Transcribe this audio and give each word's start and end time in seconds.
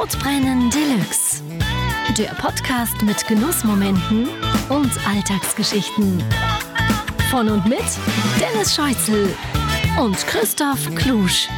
Sodbrennen 0.00 0.70
Deluxe. 0.70 1.42
Der 2.16 2.32
Podcast 2.34 3.02
mit 3.02 3.26
Genussmomenten 3.26 4.28
und 4.68 4.92
Alltagsgeschichten. 5.08 6.22
Von 7.32 7.48
und 7.48 7.66
mit 7.66 7.82
Dennis 8.38 8.76
Scheuzel 8.76 9.34
und 10.00 10.16
Christoph 10.28 10.94
Klusch. 10.94 11.48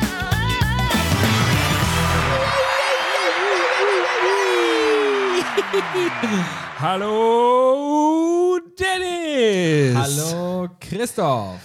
Hallo 6.78 8.58
Dennis! 8.78 9.96
Hallo 9.98 10.68
Christoph. 10.80 11.60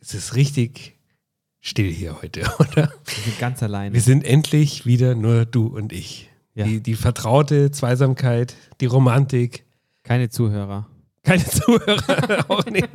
Es 0.00 0.14
ist 0.14 0.34
richtig 0.34 0.97
still 1.68 1.92
hier 1.92 2.20
heute, 2.22 2.40
oder? 2.58 2.92
Wir 3.04 3.22
sind 3.24 3.38
ganz 3.38 3.62
alleine. 3.62 3.94
Wir 3.94 4.00
sind 4.00 4.24
endlich 4.24 4.86
wieder 4.86 5.14
nur 5.14 5.44
du 5.44 5.66
und 5.66 5.92
ich. 5.92 6.28
Ja. 6.54 6.64
Die, 6.64 6.80
die 6.80 6.94
vertraute 6.94 7.70
Zweisamkeit, 7.70 8.54
die 8.80 8.86
Romantik. 8.86 9.64
Keine 10.02 10.28
Zuhörer. 10.28 10.86
Keine 11.22 11.44
Zuhörer 11.50 12.44
auch 12.48 12.64
nicht. 12.66 12.88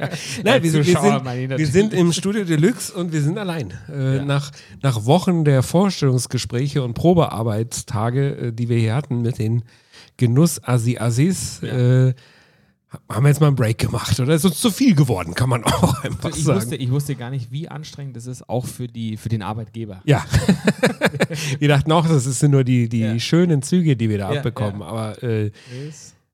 Nein, 0.44 0.63
wir 0.63 0.71
sind, 0.71 0.88
wir, 0.88 0.99
sind, 0.99 1.57
wir 1.59 1.67
sind 1.67 1.94
im 1.94 2.11
Studio 2.11 2.44
Deluxe 2.44 2.91
und 2.94 3.13
wir 3.13 3.21
sind 3.21 3.38
allein. 3.38 3.73
Äh, 3.89 4.17
Ja. 4.17 4.25
nach, 4.25 4.52
nach 4.81 5.05
Wochen 5.05 5.45
der 5.45 5.61
Vorstellungsgespräche 5.63 6.83
und 6.83 6.94
Probearbeitstage, 6.95 8.35
äh, 8.47 8.52
die 8.53 8.69
wir 8.69 8.77
hier 8.77 8.95
hatten 8.95 9.21
mit 9.21 9.38
den 9.39 9.63
Genuss-Assi-Assis, 10.17 11.61
äh, 11.63 12.13
haben 13.09 13.23
wir 13.23 13.29
jetzt 13.29 13.41
mal 13.41 13.47
einen 13.47 13.55
Break 13.55 13.77
gemacht. 13.77 14.20
Oder 14.20 14.35
ist 14.35 14.45
uns 14.45 14.59
zu 14.59 14.70
viel 14.71 14.95
geworden, 14.95 15.33
kann 15.33 15.49
man 15.49 15.63
auch 15.65 16.03
einfach 16.03 16.29
ich, 16.35 16.43
sagen. 16.43 16.59
wusste, 16.59 16.75
ich 16.75 16.91
wusste 16.91 17.16
gar 17.16 17.29
nicht, 17.29 17.52
wie 17.52 17.67
anstrengend 17.69 18.16
das 18.16 18.27
ist, 18.27 18.47
auch 18.49 18.66
für, 18.66 18.88
die, 18.88 19.17
für 19.17 19.29
den 19.29 19.41
Arbeitgeber. 19.41 20.02
Ja. 20.05 20.25
wir 21.59 21.67
dachten 21.67 21.91
auch, 21.91 22.07
das 22.07 22.23
sind 22.25 22.52
nur 22.52 22.63
die, 22.63 22.89
die 22.89 22.99
Ja. 22.99 23.19
schönen 23.19 23.61
Züge, 23.61 23.95
die 23.95 24.09
wir 24.09 24.17
da 24.17 24.31
Ja, 24.31 24.39
abbekommen. 24.39 24.81
ja. 24.81 24.88
Aber 24.88 25.23
äh, 25.23 25.52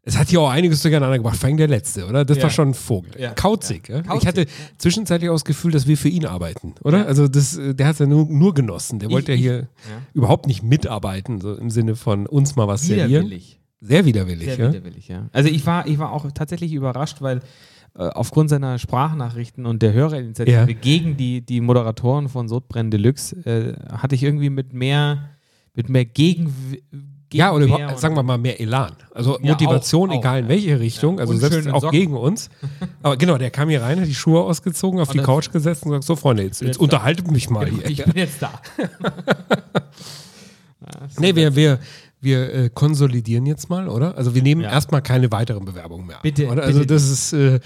es 0.03 0.17
hat 0.17 0.29
hier 0.29 0.41
auch 0.41 0.49
einiges 0.49 0.81
durcheinander 0.81 1.17
gebracht. 1.17 1.37
Vor 1.37 1.47
allem 1.47 1.57
der 1.57 1.67
letzte, 1.67 2.07
oder? 2.07 2.25
Das 2.25 2.41
war 2.41 2.49
schon 2.49 2.69
ein 2.69 2.73
Vogel. 2.73 3.11
Kauzig. 3.35 3.83
Kauzig, 3.83 4.05
Ich 4.21 4.27
hatte 4.27 4.45
zwischenzeitlich 4.77 5.29
auch 5.29 5.35
das 5.35 5.45
Gefühl, 5.45 5.71
dass 5.71 5.87
wir 5.87 5.97
für 5.97 6.09
ihn 6.09 6.25
arbeiten, 6.25 6.73
oder? 6.83 7.05
Also 7.05 7.27
das, 7.27 7.57
äh, 7.57 7.75
der 7.75 7.87
hat 7.87 7.93
es 7.93 7.99
ja 7.99 8.05
nur, 8.07 8.25
nur 8.25 8.53
genossen. 8.53 8.99
Der 8.99 9.09
Ich- 9.09 9.13
wollte 9.13 9.33
ja 9.33 9.37
hier 9.37 9.67
überhaupt 10.13 10.47
nicht 10.47 10.63
mitarbeiten, 10.63 11.41
so 11.41 11.53
im 11.55 11.69
Sinne 11.69 11.95
von 11.95 12.25
uns 12.25 12.55
mal 12.55 12.67
was 12.67 12.83
servieren. 12.83 13.09
Widerwillig. 13.25 13.58
Sehr 13.81 14.05
widerwillig, 14.05 14.45
Sehr 14.45 14.57
ja. 14.59 14.73
widerwillig, 14.73 15.07
ja. 15.07 15.29
Also 15.31 15.49
ich 15.49 15.65
war, 15.65 15.87
ich 15.87 15.97
war 15.99 16.11
auch 16.11 16.29
tatsächlich 16.33 16.73
überrascht, 16.73 17.21
weil 17.21 17.39
äh, 17.97 18.03
aufgrund 18.09 18.49
seiner 18.49 18.77
Sprachnachrichten 18.77 19.65
und 19.65 19.81
der 19.81 19.93
Hörerinitiative 19.93 20.57
Ja. 20.57 20.65
gegen 20.65 21.15
die, 21.17 21.41
die 21.41 21.61
Moderatoren 21.61 22.27
von 22.29 22.47
Sodbrennen 22.49 22.91
Deluxe 22.91 23.35
äh, 23.45 23.73
hatte 23.91 24.15
ich 24.15 24.23
irgendwie 24.23 24.49
mit 24.49 24.73
mehr, 24.73 25.29
mit 25.75 25.87
mehr 25.89 26.03
Gegen, 26.05 26.53
Ja, 27.31 27.53
oder 27.53 27.65
überhaupt, 27.65 27.91
und- 27.93 27.99
sagen 27.99 28.15
wir 28.15 28.23
mal 28.23 28.37
mehr 28.37 28.59
Elan. 28.59 28.91
Also 29.13 29.39
Ja, 29.41 29.51
Motivation, 29.51 30.09
auch, 30.09 30.15
auch, 30.15 30.19
egal 30.19 30.39
in 30.39 30.45
ja. 30.45 30.49
welche 30.49 30.79
Richtung. 30.79 31.15
Ja. 31.17 31.21
Also 31.21 31.35
selbst 31.37 31.69
auch 31.69 31.81
Socken. 31.81 31.99
gegen 31.99 32.17
uns. 32.17 32.49
Aber 33.01 33.15
genau, 33.17 33.37
der 33.37 33.49
kam 33.51 33.69
hier 33.69 33.81
rein, 33.81 33.99
hat 34.01 34.07
die 34.07 34.13
Schuhe 34.15 34.41
ausgezogen, 34.41 34.99
auf 34.99 35.09
Und 35.09 35.17
die 35.17 35.23
Couch 35.23 35.51
gesetzt 35.51 35.83
und 35.85 35.91
sagt, 35.91 36.03
so 36.03 36.15
Freunde, 36.17 36.43
jetzt, 36.43 36.59
jetzt 36.61 36.67
jetzt 36.67 36.77
da. 36.79 36.83
unterhaltet 36.83 37.31
mich 37.31 37.49
mal 37.49 37.65
hier. 37.67 37.89
Ich 37.89 38.03
bin 38.03 38.15
jetzt 38.17 38.41
da. 38.41 38.51
Nee, 41.19 41.35
wir, 41.35 41.55
wir, 41.55 41.79
wir 42.21 42.53
äh, 42.53 42.69
konsolidieren 42.69 43.45
jetzt 43.45 43.69
mal, 43.69 43.87
oder? 43.87 44.17
Also 44.17 44.35
wir 44.35 44.41
nehmen 44.41 44.61
Ja. 44.61 44.71
erstmal 44.71 45.01
keine 45.01 45.31
weiteren 45.31 45.65
Bewerbungen 45.65 46.07
mehr 46.07 46.17
an. 46.17 46.21
Bitte, 46.23 46.47
Oder? 46.47 46.63
Also 46.63 46.79
bitte. 46.81 46.93
das 46.93 47.09
ist 47.09 47.33
äh, 47.33 47.59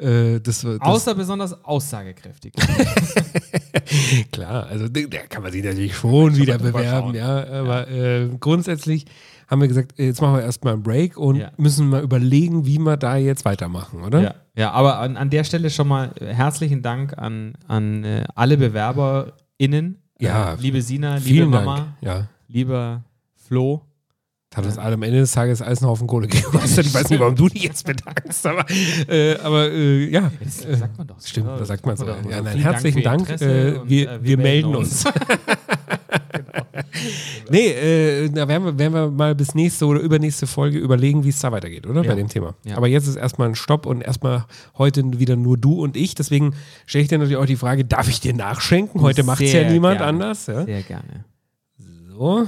äh, 0.00 0.40
das, 0.40 0.62
das 0.62 0.80
Außer 0.80 1.14
besonders 1.14 1.64
aussagekräftig. 1.64 2.52
klar, 4.32 4.66
also 4.66 4.88
da 4.88 5.00
kann 5.28 5.42
man 5.42 5.52
sich 5.52 5.62
natürlich 5.64 5.94
schon 5.94 6.36
wieder 6.36 6.58
bewerben, 6.58 7.14
ja. 7.14 7.46
Aber 7.46 7.88
Äh, 7.88 8.28
grundsätzlich 8.40 9.04
haben 9.48 9.60
wir 9.60 9.68
gesagt, 9.68 9.98
äh, 9.98 10.06
jetzt 10.06 10.20
machen 10.20 10.34
wir 10.36 10.42
erstmal 10.42 10.72
einen 10.74 10.82
Break 10.82 11.16
und 11.16 11.36
Ja. 11.36 11.52
müssen 11.56 11.88
mal 11.88 12.02
überlegen, 12.02 12.64
wie 12.66 12.78
wir 12.78 12.96
da 12.96 13.16
jetzt 13.16 13.44
weitermachen, 13.44 14.02
oder? 14.02 14.20
Ja, 14.22 14.34
ja 14.56 14.70
aber 14.72 14.98
an, 14.98 15.16
an 15.16 15.30
der 15.30 15.44
Stelle 15.44 15.70
schon 15.70 15.88
mal 15.88 16.12
herzlichen 16.20 16.82
Dank 16.82 17.16
an, 17.18 17.54
an 17.68 18.04
äh, 18.04 18.24
alle 18.34 18.56
BewerberInnen. 18.56 19.98
Ja, 20.18 20.54
Äh, 20.54 20.56
liebe 20.60 20.80
Sina, 20.82 21.16
liebe 21.16 21.46
Mama. 21.46 21.96
Ja. 22.00 22.28
lieber 22.48 23.04
Flo. 23.36 23.82
Hat 24.54 24.66
uns 24.66 24.76
alle 24.78 24.94
am 24.94 25.02
Ende 25.02 25.18
des 25.20 25.32
Tages 25.32 25.62
alles 25.62 25.80
einen 25.80 25.88
Haufen 25.90 26.06
Kohle 26.06 26.28
gekostet. 26.28 26.86
Ich 26.86 26.92
weiß 26.94 27.08
nicht, 27.08 27.20
warum 27.20 27.34
du 27.34 27.48
dich 27.48 27.62
jetzt 27.62 27.86
bedankst, 27.86 28.46
aber, 28.46 28.64
äh, 29.08 29.36
aber 29.38 29.70
äh, 29.70 30.10
ja. 30.10 30.30
Das 30.42 30.64
Äh, 30.64 30.76
sagt 30.76 30.98
man 30.98 31.06
doch. 31.06 31.18
so, 31.18 31.28
Stimmt, 31.28 31.48
das 31.58 31.68
sagt 31.68 31.86
man 31.86 31.96
so. 31.96 32.06
Ja, 32.06 32.42
nein, 32.42 32.58
herzlichen 32.58 33.02
Dank. 33.02 33.26
Dank. 33.26 33.40
Ihr 33.40 33.48
Interesse 33.48 33.82
äh, 33.84 33.88
wir, 33.88 34.10
äh, 34.10 34.18
wir 34.22 34.36
melden 34.36 34.74
uns. 34.76 35.04
nee, 37.50 37.68
äh, 37.68 38.28
da 38.30 38.48
werden 38.48 38.64
wir, 38.64 38.78
werden 38.78 38.94
wir 38.94 39.10
mal 39.10 39.34
bis 39.34 39.54
nächste 39.54 39.86
oder 39.86 40.00
übernächste 40.00 40.46
Folge 40.46 40.78
überlegen, 40.78 41.24
wie 41.24 41.28
es 41.30 41.40
da 41.40 41.52
weitergeht, 41.52 41.86
oder? 41.86 42.02
Ja. 42.02 42.10
Bei 42.10 42.14
dem 42.16 42.28
Thema. 42.28 42.54
Ja. 42.64 42.76
Aber 42.76 42.88
jetzt 42.88 43.06
ist 43.06 43.16
erstmal 43.16 43.48
ein 43.48 43.54
Stopp 43.54 43.86
und 43.86 44.02
erstmal 44.02 44.44
heute 44.78 45.02
wieder 45.18 45.36
nur 45.36 45.56
du 45.56 45.80
und 45.82 45.96
ich. 45.96 46.14
Deswegen 46.14 46.54
stelle 46.86 47.02
ich 47.02 47.08
dir 47.08 47.18
natürlich 47.18 47.38
auch 47.38 47.46
die 47.46 47.56
Frage, 47.56 47.84
darf 47.84 48.08
ich 48.08 48.20
dir 48.20 48.34
nachschenken? 48.34 49.00
Heute 49.00 49.22
macht 49.22 49.42
es 49.42 49.52
ja 49.52 49.68
niemand 49.70 49.98
gerne. 49.98 50.24
anders. 50.24 50.46
Ja? 50.46 50.64
Sehr 50.64 50.82
gerne. 50.82 51.24
So. 52.10 52.46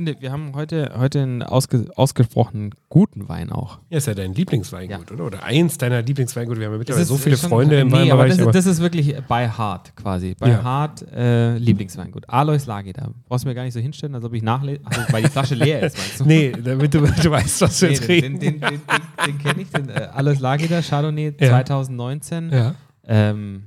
Finde, 0.00 0.16
wir 0.18 0.32
haben 0.32 0.52
heute, 0.54 0.92
heute 0.96 1.20
einen 1.20 1.42
ausge, 1.42 1.84
ausgesprochen 1.94 2.70
guten 2.88 3.28
Wein 3.28 3.52
auch. 3.52 3.80
Ja, 3.90 3.98
ist 3.98 4.06
ja 4.06 4.14
dein 4.14 4.32
Lieblingsweingut, 4.32 5.10
Ja. 5.10 5.14
oder? 5.14 5.26
Oder 5.26 5.42
eins 5.42 5.76
deiner 5.76 6.00
Lieblingsweingut. 6.00 6.58
Wir 6.58 6.64
haben 6.68 6.72
ja 6.72 6.78
mittlerweile 6.78 7.04
so 7.04 7.18
viele 7.18 7.36
Freunde 7.36 7.80
im 7.80 7.88
nee, 7.88 8.10
aber 8.10 8.22
Weinbereich. 8.22 8.30
das, 8.30 8.40
aber- 8.40 8.48
ist- 8.48 8.54
das 8.54 8.66
ist 8.76 8.80
wirklich 8.80 9.14
bei 9.28 9.46
Hart 9.50 9.94
quasi. 9.96 10.34
Bei 10.40 10.48
Ja. 10.52 10.62
Hart 10.62 11.04
äh, 11.12 11.58
Lieblingsweingut. 11.58 12.24
Alois 12.30 12.64
Lageda. 12.64 13.10
Brauchst 13.28 13.44
du 13.44 13.48
mir 13.50 13.54
gar 13.54 13.64
nicht 13.64 13.74
so 13.74 13.80
hinstellen, 13.80 14.14
als 14.14 14.24
ob 14.24 14.32
ich 14.32 14.42
nachlese, 14.42 14.80
also, 14.86 15.00
weil 15.12 15.22
die 15.24 15.28
Flasche 15.28 15.54
leer 15.54 15.82
ist, 15.82 15.98
meinst 15.98 16.20
du? 16.20 16.24
Nee, 16.24 16.52
damit 16.52 16.94
du, 16.94 17.00
du 17.00 17.30
weißt, 17.30 17.60
was 17.60 17.82
wir 17.82 17.88
Nee, 17.90 17.94
jetzt 17.94 18.08
den, 18.08 18.10
reden. 18.10 18.40
den, 18.40 18.60
den, 18.60 18.70
den, 18.70 18.80
den, 19.26 19.38
kenne 19.38 19.60
ich, 19.60 19.68
den 19.68 19.90
äh, 19.90 20.08
Alois 20.14 20.38
Lageda, 20.40 20.80
Chardonnay 20.80 21.34
Ja. 21.38 21.48
2019. 21.50 22.50
ja. 22.50 22.74
Ähm, 23.06 23.64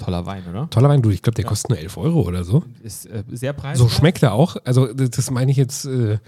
toller 0.00 0.26
Wein, 0.26 0.42
oder? 0.50 0.68
Toller 0.70 0.88
Wein, 0.88 1.02
du. 1.02 1.10
Ich 1.10 1.22
glaube, 1.22 1.36
der 1.36 1.44
kostet 1.44 1.70
nur 1.70 1.78
11 1.78 1.96
Euro 1.96 2.22
oder 2.22 2.42
so. 2.44 2.64
Ist 2.82 3.06
äh, 3.06 3.22
sehr 3.30 3.52
preiswert. 3.52 3.78
So 3.78 3.88
schmeckt 3.94 4.22
er 4.22 4.32
auch. 4.32 4.56
Also, 4.64 4.92
das 4.92 5.30
meine 5.30 5.50
ich 5.50 5.56
jetzt 5.56 5.84
äh, 5.84 6.18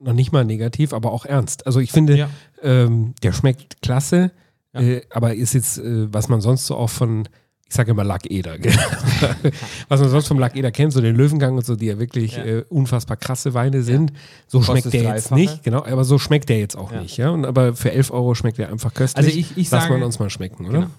noch 0.00 0.12
nicht 0.14 0.32
mal 0.32 0.44
negativ, 0.44 0.92
aber 0.92 1.12
auch 1.12 1.24
ernst. 1.26 1.66
Also, 1.66 1.80
ich 1.80 1.92
finde, 1.92 2.16
Ja. 2.16 2.28
ähm, 2.62 3.14
der 3.22 3.32
schmeckt 3.32 3.82
klasse, 3.82 4.30
Ja. 4.74 4.80
äh, 4.80 5.02
aber 5.10 5.34
ist 5.34 5.52
jetzt, 5.54 5.78
äh, 5.78 6.12
was 6.12 6.28
man 6.28 6.40
sonst 6.40 6.66
so 6.66 6.76
auch 6.76 6.90
von, 6.90 7.28
ich 7.68 7.74
sage 7.74 7.90
immer 7.92 8.04
Lackeder, 8.04 8.56
was 9.88 10.00
man 10.00 10.10
sonst 10.10 10.28
vom 10.28 10.38
Lackeder 10.38 10.70
kennt, 10.70 10.92
so 10.92 11.00
den 11.00 11.16
Löwengang 11.16 11.54
und 11.56 11.64
so, 11.64 11.74
die 11.76 11.86
ja 11.86 11.98
wirklich 11.98 12.36
Ja. 12.36 12.44
äh, 12.44 12.64
unfassbar 12.68 13.16
krasse 13.16 13.54
Weine 13.54 13.82
sind. 13.82 14.12
So 14.46 14.62
schmeckt 14.62 14.92
der 14.92 15.14
jetzt 15.14 15.30
nicht, 15.32 15.62
genau, 15.62 15.84
aber 15.84 16.04
so 16.04 16.18
schmeckt 16.18 16.48
der 16.48 16.58
jetzt 16.58 16.76
auch 16.76 16.92
Ja. 16.92 17.00
nicht, 17.00 17.16
ja. 17.16 17.30
Und, 17.30 17.44
aber 17.46 17.74
für 17.74 17.92
11 17.92 18.10
Euro 18.10 18.34
schmeckt 18.34 18.58
der 18.58 18.70
einfach 18.70 18.92
köstlich. 18.92 19.24
Also 19.26 19.38
ich, 19.38 19.56
ich 19.56 19.70
Lass 19.70 19.84
sage, 19.84 19.94
man 19.94 20.02
uns 20.02 20.18
mal 20.18 20.28
schmecken, 20.30 20.66
oder? 20.66 20.80
Genau. 20.80 20.90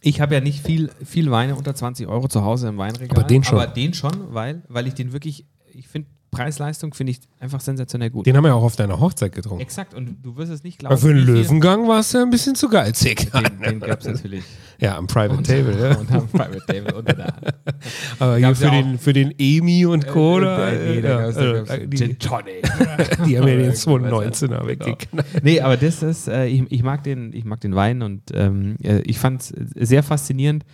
Ich 0.00 0.20
habe 0.20 0.34
ja 0.34 0.40
nicht 0.40 0.64
viel, 0.64 0.90
viel 1.04 1.30
Weine 1.30 1.56
unter 1.56 1.74
20 1.74 2.06
Euro 2.06 2.28
zu 2.28 2.44
Hause 2.44 2.68
im 2.68 2.78
Weinregal. 2.78 3.18
Aber 3.18 3.26
den 3.26 3.44
schon. 3.44 3.58
Aber 3.58 3.66
den 3.72 3.94
schon, 3.94 4.12
weil, 4.34 4.62
weil 4.68 4.86
ich 4.86 4.94
den 4.94 5.12
wirklich, 5.12 5.46
ich 5.72 5.88
finde, 5.88 6.08
Preis-Leistung 6.30 6.92
finde 6.94 7.12
ich 7.12 7.20
einfach 7.40 7.60
sensationell 7.60 8.10
gut. 8.10 8.26
Den 8.26 8.36
haben 8.36 8.44
wir 8.44 8.54
auch 8.54 8.62
auf 8.62 8.76
deiner 8.76 9.00
Hochzeit 9.00 9.32
getrunken. 9.34 9.62
Exakt, 9.62 9.94
und 9.94 10.18
du 10.22 10.36
wirst 10.36 10.52
es 10.52 10.62
nicht 10.62 10.78
glauben. 10.78 10.92
Aber 10.92 11.00
für 11.00 11.08
einen 11.10 11.24
viel- 11.24 11.34
Löwengang 11.34 11.88
war 11.88 12.00
es 12.00 12.12
ja 12.12 12.22
ein 12.22 12.30
bisschen 12.30 12.54
zu 12.54 12.68
geizig. 12.68 13.30
Den, 13.32 13.60
den 13.62 13.80
gab 13.80 14.00
es 14.00 14.06
natürlich. 14.06 14.44
Ja, 14.80 14.96
am 14.96 15.08
Private 15.08 15.42
Table, 15.42 15.76
ja. 15.76 15.96
Und 15.98 16.12
am 16.12 16.28
Private 16.28 16.62
Table 16.68 16.94
unter 16.94 17.12
der 17.12 17.24
Hand. 17.26 17.46
Aber 18.20 18.36
hier 18.36 18.54
für, 18.54 18.64
ja 18.66 18.70
den, 18.70 18.96
für 19.00 19.12
den 19.12 19.34
Emi 19.36 19.84
und 19.86 20.06
Co. 20.06 20.38
Äh, 20.38 20.98
äh, 20.98 21.00
nee, 21.00 21.08
also, 21.08 21.40
gab's 21.40 21.70
äh, 21.70 21.88
die, 21.88 21.96
Gin 21.96 22.18
Tonic. 22.20 22.62
die 23.26 23.36
haben 23.36 23.48
ja 23.48 23.56
den 23.56 23.70
Oder 23.70 23.72
219er 23.72 24.46
Genau. 24.46 24.66
weggeknallt. 24.68 25.26
Nee, 25.42 25.60
aber 25.60 25.76
das 25.76 26.04
ist, 26.04 26.28
äh, 26.28 26.46
ich, 26.46 26.62
ich, 26.70 26.84
mag 26.84 27.02
den, 27.02 27.32
ich 27.32 27.44
mag 27.44 27.60
den 27.60 27.74
Wein 27.74 28.02
und 28.02 28.22
ähm, 28.32 28.76
äh, 28.80 29.00
ich 29.00 29.18
fand 29.18 29.42
es 29.42 29.52
sehr 29.74 30.04
faszinierend, 30.04 30.64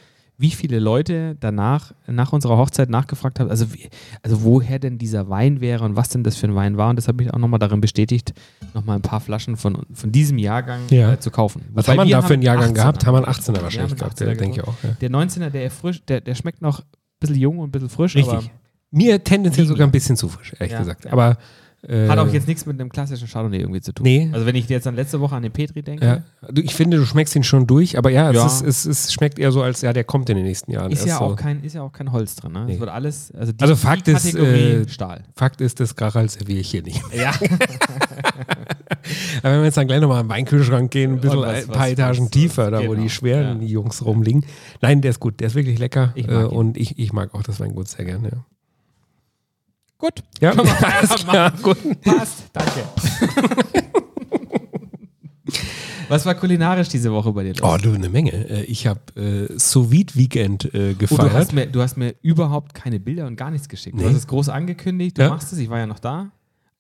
wie 0.45 0.51
viele 0.51 0.79
Leute 0.79 1.37
danach, 1.41 1.95
nach 2.07 2.35
unserer 2.35 2.59
Hochzeit 2.59 2.91
nachgefragt 2.91 3.41
haben, 3.41 3.49
also, 3.49 3.73
wie, 3.73 3.89
also 4.23 4.43
woher 4.45 4.79
denn 4.79 4.99
dieser 4.99 5.31
Wein 5.31 5.63
wäre 5.63 5.83
und 5.87 5.97
was 5.97 6.11
denn 6.11 6.23
das 6.23 6.37
für 6.37 6.47
ein 6.47 6.55
Wein 6.55 6.77
war. 6.77 6.91
Und 6.91 6.97
das 6.97 7.09
hat 7.09 7.17
mich 7.17 7.33
auch 7.33 7.39
nochmal 7.39 7.59
darin 7.59 7.81
bestätigt, 7.81 8.35
nochmal 8.75 8.97
ein 8.97 9.01
paar 9.03 9.21
Flaschen 9.21 9.57
von, 9.57 9.87
von 9.95 10.13
diesem 10.13 10.37
Jahrgang 10.37 10.83
Ja. 10.91 11.15
äh, 11.15 11.19
zu 11.19 11.31
kaufen. 11.31 11.63
Was 11.73 11.87
Wobei 11.89 11.97
haben 11.99 12.09
wir 12.09 12.17
da 12.17 12.21
für 12.23 12.35
einen 12.35 12.43
Jahrgang 12.43 12.73
18er. 12.73 12.75
gehabt? 12.75 13.07
Haben 13.07 13.15
wir 13.15 13.27
einen 13.27 13.35
18er 13.35 13.55
Wir 13.55 13.63
wahrscheinlich 13.63 13.97
gehabt, 13.97 14.21
18er 14.21 14.27
ja, 14.29 14.35
denke 14.35 14.61
ich 14.61 14.69
auch. 14.69 14.75
Ja. 14.83 14.91
Der 15.01 15.11
19er, 15.11 15.49
der, 15.49 15.71
frisch, 15.71 16.05
der, 16.05 16.21
der 16.21 16.35
schmeckt 16.35 16.61
noch 16.61 16.81
ein 16.81 16.85
bisschen 17.21 17.37
jung 17.37 17.59
und 17.61 17.69
ein 17.69 17.73
bisschen 17.73 17.89
frisch, 17.89 18.15
Richtig. 18.15 18.51
Mir 18.91 19.25
tendenziell 19.25 19.67
sogar 19.67 19.89
ein 19.89 19.91
bisschen 19.93 20.17
zu 20.17 20.29
frisch, 20.29 20.53
ehrlich 20.61 20.77
gesagt. 20.77 21.07
Aber 21.11 21.39
hat 21.89 22.19
auch 22.19 22.33
jetzt 22.33 22.49
nichts 22.49 22.65
mit 22.67 22.81
einem 22.81 22.91
klassischen 22.91 23.29
Chardonnay 23.29 23.59
irgendwie 23.61 23.81
zu 23.81 23.93
tun. 23.93 24.05
Nee. 24.05 24.31
Also 24.33 24.47
wenn 24.47 24.55
ich 24.55 24.69
jetzt 24.69 24.87
an 24.87 24.95
letzte 24.97 25.21
Woche 25.21 25.35
an 25.37 25.43
den 25.43 25.53
Petri 25.53 25.83
denke, 25.83 26.05
Ja. 26.07 26.23
Ich 26.57 26.75
finde, 26.75 26.97
du 26.99 27.05
schmeckst 27.07 27.35
ihn 27.37 27.43
schon 27.45 27.67
durch, 27.67 27.97
aber 27.99 28.11
ja, 28.11 28.31
es, 28.31 28.37
Ja. 28.37 28.47
Ist, 28.47 28.63
es, 28.63 28.85
es 28.87 29.13
schmeckt 29.13 29.39
eher 29.39 29.53
so, 29.53 29.63
als 29.63 29.81
ja, 29.83 29.93
der 29.93 30.05
kommt 30.05 30.29
in 30.31 30.37
den 30.37 30.45
nächsten 30.47 30.71
Jahren. 30.73 30.91
ist 30.93 31.05
ja, 31.07 31.19
so. 31.19 31.25
auch 31.25 31.37
kein, 31.37 31.63
ist 31.63 31.75
ja 31.75 31.83
auch 31.83 31.93
kein 31.93 32.11
Holz 32.13 32.37
drin. 32.37 32.53
Ne? 32.53 32.65
Nee. 32.67 32.75
Es 32.75 32.81
wird 32.81 32.91
alles, 32.91 33.33
also 33.33 33.53
die, 33.53 33.61
Also 33.61 33.77
Fakt 33.77 34.07
die 34.07 34.13
ist, 34.13 34.35
äh, 34.35 34.89
Stahl. 34.89 35.25
Fakt 35.35 35.61
ist, 35.61 35.81
das 35.81 35.95
Grachal 35.97 36.29
serviere 36.29 36.61
ich 36.61 36.71
hier 36.71 36.83
nicht. 36.83 37.03
Ja. 37.15 37.33
Aber 39.43 39.53
wenn 39.53 39.61
wir 39.61 39.65
jetzt 39.67 39.77
dann 39.77 39.87
gleich 39.87 40.01
nochmal 40.01 40.21
in 40.23 40.27
den 40.27 40.31
Weinkühlschrank 40.31 40.91
gehen, 40.91 41.15
ein 41.15 41.21
bisschen 41.21 41.41
was- 41.41 41.65
ein 41.65 41.69
paar 41.69 41.83
was- 41.85 41.91
Etagen 41.93 42.25
was- 42.25 42.31
tiefer, 42.31 42.71
da 42.71 42.87
wo 42.87 42.95
die 42.95 43.11
schweren 43.11 43.61
ja. 43.63 43.69
Jungs 43.69 44.05
rumliegen. 44.05 44.45
Nein, 44.81 45.01
der 45.03 45.11
ist 45.11 45.21
gut, 45.21 45.41
der 45.41 45.49
ist 45.49 45.55
wirklich 45.55 45.79
lecker. 45.79 46.13
Ich 46.15 46.27
äh, 46.29 46.45
und 46.45 46.77
ich, 46.79 46.99
ich 46.99 47.13
mag 47.13 47.35
auch 47.35 47.43
das 47.43 47.61
Weingut 47.61 47.89
sehr 47.89 48.05
gerne. 48.07 48.45
Gut. 49.99 50.23
ja? 50.41 50.51
Alles 50.83 51.15
klar, 51.25 51.53
gut. 51.63 51.79
Passt. 52.03 52.45
Danke. 52.53 52.85
Was 56.09 56.27
war 56.27 56.35
kulinarisch 56.35 56.89
diese 56.89 57.11
Woche 57.13 57.33
bei 57.33 57.45
dir 57.45 57.55
los? 57.55 57.63
Oh, 57.63 57.77
du, 57.83 57.93
eine 57.93 58.09
Menge. 58.09 58.33
Äh, 58.33 58.65
Ich 58.65 58.87
habe 58.87 59.01
äh, 59.17 59.59
Sous 59.59 59.91
Vide 59.91 60.15
Weekend 60.15 60.67
äh, 60.67 60.69
Oh, 60.69 60.93
du, 60.93 60.97
gefeiert. 60.97 61.33
hast 61.33 61.53
mir, 61.53 61.67
du 61.67 61.81
hast 61.81 61.97
mir 61.97 62.15
überhaupt 62.23 62.75
keine 62.75 63.01
Bilder 63.01 63.27
und 63.27 63.37
gar 63.37 63.51
nichts 63.51 63.69
geschickt. 63.69 63.97
Du 63.99 64.03
Nee. 64.03 64.09
hast 64.11 64.17
es 64.17 64.27
groß 64.27 64.49
angekündigt, 64.51 65.17
du 65.19 65.23
Ja. 65.23 65.31
machst 65.31 65.53
es, 65.53 65.59
ich 65.59 65.71
war 65.71 65.79
ja 65.79 65.87
noch 65.87 65.99
da. 65.99 66.31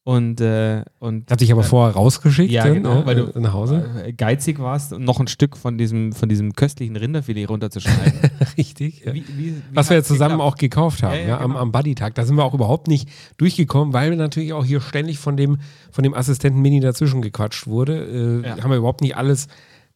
Und, 0.06 0.38
äh, 0.42 0.84
und 0.98 1.30
Hatte 1.30 1.44
ich 1.44 1.50
aber 1.52 1.62
vorher 1.62 1.94
rausgeschickt 1.94 2.50
ja, 2.52 2.64
dann, 2.64 2.74
genau, 2.74 3.00
äh, 3.00 3.06
weil 3.06 3.14
du 3.16 3.40
nach 3.40 3.54
Hause. 3.54 3.90
äh, 4.04 4.12
geizig 4.12 4.58
warst, 4.58 4.92
noch 4.98 5.18
ein 5.18 5.28
Stück 5.28 5.56
von 5.56 5.78
diesem, 5.78 6.12
von 6.12 6.28
diesem 6.28 6.52
köstlichen 6.52 6.94
Rinderfilet 6.96 7.46
runterzuschneiden. 7.46 8.12
Richtig. 8.58 9.02
Ja. 9.06 9.14
Wie- 9.14 9.24
wie- 9.28 9.54
wie 9.54 9.62
Was 9.72 9.88
wir 9.88 9.96
jetzt 9.96 10.08
zusammen 10.08 10.34
geklappt? 10.36 10.52
auch 10.52 10.56
gekauft 10.58 11.02
haben, 11.02 11.14
Ja, 11.14 11.20
ja, 11.20 11.28
ja, 11.28 11.40
am, 11.40 11.52
genau. 11.52 11.60
am 11.60 11.72
Buddy-Tag. 11.72 12.14
Da 12.16 12.26
sind 12.26 12.36
wir 12.36 12.44
auch 12.44 12.52
überhaupt 12.52 12.86
nicht 12.86 13.08
durchgekommen, 13.38 13.94
weil 13.94 14.14
natürlich 14.16 14.52
auch 14.52 14.66
hier 14.66 14.82
ständig 14.82 15.18
von 15.18 15.38
dem, 15.38 15.56
von 15.90 16.04
dem 16.04 16.12
Assistenten 16.12 16.60
Mini 16.60 16.80
dazwischen 16.80 17.22
gequatscht 17.22 17.66
wurde. 17.66 18.42
Äh, 18.44 18.46
Ja. 18.46 18.62
Haben 18.62 18.70
wir 18.72 18.76
überhaupt 18.76 19.00
nicht 19.00 19.16
alles 19.16 19.48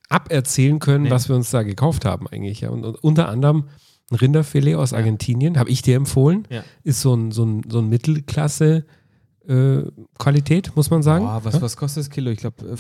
aberzählen 0.09 0.79
können, 0.79 1.05
Nee. 1.05 1.11
was 1.11 1.29
wir 1.29 1.37
uns 1.37 1.51
da 1.51 1.63
gekauft 1.63 2.05
haben 2.07 2.27
eigentlich. 2.29 2.63
Ja. 2.63 2.71
Und, 2.71 2.85
und 2.87 2.97
unter 3.05 3.29
anderem 3.29 3.65
ein 4.11 4.17
Rinderfilet 4.17 4.77
aus 4.77 4.95
Argentinien, 4.95 5.59
habe 5.59 5.69
ich 5.69 5.83
dir 5.83 5.97
empfohlen. 5.97 6.45
Ja. 6.49 6.63
Ist 6.83 7.03
so 7.03 7.15
ein, 7.15 7.31
so 7.31 7.45
ein, 7.45 7.63
so 7.69 7.81
ein 7.81 7.91
Mittelklasse 7.91 8.87
äh, 9.49 9.83
Qualität, 10.19 10.73
muss 10.77 10.91
man 10.91 11.03
sagen. 11.03 11.25
Boah, 11.25 11.41
was, 11.43 11.55
ja? 11.55 11.63
was 11.63 11.77
kostet 11.77 12.03
das 12.03 12.11
Kilo? 12.11 12.31
Ich 12.31 12.39
glaube 12.39 12.77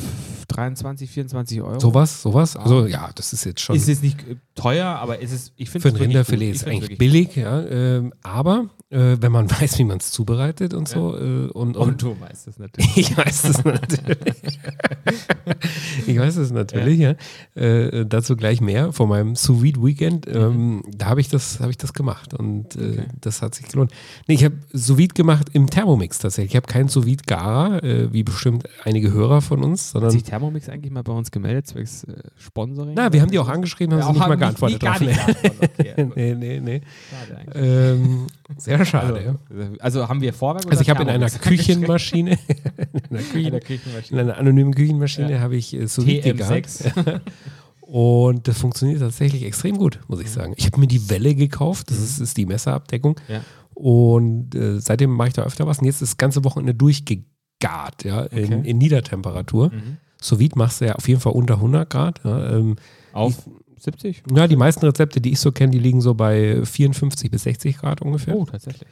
23, 0.48 1.10
24 1.10 1.62
Euro. 1.62 1.80
Sowas, 1.80 2.22
sowas. 2.22 2.56
Also 2.56 2.86
ja, 2.86 3.10
das 3.14 3.32
ist 3.32 3.44
jetzt 3.44 3.60
schon. 3.60 3.74
Ist 3.74 3.88
jetzt 3.88 4.02
nicht 4.02 4.20
äh, 4.28 4.36
teuer, 4.54 4.86
aber 4.86 5.20
ist 5.20 5.32
es, 5.32 5.52
ich 5.56 5.70
finde 5.70 5.88
Für 5.88 5.96
ein 5.96 6.00
Rinderfilet 6.00 6.50
ist 6.50 6.66
eigentlich 6.66 6.98
billig, 6.98 7.36
ja. 7.36 7.62
Ähm, 7.62 8.12
aber 8.22 8.68
äh, 8.90 9.16
wenn 9.20 9.32
man 9.32 9.50
weiß, 9.60 9.78
wie 9.78 9.84
man 9.84 9.98
es 9.98 10.10
zubereitet 10.10 10.74
und 10.74 10.88
so, 10.88 11.16
äh, 11.16 11.48
und, 11.48 11.76
und, 11.76 11.76
Und 11.76 12.02
du 12.02 12.16
weißt 12.20 12.48
es 12.48 12.58
natürlich. 12.58 12.96
ich 12.96 13.16
weiß 13.16 13.44
es 13.44 13.64
natürlich. 13.64 14.58
ich 16.06 16.18
weiß 16.18 16.36
es 16.36 16.50
natürlich, 16.50 16.98
ja. 17.00 17.14
Äh, 17.54 18.04
dazu 18.06 18.36
gleich 18.36 18.60
mehr 18.60 18.92
von 18.92 19.08
meinem 19.08 19.34
Sous 19.36 19.62
Vide 19.62 19.82
Weekend. 19.82 20.26
Ähm, 20.28 20.82
Da 20.96 21.06
habe 21.06 21.20
ich 21.20 21.28
das, 21.28 21.60
habe 21.60 21.70
ich 21.70 21.76
das 21.78 21.92
gemacht 21.92 22.34
und 22.34 22.76
äh, 22.76 22.88
Okay. 22.88 23.04
das 23.20 23.42
hat 23.42 23.54
sich 23.54 23.68
gelohnt. 23.68 23.92
Nee, 24.26 24.34
ich 24.34 24.44
habe 24.44 24.56
Sous 24.72 24.96
Vide 24.98 25.14
gemacht 25.14 25.48
im 25.52 25.68
Thermomix 25.68 26.18
tatsächlich. 26.18 26.52
Ich 26.52 26.56
habe 26.56 26.66
keinen 26.66 26.88
Sous 26.88 27.04
Vide 27.06 27.22
Gara, 27.26 27.78
äh, 27.80 28.12
wie 28.12 28.22
bestimmt 28.22 28.64
einige 28.84 29.12
Hörer 29.12 29.40
von 29.42 29.62
uns, 29.62 29.86
Hat 29.88 29.92
sondern 29.92 30.10
sich 30.10 30.22
Thermomix 30.22 30.68
eigentlich 30.68 30.92
mal 30.92 31.02
bei 31.02 31.12
uns 31.12 31.30
gemeldet, 31.30 31.66
zwecks 31.66 32.04
äh, 32.04 32.14
Sponsoring? 32.36 32.94
na, 32.96 33.12
wir 33.12 33.20
haben 33.20 33.30
die 33.30 33.38
auch 33.38 33.48
angeschrieben, 33.48 33.92
haben 33.94 34.00
Ja, 34.00 34.06
sie 34.06 34.12
nicht 34.12 34.22
haben 34.22 34.28
mal 34.30 34.36
geantwortet 34.36 34.80
gar 34.80 34.98
drauf. 34.98 35.06
nicht 35.06 35.18
geantwortet. 35.26 35.70
Okay, 35.78 36.10
nee, 36.16 36.34
nee, 36.34 36.60
nee. 36.60 36.80
Schade 37.10 37.38
eigentlich. 37.38 37.62
Ähm, 37.62 38.26
sehr 38.56 38.77
schade, 38.84 39.24
ja. 39.24 39.56
Also, 39.56 39.76
also 39.80 40.08
haben 40.08 40.20
wir 40.20 40.32
Vorwerk 40.32 40.66
Also 40.70 40.82
ich 40.82 40.90
habe 40.90 41.02
in? 41.02 41.08
Küchenmaschine, 41.40 42.32
in 42.32 42.36
einer, 43.10 43.20
In 43.20 43.28
Küchen, 43.30 43.50
der 43.52 43.60
in 43.60 43.66
Küchenmaschine. 43.66 44.20
einer 44.20 44.36
anonymen 44.38 44.74
Küchenmaschine 44.74 45.32
Ja. 45.32 45.40
habe 45.40 45.56
ich 45.56 45.74
äh, 45.74 45.78
gehabt. 45.78 46.66
TM6. 46.66 47.20
Und 47.80 48.46
das 48.48 48.58
funktioniert 48.58 49.00
tatsächlich 49.00 49.44
extrem 49.44 49.78
gut, 49.78 49.98
muss 50.08 50.20
ich 50.20 50.30
sagen. 50.30 50.52
Ich 50.56 50.66
habe 50.66 50.78
mir 50.78 50.86
die 50.88 51.08
Welle 51.08 51.34
gekauft, 51.34 51.90
das 51.90 51.98
ist, 51.98 52.18
ist 52.18 52.36
die 52.36 52.44
Messerabdeckung. 52.44 53.18
Ja. 53.28 53.40
Und 53.74 54.54
äh, 54.54 54.78
seitdem 54.80 55.10
mache 55.10 55.28
ich 55.28 55.34
da 55.34 55.42
öfter 55.44 55.66
was. 55.66 55.78
Und 55.78 55.86
jetzt 55.86 56.02
ist 56.02 56.12
das 56.12 56.16
ganze 56.18 56.44
Wochenende 56.44 56.74
durchgegart, 56.74 58.04
ja, 58.04 58.22
in, 58.24 58.44
Okay. 58.52 58.70
in 58.70 58.78
Niedertemperatur. 58.78 59.70
Mhm. 59.72 59.96
Sous 60.20 60.38
vide 60.38 60.58
machst 60.58 60.80
du 60.80 60.86
ja 60.86 60.96
auf 60.96 61.08
jeden 61.08 61.20
Fall 61.20 61.32
unter 61.32 61.54
100 61.54 61.88
Grad. 61.88 62.20
Ja, 62.24 62.56
ähm, 62.56 62.76
Auf 63.12 63.48
70? 63.82 64.22
ja, 64.34 64.46
die 64.46 64.56
meisten 64.56 64.84
Rezepte, 64.84 65.20
die 65.20 65.32
ich 65.32 65.40
so 65.40 65.52
kenne, 65.52 65.72
die 65.72 65.78
liegen 65.78 66.00
so 66.00 66.14
bei 66.14 66.64
54 66.64 67.30
bis 67.30 67.42
60 67.44 67.78
Grad 67.78 68.02
ungefähr. 68.02 68.36
Oh, 68.36 68.44
tatsächlich. 68.44 68.88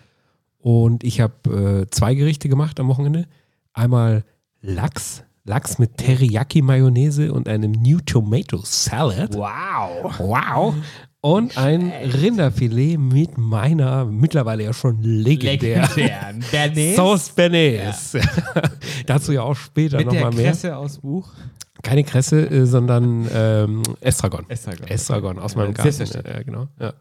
Und 0.59 1.05
ich 1.05 1.21
habe 1.21 1.85
äh, 1.85 1.91
zwei 1.91 2.15
Gerichte 2.15 2.49
gemacht 2.49 2.81
am 2.81 2.89
Wochenende. 2.89 3.27
Einmal 3.73 4.25
Lachs, 4.63 5.23
Lachs 5.45 5.79
mit 5.79 5.97
Teriyaki-Mayonnaise 5.97 7.33
und 7.33 7.49
einem 7.49 7.73
New 7.73 8.01
Tomato 8.01 8.61
Salad. 8.65 9.35
Wow. 9.35 10.19
Wow. 10.19 10.75
Und 11.21 11.59
ein 11.59 11.91
Rinderfilet 11.91 12.99
mit 12.99 13.37
meiner 13.37 14.05
mittlerweile 14.05 14.65
ja 14.65 14.73
schon 14.73 15.03
legendär 15.03 15.89
Legendären 15.97 16.45
Bernays. 16.51 16.97
Sauce 16.97 17.29
Bearnaise. 17.31 18.21
Dazu 19.07 19.33
ja 19.33 19.43
auch 19.43 19.57
später 19.57 19.99
Mit 19.99 20.13
der 20.13 20.15
nochmal 20.15 20.33
mehr. 20.33 20.51
Kresse 20.51 20.77
aus 20.77 20.99
Buch. 20.99 21.29
Keine 21.83 22.05
Kresse, 22.05 22.47
äh, 22.51 22.67
sondern 22.67 23.29
ähm, 23.33 23.83
Estragon. 24.01 24.45
Estragon. 24.49 24.87
Estragon 24.89 25.39
aus 25.39 25.55
meinem 25.57 25.75
Garten. 25.75 25.93
selbstverständlich. 25.93 26.37
Ja, 26.37 26.43
genau. 26.43 26.69
Ja. 26.81 26.93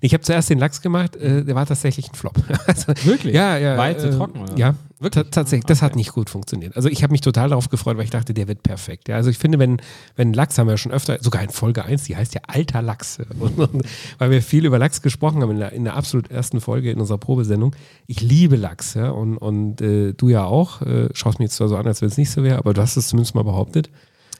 Ich 0.00 0.12
habe 0.12 0.22
zuerst 0.22 0.50
den 0.50 0.58
Lachs 0.58 0.80
gemacht, 0.82 1.14
äh, 1.16 1.44
der 1.44 1.54
war 1.54 1.64
tatsächlich 1.66 2.08
ein 2.10 2.14
Flop. 2.14 2.34
also, 2.66 2.88
Wirklich? 3.04 3.34
Ja, 3.34 3.56
ja. 3.58 3.76
War 3.76 3.96
zu 3.96 4.08
äh, 4.08 4.10
trocken, 4.16 4.40
oder? 4.42 4.56
Ja, 4.58 4.74
Wirklich? 4.98 5.24
ta- 5.24 5.30
tatsächlich. 5.30 5.66
Das 5.66 5.82
hat 5.82 5.92
Okay. 5.92 5.98
nicht 5.98 6.12
gut 6.12 6.30
funktioniert. 6.30 6.76
Also 6.76 6.88
ich 6.88 7.02
habe 7.02 7.12
mich 7.12 7.20
total 7.20 7.48
darauf 7.50 7.68
gefreut, 7.68 7.96
weil 7.96 8.04
ich 8.04 8.10
dachte, 8.10 8.34
der 8.34 8.48
wird 8.48 8.62
perfekt. 8.62 9.08
Ja, 9.08 9.16
also 9.16 9.30
ich 9.30 9.38
finde, 9.38 9.58
wenn, 9.58 9.78
wenn 10.16 10.32
Lachs 10.32 10.58
haben 10.58 10.66
wir 10.66 10.72
ja 10.72 10.78
schon 10.78 10.92
öfter, 10.92 11.18
sogar 11.20 11.42
in 11.42 11.50
Folge 11.50 11.84
1, 11.84 12.04
die 12.04 12.16
heißt 12.16 12.34
ja 12.34 12.40
Alter 12.48 12.82
Lachs. 12.82 13.18
Und, 13.38 13.58
und, 13.58 13.82
weil 14.18 14.30
wir 14.30 14.42
viel 14.42 14.64
über 14.66 14.78
Lachs 14.78 15.00
gesprochen 15.02 15.42
haben 15.42 15.50
in 15.52 15.58
der, 15.58 15.72
in 15.72 15.84
der 15.84 15.94
absolut 15.96 16.30
ersten 16.30 16.60
Folge 16.60 16.90
in 16.90 17.00
unserer 17.00 17.18
Probesendung. 17.18 17.74
Ich 18.06 18.20
liebe 18.20 18.56
Lachs, 18.56 18.94
ja. 18.94 19.10
Und, 19.10 19.36
und 19.38 19.80
äh, 19.80 20.12
du 20.12 20.28
ja 20.28 20.44
auch. 20.44 20.82
Äh, 20.82 21.08
schaust 21.14 21.38
mir 21.38 21.44
jetzt 21.46 21.54
zwar 21.56 21.68
so 21.68 21.76
an, 21.76 21.86
als 21.86 22.00
wenn 22.02 22.08
es 22.08 22.18
nicht 22.18 22.30
so 22.30 22.42
wäre, 22.42 22.58
aber 22.58 22.74
du 22.74 22.80
hast 22.82 22.96
es 22.96 23.08
zumindest 23.08 23.34
mal 23.34 23.44
behauptet. 23.44 23.90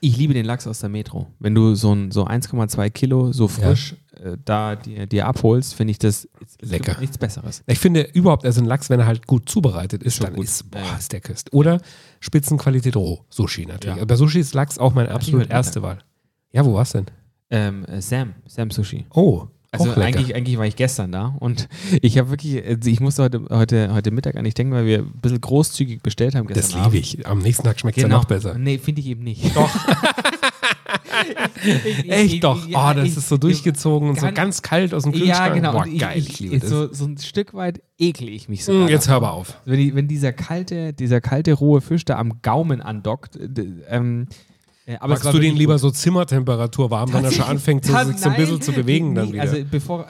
Ich 0.05 0.17
liebe 0.17 0.35
den 0.35 0.45
Lachs 0.45 0.67
aus 0.67 0.81
der 0.81 0.89
Metro. 0.89 1.29
Wenn 1.39 1.55
du 1.55 1.77
so, 1.77 1.95
ein, 1.95 2.11
so 2.11 2.27
1,2 2.27 2.91
Kilo 2.91 3.31
so 3.33 3.47
frisch 3.47 3.95
äh, 4.17 4.37
da 4.45 4.75
dir, 4.75 5.07
dir 5.07 5.27
abholst, 5.29 5.75
finde 5.75 5.93
ich 5.93 5.99
das 6.01 6.29
Lecker. 6.61 6.99
nichts 7.01 7.19
Besseres. 7.19 7.63
Ich 7.69 7.79
finde 7.79 8.03
überhaupt, 8.13 8.45
also 8.45 8.61
ein 8.61 8.67
Lachs, 8.67 8.91
wenn 8.91 8.99
er 8.99 9.07
halt 9.07 9.29
gut 9.29 9.49
zubereitet 9.49 10.03
ist, 10.03 10.17
Schon 10.17 10.27
dann 10.27 10.35
gut. 10.35 10.45
ist, 10.47 10.69
boah, 10.73 10.81
Ja, 10.81 10.87
ja. 10.87 10.97
ist 10.97 11.13
der 11.13 11.21
Köst. 11.21 11.53
Oder 11.53 11.81
Spitzenqualität 12.19 12.97
roh, 12.97 13.21
Sushi 13.31 13.65
natürlich. 13.65 13.97
Ja. 13.97 14.03
Aber 14.03 14.07
bei 14.09 14.17
Sushi 14.17 14.41
ist 14.41 14.55
Lachs 14.55 14.77
auch 14.77 14.93
meine 14.93 15.13
absolut 15.13 15.49
erste 15.49 15.83
Wahl. 15.83 15.99
Ja, 16.51 16.65
wo 16.67 16.75
war's 16.75 16.91
denn? 16.93 17.07
Ähm, 17.51 17.85
äh, 17.85 18.03
Sam, 18.03 18.35
Sam 18.49 18.73
Sushi. 18.73 19.07
Oh, 19.15 19.47
Also 19.75 19.91
auch 19.91 19.97
lecker. 19.97 20.19
eigentlich, 20.19 20.35
eigentlich 20.37 20.59
war 20.59 20.67
ich 20.67 20.77
gestern 20.77 21.13
da 21.13 21.35
und 21.41 21.67
ich 22.03 22.19
habe 22.19 22.29
wirklich, 22.31 22.63
also 22.65 22.91
ich 22.91 23.01
musste 23.01 23.23
heute, 23.23 23.43
heute, 23.51 23.95
heute 23.95 24.11
Mittag 24.11 24.37
an 24.37 24.45
dich 24.45 24.53
denken, 24.55 24.75
weil 24.75 24.85
wir 24.85 24.99
ein 24.99 25.13
bisschen 25.23 25.41
großzügig 25.41 26.03
bestellt 26.03 26.35
haben 26.35 26.47
das 26.47 26.55
gestern 26.57 26.81
liebe 26.85 26.87
Abend. 26.89 27.01
ich. 27.01 27.27
Am 27.27 27.39
nächsten 27.39 27.65
Tag 27.65 27.81
schmeckt 27.81 27.97
es 27.97 28.05
Genau. 28.05 28.17
ja 28.17 28.21
noch 28.21 28.27
besser. 28.29 28.59
Nee, 28.59 28.77
finde 28.79 29.01
ich 29.01 29.07
eben 29.09 29.25
nicht. 29.25 29.57
Doch. 29.57 29.71
Echt 32.09 32.45
doch. 32.45 32.67
oh, 32.69 32.93
das 32.95 33.17
ist 33.17 33.29
so 33.29 33.37
durchgezogen 33.37 34.11
und 34.11 34.21
so 34.21 34.31
ganz- 34.33 34.63
kalt 34.63 34.93
aus 34.95 35.05
dem 35.05 35.13
Ja, 35.13 35.19
Kühlschrank. 35.21 35.55
genau. 35.55 35.73
Boah, 35.73 35.87
ich, 35.87 35.99
geil, 35.99 36.19
ich, 36.19 36.29
ich, 36.31 36.41
liebe 36.41 36.59
das. 36.59 36.69
so, 36.71 36.93
so 36.93 37.05
ein 37.07 37.19
Stück 37.19 37.55
weit 37.55 37.81
ekle 37.99 38.31
ich 38.31 38.49
mich 38.49 38.65
so. 38.65 38.73
Hm, 38.73 38.89
jetzt 38.89 39.09
hör 39.09 39.21
mal 39.21 39.31
auf. 39.31 39.59
Wenn, 39.65 39.95
wenn 39.95 40.09
dieser 40.09 40.33
kalte, 40.33 40.93
dieser 40.93 41.21
kalte 41.21 41.53
rohe 41.55 41.81
Fisch 41.81 42.05
da 42.05 42.19
am 42.19 42.41
Gaumen 42.43 42.81
andockt, 42.81 43.37
äh, 43.37 43.49
ähm, 43.89 44.27
äh, 44.87 44.97
aber 44.97 45.09
Magst 45.15 45.33
du 45.33 45.39
den 45.39 45.57
lieber 45.57 45.79
so 45.79 45.91
Zimmertemperatur 45.91 46.91
warm, 46.91 47.13
wenn 47.13 47.25
er 47.25 47.33
schon 47.33 47.45
anfängt, 47.45 47.85
so, 47.85 47.97
sich 48.05 48.19
so 48.19 48.29
ein 48.29 48.37
bisschen 48.37 48.61
zu 48.61 48.73
bewegen 48.73 49.15
dann 49.15 49.33
wieder? 49.33 49.43
Also 49.43 49.57
bevor, 49.71 50.07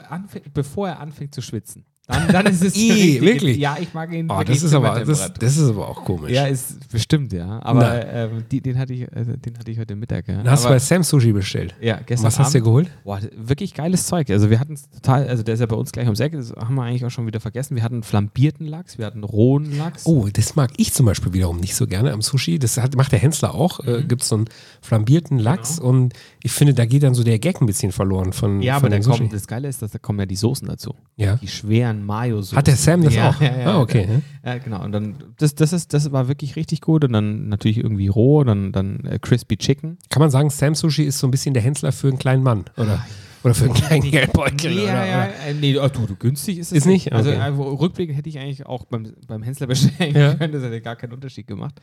bevor 0.53 0.89
er 0.89 0.99
anfängt 0.99 1.33
zu 1.33 1.41
schwitzen. 1.41 1.85
Dann, 2.05 2.27
dann 2.27 2.45
ist 2.47 2.61
es 2.63 2.75
richtig- 2.75 3.21
wirklich? 3.21 3.57
Ja, 3.57 3.77
ich 3.79 3.93
mag 3.93 4.11
ihn. 4.11 4.29
oh, 4.29 4.37
wirklich 4.37 4.57
das 4.57 4.63
ist, 4.65 4.73
aber, 4.73 4.99
das, 5.05 5.33
das 5.35 5.57
ist 5.57 5.69
aber 5.69 5.87
auch 5.87 6.03
komisch. 6.03 6.31
ja, 6.31 6.47
ist 6.47 6.89
bestimmt, 6.91 7.31
ja. 7.31 7.61
Aber 7.63 8.05
ähm, 8.05 8.43
die, 8.51 8.59
den, 8.59 8.77
hatte 8.77 8.93
ich, 8.93 9.03
äh, 9.03 9.07
den 9.37 9.57
hatte 9.57 9.71
ich 9.71 9.79
heute 9.79 9.95
Mittag. 9.95 10.27
Ja. 10.27 10.35
Dann 10.37 10.49
hast 10.51 10.63
du 10.63 10.67
aber, 10.67 10.75
bei 10.75 10.79
Sam 10.79 11.01
Sushi 11.03 11.31
bestellt. 11.31 11.75
ja, 11.79 11.99
gestern 12.05 12.27
Was 12.27 12.39
hast 12.39 12.53
du 12.53 12.57
dir 12.59 12.63
Abend, 12.65 12.87
geholt? 12.89 12.91
Boah, 13.05 13.19
wirklich 13.37 13.73
geiles 13.73 14.05
Zeug. 14.05 14.29
Also 14.31 14.49
wir 14.49 14.59
hatten 14.59 14.73
es 14.73 14.89
total, 14.89 15.27
also 15.29 15.43
der 15.43 15.53
ist 15.53 15.61
ja 15.61 15.65
bei 15.65 15.77
uns 15.77 15.93
gleich 15.93 16.05
ums 16.05 16.19
Eck, 16.19 16.33
das 16.33 16.51
haben 16.51 16.75
wir 16.75 16.83
eigentlich 16.83 17.05
auch 17.05 17.09
schon 17.09 17.25
wieder 17.25 17.39
vergessen. 17.39 17.75
Wir 17.75 17.83
hatten 17.83 18.03
flambierten 18.03 18.67
Lachs, 18.67 18.97
wir 18.97 19.05
hatten 19.05 19.23
rohen 19.23 19.77
Lachs. 19.77 20.05
Oh, 20.05 20.27
das 20.31 20.57
mag 20.57 20.71
ich 20.75 20.91
zum 20.93 21.05
Beispiel 21.05 21.31
wiederum 21.33 21.57
nicht 21.61 21.73
so 21.75 21.87
gerne 21.87 22.11
am 22.11 22.21
Sushi. 22.21 22.59
Das 22.59 22.75
hat, 22.77 22.97
macht 22.97 23.13
der 23.13 23.19
Hensler 23.19 23.55
auch. 23.55 23.81
Mhm. 23.81 23.89
Äh, 23.89 24.03
Gibt 24.03 24.23
es 24.23 24.27
so 24.27 24.35
einen 24.35 24.45
flambierten 24.81 25.39
Lachs 25.39 25.79
und 25.79 26.13
ich 26.43 26.51
finde, 26.51 26.73
da 26.73 26.85
geht 26.85 27.03
dann 27.03 27.13
so 27.13 27.23
der 27.23 27.39
Gag 27.39 27.61
ein 27.61 27.65
bisschen 27.65 27.93
verloren 27.93 28.33
von, 28.33 28.61
ja, 28.61 28.73
von 28.75 28.83
aber 28.83 28.89
dann 28.89 29.03
Sushi. 29.03 29.19
kommt, 29.19 29.33
das 29.33 29.47
Geile 29.47 29.69
ist, 29.69 29.81
dass 29.81 29.91
da 29.91 29.99
kommen 29.99 30.19
ja 30.19 30.25
die 30.25 30.35
Soßen 30.35 30.67
dazu. 30.67 30.95
Ja. 31.15 31.37
Die 31.37 31.47
schweren 31.47 31.92
Mayo-Soßen. 32.01 32.57
Hat 32.57 32.67
der 32.67 32.75
Sam 32.75 33.03
das 33.03 33.13
ja, 33.13 33.29
auch? 33.29 33.41
Ja, 33.41 33.57
ja, 33.57 33.65
ah, 33.67 33.81
okay. 33.81 34.07
Ja, 34.43 34.57
genau. 34.57 34.83
Und 34.83 34.91
dann, 34.91 35.15
das, 35.37 35.53
das, 35.53 35.73
ist, 35.73 35.93
das 35.93 36.11
war 36.11 36.27
wirklich 36.27 36.55
richtig 36.55 36.81
gut. 36.81 37.03
Und 37.03 37.13
dann 37.13 37.49
natürlich 37.49 37.77
irgendwie 37.77 38.07
roh, 38.07 38.43
dann, 38.43 38.71
dann 38.71 39.01
äh, 39.05 39.19
Crispy 39.19 39.57
Chicken. 39.57 39.97
Kann 40.09 40.19
man 40.19 40.31
sagen, 40.31 40.49
Sam 40.49 40.73
Sushi 40.73 41.03
ist 41.03 41.19
so 41.19 41.27
ein 41.27 41.31
bisschen 41.31 41.53
der 41.53 41.63
Hensler 41.63 41.91
für 41.91 42.07
einen 42.07 42.17
kleinen 42.17 42.43
Mann, 42.43 42.65
oder? 42.77 43.05
Oder 43.43 43.53
für 43.53 43.65
einen 43.65 43.73
kleinen 43.73 44.11
Geldbeutel. 44.11 44.73
Nee, 44.73 44.77
ja, 44.85 44.91
oder, 44.93 45.05
ja, 45.07 45.23
oder? 45.25 45.33
äh, 45.47 45.53
nee, 45.53 45.77
oh, 45.77 45.87
du, 45.87 46.05
du, 46.07 46.15
günstig 46.15 46.57
ist 46.59 46.71
es 46.71 46.79
Ist 46.79 46.85
nicht? 46.85 47.11
Also 47.11 47.29
Okay. 47.31 47.39
äh, 47.39 47.47
Rückblick 47.47 48.15
hätte 48.15 48.29
ich 48.29 48.39
eigentlich 48.39 48.65
auch 48.65 48.85
beim, 48.85 49.13
beim 49.27 49.43
Hensler 49.43 49.67
bestellen 49.67 50.15
Ja. 50.15 50.33
können, 50.35 50.53
das 50.53 50.63
hätte 50.63 50.81
gar 50.81 50.95
keinen 50.95 51.13
Unterschied 51.13 51.47
gemacht. 51.47 51.75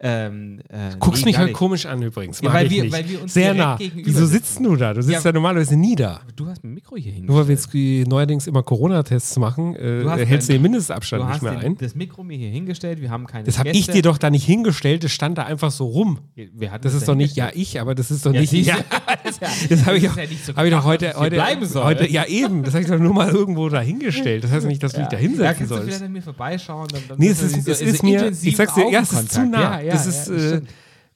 Ähm, 0.00 0.60
äh, 0.68 0.96
Guckst 0.98 1.24
nee, 1.24 1.30
mich 1.30 1.36
heute 1.38 1.46
nicht. 1.48 1.56
komisch 1.56 1.86
an 1.86 2.02
übrigens. 2.02 2.40
Ja, 2.40 2.52
weil 2.52 2.70
wir- 2.70 2.84
nicht. 2.84 2.92
weil 2.92 3.08
wir 3.08 3.22
uns 3.22 3.34
Sehr 3.34 3.54
nah. 3.54 3.76
gegenüber 3.76 4.06
Wieso 4.08 4.26
sitzt 4.26 4.58
du 4.60 4.76
da? 4.76 4.94
Du 4.94 5.02
sitzt 5.02 5.24
ja, 5.24 5.30
Ja. 5.30 5.32
normalerweise 5.32 5.76
nie 5.76 5.96
da. 5.96 6.20
Du 6.36 6.46
hast 6.46 6.62
ein 6.64 6.74
Mikro 6.74 6.96
hier 6.96 7.12
Nur 7.20 7.36
weil 7.36 7.48
wir 7.48 7.56
hingestellt. 7.56 7.98
jetzt 7.98 8.08
neuerdings 8.08 8.46
immer 8.46 8.62
Corona-Tests 8.62 9.36
machen, 9.38 9.74
äh, 9.76 10.02
Du 10.02 10.10
hältst 10.10 10.48
du 10.48 10.52
den 10.52 10.62
Mindestabstand 10.62 11.28
nicht 11.28 11.42
mehr 11.42 11.52
den, 11.56 11.72
ein. 11.72 11.76
das 11.78 11.94
Mikro 11.94 12.22
mir 12.22 12.36
hier 12.36 12.50
hingestellt, 12.50 13.00
wir 13.00 13.10
haben 13.10 13.26
keine 13.26 13.44
Das 13.44 13.58
habe 13.58 13.70
ich 13.70 13.86
dir 13.88 14.02
doch 14.02 14.18
da 14.18 14.30
nicht 14.30 14.44
hingestellt, 14.44 15.04
das 15.04 15.12
stand 15.12 15.38
da 15.38 15.44
einfach 15.44 15.70
so 15.70 15.86
rum. 15.86 16.18
Das 16.80 16.94
ist 16.94 17.08
doch 17.08 17.14
nicht, 17.14 17.36
ja 17.36 17.46
hingestellt? 17.46 17.68
ich, 17.74 17.80
aber 17.80 17.94
das 17.94 18.10
ist 18.10 18.24
doch 18.24 18.32
Ja, 18.32 18.40
nicht. 18.40 18.52
Ja, 18.68 18.76
das, 19.24 19.86
habe 19.86 19.96
ich, 19.96 20.02
ja 20.04 20.10
doch 20.10 20.16
gedacht, 20.64 21.07
heute, 21.08 21.18
heute, 21.20 21.36
bleiben 21.36 21.66
soll. 21.66 21.84
heute, 21.84 22.10
ja 22.10 22.24
eben, 22.26 22.62
das 22.62 22.74
habe 22.74 22.84
ich 22.84 22.90
doch 22.90 22.98
nur 22.98 23.14
mal 23.14 23.30
irgendwo 23.30 23.68
da 23.68 23.80
hingestellt. 23.80 24.44
Das 24.44 24.50
heißt 24.50 24.66
nicht, 24.66 24.82
dass 24.82 24.92
du 24.92 25.00
dich 25.00 25.08
da 25.08 25.16
ja, 25.16 25.22
hinsetzen 25.22 25.46
kannst 25.46 25.60
du 25.62 25.66
sollst. 25.66 25.84
vielleicht 25.88 26.02
an 26.04 26.12
mir 26.12 26.22
vorbeischauen? 26.22 26.88
Dann, 26.88 27.02
dann 27.08 27.18
Nee, 27.18 27.28
es 27.28 27.42
ist, 27.42 27.66
wir 27.66 27.72
es 27.72 27.80
ist 27.80 28.02
mir, 28.02 28.32
ich 28.42 28.56
sag's 28.56 28.74
dir, 28.74 28.90
ja, 28.90 29.00
es 29.00 29.12
ist 29.12 29.32
zu 29.32 29.46
nah. 29.46 29.60
Ja, 29.60 29.80
ja, 29.80 29.92
das 29.92 30.06
ist, 30.06 30.28
ja, 30.28 30.34
äh, 30.34 30.62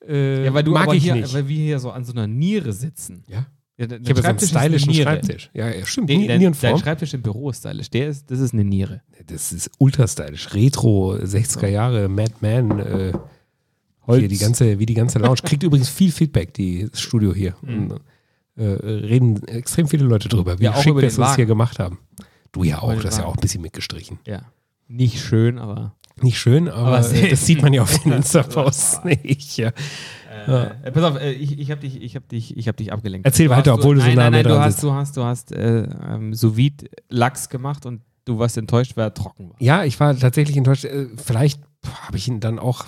äh, 0.09 0.45
ja, 0.47 0.55
weil 0.55 0.65
du 0.65 0.73
mag 0.73 0.85
aber 0.85 0.95
ich 0.95 1.05
hier, 1.05 1.15
nicht. 1.15 1.33
weil 1.33 1.49
wir 1.49 1.57
hier 1.57 1.79
so 1.79 1.91
an 1.91 2.05
so 2.05 2.13
einer 2.13 2.27
Niere 2.27 2.73
sitzen. 2.73 3.25
ja. 3.29 3.47
Ja, 3.79 3.87
Ich 3.87 4.11
habe 4.11 4.21
so 4.21 4.29
einen 4.29 4.39
stylischen 4.39 4.93
Niere. 4.93 5.05
Schreibtisch. 5.05 5.51
Ja, 5.55 5.69
ja 5.71 5.87
stimmt. 5.87 6.11
Den, 6.11 6.21
Nie- 6.21 6.29
dein, 6.29 6.53
dein. 6.61 6.79
Schreibtisch 6.79 7.15
im 7.15 7.23
Büro 7.23 7.51
ist 7.51 7.59
stylisch. 7.59 7.89
Der 7.91 8.09
ist, 8.09 8.31
das 8.31 8.39
ist 8.39 8.53
eine 8.53 8.65
Niere. 8.65 9.01
Das 9.27 9.53
ist 9.53 9.71
ultra 9.79 10.07
stylisch. 10.07 10.53
Retro, 10.53 11.15
60er 11.15 11.69
Jahre, 11.69 12.09
Madman, 12.09 12.79
äh, 12.79 13.13
hier 14.07 14.29
die 14.29 14.39
ganze, 14.39 14.79
wie 14.79 14.87
die 14.87 14.95
ganze 14.95 15.19
Lounge. 15.19 15.41
Kriegt 15.43 15.63
übrigens 15.63 15.89
viel 15.89 16.13
Feedback, 16.13 16.53
die 16.55 16.89
das 16.91 17.01
Studio 17.01 17.35
hier. 17.35 17.55
Und, 17.63 18.01
äh, 18.57 18.65
reden 18.65 19.43
extrem 19.49 19.89
viele 19.89 20.05
Leute 20.05 20.29
drüber, 20.29 20.59
wie 20.59 20.65
Ja, 20.65 20.75
schick 20.83 20.95
wir 20.97 21.03
es 21.05 21.37
hier 21.37 21.47
gemacht 21.47 21.79
haben. 21.79 21.99
Du 22.53 22.65
ja 22.65 22.81
auch, 22.83 22.95
das 22.95 23.15
ist 23.15 23.19
ja 23.19 23.25
auch 23.27 23.35
ein 23.35 23.41
bisschen 23.41 23.63
mitgestrichen. 23.63 24.19
Ja. 24.27 24.43
Nicht 24.89 25.21
schön, 25.23 25.59
aber. 25.59 25.95
Nicht 26.21 26.39
schön, 26.39 26.69
aber, 26.69 26.99
Aber 26.99 27.13
äh, 27.15 27.29
das 27.31 27.47
sieht 27.47 27.63
man 27.63 27.73
ja 27.73 27.83
auf 27.83 27.99
den 28.03 28.13
Insta-Posts 28.13 29.05
nicht. 29.05 29.57
Ja. 29.57 29.73
Äh, 30.47 30.91
pass 30.93 31.03
auf, 31.05 31.19
äh, 31.21 31.33
ich, 31.33 31.59
ich 31.59 31.71
habe 31.71 31.81
dich, 31.81 32.01
ich 32.03 32.15
hab 32.17 32.29
dich, 32.29 32.57
ich 32.57 32.69
hab 32.69 32.77
dich 32.77 32.93
abgelenkt. 32.93 33.25
Erzähl 33.27 33.49
Du 33.49 33.55
weiter, 33.55 33.73
hast- 33.73 33.79
obwohl 33.79 33.95
du 33.95 34.01
so 34.03 34.07
nein, 34.09 34.17
nah 34.17 34.23
nein, 34.25 34.33
nein, 34.33 34.43
du 34.45 34.49
dran 34.51 34.61
hast, 34.65 34.73
sitzt. 34.75 34.85
du 34.85 34.93
hast, 34.93 35.17
du 35.17 35.25
hast 35.25 35.53
äh, 35.53 35.83
ähm, 36.07 36.35
sous 36.35 36.57
Lachs 37.09 37.49
gemacht 37.49 37.87
und 37.87 38.03
du 38.27 38.39
warst 38.39 38.57
enttäuscht, 38.59 38.97
weil 38.97 39.07
er 39.07 39.15
trocken 39.15 39.51
war. 39.51 39.57
Ja, 39.61 39.85
ich 39.85 39.99
war 40.01 40.17
tatsächlich 40.19 40.57
enttäuscht. 40.57 40.85
Äh, 40.85 41.07
Vielleicht 41.17 41.63
habe 42.07 42.17
ich 42.19 42.29
ihn 42.29 42.41
dann 42.41 42.59
auch 42.59 42.85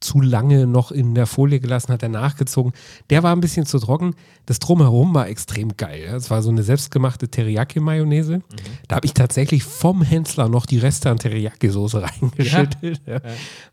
zu 0.00 0.20
lange 0.22 0.66
noch 0.66 0.90
in 0.92 1.14
der 1.14 1.26
Folie 1.26 1.60
gelassen, 1.60 1.92
hat 1.92 2.02
er 2.02 2.08
nachgezogen. 2.08 2.72
Der 3.10 3.22
war 3.22 3.36
ein 3.36 3.40
bisschen 3.40 3.66
zu 3.66 3.78
trocken. 3.78 4.14
Das 4.46 4.58
Drumherum 4.58 5.12
war 5.14 5.28
extrem 5.28 5.76
geil. 5.76 6.04
ja. 6.06 6.16
Es 6.16 6.30
war 6.30 6.42
so 6.42 6.48
eine 6.50 6.62
selbstgemachte 6.62 7.28
Teriyaki-Mayonnaise. 7.28 8.40
Da 8.88 8.96
habe 8.96 9.06
ich 9.06 9.12
tatsächlich 9.12 9.62
vom 9.62 10.00
Hensler 10.02 10.48
noch 10.48 10.64
die 10.64 10.78
Reste 10.78 11.10
an 11.10 11.18
Teriyaki-Soße 11.18 12.02
reingeschüttet. 12.22 13.00
Ja. 13.06 13.20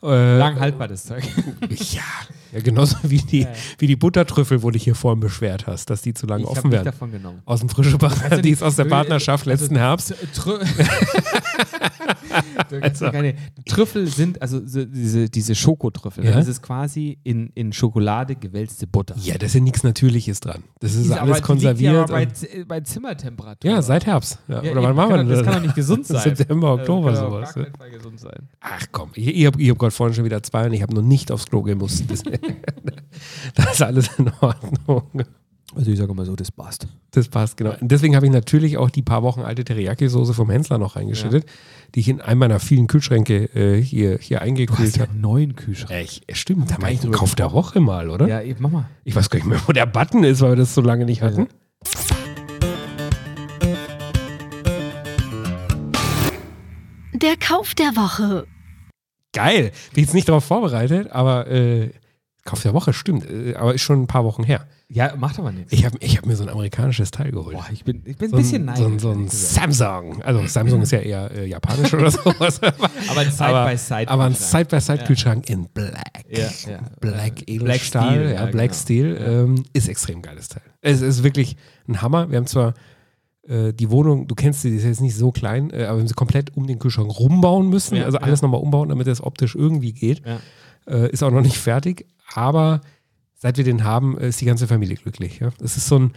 Äh, 0.03 0.37
Lang 0.37 0.59
haltbar 0.59 0.89
das 0.89 1.05
Zeug. 1.05 1.23
ja. 1.69 2.01
ja, 2.51 2.59
genauso 2.59 2.97
wie 3.03 3.19
die, 3.19 3.47
wie 3.77 3.87
die 3.87 3.95
Buttertrüffel, 3.95 4.61
wo 4.63 4.67
du 4.69 4.73
dich 4.73 4.83
hier 4.83 4.95
vorhin 4.95 5.21
beschwert 5.21 5.65
hast, 5.65 5.89
dass 5.89 6.01
die 6.01 6.13
zu 6.13 6.27
lange 6.27 6.43
Ich 6.43 6.49
offen 6.49 6.71
werden. 6.71 6.85
davon 6.85 7.11
genommen. 7.11 7.41
Aus 7.45 7.61
dem 7.61 7.69
frischen 7.69 7.97
Paradies, 7.99 8.61
aus 8.61 8.75
der 8.75 8.85
Partnerschaft 8.85 9.47
also- 9.47 9.61
letzten 9.63 9.77
Herbst. 9.77 10.13
Trü 10.35 10.59
Ja 13.01 13.11
keine- 13.11 13.35
Trüffel 13.65 14.07
sind, 14.07 14.41
also 14.41 14.61
so 14.65 14.83
diese, 14.83 15.29
diese 15.29 15.55
Schokotrüffel, 15.55 16.25
Ja. 16.25 16.31
das 16.31 16.47
ist 16.47 16.61
quasi 16.61 17.17
in, 17.23 17.51
in 17.55 17.71
Schokolade 17.73 18.35
gewälzte 18.35 18.87
Butter. 18.87 19.15
Ja, 19.21 19.37
da 19.37 19.45
ist 19.45 19.55
ja 19.55 19.61
nichts 19.61 19.83
Natürliches 19.83 20.39
dran. 20.39 20.63
Das 20.79 20.93
ist 20.95 21.07
Die 21.09 21.13
alles 21.13 21.37
aber- 21.37 21.45
konserviert. 21.45 21.93
Ja 21.93 22.05
bei, 22.05 22.25
Z- 22.25 22.67
bei 22.67 22.79
Zimmertemperatur. 22.81 23.69
Ja, 23.71 23.81
seit 23.81 24.05
Herbst. 24.05 24.39
Ja, 24.47 24.61
Ja, 24.63 24.71
oder 24.71 24.83
wann 24.83 24.95
waren 24.97 25.09
wir 25.09 25.17
denn? 25.17 25.29
Das 25.29 25.43
kann 25.43 25.53
doch 25.55 25.61
nicht 25.61 25.75
gesund 25.75 26.05
sein. 26.07 26.35
September, 26.35 26.73
Oktober, 26.73 27.11
das 27.11 27.19
kann 27.21 27.29
sowas. 27.29 27.49
Auf 27.49 27.55
gar 27.55 27.65
Fall 27.77 27.91
gesund 27.91 28.19
sein. 28.19 28.49
Ach 28.61 28.85
komm, 28.91 29.09
ich, 29.15 29.27
ich 29.27 29.45
habe 29.45 29.63
hab 29.69 29.79
gerade 29.79 29.91
vorhin 29.91 30.13
schon 30.15 30.25
wieder 30.25 30.41
zwei 30.43 30.65
und 30.65 30.73
ich 30.73 30.81
habe 30.81 30.93
noch 30.93 31.01
nicht 31.03 31.31
aufs 31.31 31.45
Klo 31.45 31.61
gemusst. 31.61 32.03
Das, 32.09 32.23
das 33.55 33.73
ist 33.73 33.81
alles 33.81 34.09
in 34.17 34.31
Ordnung. 34.41 35.03
Also 35.75 35.91
ich 35.91 35.97
sage 35.99 36.13
mal 36.13 36.25
so, 36.25 36.35
das 36.35 36.49
passt. 36.51 36.87
Das 37.11 37.27
passt, 37.27 37.57
genau. 37.57 37.73
Und 37.79 37.91
deswegen 37.91 38.15
habe 38.15 38.25
ich 38.25 38.31
natürlich 38.31 38.77
auch 38.77 38.89
die 38.89 39.01
paar 39.01 39.21
Wochen 39.21 39.41
alte 39.41 39.63
Teriyaki-Soße 39.63 40.33
vom 40.33 40.49
Händler 40.49 40.77
noch 40.77 40.95
reingeschüttet, 40.95 41.45
die 41.95 42.01
ich 42.01 42.09
in 42.09 42.21
einem 42.21 42.39
meiner 42.39 42.59
vielen 42.59 42.87
Kühlschränke 42.87 43.45
äh, 43.55 43.81
hier, 43.81 44.17
hier 44.19 44.37
Du 44.37 44.41
hast 44.41 44.47
eingekühlt 44.47 44.95
ja 44.97 45.01
habe. 45.03 45.11
einen 45.11 45.21
neuen 45.21 45.55
Kühlschrank. 45.55 45.91
Echt, 45.91 46.37
stimmt, 46.37 46.71
da 46.71 46.81
war 46.81 46.91
ich 46.91 47.01
einen 47.03 47.11
Kauf 47.11 47.35
der 47.35 47.51
Woche 47.51 47.79
mal, 47.79 48.09
oder? 48.09 48.27
Ja, 48.27 48.41
eben, 48.41 48.61
mach 48.61 48.71
mal. 48.71 48.89
Ich 49.03 49.15
weiß 49.15 49.29
gar 49.29 49.39
nicht 49.39 49.47
mehr, 49.47 49.59
wo 49.65 49.71
der 49.71 49.85
Button 49.85 50.23
ist, 50.23 50.41
weil 50.41 50.51
wir 50.51 50.55
das 50.57 50.73
so 50.73 50.81
lange 50.81 51.05
nicht 51.05 51.21
hatten. 51.21 51.47
Der 57.13 57.35
Kauf 57.37 57.73
der 57.73 57.95
Woche. 57.95 58.45
Geil. 59.33 59.71
Bin 59.93 60.03
jetzt 60.03 60.13
nicht 60.13 60.29
darauf 60.29 60.45
vorbereitet, 60.45 61.11
aber 61.11 61.47
äh, 61.47 61.91
Kauf 62.45 62.61
der 62.61 62.73
Woche 62.73 62.93
stimmt, 62.93 63.29
äh, 63.29 63.55
aber 63.55 63.73
ist 63.73 63.81
schon 63.81 64.03
ein 64.03 64.07
paar 64.07 64.23
Wochen 64.23 64.43
her. 64.43 64.67
Ja, 64.89 65.13
macht 65.17 65.37
aber 65.37 65.51
nichts. 65.51 65.73
Ich 65.73 65.83
habe 65.83 65.97
ich 65.99 66.17
hab 66.17 66.25
mir 66.25 66.35
so 66.37 66.43
ein 66.43 66.49
amerikanisches 66.49 67.11
Teil 67.11 67.31
geholt. 67.31 67.57
Boah, 67.57 67.65
ich 67.73 67.83
bin, 67.83 68.03
ich 68.05 68.15
bin 68.15 68.29
ein 68.29 68.31
so 68.31 68.37
bisschen 68.37 68.69
ein, 68.69 68.79
neidisch. 68.79 68.83
so 68.83 68.87
ein, 68.87 68.99
so 68.99 69.11
ein. 69.11 69.27
Samsung. 69.27 70.21
Also 70.23 70.45
Samsung 70.47 70.81
ist 70.81 70.91
ja 70.91 70.99
eher 70.99 71.29
äh, 71.31 71.45
japanisch 71.45 71.93
oder 71.93 72.09
sowas. 72.09 72.61
aber 73.09 73.19
ein 73.19 73.31
Side-by-Side. 73.31 74.07
aber 74.07 74.23
ein 74.23 74.33
Kühlschrank. 74.33 74.69
Side-by-Side-Kühlschrank 74.69 75.49
in 75.49 75.65
Black. 75.73 76.25
Ja, 76.29 76.49
ja. 76.69 76.79
Black 77.01 77.49
Edelstahl, 77.49 78.11
Steel, 78.11 78.23
ja, 78.23 78.31
ja, 78.31 78.45
Black 78.45 78.69
genau. 78.69 78.81
Steel. 78.81 79.17
Ja. 79.19 79.27
Ähm, 79.43 79.63
ist 79.73 79.89
extrem 79.89 80.21
geiles 80.21 80.47
Teil. 80.47 80.63
Es 80.79 81.01
ist 81.01 81.21
wirklich 81.21 81.57
ein 81.89 82.01
Hammer. 82.01 82.31
Wir 82.31 82.37
haben 82.37 82.47
zwar 82.47 82.73
äh, 83.47 83.73
die 83.73 83.89
Wohnung, 83.91 84.27
du 84.27 84.35
kennst 84.35 84.61
sie, 84.61 84.69
die 84.69 84.77
ist 84.77 84.85
jetzt 84.85 85.01
nicht 85.01 85.15
so 85.15 85.33
klein, 85.33 85.69
äh, 85.71 85.83
aber 85.85 85.97
wir 85.97 86.01
haben 86.01 86.07
sie 86.07 86.13
komplett 86.13 86.55
um 86.55 86.65
den 86.65 86.79
Kühlschrank 86.79 87.09
rumbauen 87.19 87.69
müssen. 87.69 87.97
Ja, 87.97 88.05
also 88.05 88.19
alles 88.19 88.41
nochmal 88.41 88.61
umbauen, 88.61 88.87
damit 88.87 89.07
es 89.07 89.21
optisch 89.21 89.53
irgendwie 89.53 89.91
geht. 89.91 90.21
Ja. 90.25 90.39
Äh, 90.87 91.11
ist 91.11 91.23
auch 91.23 91.31
noch 91.31 91.41
nicht 91.41 91.57
fertig, 91.57 92.05
aber 92.33 92.79
seit 93.37 93.57
wir 93.57 93.63
den 93.63 93.83
haben, 93.83 94.17
ist 94.17 94.41
die 94.41 94.45
ganze 94.45 94.67
Familie 94.67 94.97
glücklich. 94.97 95.39
Ja? 95.39 95.51
Es 95.63 95.77
ist 95.77 95.87
so 95.87 95.99
ein, 95.99 96.13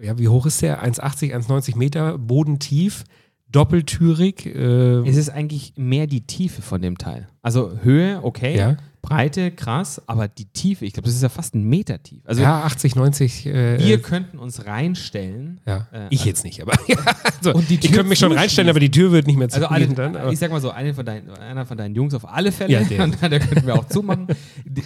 ja, 0.00 0.18
wie 0.18 0.28
hoch 0.28 0.46
ist 0.46 0.60
der? 0.62 0.82
1,80, 0.84 1.34
1,90 1.34 1.76
Meter, 1.76 2.18
bodentief, 2.18 3.04
doppeltürig. 3.50 4.46
Äh, 4.46 5.08
Es 5.08 5.16
ist 5.16 5.30
eigentlich 5.30 5.74
mehr 5.76 6.06
die 6.06 6.26
Tiefe 6.26 6.62
von 6.62 6.82
dem 6.82 6.98
Teil. 6.98 7.28
Also 7.42 7.78
Höhe, 7.82 8.20
okay. 8.22 8.56
Ja. 8.56 8.76
Breite, 9.04 9.50
krass, 9.50 10.00
aber 10.06 10.28
die 10.28 10.46
Tiefe, 10.46 10.86
ich 10.86 10.94
glaube, 10.94 11.06
das 11.06 11.14
ist 11.14 11.22
ja 11.22 11.28
fast 11.28 11.54
ein 11.54 11.64
Meter 11.64 12.02
tief. 12.02 12.22
Also 12.24 12.40
ja, 12.42 12.62
80, 12.62 12.96
90. 12.96 13.46
Äh, 13.46 13.78
wir 13.78 14.00
könnten 14.00 14.38
uns 14.38 14.64
reinstellen. 14.66 15.60
ja. 15.66 15.86
äh, 15.92 16.06
ich 16.10 16.24
jetzt 16.24 16.42
nicht, 16.44 16.62
aber 16.62 16.72
ja, 16.88 16.96
also, 17.38 17.52
Und 17.54 17.68
die 17.68 17.74
ich 17.74 17.80
Tür 17.80 17.90
könnte 17.96 18.08
mich 18.08 18.18
schon 18.18 18.32
reinstellen, 18.32 18.70
aber 18.70 18.80
die 18.80 18.90
Tür 18.90 19.12
wird 19.12 19.26
nicht 19.26 19.36
mehr 19.36 19.48
Also 19.52 19.66
zugehen 19.66 19.72
alle, 19.72 19.94
dann. 19.94 20.16
Aber, 20.16 20.32
ich 20.32 20.38
sag 20.38 20.50
mal 20.50 20.60
so, 20.60 20.70
eine 20.70 20.94
von 20.94 21.04
deinen, 21.04 21.28
einer 21.30 21.66
von 21.66 21.76
deinen 21.76 21.94
Jungs 21.94 22.14
auf 22.14 22.26
alle 22.28 22.50
Fälle. 22.50 22.72
Ja, 22.72 22.80
der. 22.88 23.04
und 23.04 23.20
der 23.20 23.40
könnten 23.40 23.66
wir 23.66 23.74
auch 23.74 23.86
zumachen. 23.88 24.26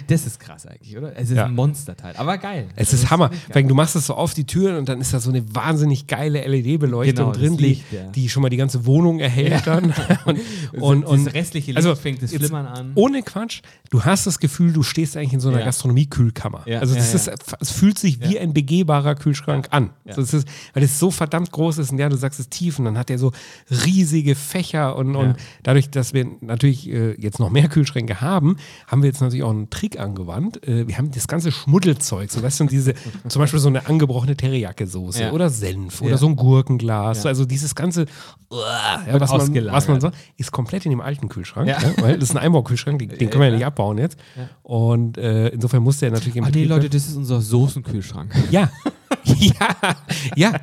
Das 0.07 0.25
ist 0.25 0.39
krass 0.39 0.65
eigentlich, 0.65 0.97
oder? 0.97 1.15
Es 1.15 1.29
ist 1.29 1.37
Ja. 1.37 1.45
ein 1.45 1.55
Monsterteil, 1.55 2.15
aber 2.17 2.37
geil. 2.37 2.67
es 2.75 2.89
Das 2.91 2.99
ist 3.01 3.09
Hammer. 3.11 3.31
Weil 3.53 3.63
du 3.63 3.73
machst 3.75 3.95
es 3.95 4.07
so 4.07 4.15
auf 4.15 4.33
die 4.33 4.45
Türen 4.45 4.75
und 4.75 4.89
dann 4.89 4.99
ist 4.99 5.13
da 5.13 5.19
so 5.19 5.29
eine 5.29 5.43
wahnsinnig 5.55 6.07
geile 6.07 6.41
LED-Beleuchtung 6.45 7.15
Genau, 7.15 7.29
das 7.31 7.39
drin, 7.39 7.57
Licht, 7.57 7.85
die, 7.91 7.95
ja. 7.95 8.03
die 8.11 8.29
schon 8.29 8.41
mal 8.43 8.49
die 8.49 8.57
ganze 8.57 8.85
Wohnung 8.85 9.19
erhält 9.19 9.65
dann. 9.65 9.93
und, 10.25 10.39
und, 10.81 11.01
das 11.03 11.09
und 11.11 11.27
restliche 11.27 11.71
Licht 11.71 11.77
also 11.77 11.95
fängt 11.95 12.21
das 12.21 12.33
Flimmern 12.33 12.65
an. 12.65 12.91
Ohne 12.95 13.21
Quatsch, 13.21 13.61
du 13.89 14.03
hast 14.03 14.27
das 14.27 14.39
Gefühl, 14.39 14.71
du 14.73 14.83
stehst 14.83 15.17
eigentlich 15.17 15.33
in 15.33 15.39
so 15.39 15.49
einer 15.49 15.59
Ja. 15.59 15.65
Gastronomie-Kühlkammer. 15.65 16.63
Ja, 16.65 16.79
also 16.79 16.95
das 16.95 17.11
ja, 17.11 17.33
ist, 17.33 17.45
es 17.59 17.71
fühlt 17.71 17.97
sich 17.97 18.21
wie 18.21 18.39
ein 18.39 18.53
begehbarer 18.53 19.15
Kühlschrank 19.15 19.67
an. 19.71 19.91
Also 20.05 20.21
es 20.21 20.33
ist, 20.33 20.47
weil 20.73 20.83
es 20.83 20.99
so 20.99 21.11
verdammt 21.11 21.51
groß 21.51 21.79
ist 21.79 21.91
und 21.91 21.97
ja, 21.97 22.09
du 22.09 22.17
sagst 22.17 22.39
es 22.39 22.49
tief 22.49 22.79
und 22.79 22.85
dann 22.85 22.97
hat 22.97 23.09
er 23.09 23.17
so 23.17 23.31
riesige 23.69 24.35
Fächer 24.35 24.95
und, 24.95 25.15
und 25.15 25.35
dadurch, 25.63 25.89
dass 25.89 26.13
wir 26.13 26.27
natürlich 26.41 26.89
äh, 26.89 27.13
jetzt 27.19 27.39
noch 27.39 27.49
mehr 27.49 27.67
Kühlschränke 27.67 28.21
haben, 28.21 28.57
haben 28.87 29.01
wir 29.01 29.09
jetzt 29.09 29.21
natürlich 29.21 29.43
auch 29.43 29.49
einen 29.49 29.69
Trick 29.69 29.99
angewandt. 29.99 30.65
Äh, 30.67 30.87
wir 30.87 30.97
haben 30.97 31.11
das 31.11 31.27
ganze 31.27 31.51
Schmuddelzeug, 31.51 32.31
so 32.31 32.43
weißt 32.43 32.61
du, 32.61 32.65
diese, 32.65 32.93
zum 33.27 33.41
Beispiel 33.41 33.59
so 33.59 33.69
eine 33.69 33.87
angebrochene 33.87 34.35
Teriyaki-Soße 34.35 35.31
oder 35.31 35.49
Senf 35.49 36.01
oder 36.01 36.17
so 36.17 36.27
ein 36.27 36.35
Gurkenglas, 36.35 37.25
also 37.25 37.45
dieses 37.45 37.75
ganze, 37.75 38.05
Wird 38.49 39.21
was, 39.21 39.31
man, 39.31 39.71
was 39.71 39.87
man 39.87 40.01
so, 40.01 40.11
ist 40.37 40.51
komplett 40.51 40.85
in 40.85 40.91
dem 40.91 41.01
alten 41.01 41.29
Kühlschrank, 41.29 41.67
ja. 41.67 41.79
weil 41.97 42.19
das 42.19 42.29
ist 42.29 42.35
ein 42.35 42.41
Einbaukühlschrank, 42.41 42.99
den, 42.99 43.09
den 43.17 43.29
können 43.29 43.41
wir 43.41 43.49
ja 43.49 43.55
nicht 43.55 43.65
abbauen 43.79 43.97
jetzt. 43.97 44.17
Und 44.63 45.17
äh, 45.17 45.49
insofern 45.49 45.83
musste 45.83 46.05
er 46.05 46.11
natürlich 46.11 46.35
im 46.35 46.43
Ach 46.43 46.51
nee, 46.53 46.65
Leute, 46.65 46.89
das 46.89 47.07
ist 47.07 47.15
unser 47.15 47.41
Soßenkühlschrank. 47.41 48.33
ja. 48.51 48.69
ja, 49.25 49.53
ja, 50.35 50.53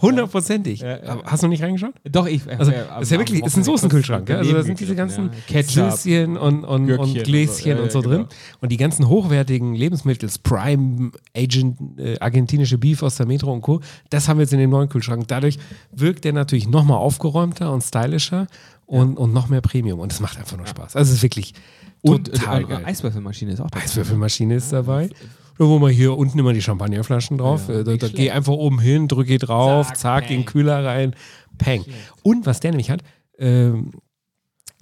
hundertprozentig. 0.00 0.80
Ja, 0.80 0.96
ja. 0.96 1.02
Aber 1.08 1.24
Hast 1.24 1.42
du 1.42 1.46
noch 1.46 1.50
nicht 1.50 1.62
reingeschaut? 1.62 1.94
Doch, 2.10 2.26
ich. 2.26 2.42
Also, 2.48 2.70
das 2.70 3.02
ist 3.02 3.12
ja 3.12 3.18
wirklich, 3.18 3.44
ist 3.44 3.56
ein 3.56 3.64
Soßenkühlschrank. 3.64 4.28
Ja? 4.28 4.38
Also, 4.38 4.52
da 4.52 4.62
sind 4.62 4.80
diese 4.80 4.94
ganzen 4.94 5.30
Ketchup. 5.46 5.92
Süßchen 5.92 6.36
und, 6.36 6.64
und, 6.64 6.86
Gürkchen 6.86 7.10
und 7.10 7.16
und 7.18 7.24
Gläschen 7.24 7.76
so. 7.76 7.82
und 7.82 7.92
so, 7.92 7.98
Ja, 8.00 8.04
ja, 8.04 8.10
drin. 8.10 8.18
genau. 8.22 8.60
Und 8.60 8.72
die 8.72 8.76
ganzen 8.76 9.08
hochwertigen 9.08 9.74
Lebensmittel, 9.74 10.30
Prime, 10.42 11.12
Agent, 11.36 11.98
äh, 11.98 12.18
argentinische 12.18 12.78
Beef 12.78 13.02
aus 13.02 13.16
der 13.16 13.26
Metro 13.26 13.52
und 13.52 13.60
Co., 13.60 13.80
das 14.10 14.28
haben 14.28 14.38
wir 14.38 14.42
jetzt 14.42 14.52
in 14.52 14.58
dem 14.58 14.70
neuen 14.70 14.88
Kühlschrank. 14.88 15.28
Dadurch 15.28 15.58
wirkt 15.92 16.24
der 16.24 16.32
natürlich 16.32 16.68
nochmal 16.68 16.98
aufgeräumter 16.98 17.72
und 17.72 17.82
stylischer 17.82 18.46
und, 18.86 19.16
und 19.16 19.32
noch 19.32 19.48
mehr 19.48 19.60
Premium. 19.60 20.00
Und 20.00 20.12
es 20.12 20.20
macht 20.20 20.38
einfach 20.38 20.56
nur 20.56 20.66
Spaß. 20.66 20.96
Also, 20.96 21.10
es 21.10 21.18
ist 21.18 21.22
wirklich 21.22 21.54
Und 22.02 22.32
total 22.32 22.62
äh, 22.62 22.64
geil. 22.64 22.84
Eiswürfelmaschine 22.84 23.52
ist 23.52 23.60
auch 23.60 23.70
dabei. 23.70 23.84
Eiswürfelmaschine 23.84 24.54
ist 24.56 24.72
dabei. 24.72 25.08
Irgendwo 25.58 25.78
mal 25.78 25.90
hier 25.90 26.16
unten 26.16 26.38
immer 26.38 26.52
die 26.52 26.62
Champagnerflaschen 26.62 27.38
drauf. 27.38 27.68
Ja, 27.68 27.80
Äh, 27.80 27.84
da 27.84 27.96
da 27.96 28.08
geh 28.08 28.30
einfach 28.30 28.52
oben 28.52 28.80
hin, 28.80 29.06
drücke 29.08 29.38
drauf, 29.38 29.88
zack, 29.88 29.96
Zack, 30.24 30.30
in 30.30 30.40
den. 30.40 30.46
Kühler 30.46 30.84
rein, 30.84 31.14
peng. 31.58 31.84
Und 32.22 32.46
was 32.46 32.60
der 32.60 32.72
nämlich 32.72 32.90
hat, 32.90 33.02
ähm, 33.38 33.92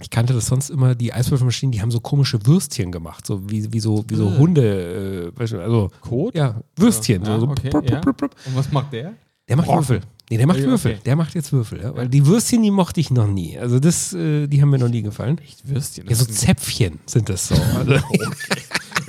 ich 0.00 0.08
kannte 0.08 0.32
das 0.32 0.46
sonst 0.46 0.70
immer, 0.70 0.94
die 0.94 1.12
Eiswürfelmaschinen, 1.12 1.72
die 1.72 1.82
haben 1.82 1.90
so 1.90 2.00
komische 2.00 2.46
Würstchen 2.46 2.90
gemacht, 2.90 3.26
so 3.26 3.50
wie, 3.50 3.70
wie 3.72 3.80
so, 3.80 4.02
wie 4.08 4.14
so 4.14 4.28
Äh. 4.30 4.38
Hunde, 4.38 5.32
äh, 5.36 5.56
also 5.58 5.90
Kot? 6.00 6.34
ja, 6.34 6.62
Würstchen. 6.76 7.22
Ja, 7.22 7.34
so, 7.38 7.46
so 7.46 7.52
okay, 7.52 7.68
brup, 7.68 7.82
brup, 7.82 7.90
ja. 7.90 8.00
brup, 8.00 8.16
brup. 8.16 8.34
Und 8.46 8.56
was 8.56 8.72
macht 8.72 8.92
der? 8.94 9.12
Der 9.48 9.56
macht. 9.56 9.68
Würfel. 9.68 10.00
Nee, 10.30 10.37
der 10.38 10.46
macht 10.46 10.58
Okay. 10.60 10.68
Würfel. 10.68 10.99
Der 11.04 11.16
macht 11.16 11.34
jetzt 11.34 11.52
Würfel, 11.52 11.80
ja? 11.82 11.94
Weil 11.96 12.08
die 12.08 12.25
Würstchen, 12.25 12.62
die 12.62 12.70
mochte 12.70 13.00
ich 13.00 13.10
noch 13.10 13.26
nie. 13.26 13.58
Also 13.58 13.80
das, 13.80 14.12
äh, 14.12 14.46
die 14.46 14.62
haben 14.62 14.70
mir 14.70 14.78
noch 14.78 14.88
nie 14.88 15.02
gefallen. 15.02 15.38
Echt 15.42 15.68
Würstchen. 15.68 16.06
Ja, 16.08 16.14
so 16.14 16.25
Zäpfchen 16.25 17.00
sind 17.06 17.28
das 17.28 17.49
so. 17.49 17.54
Also, 17.76 17.92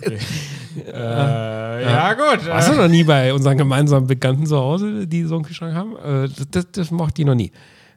ein- 0.03 0.17
äh, 0.87 1.83
ja, 1.83 2.13
gut. 2.13 2.45
warst 2.47 2.69
du 2.71 2.75
noch 2.75 2.87
nie 2.87 3.03
bei 3.03 3.33
unseren 3.33 3.57
gemeinsamen 3.57 4.07
Bekannten 4.07 4.45
zu 4.45 4.57
Hause, 4.57 5.05
die 5.07 5.23
so 5.25 5.35
einen 5.35 5.43
Kühlschrank 5.43 5.75
haben? 5.75 5.95
Äh, 5.97 6.29
das, 6.29 6.47
das, 6.49 6.65
das 6.71 6.91
mochte 6.91 7.21
ich 7.21 7.25
noch 7.27 7.35
nie. 7.35 7.51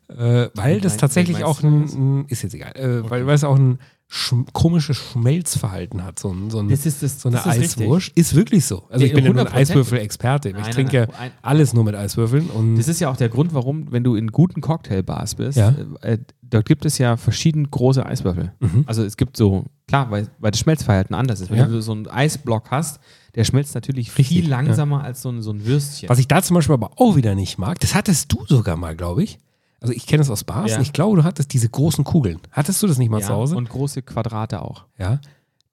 Äh, 0.09 0.49
weil 0.55 0.81
das 0.81 0.97
tatsächlich 0.99 1.45
auch 1.45 1.63
ein, 1.63 1.85
ein, 1.85 2.25
ist 2.29 2.43
jetzt 2.43 2.55
egal, 2.55 2.73
äh, 2.77 3.09
weil, 3.09 3.27
weil 3.27 3.35
es 3.35 3.45
auch 3.45 3.57
ein 3.57 3.79
schm 4.11 4.45
komisches 4.53 4.97
Schmelzverhalten 4.99 6.05
hat, 6.05 6.19
so 6.19 6.31
ein, 6.31 6.51
so 6.51 6.59
ein 6.61 6.69
Das 6.69 6.87
ist 6.87 7.03
das- 7.03 7.21
so 7.21 7.29
eine 7.29 7.39
das 7.39 7.47
ist 7.47 7.61
richtig. 7.61 7.83
Eiswurst. 7.85 8.13
Ist 8.15 8.35
wirklich 8.35 8.65
so. 8.65 8.85
Also 8.89 9.05
ich 9.05 9.13
bin 9.13 9.25
ja 9.25 9.33
nur 9.33 9.41
ein 9.43 9.49
100%. 9.49 9.55
Eiswürfel-Experte. 9.57 10.49
Ich 10.51 10.55
Nein, 10.55 10.63
nein, 10.63 10.73
trinke 10.73 10.97
ja 10.97 11.07
nein. 11.07 11.15
Ein- 11.19 11.31
alles 11.43 11.73
nur 11.73 11.85
mit 11.85 11.95
Eiswürfeln. 11.95 12.49
Und 12.51 12.77
Das 12.77 12.87
ist 12.89 13.01
ja 13.01 13.11
auch 13.11 13.17
der 13.17 13.29
Grund, 13.29 13.55
warum, 13.55 13.91
wenn 13.91 14.05
du 14.05 14.15
in 14.15 14.29
guten 14.29 14.61
Cocktailbars 14.61 15.35
bist, 15.37 15.59
Ja. 15.59 15.75
äh, 16.03 16.19
dort 16.43 16.67
gibt 16.67 16.85
es 16.85 16.99
ja 16.99 17.17
verschieden 17.17 17.71
große 17.71 18.05
Eiswürfel. 18.05 18.53
Mhm. 18.61 18.85
Also 18.87 19.03
es 19.03 19.17
gibt 19.17 19.37
so, 19.37 19.65
klar, 19.89 20.11
weil, 20.11 20.29
weil 20.39 20.51
das 20.53 20.61
Schmelzverhalten 20.61 21.15
anders 21.17 21.41
ist. 21.41 21.51
Wenn 21.51 21.59
Ja. 21.59 21.67
du 21.67 21.81
so 21.81 21.93
einen 21.93 22.07
Eisblock 22.07 22.71
hast, 22.71 23.01
der 23.35 23.43
schmelzt 23.45 23.75
natürlich 23.75 24.17
Richtig, 24.17 24.29
viel 24.43 24.49
langsamer 24.49 25.03
als 25.03 25.23
so 25.23 25.29
ein, 25.31 25.43
so 25.43 25.51
ein 25.51 25.67
Würstchen. 25.67 26.09
Was 26.09 26.19
ich 26.21 26.29
da 26.29 26.41
zum 26.41 26.55
Beispiel 26.55 26.75
aber 26.75 26.93
auch 27.01 27.17
wieder 27.17 27.35
nicht 27.35 27.59
mag, 27.59 27.81
das 27.81 27.95
hattest 27.95 28.33
du 28.33 28.45
sogar 28.47 28.77
mal, 28.77 28.95
glaube 28.95 29.25
ich. 29.25 29.39
Also 29.85 29.93
ich 29.95 30.07
kenne 30.07 30.23
es 30.23 30.31
aus 30.31 30.45
Bars 30.45 30.71
Ja. 30.73 30.81
ich 30.81 30.93
glaube, 30.93 31.17
du 31.19 31.25
hattest 31.25 31.53
diese 31.53 31.69
großen 31.69 32.05
Kugeln. 32.05 32.41
Hattest 32.51 32.83
du 32.83 32.87
das 32.87 32.99
nicht 32.99 33.11
mal 33.11 33.21
ja, 33.21 33.27
zu 33.27 33.33
Hause? 33.35 33.57
Und 33.57 33.69
große 33.69 34.03
Quadrate 34.03 34.63
auch. 34.63 34.85
ja. 34.99 35.21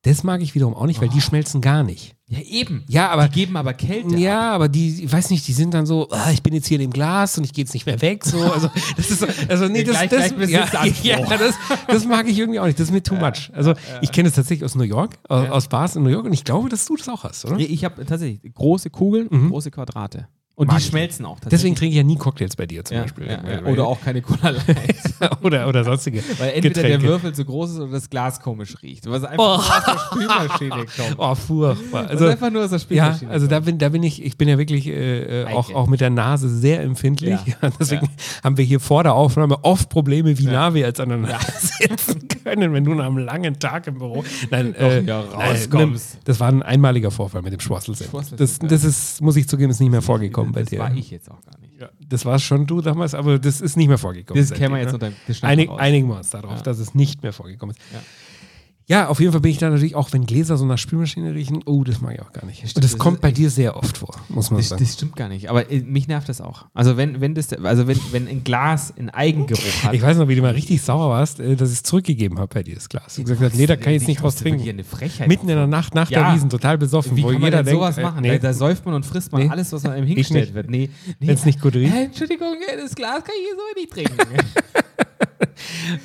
Das 0.03 0.23
mag 0.23 0.41
ich 0.41 0.55
wiederum 0.55 0.73
auch 0.73 0.87
nicht, 0.87 0.99
weil 0.99 1.09
die 1.09 1.21
schmelzen 1.21 1.61
gar 1.61 1.83
nicht. 1.83 2.15
Ja, 2.25 2.39
eben. 2.39 2.83
Ja, 2.87 3.09
aber 3.11 3.27
Die 3.27 3.35
geben 3.41 3.55
aber 3.55 3.75
Kälte. 3.75 4.15
ab. 4.15 4.19
ja, 4.19 4.51
aber 4.51 4.67
die, 4.67 5.03
ich 5.03 5.13
weiß 5.13 5.29
nicht, 5.29 5.47
die 5.47 5.53
sind 5.53 5.75
dann 5.75 5.85
so, 5.85 6.09
ah, 6.09 6.31
ich 6.31 6.41
bin 6.41 6.55
jetzt 6.55 6.65
hier 6.65 6.79
in 6.79 6.89
dem 6.89 6.91
Glas 6.91 7.37
und 7.37 7.43
ich 7.43 7.53
gehe 7.53 7.63
jetzt 7.63 7.75
nicht 7.75 7.85
mehr 7.85 8.01
weg. 8.01 8.25
So, 8.25 8.41
also 8.51 8.67
das 8.97 9.11
ist 9.11 9.19
so, 9.19 9.27
also 9.47 9.67
nee, 9.67 9.83
das, 9.83 9.97
Gleich- 9.97 10.09
das, 10.09 10.35
gleich 10.35 11.03
ja, 11.03 11.19
ja, 11.19 11.37
das, 11.37 11.53
das 11.87 12.05
mag 12.05 12.27
ich 12.27 12.39
irgendwie 12.39 12.59
auch 12.59 12.65
nicht. 12.65 12.79
Das 12.79 12.87
ist 12.87 12.91
mir 12.93 13.03
too 13.03 13.13
much. 13.13 13.51
Also 13.53 13.75
ich 14.01 14.11
kenne 14.11 14.29
es 14.29 14.33
tatsächlich 14.33 14.65
aus 14.65 14.73
New 14.73 14.81
York, 14.85 15.19
aus, 15.29 15.49
aus 15.51 15.67
Bars 15.67 15.95
in 15.95 16.01
New 16.01 16.09
York 16.09 16.25
und 16.25 16.33
ich 16.33 16.45
glaube, 16.45 16.67
dass 16.69 16.83
du 16.87 16.95
das 16.95 17.07
auch 17.07 17.23
hast, 17.23 17.45
oder? 17.45 17.59
Ich 17.59 17.85
habe 17.85 18.03
tatsächlich 18.03 18.51
große 18.55 18.89
Kugeln 18.89 19.27
und 19.27 19.49
große 19.49 19.69
Quadrate. 19.69 20.27
Und 20.61 20.71
die 20.71 20.79
schmelzen 20.81 21.25
auch 21.25 21.37
Deswegen 21.39 21.49
tatsächlich. 21.49 21.79
trinke 21.79 21.91
ich 21.91 21.97
ja 21.97 22.03
nie 22.03 22.17
Cocktails 22.17 22.55
bei 22.55 22.65
dir 22.67 22.85
zum 22.85 22.97
ja, 22.97 23.03
Beispiel. 23.03 23.25
ja, 23.27 23.39
ja. 23.51 23.63
Oder 23.65 23.87
auch 23.87 23.99
keine 23.99 24.21
Cola 24.21 24.49
Light. 24.51 24.95
oder, 25.43 25.67
oder 25.67 25.83
sonstige 25.83 26.23
Weil 26.37 26.49
entweder 26.51 26.69
Getränke. 26.81 26.99
der 26.99 27.01
Würfel 27.09 27.33
zu 27.33 27.45
groß 27.45 27.71
ist 27.71 27.79
oder 27.79 27.91
das 27.93 28.09
Glas 28.09 28.39
komisch 28.41 28.75
riecht. 28.83 29.09
Was 29.09 29.23
einfach 29.23 29.37
nur 29.37 29.57
aus 29.57 29.83
der 29.85 29.99
Spülmaschine 29.99 30.69
kommt. 30.97 31.15
Oh, 31.17 31.35
furchtbar. 31.35 32.01
Also, 32.01 32.11
Also, 32.11 32.27
einfach 32.27 32.51
nur 32.51 32.63
aus 32.63 32.69
der 32.69 32.79
ja, 32.79 32.83
Spülmaschine 32.85 33.31
also 33.31 33.47
da 33.47 33.59
bin, 33.59 33.77
da 33.79 33.89
bin 33.89 34.03
ich, 34.03 34.23
ich 34.23 34.37
bin 34.37 34.47
ja 34.47 34.57
wirklich 34.59 34.87
äh, 34.87 35.41
äh, 35.41 35.45
auch, 35.47 35.73
auch 35.73 35.87
mit 35.87 35.99
der 36.01 36.09
Nase 36.11 36.47
sehr 36.49 36.81
empfindlich. 36.81 37.39
Ja. 37.45 37.55
Ja, 37.61 37.69
deswegen 37.79 38.09
haben 38.43 38.57
wir 38.57 38.65
hier 38.65 38.79
vor 38.79 39.03
der 39.03 39.13
Aufnahme 39.13 39.63
oft 39.63 39.89
Probleme, 39.89 40.37
wie 40.37 40.45
nah 40.45 40.73
wir 40.73 40.81
jetzt 40.81 40.99
aneinander 40.99 41.39
sitzen 41.59 42.27
können, 42.43 42.73
wenn 42.73 42.83
du 42.85 42.93
nach 42.93 43.05
einem 43.07 43.17
langen 43.17 43.57
Tag 43.59 43.87
im 43.87 43.97
Büro. 43.97 44.23
Nein, 44.51 44.75
äh, 44.75 45.01
ja 45.01 45.23
nein, 45.35 45.49
rauskommst. 45.55 46.19
das 46.23 46.39
war 46.39 46.47
ein 46.49 46.61
einmaliger 46.61 47.09
Vorfall 47.11 47.41
mit 47.41 47.53
dem. 47.53 47.59
Schwarzelsinn, 47.59 48.07
Das, 48.37 48.59
ja. 48.61 48.67
das 48.67 48.83
ist, 48.83 49.21
muss 49.21 49.35
ich 49.35 49.47
zugeben, 49.47 49.71
ist 49.71 49.79
nicht 49.79 49.91
mehr 49.91 50.01
vorgekommen 50.01 50.50
bei 50.51 50.61
das 50.61 50.69
dir. 50.69 50.79
war 50.79 50.93
ich 50.95 51.09
jetzt 51.11 51.29
auch 51.29 51.41
gar 51.43 51.57
nicht. 51.59 51.79
Ja, 51.79 51.89
das 52.07 52.25
war 52.25 52.37
schon 52.39 52.67
du 52.67 52.81
damals, 52.81 53.13
aber 53.15 53.39
das 53.39 53.59
ist 53.61 53.75
nicht 53.77 53.87
mehr 53.87 53.97
vorgekommen. 53.97 54.41
Das 54.41 54.51
kennen 54.57 54.73
wir 54.73 54.79
jetzt 54.81 54.89
ne? 54.89 54.93
unter 54.95 55.11
das 55.27 55.41
Einig, 55.43 55.69
einigen 55.71 56.07
wir 56.07 56.17
uns 56.17 56.29
darauf, 56.29 56.57
Ja. 56.57 56.61
dass 56.61 56.79
es 56.79 56.93
nicht 56.93 57.23
mehr 57.23 57.33
vorgekommen 57.33 57.75
ist. 57.75 57.81
Ja. 58.91 59.07
Auf 59.07 59.19
jeden 59.19 59.31
Fall 59.31 59.41
bin 59.41 59.51
ich 59.51 59.57
da 59.57 59.69
natürlich 59.69 59.95
auch, 59.95 60.11
wenn 60.13 60.25
Gläser 60.25 60.57
so 60.57 60.65
nach 60.65 60.77
Spülmaschine 60.77 61.33
riechen, 61.33 61.61
oh, 61.65 61.83
das 61.83 62.01
mag 62.01 62.13
ich 62.15 62.21
auch 62.21 62.31
gar 62.33 62.45
nicht. 62.45 62.57
stimmt, 62.59 62.75
Und 62.75 62.83
das 62.83 62.91
das 62.91 62.99
kommt 62.99 63.21
bei 63.21 63.31
dir 63.31 63.49
sehr 63.49 63.75
oft 63.77 63.97
vor, 63.97 64.15
muss 64.29 64.51
man 64.51 64.59
Das, 64.59 64.69
sagen. 64.69 64.83
das 64.83 64.93
stimmt 64.93 65.15
gar 65.15 65.29
nicht. 65.29 65.49
Aber 65.49 65.71
äh, 65.71 65.79
mich 65.81 66.07
nervt 66.07 66.29
das 66.29 66.41
auch. 66.41 66.65
Also 66.73 66.97
wenn, 66.97 67.21
wenn 67.21 67.33
das, 67.35 67.51
also 67.53 67.87
wenn, 67.87 67.97
wenn 68.11 68.27
ein 68.27 68.43
Glas 68.43 68.93
einen 68.97 69.09
Eigengeruch 69.09 69.61
hat. 69.83 69.93
Ich 69.93 70.01
weiß 70.01 70.17
noch, 70.17 70.27
wie 70.27 70.35
du 70.35 70.41
mal 70.41 70.51
richtig 70.51 70.81
sauer 70.81 71.09
warst, 71.09 71.39
äh, 71.39 71.55
dass 71.55 71.69
ich 71.69 71.75
es 71.77 71.83
zurückgegeben 71.83 72.37
habe 72.37 72.53
bei 72.53 72.63
dir, 72.63 72.75
das 72.75 72.89
Glas. 72.89 73.15
Du 73.15 73.23
gesagt 73.23 73.41
hast, 73.41 73.55
nee, 73.55 73.65
da 73.65 73.75
kann 73.75 73.93
ich 73.93 74.01
jetzt 74.01 74.07
nicht 74.07 74.21
Hier 74.21 74.29
trinken. 74.31 74.67
eine 74.69 74.83
Frechheit. 74.83 75.27
Mitten 75.27 75.47
in 75.49 75.55
der 75.55 75.67
Nacht, 75.67 75.95
nach 75.95 76.09
Ja. 76.09 76.23
der 76.25 76.35
Wiesen, 76.35 76.49
total 76.49 76.77
besoffen, 76.77 77.15
Wie 77.15 77.23
wo 77.23 77.27
kann 77.27 77.35
man 77.41 77.43
jeder 77.45 77.63
denn 77.63 77.73
sowas 77.75 77.95
denkt, 77.95 78.11
machen? 78.11 78.25
äh, 78.25 78.29
nee, 78.33 78.39
Da, 78.39 78.49
da 78.49 78.53
säuft 78.53 78.85
man 78.85 78.93
und 78.95 79.05
frisst 79.05 79.31
man 79.31 79.43
Nee. 79.43 79.49
alles, 79.49 79.71
was 79.71 79.83
man 79.83 79.93
einem 79.93 80.05
hingestellt 80.07 80.53
wird. 80.53 80.69
Nee, 80.69 80.89
nee. 81.19 81.27
wenn 81.27 81.35
es 81.35 81.45
nicht 81.45 81.61
gut 81.61 81.75
riecht. 81.75 81.93
Äh, 81.95 82.03
Entschuldigung, 82.05 82.55
äh, 82.67 82.77
das 82.77 82.93
Glas 82.93 83.23
kann 83.23 83.33
ich 83.39 83.47
hier 83.47 83.55
so 83.55 83.79
nicht 83.79 83.91
trinken. 83.91 84.47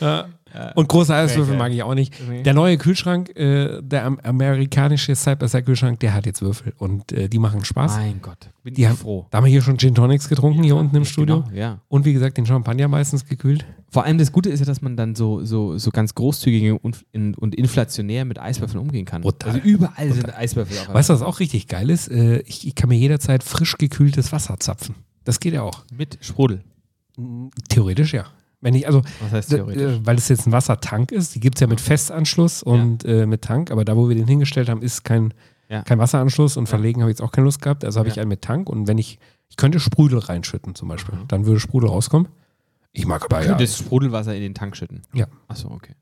Und 0.75 0.89
große 0.89 1.15
Eiswürfel 1.15 1.57
mag 1.57 1.73
ich 1.73 1.83
auch 1.83 1.95
nicht. 1.95 2.15
Der 2.45 2.55
neue 2.55 2.79
Kühlschrank, 2.79 3.37
äh, 3.37 3.83
der 3.83 4.05
am 4.05 4.19
amerikanische 4.21 5.15
Side-by-Side-Kühlschrank, 5.15 6.01
der 6.01 6.15
hat 6.15 6.25
jetzt 6.27 6.41
Würfel 6.41 6.73
und 6.79 7.13
äh, 7.13 7.29
die 7.29 7.39
machen 7.39 7.65
Spaß. 7.65 7.97
mein 7.97 8.23
Gott, 8.23 8.51
bin 8.63 8.75
Die 8.75 8.83
ich 8.83 8.89
haben, 8.89 8.97
froh. 8.97 9.27
Da 9.31 9.39
haben 9.39 9.45
wir 9.45 9.51
hier 9.51 9.63
schon 9.63 9.79
Gin 9.79 9.95
Tonics 9.95 10.29
getrunken, 10.29 10.63
hier 10.63 10.77
unten 10.77 10.97
im 10.97 11.05
Studio. 11.05 11.43
Genau, 11.43 11.57
ja. 11.57 11.81
Und 11.89 12.05
wie 12.05 12.13
gesagt, 12.13 12.39
den 12.39 12.47
Champagner 12.47 12.89
meistens 12.89 13.27
gekühlt. 13.27 13.67
Vor 13.91 14.05
allem 14.05 14.19
das 14.19 14.33
Gute 14.33 14.49
ist 14.49 14.61
ja, 14.61 14.67
dass 14.67 14.81
man 14.83 14.97
dann 14.97 15.15
so, 15.15 15.45
so, 15.45 15.79
so 15.79 15.91
ganz 15.91 16.15
großzügig 16.15 16.73
und, 16.83 17.05
in, 17.13 17.35
und 17.35 17.55
inflationär 17.55 18.25
mit 18.25 18.39
Eiswürfeln 18.39 18.81
umgehen 18.81 19.05
kann. 19.05 19.23
Brutal. 19.23 19.53
Also 19.53 19.67
überall 19.67 20.13
sind 20.13 20.35
Eiswürfel. 20.35 20.79
Auf 20.79 20.95
Weißt 20.95 21.11
du, 21.11 21.15
was 21.15 21.23
auch 21.23 21.41
richtig 21.41 21.69
geil 21.69 21.91
ist? 21.91 22.09
Äh, 22.09 22.39
ich, 22.41 22.67
ich 22.67 22.75
kann 22.75 22.89
mir 22.89 22.97
jederzeit 22.99 23.43
frisch 23.43 23.77
gekühltes 23.77 24.33
Wasser 24.33 24.59
zapfen. 24.59 24.95
Das 25.25 25.41
geht 25.41 25.55
ja 25.55 25.63
auch. 25.63 25.85
Mit 25.95 26.19
Sprudel. 26.21 26.63
Theoretisch 27.69 28.15
ja. 28.15 28.27
Wenn 28.61 28.75
ich, 28.75 28.87
also, 28.87 29.03
Was 29.21 29.33
heißt 29.33 29.51
theoretisch? 29.51 30.01
weil 30.05 30.17
es 30.17 30.29
jetzt 30.29 30.47
ein 30.47 30.53
Wassertank 30.53 31.13
ist, 31.13 31.35
die 31.35 31.41
gibt 31.41 31.57
es 31.59 31.61
ja 31.61 31.67
mit 31.67 31.81
Festanschluss 31.81 32.63
und 32.63 33.05
äh, 33.05 33.27
mit 33.27 33.43
Tank, 33.43 33.71
aber 33.71 33.85
da, 33.85 33.97
wo 33.97 34.09
wir 34.09 34.17
den 34.17 34.27
hingestellt 34.27 34.69
haben, 34.69 34.83
ist 34.83 35.05
kein, 35.05 35.35
Ja. 35.69 35.83
kein 35.83 35.99
Wasseranschluss 35.99 36.57
und 36.57 36.67
verlegen 36.69 37.03
habe 37.03 37.11
ich 37.11 37.19
jetzt 37.19 37.23
auch 37.23 37.33
keine 37.33 37.45
Lust 37.45 37.61
gehabt. 37.61 37.85
Also 37.85 37.99
habe 37.99 38.09
ich 38.09 38.17
Ja. 38.17 38.23
einen 38.23 38.31
mit 38.31 38.43
Tank 38.43 38.69
und 38.71 38.87
wenn 38.89 38.99
ich, 38.99 39.19
ich 39.49 39.57
könnte 39.57 39.79
Sprudel 39.79 40.19
reinschütten 40.21 40.75
zum 40.75 40.89
Beispiel, 40.89 41.15
Mhm. 41.17 41.29
dann 41.29 41.45
würde 41.47 41.61
Sprudel 41.61 41.91
rauskommen. 41.91 42.29
Ich 42.93 43.05
mag 43.07 43.23
aber 43.25 43.45
ja. 43.45 43.55
Das 43.57 43.77
Sprudelwasser 43.79 44.35
in 44.35 44.41
den 44.41 44.55
Tank 44.55 44.75
schütten. 44.77 45.03
Ja. 45.13 45.27
Achso, 45.49 45.69
okay. 45.71 45.93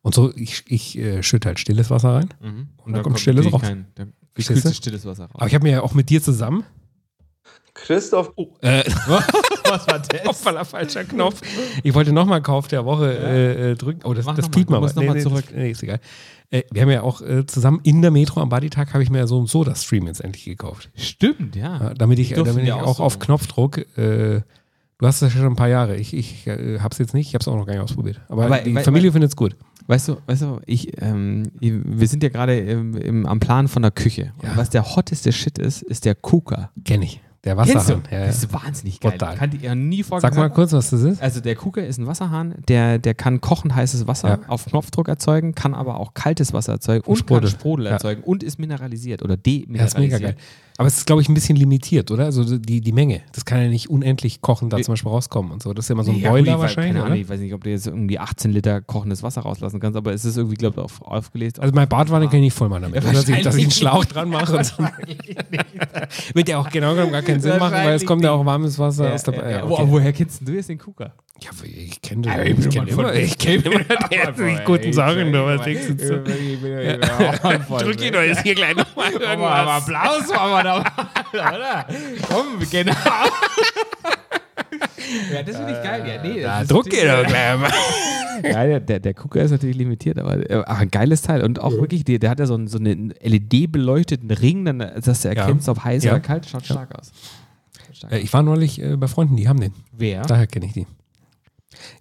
Und 0.00 0.14
so, 0.14 0.34
ich, 0.34 0.64
ich 0.66 0.98
äh, 0.98 1.22
schütte 1.22 1.48
halt 1.48 1.60
stilles 1.60 1.90
Wasser 1.90 2.14
rein. 2.14 2.28
Mhm. 2.40 2.68
Und 2.78 2.94
da 2.94 3.02
kommt 3.02 3.20
stilles 3.20 3.52
raus. 3.52 3.60
Kein, 3.60 3.86
da 3.94 4.04
Verstehst 4.34 4.48
gekühltes 4.48 4.62
du? 4.70 4.74
stilles 4.76 5.04
Wasser 5.04 5.24
raus. 5.26 5.34
Aber 5.34 5.46
ich 5.46 5.54
habe 5.54 5.64
mir 5.64 5.70
ja 5.72 5.82
auch 5.82 5.92
mit 5.94 6.08
dir 6.08 6.22
zusammen. 6.22 6.64
Christoph, 7.86 8.32
Äh, 8.60 8.82
Was 9.06 9.86
war 9.86 9.98
das? 10.00 10.24
Hoppala, 10.24 10.64
falscher 10.64 11.04
Knopf. 11.04 11.40
Ich 11.82 11.94
wollte 11.94 12.12
nochmal 12.12 12.42
Kauf 12.42 12.68
der 12.68 12.84
Woche 12.84 13.12
äh, 13.18 13.70
äh, 13.72 13.74
drücken. 13.74 14.00
Oh, 14.04 14.14
das, 14.14 14.24
Mach 14.26 14.34
das 14.36 14.44
noch 14.46 14.50
mal, 14.50 14.56
piept 14.56 14.68
du 14.70 14.72
mal. 14.74 14.80
noch 14.80 15.14
mal 15.14 15.20
zurück. 15.20 15.44
Das, 15.48 15.54
nee, 15.56 15.70
ist 15.70 15.82
egal. 15.82 16.00
Äh, 16.50 16.62
wir 16.70 16.82
haben 16.82 16.90
ja 16.90 17.02
auch 17.02 17.20
äh, 17.22 17.46
zusammen 17.46 17.80
in 17.82 18.02
der 18.02 18.10
Metro 18.10 18.40
am 18.40 18.48
Bodytag 18.48 18.92
habe 18.92 19.02
ich 19.02 19.10
mir 19.10 19.18
ja 19.18 19.26
so 19.26 19.38
einen 19.38 19.46
Soda-Stream 19.46 20.06
jetzt 20.06 20.20
endlich 20.20 20.44
gekauft. 20.44 20.90
Stimmt, 20.94 21.56
ja. 21.56 21.78
Ja, 21.80 21.94
damit 21.94 22.18
ich, 22.18 22.34
damit 22.34 22.58
ich 22.58 22.68
ja 22.68 22.76
auch 22.82 23.00
auf 23.00 23.18
Knopfdruck, 23.18 23.78
äh, 23.98 24.40
du 24.98 25.06
hast 25.06 25.22
das 25.22 25.32
ja 25.34 25.40
schon 25.40 25.48
ein 25.52 25.56
paar 25.56 25.68
Jahre. 25.68 25.96
Ich, 25.96 26.14
ich 26.14 26.46
äh, 26.46 26.78
habe 26.80 26.92
es 26.92 26.98
jetzt 26.98 27.14
nicht, 27.14 27.28
ich 27.28 27.34
habe 27.34 27.42
es 27.42 27.48
auch 27.48 27.56
noch 27.56 27.66
gar 27.66 27.72
nicht 27.74 27.82
ausprobiert. 27.82 28.20
Aber, 28.28 28.44
Aber- 28.46 28.58
die 28.58 28.74
weil- 28.74 28.84
Familie 28.84 29.10
findet 29.12 29.30
es 29.30 29.36
gut. 29.36 29.56
Weißt 29.88 30.06
du, 30.08 30.16
weißt 30.26 30.42
du, 30.42 30.60
ich, 30.64 30.92
ähm, 31.02 31.42
wir 31.58 32.06
sind 32.06 32.22
ja 32.22 32.28
gerade 32.28 32.56
im, 32.56 32.96
im, 32.96 33.26
am 33.26 33.40
Plan 33.40 33.66
von 33.66 33.82
der 33.82 33.90
Küche. 33.90 34.32
Ja. 34.40 34.50
Und 34.52 34.56
was 34.56 34.70
der 34.70 34.94
hotteste 34.94 35.32
Shit 35.32 35.58
ist, 35.58 35.82
ist 35.82 36.04
der 36.04 36.14
Kuka. 36.14 36.70
Kenne 36.84 37.06
ich. 37.06 37.20
Der? 37.44 37.56
Wasserhahn. 37.56 38.02
Ja, 38.10 38.20
ja. 38.20 38.26
Das 38.26 38.36
ist 38.36 38.52
wahnsinnig 38.52 39.00
geil. 39.00 39.12
Total. 39.12 39.36
Kannte 39.36 39.56
ich 39.56 39.62
ja 39.64 39.74
nie 39.74 40.02
Sag 40.04 40.36
mal 40.36 40.48
kurz, 40.50 40.72
was 40.72 40.90
das 40.90 41.02
ist. 41.02 41.20
Also 41.20 41.40
der 41.40 41.56
Kuka 41.56 41.80
ist 41.80 41.98
ein 41.98 42.06
Wasserhahn, 42.06 42.54
der, 42.68 42.98
der 43.00 43.14
kann 43.14 43.40
kochend 43.40 43.74
heißes 43.74 44.06
Wasser 44.06 44.28
Ja. 44.28 44.38
auf 44.48 44.66
Knopfdruck 44.66 45.08
erzeugen, 45.08 45.54
kann 45.54 45.74
aber 45.74 45.98
auch 45.98 46.14
kaltes 46.14 46.52
Wasser 46.52 46.74
erzeugen 46.74 47.04
und, 47.04 47.16
Sprudel. 47.16 47.50
kann 47.50 47.58
Sprudel 47.58 47.86
erzeugen 47.86 48.22
und 48.22 48.42
ist 48.44 48.58
mineralisiert 48.60 49.22
oder 49.22 49.34
Ja, 49.34 49.38
ist 49.38 49.66
mega 49.66 50.18
demineralisiert. 50.18 50.20
geil. 50.22 50.36
Aber 50.78 50.88
es 50.88 50.96
ist, 50.98 51.06
glaube 51.06 51.22
ich, 51.22 51.28
ein 51.28 51.34
bisschen 51.34 51.56
limitiert, 51.56 52.10
oder? 52.10 52.24
Also 52.24 52.58
die, 52.58 52.80
die 52.80 52.92
Menge. 52.92 53.20
Das 53.32 53.44
kann 53.44 53.60
ja 53.60 53.68
nicht 53.68 53.90
unendlich 53.90 54.40
kochend 54.40 54.72
da 54.72 54.78
zum 54.80 54.92
Beispiel 54.92 55.10
rauskommen 55.10 55.52
und 55.52 55.62
so. 55.62 55.72
Das 55.74 55.84
ist 55.84 55.88
ja 55.90 55.94
immer 55.94 56.04
so 56.04 56.12
ein 56.12 56.18
Ja, 56.18 56.30
Boiler 56.30 56.38
gut, 56.40 56.48
ich 56.48 56.54
weiß- 56.54 56.60
wahrscheinlich, 56.60 56.92
keine? 56.94 57.04
Ahnung, 57.04 57.18
ich 57.18 57.28
weiß 57.28 57.40
nicht, 57.40 57.52
ob 57.54 57.62
du 57.64 57.70
jetzt 57.70 57.86
irgendwie 57.86 58.18
18 58.18 58.50
Liter 58.52 58.80
kochendes 58.80 59.22
Wasser 59.22 59.42
rauslassen 59.42 59.80
kannst, 59.80 59.96
aber 59.96 60.12
es 60.12 60.24
ist 60.24 60.36
irgendwie, 60.36 60.56
glaube 60.56 60.80
ich, 60.80 60.84
auf, 60.84 61.02
aufgelegt. 61.02 61.60
Also 61.60 61.74
mein 61.74 61.88
Badwanne 61.88 62.26
kann 62.26 62.36
ich 62.36 62.40
nicht 62.44 62.54
voll 62.56 62.68
machen 62.68 62.82
damit. 62.82 63.04
Dass, 63.04 63.28
ich, 63.28 63.42
dass 63.42 63.56
ich 63.56 63.62
einen 63.64 63.70
Schlauch 63.70 64.04
dran 64.06 64.30
mache. 64.30 64.56
Und 64.56 64.64
so. 64.64 64.82
Wird 66.34 66.48
ja 66.48 66.58
auch 66.58 66.70
genau 66.70 66.92
genommen 66.94 67.12
gar 67.12 67.22
keinen 67.22 67.40
Sinn 67.40 67.58
machen, 67.58 67.74
weil 67.74 67.94
es 67.94 68.04
kommt 68.06 68.24
ja 68.24 68.32
auch 68.32 68.44
warmes 68.44 68.78
Wasser 68.78 69.08
Ja, 69.08 69.14
aus 69.14 69.22
der 69.24 69.34
ja, 69.34 69.50
ja, 69.50 69.64
okay. 69.64 69.82
Wo, 69.86 69.90
woher 69.92 70.12
kennst 70.12 70.46
du 70.46 70.52
jetzt 70.52 70.68
den 70.68 70.78
Kuka? 70.78 71.12
ja, 71.40 71.50
ich 71.64 72.00
kenne 72.00 72.22
den. 72.22 72.58
ich 72.58 72.66
Ich 72.66 72.70
kenne 72.70 72.90
immer, 72.90 73.14
ich 73.14 73.36
kenn 73.38 73.62
immer 73.62 73.78
die 73.80 74.16
herzlich 74.16 74.64
guten 74.64 74.92
Sachen. 74.92 75.32
Du, 75.32 75.44
was 75.44 75.62
denkst 75.62 75.86
du 75.88 76.06
so? 76.06 76.14
Drück 77.78 78.00
ihn 78.04 78.12
doch 78.12 78.22
jetzt 78.22 78.42
hier 78.42 78.54
gleich 78.54 78.76
nochmal. 78.76 79.12
Applaus 79.16 80.28
machen 80.28 80.52
mal, 80.64 80.84
oder? 81.32 81.86
Komm, 82.28 82.58
genau. 82.70 82.92
Ja, 85.32 85.42
das 85.42 85.56
finde 85.56 85.72
ich 85.72 85.82
geil. 85.82 86.04
Ja, 86.06 86.22
nee, 86.22 86.42
Da 86.42 86.64
druck 86.64 86.88
geht 86.88 87.04
doch 87.04 87.26
gleich 87.26 87.58
mal. 87.58 87.70
Ja, 88.44 88.78
der, 88.80 88.98
der, 89.00 89.14
Cooker 89.14 89.42
ist 89.42 89.50
natürlich 89.50 89.76
limitiert, 89.76 90.18
aber, 90.18 90.48
äh, 90.50 90.54
aber 90.54 90.76
ein 90.78 90.90
geiles 90.90 91.22
Teil. 91.22 91.42
Und 91.44 91.60
auch 91.60 91.72
wirklich, 91.72 92.04
der, 92.04 92.18
der 92.18 92.30
hat 92.30 92.40
ja 92.40 92.46
so 92.46 92.54
einen, 92.54 92.66
so 92.66 92.78
einen 92.78 93.12
LED-beleuchteten 93.22 94.30
Ring, 94.30 94.64
dann, 94.64 94.80
äh, 94.80 95.00
dass 95.00 95.22
du 95.22 95.28
erkennst, 95.28 95.68
ob 95.68 95.84
heiß 95.84 96.04
Ja. 96.04 96.12
oder 96.12 96.20
kalt. 96.20 96.46
Schaut 96.46 96.64
stark 96.64 96.98
aus. 96.98 97.12
Stark 97.92 98.12
Äh, 98.12 98.18
Ich 98.20 98.32
war 98.32 98.42
neulich 98.42 98.80
äh, 98.82 98.96
bei 98.96 99.06
Freunden, 99.06 99.36
die 99.36 99.48
haben 99.48 99.60
den. 99.60 99.72
Wer? 99.92 100.22
Daher 100.22 100.46
kenne 100.46 100.66
ich 100.66 100.72
die. 100.72 100.86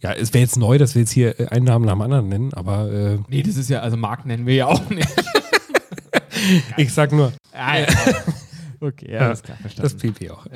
Ja, 0.02 0.14
es 0.14 0.34
wäre 0.34 0.44
jetzt 0.44 0.58
neu, 0.58 0.78
dass 0.78 0.96
wir 0.96 1.02
jetzt 1.02 1.12
hier 1.12 1.36
einen 1.52 1.66
Namen 1.66 1.86
nach 1.86 1.94
dem 1.94 2.02
anderen 2.02 2.30
nennen, 2.30 2.54
aber 2.54 2.92
äh, 2.92 3.18
Nee, 3.30 3.44
das 3.44 3.58
ist 3.58 3.70
ja, 3.70 3.80
also 3.80 3.98
Marken 3.98 4.28
nennen 4.30 4.46
wir 4.46 4.56
ja 4.56 4.68
auch 4.68 4.90
nicht. 4.90 5.08
ich 6.78 6.94
sag 6.94 7.12
nur, 7.12 7.32
ah, 7.54 7.78
ja. 7.80 7.88
Okay, 8.82 9.08
ja, 9.12 9.20
Ja, 9.22 9.28
alles 9.28 9.44
klar, 9.44 9.58
das 9.64 9.74
verstanden. 9.74 10.00
Pipi 10.00 10.30
auch. 10.30 10.46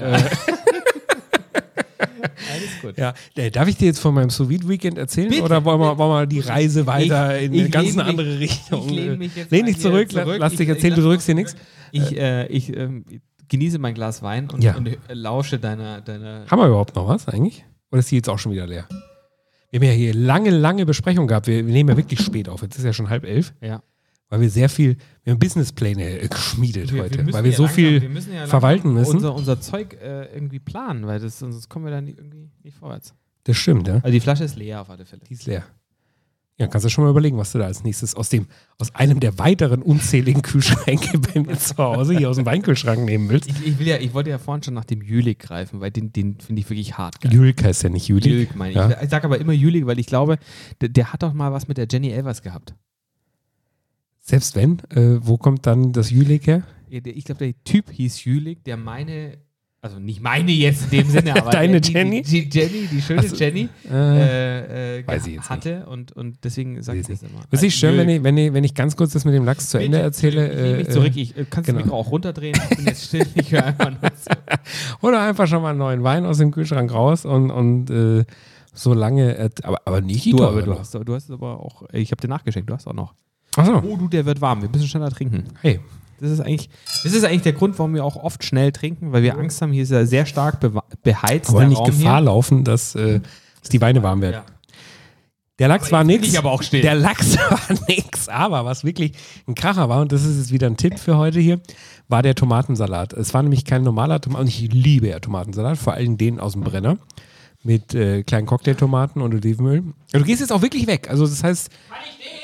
alles 2.52 2.82
gut. 2.82 2.98
Ja, 2.98 3.14
äh, 3.36 3.52
darf 3.52 3.68
ich 3.68 3.78
dir 3.78 3.86
jetzt 3.86 4.00
von 4.00 4.14
meinem 4.14 4.30
sous 4.30 4.50
Weekend 4.50 4.98
erzählen 4.98 5.30
Bitte. 5.30 5.44
oder 5.44 5.64
wollen 5.64 5.80
wir, 5.80 5.98
wollen 5.98 6.22
wir 6.22 6.26
die 6.26 6.40
Reise 6.42 6.86
weiter 6.88 7.38
in 7.40 7.54
ich 7.54 7.62
eine 7.62 7.70
ganz 7.70 7.96
mich- 7.96 8.06
andere 8.06 8.40
Richtung? 8.40 8.86
Ich 8.88 8.92
lehne 8.92 9.18
mich 9.18 9.36
jetzt 9.36 9.52
Lehn 9.52 9.66
dich 9.66 9.76
hier 9.76 9.84
zurück, 9.84 10.12
la- 10.12 10.24
lass 10.38 10.54
Ich- 10.54 10.58
dich 10.60 10.68
ich 10.70 10.76
erzählen, 10.76 10.96
du 10.96 11.02
drückst 11.02 11.28
dir 11.28 11.36
mal 11.36 11.42
nichts. 11.42 11.56
Ich, 11.92 12.18
äh, 12.18 12.48
ich 12.48 12.76
ähm, 12.76 13.06
genieße 13.48 13.80
mein 13.80 13.94
Glas 13.94 14.22
Wein 14.22 14.50
und, 14.50 14.64
Ja. 14.64 14.76
und 14.76 14.88
äh, 14.88 14.98
lausche 15.10 15.60
deiner, 15.60 16.02
deiner 16.02 16.46
Haben 16.50 16.60
wir 16.60 16.68
überhaupt 16.68 16.96
noch 16.96 17.08
was 17.08 17.28
eigentlich? 17.28 17.64
Oder 17.92 18.00
ist 18.00 18.12
die 18.12 18.16
jetzt 18.16 18.30
auch 18.30 18.40
schon 18.40 18.52
wieder 18.52 18.68
leer? 18.68 18.88
Wir 19.72 19.80
haben 19.80 19.88
ja 19.88 19.94
hier 19.94 20.14
lange, 20.14 20.50
lange 20.52 20.86
Besprechungen 20.86 21.28
gehabt. 21.28 21.48
Wir, 21.48 21.66
wir 21.66 21.74
nehmen 21.74 21.90
ja 21.90 21.98
wirklich 21.98 22.20
spät 22.22 22.50
auf. 22.50 22.62
Jetzt 22.62 22.78
ist 22.78 22.86
ja 22.86 22.94
schon 22.94 23.10
halb 23.10 23.24
elf, 23.26 23.54
ja. 23.62 23.82
Weil 24.30 24.42
wir 24.42 24.50
sehr 24.50 24.70
viel, 24.70 24.98
wir 25.24 25.34
haben 25.34 25.40
Businesspläne 25.40 26.20
äh, 26.22 26.28
geschmiedet 26.28 26.92
Wir- 26.94 27.04
heute, 27.04 27.20
müssen 27.24 27.34
weil 27.34 27.44
wir 27.44 27.52
ja 27.52 27.58
so 27.58 27.64
langsam- 27.64 27.76
viel 27.76 28.02
wir 28.02 28.10
müssen 28.10 28.34
ja 28.34 28.48
verwalten 28.48 28.94
müssen. 28.94 29.16
Unser, 29.16 29.36
unser 29.36 29.62
Zeug 29.62 29.94
äh, 30.02 30.34
irgendwie 30.34 30.60
planen, 30.60 31.06
weil 31.08 31.20
das, 31.20 31.40
sonst 31.40 31.70
kommen 31.70 31.86
wir 31.86 31.92
dann 31.92 32.06
nicht- 32.06 32.18
irgendwie 32.18 32.50
nicht 32.64 32.78
vorwärts. 32.78 33.14
Das 33.44 33.58
stimmt, 33.58 33.88
ja. 33.88 33.96
Also 33.96 34.10
die 34.10 34.20
Flasche 34.20 34.44
ist 34.44 34.56
leer 34.56 34.82
auf 34.82 34.90
alle 34.90 35.06
Fälle. 35.06 35.22
Die 35.30 35.34
ist 35.34 35.46
leer. 35.46 35.64
Ja, 36.58 36.68
kannst 36.68 36.86
du 36.86 36.90
schon 36.90 37.04
mal 37.04 37.10
überlegen, 37.10 37.38
was 37.38 37.52
du 37.52 37.58
da 37.60 37.66
als 37.66 37.84
nächstes 37.84 38.16
aus 38.16 38.30
dem, 38.30 38.48
aus 38.80 38.96
einem 38.96 39.20
der 39.20 39.38
weiteren 39.38 39.82
unzähligen 39.82 40.42
Kühlschränke 40.42 41.20
bei 41.20 41.42
mir 41.42 41.58
zu 41.60 41.76
Hause 41.78 42.18
hier 42.18 42.30
aus 42.30 42.38
dem 42.38 42.46
Weinkühlschrank 42.46 43.04
nehmen 43.04 43.28
willst. 43.28 43.50
Ich, 43.50 43.68
ich, 43.68 43.78
will 43.78 43.86
ja, 43.88 43.98
ich 43.98 44.14
wollte 44.14 44.30
ja 44.30 44.38
vorhin 44.38 44.64
schon 44.64 44.74
nach 44.74 44.86
dem 44.86 45.02
Jülich 45.02 45.38
greifen, 45.38 45.82
weil 45.82 45.92
den, 45.92 46.14
den 46.14 46.40
finde 46.40 46.62
ich 46.62 46.70
wirklich 46.70 46.98
hart 46.98 47.20
geil. 47.20 47.34
Jülk 47.34 47.62
heißt 47.62 47.84
ja 47.84 47.90
nicht 47.90 48.08
Jülik. 48.08 48.26
Jülich 48.26 48.56
meine 48.56 48.70
ich. 48.72 48.78
Ja. 48.78 49.02
Ich 49.04 49.10
sage 49.10 49.26
aber 49.26 49.38
immer 49.40 49.52
Jülich, 49.52 49.86
weil 49.86 50.00
ich 50.00 50.08
glaube, 50.08 50.38
der, 50.80 50.88
der 50.88 51.12
hat 51.12 51.24
doch 51.24 51.34
mal 51.34 51.52
was 51.52 51.68
mit 51.68 51.78
der 51.78 51.88
Jenny 51.92 52.12
Elvers 52.12 52.42
gehabt. 52.42 52.74
Selbst 54.28 54.56
wenn, 54.56 54.80
äh, 54.90 55.20
wo 55.22 55.38
kommt 55.38 55.68
dann 55.68 55.94
das 55.94 56.10
Jülik 56.10 56.48
her? 56.48 56.64
Ja, 56.90 57.00
der, 57.00 57.16
ich 57.16 57.26
glaube, 57.26 57.46
der 57.46 57.54
Typ 57.64 57.92
hieß 57.92 58.24
Jülich, 58.24 58.64
der 58.64 58.76
meine, 58.76 59.38
also 59.84 60.00
nicht 60.00 60.20
meine 60.20 60.52
jetzt 60.52 60.86
in 60.86 61.02
dem 61.02 61.10
Sinne, 61.12 61.36
aber 61.40 61.52
Deine 61.52 61.80
die, 61.80 61.94
Jenny? 61.94 62.24
Die, 62.24 62.50
die 62.50 62.60
Jenny, 62.60 62.88
die 62.92 63.04
schöne 63.04 63.22
Ach 63.24 63.30
so. 63.30 63.36
Jenny, 63.36 63.70
Äh, 63.88 63.94
äh, 63.94 65.00
äh, 65.02 65.08
weiß 65.08 65.28
ich 65.28 65.36
jetzt 65.36 65.52
hatte 65.52 65.86
und, 65.86 66.12
und 66.14 66.44
deswegen 66.44 66.82
sage 66.82 67.02
ich 67.02 67.08
das 67.08 67.22
immer. 67.22 67.42
das 67.52 67.62
ist 67.62 67.76
schön, 67.76 67.98
wenn 67.98 68.10
Jülich. 68.10 68.18
ich, 68.18 68.24
wenn, 68.24 68.38
ich, 68.40 68.54
wenn 68.54 68.64
ich 68.64 68.74
ganz 68.74 68.98
kurz 68.98 69.14
das 69.14 69.26
mit 69.26 69.36
dem 69.36 69.46
Lachs 69.46 69.70
zu 69.70 69.78
Ende 69.78 70.00
erzähle. 70.00 70.50
Ich 70.50 70.56
lehne 70.60 70.78
mich 70.78 70.88
äh, 70.88 70.92
zurück, 70.92 71.12
ich 71.16 71.38
äh, 71.38 71.46
kannst 71.48 71.68
genau. 71.68 71.78
das 71.78 71.86
Mikro 71.86 72.00
auch 72.00 72.10
runterdrehen. 72.10 72.60
Ich 72.72 72.78
bin 72.78 72.86
jetzt 72.88 73.06
still, 73.06 73.28
ich 73.36 73.52
höre 73.52 73.64
einfach 73.64 73.92
nur 73.92 74.16
zu. 74.16 74.32
Oder 75.02 75.22
einfach 75.22 75.46
schon 75.46 75.62
mal 75.62 75.70
einen 75.70 75.78
neuen 75.78 76.02
Wein 76.02 76.26
aus 76.26 76.40
dem 76.40 76.50
Kühlschrank 76.50 76.92
raus 76.92 77.26
und, 77.26 77.52
und 77.52 78.26
so 78.74 78.94
lange, 78.96 79.52
aber, 79.62 79.82
aber 79.86 80.02
nicht 80.02 80.26
Du, 80.34 80.44
aber 80.44 80.64
du 80.64 80.80
hast, 80.80 80.96
du 80.96 81.14
hast 81.14 81.30
aber 81.30 81.60
auch, 81.60 81.84
ich 81.94 82.10
habe 82.10 82.20
dir 82.20 82.28
nachgeschenkt, 82.28 82.68
du 82.68 82.74
hast 82.74 82.88
auch 82.88 82.94
noch. 82.94 83.14
Achso, 83.56 83.82
Oh, 83.86 83.96
du, 83.98 84.08
der 84.08 84.26
wird 84.26 84.42
warm, 84.42 84.62
wir 84.62 84.70
müssen 84.70 84.88
schneller 84.88 85.10
trinken. 85.12 85.46
hey, 85.62 85.80
Das 86.20 86.32
ist 86.32 86.40
eigentlich, 86.42 86.70
das 87.04 87.14
ist 87.14 87.24
eigentlich 87.24 87.42
der 87.44 87.54
Grund, 87.54 87.78
warum 87.80 87.94
wir 87.94 88.04
auch 88.04 88.16
oft 88.16 88.44
schnell 88.44 88.72
trinken, 88.72 89.12
weil 89.12 89.24
wir 89.24 89.38
Angst 89.38 89.62
haben, 89.62 89.72
hier 89.72 89.84
ist 89.84 89.92
ja 89.92 90.06
sehr 90.06 90.26
stark 90.26 90.60
beheizt. 91.04 91.50
wir 91.50 91.56
wollen 91.56 91.70
nicht 91.70 91.80
Raum 91.80 91.88
Gefahr 91.88 92.18
hier. 92.18 92.26
laufen, 92.26 92.64
dass, 92.64 92.96
äh, 92.96 93.20
dass 93.62 93.70
die 93.70 93.82
Weine 93.82 94.02
warm 94.04 94.22
werden. 94.22 94.36
Ja. 94.36 94.44
Der 95.58 95.70
Lachs 95.70 95.90
war 95.90 96.02
jetzt 96.04 96.08
bin 96.22 96.22
nix. 96.22 96.38
aber 96.38 96.52
auch 96.52 96.62
still. 96.64 96.82
Der 96.82 96.96
Lachs 96.96 97.38
war 97.50 97.60
nix, 97.88 98.28
aber 98.28 98.66
was 98.66 98.84
wirklich 98.84 99.14
ein 99.48 99.56
Kracher 99.56 99.88
war, 99.88 100.02
und 100.02 100.12
das 100.12 100.26
ist 100.26 100.38
jetzt 100.38 100.52
wieder 100.52 100.68
ein 100.68 100.76
Tipp 100.76 101.00
für 101.00 101.18
heute 101.18 101.40
hier, 101.40 101.62
war 102.10 102.22
der 102.22 102.36
Tomatensalat. 102.36 103.14
Es 103.14 103.34
war 103.34 103.42
nämlich 103.42 103.64
kein 103.64 103.82
normaler 103.84 104.20
Tomat, 104.20 104.42
und 104.42 104.48
ich 104.48 104.70
liebe 104.74 105.08
ja 105.08 105.20
Tomatensalat, 105.20 105.78
vor 105.78 105.94
allem 105.94 106.18
den 106.18 106.42
aus 106.42 106.54
dem 106.54 106.64
Brenner. 106.64 106.98
Mit 107.66 107.96
äh, 107.96 108.22
kleinen 108.22 108.46
Cocktailtomaten 108.46 109.24
und 109.24 109.34
Olivenöl. 109.34 109.84
Ja, 110.14 110.20
du 110.20 110.26
gehst 110.26 110.40
jetzt 110.40 110.52
auch 110.52 110.62
wirklich 110.62 110.86
weg. 110.86 111.10
Also 111.10 111.26
das 111.26 111.44
heißt. 111.44 111.70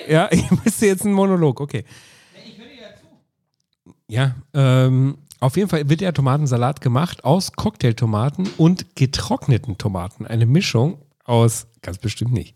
Ja, 0.10 0.28
ich 0.32 0.50
müsste 0.66 0.88
jetzt 0.88 1.06
einen 1.06 1.14
Monolog, 1.14 1.62
okay. 1.62 1.86
Ja, 4.08 4.36
ähm, 4.54 5.20
auf 5.40 5.56
jeden 5.56 5.70
Fall 5.70 5.88
wird 5.88 6.02
der 6.02 6.14
Tomatensalat 6.14 6.82
gemacht 6.82 7.24
aus 7.24 7.54
Cocktailtomaten 7.54 8.50
und 8.58 8.96
getrockneten 8.96 9.78
Tomaten. 9.78 10.26
Eine 10.26 10.46
Mischung 10.46 10.98
aus, 11.24 11.68
ganz 11.82 11.98
bestimmt 12.00 12.34
nicht. 12.34 12.56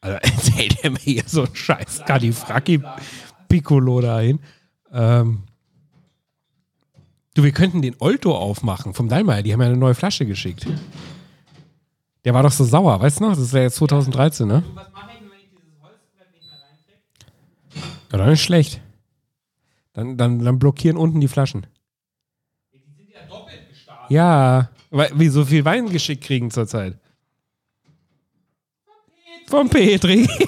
Also 0.00 0.16
erzählt 0.22 0.78
er 0.82 0.90
mir 0.90 0.98
hier 0.98 1.24
so 1.26 1.42
einen 1.42 1.54
scheiß 1.54 2.04
Cadifracci 2.06 2.80
Piccolo 3.48 4.00
dahin. 4.00 4.38
Ähm, 4.92 5.42
du, 7.34 7.42
wir 7.42 7.52
könnten 7.52 7.82
den 7.82 7.96
Olto 7.98 8.34
aufmachen 8.34 8.94
vom 8.94 9.08
Dallmayr. 9.08 9.42
Die 9.42 9.52
haben 9.52 9.60
ja 9.60 9.66
eine 9.66 9.76
neue 9.76 9.94
Flasche 9.94 10.24
geschickt. 10.24 10.66
Der 12.24 12.34
war 12.34 12.42
doch 12.42 12.52
so 12.52 12.64
sauer, 12.64 13.00
weißt 13.00 13.20
du 13.20 13.24
noch? 13.24 13.36
Das 13.36 13.52
wäre 13.52 13.64
jetzt 13.64 13.76
2013, 13.76 14.46
ne? 14.46 14.62
Was 14.74 14.92
mache 14.92 15.10
ich, 15.14 15.20
wenn 15.20 15.38
ich 15.38 15.48
dieses 15.50 15.80
Holzbrett 15.80 16.32
nicht 16.32 16.46
mehr? 17.74 17.82
Ja, 18.12 18.18
dann 18.18 18.32
ist 18.32 18.40
schlecht. 18.40 18.80
Dann, 19.92 20.16
dann, 20.16 20.38
dann 20.38 20.58
blockieren 20.58 20.96
unten 20.96 21.20
die 21.20 21.28
Flaschen. 21.28 21.66
Die 22.72 22.78
sind 22.78 23.10
ja 23.10 23.20
doppelt 23.28 23.68
gestartet. 23.68 24.10
Ja, 24.10 24.70
weil 24.90 25.10
wir 25.14 25.30
so 25.32 25.44
viel 25.44 25.64
Wein 25.64 25.88
geschickt 25.88 26.24
kriegen 26.24 26.50
zurzeit. 26.50 26.98
Vom 29.46 29.68
Petri. 29.68 30.28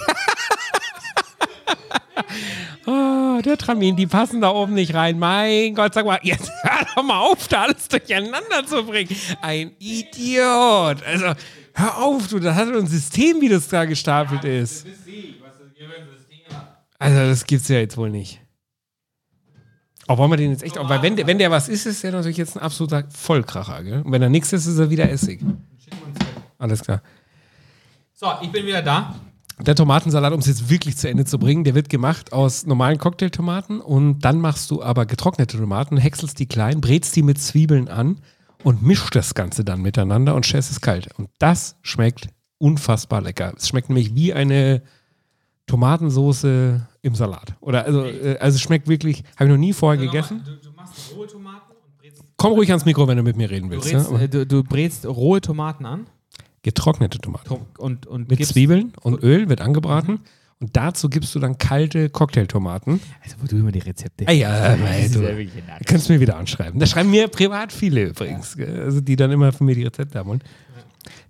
oh, 2.86 3.40
der 3.42 3.56
Tramin, 3.56 3.96
die 3.96 4.06
passen 4.06 4.40
da 4.40 4.50
oben 4.50 4.74
nicht 4.74 4.94
rein. 4.94 5.18
Mein 5.18 5.74
Gott, 5.74 5.94
sag 5.94 6.06
mal, 6.06 6.18
jetzt 6.22 6.50
hör 6.62 6.86
doch 6.94 7.02
mal 7.02 7.20
auf, 7.20 7.48
da 7.48 7.62
alles 7.62 7.88
durcheinander 7.88 8.66
zu 8.66 8.84
bringen. 8.84 9.14
Ein 9.40 9.72
Idiot. 9.78 11.02
Also, 11.04 11.32
hör 11.74 11.98
auf, 11.98 12.28
du, 12.28 12.38
das 12.38 12.54
hat 12.54 12.68
ein 12.68 12.86
System, 12.86 13.40
wie 13.40 13.48
das 13.48 13.68
da 13.68 13.84
gestapelt 13.84 14.44
ist. 14.44 14.86
Also, 16.98 17.18
das 17.18 17.44
gibt's 17.46 17.68
ja 17.68 17.78
jetzt 17.78 17.96
wohl 17.96 18.10
nicht. 18.10 18.40
Auch 20.08 20.18
wollen 20.18 20.30
wir 20.30 20.36
den 20.36 20.50
jetzt 20.50 20.62
echt, 20.62 20.78
auch, 20.78 20.88
weil 20.88 21.00
wenn 21.02 21.16
der, 21.16 21.26
wenn 21.26 21.38
der 21.38 21.50
was 21.50 21.68
ist, 21.68 21.86
ist 21.86 22.02
der 22.02 22.12
natürlich 22.12 22.36
jetzt 22.36 22.56
ein 22.56 22.62
absoluter 22.62 23.04
Vollkracher, 23.10 23.82
gell? 23.84 24.02
Und 24.02 24.12
wenn 24.12 24.22
er 24.22 24.28
nichts 24.28 24.52
ist, 24.52 24.66
ist 24.66 24.78
er 24.78 24.90
wieder 24.90 25.08
Essig. 25.08 25.40
Alles 26.58 26.82
klar. 26.82 27.02
So, 28.12 28.26
ich 28.42 28.50
bin 28.50 28.66
wieder 28.66 28.82
da. 28.82 29.14
Der 29.64 29.76
Tomatensalat, 29.76 30.32
um 30.32 30.40
es 30.40 30.46
jetzt 30.46 30.70
wirklich 30.70 30.96
zu 30.96 31.08
Ende 31.08 31.24
zu 31.24 31.38
bringen, 31.38 31.62
der 31.62 31.74
wird 31.76 31.88
gemacht 31.88 32.32
aus 32.32 32.66
normalen 32.66 32.98
Cocktailtomaten 32.98 33.80
und 33.80 34.20
dann 34.24 34.40
machst 34.40 34.70
du 34.72 34.82
aber 34.82 35.06
getrocknete 35.06 35.56
Tomaten, 35.56 35.96
häckselst 35.98 36.38
die 36.40 36.46
klein, 36.46 36.80
brätst 36.80 37.14
die 37.14 37.22
mit 37.22 37.40
Zwiebeln 37.40 37.88
an 37.88 38.18
und 38.64 38.82
mischt 38.82 39.14
das 39.14 39.34
Ganze 39.34 39.64
dann 39.64 39.80
miteinander 39.80 40.34
und 40.34 40.44
stellst 40.46 40.72
es 40.72 40.80
kalt. 40.80 41.08
Und 41.16 41.28
das 41.38 41.76
schmeckt 41.82 42.28
unfassbar 42.58 43.20
lecker. 43.20 43.52
Es 43.56 43.68
schmeckt 43.68 43.88
nämlich 43.88 44.16
wie 44.16 44.32
eine 44.32 44.82
Tomatensoße 45.66 46.80
im 47.02 47.14
Salat. 47.14 47.54
Oder 47.60 47.84
also, 47.84 48.04
äh, 48.04 48.36
also 48.40 48.56
es 48.56 48.60
schmeckt 48.62 48.88
wirklich, 48.88 49.22
habe 49.36 49.44
ich 49.44 49.50
noch 49.50 49.58
nie 49.58 49.72
vorher 49.72 50.00
gegessen. 50.04 50.42
Du, 50.44 50.56
du 50.56 50.74
machst 50.74 51.14
rohe 51.16 51.28
Tomaten 51.28 51.70
und 51.72 51.98
brätst. 51.98 52.24
Komm 52.36 52.52
ruhig 52.54 52.68
ans 52.70 52.84
Mikro, 52.84 53.06
wenn 53.06 53.16
du 53.16 53.22
mit 53.22 53.36
mir 53.36 53.48
reden 53.48 53.70
Du, 53.70 53.76
willst. 53.76 53.92
brätst, 53.92 54.10
ja? 54.10 54.18
äh, 54.18 54.28
du, 54.28 54.44
du 54.44 54.64
brätst 54.64 55.06
rohe 55.06 55.40
Tomaten 55.40 55.86
an 55.86 56.06
Getrocknete 56.62 57.18
Tomaten. 57.18 57.58
und, 57.78 58.06
und 58.06 58.30
Mit 58.30 58.44
Zwiebeln 58.46 58.92
und 59.02 59.22
Öl 59.22 59.48
wird 59.48 59.60
angebraten. 59.60 60.20
Und 60.60 60.76
dazu 60.76 61.08
gibst 61.08 61.34
du 61.34 61.40
dann 61.40 61.58
kalte 61.58 62.08
Cocktailtomaten. 62.08 63.00
Also, 63.24 63.36
wo 63.40 63.46
du 63.46 63.56
immer 63.56 63.72
die 63.72 63.80
Rezepte. 63.80 64.26
Ah 64.28 64.32
ja, 64.32 64.74
ist 64.74 65.16
du. 65.16 65.22
ja. 65.22 65.34
Kannst 65.84 66.08
du 66.08 66.12
mir 66.12 66.20
wieder 66.20 66.36
anschreiben. 66.36 66.78
Da 66.78 66.86
schreiben 66.86 67.10
mir 67.10 67.26
privat 67.26 67.72
viele 67.72 68.04
übrigens, 68.10 68.56
gell, 68.56 68.80
also 68.80 69.00
die 69.00 69.16
dann 69.16 69.32
immer 69.32 69.52
von 69.52 69.66
mir 69.66 69.74
die 69.74 69.82
Rezepte 69.82 70.20
haben. 70.20 70.28
wollen. 70.28 70.44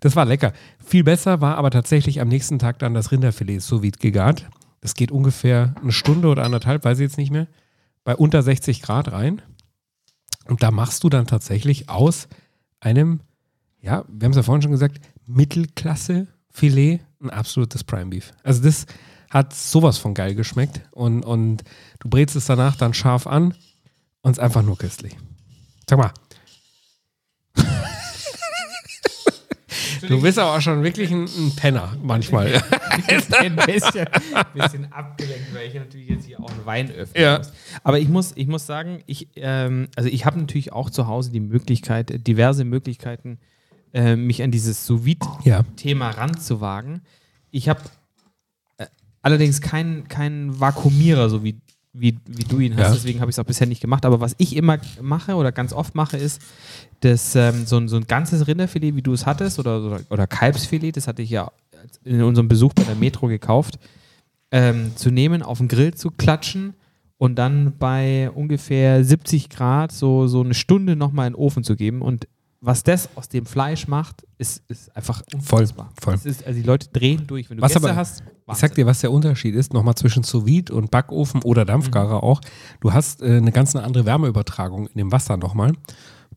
Das 0.01 0.17
war 0.17 0.27
lecker. 0.27 0.53
Viel 0.85 1.03
besser 1.03 1.41
war 1.41 1.57
aber 1.57 1.71
tatsächlich 1.71 2.21
am 2.21 2.29
nächsten 2.29 2.59
Tag 2.59 2.79
dann 2.81 2.93
das 2.93 3.11
Rinderfilet 3.11 3.61
sous 3.61 3.81
vide 3.81 3.99
gegart. 3.99 4.51
Das 4.83 4.95
geht 4.95 5.11
ungefähr 5.11 5.75
eine 5.81 5.93
Stunde 5.93 6.29
oder 6.29 6.45
anderthalb, 6.45 6.85
weiß 6.85 6.99
ich 6.99 7.05
jetzt 7.05 7.17
nicht 7.17 7.31
mehr, 7.31 7.47
bei 8.05 8.15
unter 8.15 8.43
60 8.43 8.83
Grad 8.83 9.13
rein. 9.13 9.41
Und 10.47 10.63
da 10.63 10.71
machst 10.71 11.05
du 11.05 11.09
dann 11.09 11.27
tatsächlich 11.27 11.89
aus 11.89 12.29
einem, 12.81 13.21
ja, 13.81 14.05
wir 14.09 14.27
haben 14.27 14.33
es 14.33 14.37
ja 14.37 14.43
vorhin 14.43 14.61
schon 14.61 14.73
gesagt, 14.73 15.01
Mittelklasse-Filet 15.35 17.01
ein 17.23 17.31
absolutes 17.31 17.85
Prime 17.85 18.07
Beef. 18.11 18.33
Also 18.43 18.63
das 18.63 18.87
hat 19.31 19.55
sowas 19.55 19.99
von 19.99 20.15
geil 20.15 20.35
geschmeckt 20.35 20.81
und, 20.91 21.25
und 21.25 21.63
du 22.01 22.09
brätst 22.09 22.37
es 22.37 22.47
danach 22.47 22.77
dann 22.77 22.93
scharf 22.95 23.27
an 23.27 23.55
und 24.23 24.33
es 24.33 24.39
ist 24.39 24.45
einfach 24.45 24.63
nur 24.63 24.77
köstlich. 24.77 25.17
Sag 25.89 25.99
mal. 25.99 26.13
Du 30.09 30.21
bist 30.21 30.39
aber 30.39 30.57
auch 30.57 30.61
schon 30.61 30.83
wirklich 30.83 31.13
ein, 31.13 31.25
ein 31.25 31.55
Penner 31.55 31.97
manchmal. 32.03 32.47
ein 33.39 33.57
bisschen, 33.57 34.07
bisschen 34.53 34.93
abgelenkt, 34.93 35.55
weil 35.55 35.69
ich 35.69 35.75
natürlich 35.75 36.09
jetzt 36.09 36.25
hier 36.27 36.41
auch 36.41 36.51
einen 36.51 36.67
Wein 36.67 36.91
öffnen 36.91 37.23
Ja. 37.23 37.39
muss. 37.39 37.53
Aber 37.85 37.99
ich 38.01 38.09
muss, 38.09 38.33
ich 38.35 38.49
muss 38.49 38.67
sagen, 38.67 39.03
ich, 39.07 39.29
ähm, 39.37 39.89
also 39.95 40.09
ich 40.09 40.27
habe 40.27 40.41
natürlich 40.41 40.73
auch 40.73 40.91
zu 40.91 41.07
Hause 41.07 41.31
die 41.31 41.41
Möglichkeit, 41.41 42.27
diverse 42.27 42.65
Möglichkeiten, 42.65 43.39
äh, 43.93 44.17
mich 44.17 44.43
an 44.43 44.51
dieses 44.51 44.87
sous 44.87 45.01
Ja. 45.45 45.63
Thema 45.77 46.11
ranzuwagen. 46.11 47.03
Ich 47.51 47.69
habe 47.69 47.81
äh, 48.79 48.87
allerdings 49.23 49.61
keinen 49.61 50.09
keinen 50.09 50.59
Vakuumierer, 50.61 51.29
so 51.29 51.45
wie, 51.45 51.57
wie, 51.93 52.19
wie 52.27 52.45
du 52.45 52.59
ihn 52.59 52.75
hast, 52.77 52.87
Ja. 52.89 52.93
deswegen 52.95 53.21
habe 53.21 53.31
ich 53.31 53.35
es 53.35 53.39
auch 53.39 53.45
bisher 53.45 53.67
nicht 53.67 53.81
gemacht. 53.81 54.05
Aber 54.07 54.21
was 54.21 54.35
ich 54.39 54.57
immer 54.57 54.79
mache 55.01 55.35
oder 55.35 55.53
ganz 55.53 55.73
oft 55.73 55.95
mache, 55.95 56.17
ist, 56.17 56.41
dass 57.01 57.35
ähm, 57.37 57.67
so, 57.67 57.77
ein, 57.77 57.89
so 57.89 57.97
ein 57.97 58.07
ganzes 58.07 58.47
Rinderfilet, 58.47 58.97
wie 58.97 59.03
du 59.03 59.13
es 59.13 59.27
hattest, 59.27 59.59
oder, 59.59 59.83
oder, 59.85 60.01
oder 60.09 60.27
Kalbsfilet, 60.27 60.97
das 60.97 61.07
hatte 61.07 61.23
ich 61.23 61.31
ja 61.31 61.51
in 62.05 62.23
unserem 62.23 62.49
Besuch 62.49 62.73
bei 62.75 62.85
der 62.85 62.95
Metro 62.95 63.27
gekauft, 63.27 63.79
ähm, 64.53 64.93
zu 64.97 65.11
nehmen, 65.11 65.43
auf 65.43 65.59
den 65.59 65.69
Grill 65.69 65.95
zu 65.95 66.11
klatschen 66.11 66.75
und 67.19 67.37
dann 67.37 67.75
bei 67.79 68.31
ungefähr 68.31 69.05
70 69.05 69.49
Grad 69.51 69.93
so, 69.93 70.27
so 70.29 70.41
eine 70.43 70.55
Stunde 70.55 70.95
nochmal 70.97 71.27
in 71.27 71.33
den 71.35 71.39
Ofen 71.41 71.65
zu 71.65 71.75
geben. 71.77 72.01
Und 72.03 72.27
was 72.65 72.83
das 72.85 73.09
aus 73.17 73.29
dem 73.29 73.45
Fleisch 73.45 73.89
macht, 73.89 74.25
ist, 74.39 74.63
ist 74.69 74.95
einfach 74.97 75.23
Voll, 75.43 75.61
unfassbar. 75.63 75.93
voll. 76.01 76.15
Das 76.15 76.25
ist, 76.25 76.47
also 76.47 76.59
die 76.59 76.65
Leute 76.67 76.89
drehen 76.93 77.27
durch. 77.27 77.51
Wenn 77.51 77.57
du 77.59 77.63
Was 77.63 77.73
Gäste 77.73 77.89
aber- 77.89 77.97
hast, 77.97 78.23
Ich 78.51 78.57
sag 78.59 78.75
dir, 78.77 78.87
was 78.87 79.01
der 79.01 79.11
Unterschied 79.11 79.55
ist, 79.55 79.73
nochmal 79.75 79.95
zwischen 79.97 80.23
sous 80.23 80.71
und 80.71 80.91
Backofen 80.91 81.43
oder 81.43 81.65
Dampfgarer 81.65 82.19
Mhm. 82.19 82.23
auch. 82.23 82.41
Du 82.81 82.93
hast 82.93 83.21
äh, 83.23 83.37
eine 83.37 83.51
ganz 83.53 83.75
eine 83.75 83.85
andere 83.85 84.07
Wärmeübertragung 84.07 84.87
in 84.87 84.97
dem 84.99 85.11
Wasser 85.13 85.37
nochmal. 85.37 85.73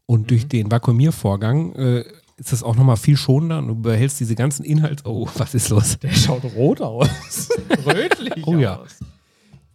Und 0.07 0.21
Mhm. 0.23 0.27
durch 0.27 0.47
den 0.47 0.71
Vakuumiervorgang 0.71 1.73
äh, 1.75 2.05
ist 2.37 2.51
es 2.53 2.63
auch 2.63 2.75
nochmal 2.75 2.97
viel 2.97 3.15
schonender 3.17 3.59
und 3.59 3.67
du 3.67 3.75
behältst 3.75 4.19
diese 4.19 4.35
ganzen 4.35 4.65
Inhalte. 4.65 5.03
Oh, 5.07 5.27
was 5.35 5.53
ist 5.53 5.69
los? 5.69 5.97
Der 5.99 6.11
schaut 6.11 6.43
rot 6.55 6.81
aus. 6.81 7.49
Rötlich 7.85 8.45
Oh 8.47 8.57
ja. 8.57 8.77
aus. 8.77 8.97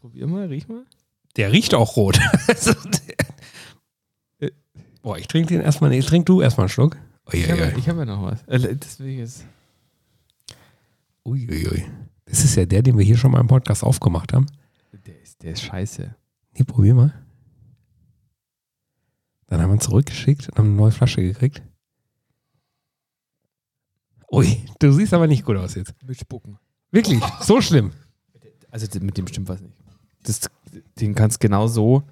Probier 0.00 0.26
mal, 0.26 0.46
riech 0.46 0.66
mal. 0.68 0.82
Der 1.36 1.52
riecht 1.52 1.74
auch 1.74 1.96
rot. 1.96 2.18
Also, 2.48 2.72
der- 2.72 3.16
Boah, 5.02 5.18
ich 5.18 5.26
trinke 5.26 5.54
den 5.54 5.62
erstmal. 5.62 5.90
Nee, 5.90 6.00
trink 6.00 6.26
du 6.26 6.40
erstmal 6.42 6.64
einen 6.64 6.70
Schluck. 6.70 6.96
Ich 7.32 7.50
habe 7.50 7.74
ich 7.76 7.88
hab 7.88 7.96
ja 7.96 8.04
noch 8.04 8.22
was. 8.22 8.42
Äh, 8.48 8.76
Deswegen 8.76 9.20
ist 9.20 9.44
Uiuiui. 11.24 11.84
Das 12.26 12.44
ist 12.44 12.56
ja 12.56 12.64
der, 12.66 12.82
den 12.82 12.96
wir 12.98 13.04
hier 13.04 13.16
schon 13.16 13.30
mal 13.30 13.40
im 13.40 13.46
Podcast 13.46 13.84
aufgemacht 13.84 14.32
haben. 14.32 14.46
der, 15.06 15.20
ist, 15.22 15.42
der 15.42 15.52
ist 15.52 15.62
scheiße. 15.62 16.14
Nee, 16.56 16.64
probier 16.64 16.94
mal. 16.94 17.14
Dann 19.46 19.60
haben 19.60 19.70
wir 19.70 19.76
ihn 19.76 19.80
zurückgeschickt 19.80 20.48
und 20.48 20.58
haben 20.58 20.66
eine 20.68 20.76
neue 20.76 20.92
Flasche 20.92 21.22
gekriegt. 21.22 21.62
Ui, 24.32 24.64
du 24.78 24.92
siehst 24.92 25.12
aber 25.12 25.26
nicht 25.26 25.44
gut 25.44 25.56
aus 25.56 25.74
jetzt. 25.74 25.92
Mit 26.06 26.18
Spucken. 26.18 26.58
Wirklich, 26.92 27.20
so 27.40 27.60
schlimm. 27.60 27.92
Also 28.70 28.86
mit 29.00 29.18
dem 29.18 29.26
stimmt 29.26 29.48
was 29.48 29.60
nicht. 29.60 29.74
Das, 30.22 30.40
den 31.00 31.14
kannst 31.14 31.40
genau 31.40 31.66
so, 31.66 32.04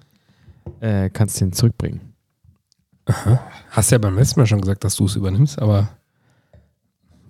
äh, 0.81 1.09
kannst 1.09 1.39
den 1.39 1.53
zurückbringen. 1.53 2.08
Hast 3.69 3.91
ja 3.91 3.97
beim 3.97 4.17
letzten 4.17 4.39
Mal 4.39 4.45
schon 4.45 4.61
gesagt, 4.61 4.83
dass 4.83 4.95
du 4.95 5.05
es 5.05 5.15
übernimmst, 5.15 5.59
aber 5.59 5.89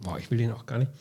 boah, 0.03 0.17
ich 0.17 0.29
will 0.31 0.37
den 0.37 0.51
auch 0.51 0.65
gar 0.65 0.79
nicht. 0.79 0.91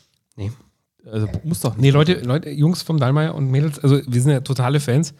Also 1.05 1.27
muss 1.43 1.61
doch 1.61 1.71
nicht. 1.71 1.81
Nee, 1.81 1.89
Leute, 1.91 2.19
Leute, 2.21 2.49
Jungs 2.49 2.81
vom 2.81 2.99
Dallmayr 2.99 3.33
und 3.33 3.49
Mädels, 3.49 3.79
also 3.79 4.01
wir 4.05 4.21
sind 4.21 4.31
ja 4.31 4.41
totale 4.41 4.79
Fans 4.79 5.13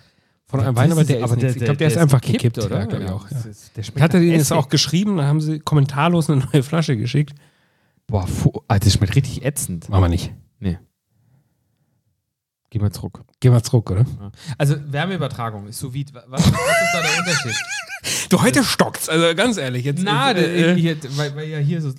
von 0.46 0.60
einem 0.60 0.76
Wein, 0.76 0.92
aber 0.92 1.04
der 1.04 1.24
ist 1.24 1.36
nichts. 1.36 1.56
Ich 1.56 1.64
glaube, 1.64 1.78
der, 1.78 1.88
ist 1.88 1.98
einfach 1.98 2.22
gekippt, 2.22 2.58
oder? 2.60 2.80
Ja, 2.80 2.86
glaub 2.86 3.02
ich 3.02 3.10
auch, 3.10 3.32
ja. 3.32 3.38
Der 3.76 3.84
hatte 4.04 4.18
nach 4.18 4.24
denen 4.24 4.32
jetzt 4.32 4.52
auch 4.52 4.70
geschrieben, 4.70 5.18
dann 5.18 5.26
haben 5.26 5.42
sie 5.42 5.60
kommentarlos 5.60 6.30
eine 6.30 6.44
neue 6.52 6.64
Flasche 6.64 6.98
geschickt. 6.98 7.34
Boah, 8.08 8.28
fu 8.28 8.52
ah, 8.68 8.80
das 8.80 8.94
schmeckt 8.94 9.16
richtig 9.16 9.46
ätzend. 9.46 9.90
Machen 9.90 10.04
wir 10.04 10.10
nicht. 10.10 10.34
Geh 12.70 12.80
mal 12.80 12.92
zurück. 12.92 13.24
Geh 13.40 13.50
mal 13.50 13.64
zurück, 13.64 13.90
oder? 13.90 14.06
Also 14.58 14.76
Wärmeübertragung 14.92 15.68
ist 15.68 15.80
sous 15.80 15.92
vide. 15.92 16.14
Was, 16.14 16.26
was 16.30 16.46
ist 16.46 16.94
da 16.94 17.02
der 17.02 17.20
Unterschied? 17.20 17.56
Du, 18.30 18.42
heute 18.42 18.64
stockt's, 18.64 19.10
also 19.10 19.36
ganz 19.36 19.58
ehrlich. 19.58 19.86
Jetzt, 19.86 20.02
Na, 20.04 20.32
äh, 20.32 20.74
äh, 20.74 20.76
hier, 20.76 20.98
weil, 21.16 21.36
weil 21.36 21.50
ja 21.50 21.58
hier 21.58 21.82
so. 21.82 21.94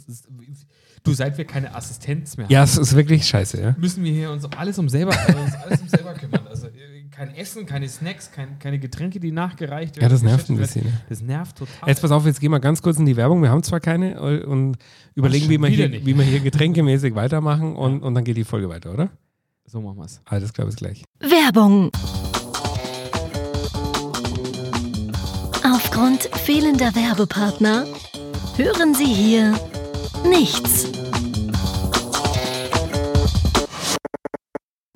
Du, 1.02 1.14
seit 1.14 1.38
wir 1.38 1.46
keine 1.46 1.74
Assistenz 1.74 2.36
mehr 2.36 2.46
ja, 2.50 2.62
es 2.62 2.76
ist 2.76 2.94
wirklich 2.94 3.24
scheiße, 3.24 3.58
ja. 3.58 3.74
müssen 3.78 4.04
wir 4.04 4.12
hier 4.12 4.30
uns 4.30 4.44
um 4.44 4.50
alles 4.54 4.78
um 4.78 4.86
selber, 4.86 5.18
also 5.18 5.40
uns 5.40 5.54
alles 5.54 5.80
um 5.80 5.88
selber 5.88 6.12
kümmern. 6.12 6.46
Also 6.46 6.66
äh, 6.66 7.08
kein 7.10 7.34
Essen, 7.34 7.64
keine 7.64 7.88
Snacks, 7.88 8.30
kein, 8.30 8.58
keine 8.58 8.78
Getränke, 8.78 9.18
die 9.18 9.32
nachgereicht 9.32 9.96
werden. 9.96 10.02
Ja, 10.02 10.08
das 10.10 10.22
nervt 10.22 10.50
ein 10.50 10.58
bisschen. 10.58 10.84
werden. 10.84 11.00
Das 11.08 11.22
nervt 11.22 11.56
total. 11.56 11.88
Jetzt 11.88 12.02
pass 12.02 12.10
auf, 12.10 12.26
jetzt 12.26 12.40
gehen 12.40 12.50
wir 12.50 12.60
ganz 12.60 12.82
kurz 12.82 12.98
in 12.98 13.06
die 13.06 13.16
Werbung. 13.16 13.40
Wir 13.42 13.48
haben 13.48 13.62
zwar 13.62 13.80
keine 13.80 14.20
und 14.44 14.76
überlegen, 15.14 15.48
wie 15.48 15.58
wir, 15.58 15.68
hier, 15.68 15.88
nicht. 15.88 16.04
wie 16.04 16.14
wir 16.14 16.24
hier 16.24 16.40
getränkemäßig 16.40 17.14
weitermachen 17.14 17.76
und, 17.76 18.02
und 18.02 18.14
dann 18.14 18.24
geht 18.24 18.36
die 18.36 18.44
Folge 18.44 18.68
weiter, 18.68 18.92
oder? 18.92 19.10
so 19.70 19.80
machen 19.80 19.98
wir 19.98 20.04
es. 20.04 20.20
Alles 20.24 20.52
klar, 20.52 20.66
bis 20.66 20.76
gleich. 20.76 21.04
Werbung. 21.20 21.90
Aufgrund 26.00 26.34
fehlender 26.34 26.94
Werbepartner 26.94 27.84
hören 28.56 28.94
Sie 28.94 29.04
hier 29.04 29.54
nichts. 30.26 30.90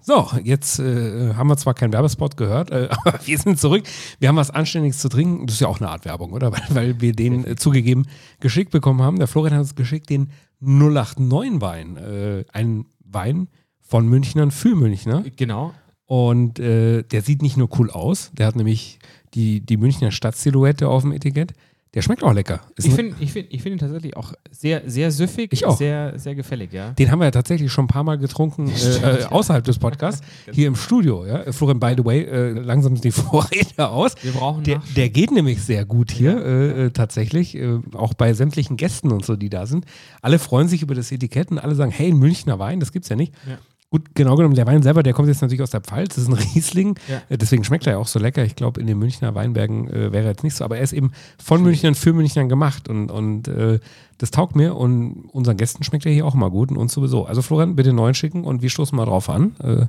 So, 0.01 0.31
jetzt 0.43 0.79
äh, 0.79 1.35
haben 1.35 1.49
wir 1.49 1.59
zwar 1.59 1.75
keinen 1.75 1.93
Werbespot 1.93 2.39
gehört, 2.39 2.71
äh, 2.71 2.89
aber 3.05 3.21
wir 3.23 3.37
sind 3.37 3.61
zurück. 3.61 3.85
Wir 4.19 4.31
haben 4.31 4.37
was 4.37 4.51
Anständiges 4.51 4.97
zu 4.97 5.11
trinken. 5.11 5.47
Das 5.47 5.57
ist 5.57 5.61
ja 5.61 5.69
auch 5.69 5.79
eine 5.79 5.91
Art 5.91 6.07
Werbung, 6.07 6.33
oder? 6.33 6.51
Weil, 6.53 6.63
weil 6.71 7.01
wir 7.03 7.13
den 7.13 7.47
äh, 7.47 7.57
zugegeben 7.57 8.07
geschickt 8.41 8.71
bekommen 8.71 9.03
haben. 9.03 9.19
Der 9.19 9.29
Florian 9.29 9.53
hat 9.53 9.61
uns 9.61 9.75
geschickt 9.75 10.09
den 10.09 10.31
089 10.61 11.61
Wein. 11.61 11.99
Äh, 11.99 12.45
ein 12.51 12.87
Wein 13.05 13.49
von 13.83 14.09
Münchnern 14.09 14.51
für 14.51 14.75
Münchner. 14.75 15.23
Genau. 15.37 15.75
Und 16.07 16.59
äh, 16.59 17.03
der 17.03 17.23
sieht 17.23 17.43
nicht 17.43 17.57
nur 17.57 17.69
cool 17.79 17.91
aus, 17.91 18.31
der 18.35 18.47
hat 18.47 18.57
nämlich 18.57 18.99
die, 19.35 19.61
die 19.61 19.77
Münchner 19.77 20.11
Stadtsilhouette 20.11 20.89
auf 20.89 21.03
dem 21.03 21.13
Etikett. 21.13 21.53
Der 21.95 22.03
schmeckt 22.03 22.25
auch 22.25 22.33
lecker. 22.33 22.61
Ist 22.75 22.89
Ich 22.89 22.95
finde 22.95 23.15
ich 23.21 23.33
find, 23.33 23.53
ich 23.53 23.63
find 23.63 23.77
ihn 23.77 23.79
tatsächlich 23.79 24.17
auch 24.17 24.33
sehr, 24.51 24.83
sehr 24.87 25.13
süffig, 25.13 25.53
Ich 25.53 25.65
auch. 25.65 25.79
Sehr, 25.79 26.19
sehr 26.19 26.35
gefällig, 26.35 26.73
ja. 26.73 26.91
den 26.91 27.09
haben 27.13 27.21
wir 27.21 27.27
ja 27.27 27.31
tatsächlich 27.31 27.71
schon 27.71 27.85
ein 27.85 27.89
paar 27.89 28.03
Mal 28.03 28.19
getrunken 28.19 28.69
äh, 29.05 29.21
äh, 29.21 29.25
außerhalb 29.27 29.63
des 29.63 29.79
Podcasts, 29.79 30.27
hier 30.53 30.67
im 30.67 30.75
Studio. 30.75 31.25
Ja? 31.25 31.53
Florian, 31.53 31.79
by 31.79 31.95
the 31.97 32.05
way, 32.05 32.23
äh, 32.23 32.51
langsam 32.51 32.97
sind 32.97 33.05
die 33.05 33.11
Vorräte 33.13 33.89
aus. 33.89 34.17
Wir 34.23 34.33
brauchen 34.33 34.65
Der, 34.65 34.83
der 34.97 35.09
geht 35.09 35.31
nämlich 35.31 35.63
sehr 35.63 35.85
gut 35.85 36.11
hier, 36.11 36.45
äh, 36.45 36.87
äh, 36.87 36.91
tatsächlich, 36.91 37.57
auch 37.93 38.15
bei 38.15 38.35
sämtlichen 38.35 38.77
Gästen 38.77 39.13
und 39.13 39.25
so, 39.25 39.37
die 39.37 39.49
da 39.49 39.67
sind. 39.67 39.85
Alle 40.21 40.41
freuen 40.41 40.67
sich 40.67 40.83
über 40.83 40.97
das 40.97 41.13
Etikett 41.13 41.53
und 41.53 41.59
alle 41.59 41.77
sagen, 41.77 41.93
hey, 41.93 42.09
ein 42.09 42.19
Münchner 42.19 42.59
Wein, 42.59 42.81
das 42.81 42.91
gibt's 42.91 43.09
ja 43.09 43.15
nicht. 43.15 43.33
Ja. 43.49 43.59
Gut, 43.91 44.13
genau 44.15 44.35
genommen, 44.35 44.57
der 44.57 44.67
Wein 44.67 44.83
selber, 44.83 45.05
der 45.05 45.13
kommt 45.13 45.29
jetzt 45.29 45.41
natürlich 45.41 45.63
aus 45.63 45.71
der 45.71 45.81
Pfalz, 45.81 46.17
das 46.17 46.25
ist 46.25 46.29
ein 46.29 46.35
Riesling, 46.55 46.99
Ja. 47.09 47.23
äh, 47.29 47.39
deswegen 47.39 47.63
schmeckt 47.63 47.87
er 47.87 47.93
ja 47.93 47.99
auch 47.99 48.09
so 48.09 48.19
lecker. 48.19 48.45
Ich 48.45 48.57
glaube, 48.57 48.81
in 48.81 48.89
den 48.89 48.99
Münchner 48.99 49.37
Weinbergen 49.37 49.89
äh, 49.89 50.11
wäre 50.13 50.25
er 50.25 50.31
jetzt 50.31 50.43
nicht 50.43 50.57
so, 50.57 50.65
aber 50.65 50.79
er 50.79 50.83
ist 50.83 50.93
eben 50.93 51.13
von 51.43 51.63
Münchnern 51.63 51.95
für 51.95 52.13
Münchnern 52.13 52.49
gemacht 52.49 52.89
und, 52.89 53.11
und 53.13 53.47
äh, 53.47 53.79
das 54.19 54.33
taugt 54.33 54.57
mir 54.57 54.75
und 54.75 55.27
unseren 55.33 55.57
Gästen 55.57 55.85
schmeckt 55.85 56.07
er 56.07 56.13
hier 56.13 56.27
auch 56.27 56.35
mal 56.35 56.51
gut 56.51 56.71
und 56.71 56.77
uns 56.77 56.93
sowieso. 56.93 57.25
Also 57.27 57.41
Florian, 57.41 57.77
bitte 57.77 57.93
neuen 57.93 58.15
schicken 58.15 58.43
und 58.45 58.63
wir 58.63 58.71
stoßen 58.71 58.97
mal 58.97 59.05
drauf 59.05 59.29
an. 59.31 59.55
Äh, 59.61 59.87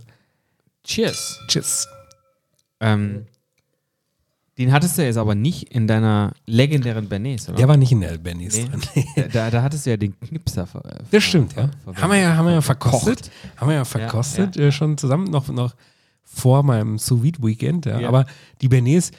Cheers. 0.84 1.40
tschüss. 1.48 1.88
Ähm, 2.80 3.26
den 4.58 4.72
hattest 4.72 4.98
du 4.98 5.04
jetzt 5.04 5.18
aber 5.18 5.36
nicht 5.36 5.74
in 5.74 5.86
deiner 5.88 6.32
legendären 6.46 7.10
Bernays, 7.10 7.50
oder? 7.50 7.58
Der 7.58 7.68
war 7.68 7.76
nicht 7.78 7.92
in 7.92 8.02
der 8.02 8.12
Albanese 8.12 8.62
Nee. 8.62 8.68
drin. 8.70 8.82
da, 9.16 9.22
da, 9.28 9.52
da 9.52 9.62
hattest 9.64 9.86
du 9.86 9.90
ja 9.90 9.98
den 9.98 10.18
Knipser 10.20 10.66
ver 10.66 10.82
ver- 10.82 11.04
Das 11.12 11.24
stimmt, 11.24 11.54
ja. 11.56 11.70
verwendet. 11.84 12.02
Haben 12.04 12.12
wir 12.12 12.20
ja, 12.20 12.36
haben 12.38 12.46
wir 12.46 12.54
ja 12.54 12.62
verkostet. 12.62 13.32
Haben 13.58 13.68
wir 13.70 13.76
ja 13.76 13.86
verkostet, 13.86 14.56
Äh, 14.58 14.72
schon 14.72 14.98
zusammen 14.98 15.30
noch, 15.30 15.48
noch 15.50 15.76
vor 16.24 16.64
meinem 16.64 16.98
sous 16.98 17.22
weekend 17.22 17.86
ja. 17.86 18.00
Ja. 18.00 18.08
Aber 18.08 18.26
die 18.62 18.68
Bernays, 18.70 19.12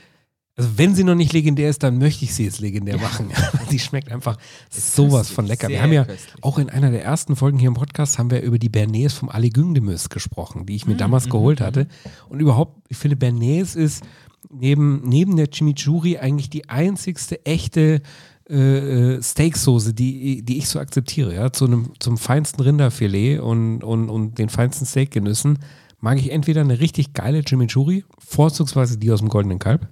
also 0.58 0.70
wenn 0.78 0.94
sie 0.94 1.04
noch 1.04 1.14
nicht 1.14 1.34
legendär 1.34 1.68
ist, 1.68 1.82
dann 1.82 1.98
möchte 1.98 2.24
ich 2.24 2.34
sie 2.34 2.44
jetzt 2.44 2.60
legendär 2.60 2.96
machen. 2.96 3.30
die 3.70 3.78
schmeckt 3.78 4.10
einfach 4.10 4.38
sowas 4.70 5.18
köstlich, 5.28 5.34
von 5.34 5.46
lecker. 5.46 5.68
Wir 5.68 5.82
haben 5.82 5.92
ja 5.92 6.04
köstlich. 6.06 6.42
auch 6.42 6.58
in 6.58 6.70
einer 6.70 6.90
der 6.90 7.04
ersten 7.04 7.36
Folgen 7.36 7.58
hier 7.58 7.68
im 7.68 7.74
Podcast 7.74 8.18
haben 8.18 8.30
wir 8.30 8.40
über 8.40 8.58
die 8.58 8.70
Bernays 8.70 9.12
vom 9.12 9.28
Ali 9.28 9.50
Güngdemus 9.50 10.08
gesprochen, 10.08 10.64
die 10.64 10.74
ich 10.76 10.86
mir 10.86 10.94
Mhm, 10.94 10.98
damals 10.98 11.26
mhm, 11.26 11.30
geholt 11.30 11.60
mhm. 11.60 11.64
hatte. 11.64 11.86
Und 12.30 12.40
überhaupt, 12.40 12.78
ich 12.88 12.96
finde, 12.96 13.16
Bernays 13.16 13.74
ist 13.76 14.02
neben, 14.50 15.02
neben 15.08 15.36
der 15.36 15.50
Chimichurri 15.50 16.18
eigentlich 16.18 16.50
die 16.50 16.68
einzigste 16.68 17.44
echte 17.44 18.02
äh, 18.48 19.14
äh, 19.16 19.22
Steaksoße, 19.22 19.92
die, 19.92 20.42
die 20.42 20.58
ich 20.58 20.68
so 20.68 20.78
akzeptiere, 20.78 21.34
ja, 21.34 21.52
zu 21.52 21.64
einem, 21.64 21.90
zum 21.98 22.16
feinsten 22.16 22.62
Rinderfilet 22.62 23.40
und, 23.40 23.82
und, 23.82 24.08
und 24.08 24.38
den 24.38 24.48
feinsten 24.48 24.86
Steakgenüssen 24.86 25.58
mag 25.98 26.18
ich 26.18 26.30
entweder 26.30 26.60
eine 26.60 26.78
richtig 26.78 27.12
geile 27.12 27.42
Chimichurri, 27.42 28.04
vorzugsweise 28.18 28.98
die 28.98 29.10
aus 29.10 29.18
dem 29.18 29.30
Goldenen 29.30 29.58
Kalb, 29.58 29.88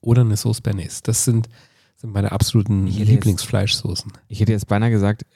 oder 0.00 0.22
eine 0.22 0.38
Sauce 0.38 0.62
Bernays. 0.62 1.02
Das 1.02 1.24
sind, 1.26 1.48
sind 1.96 2.14
meine 2.14 2.32
absoluten 2.32 2.86
Lieblingsfleischsoßen. 2.86 4.10
Ich 4.28 4.40
hätte 4.40 4.52
jetzt 4.52 4.66
beinahe 4.66 4.90
gesagt, 4.90 5.26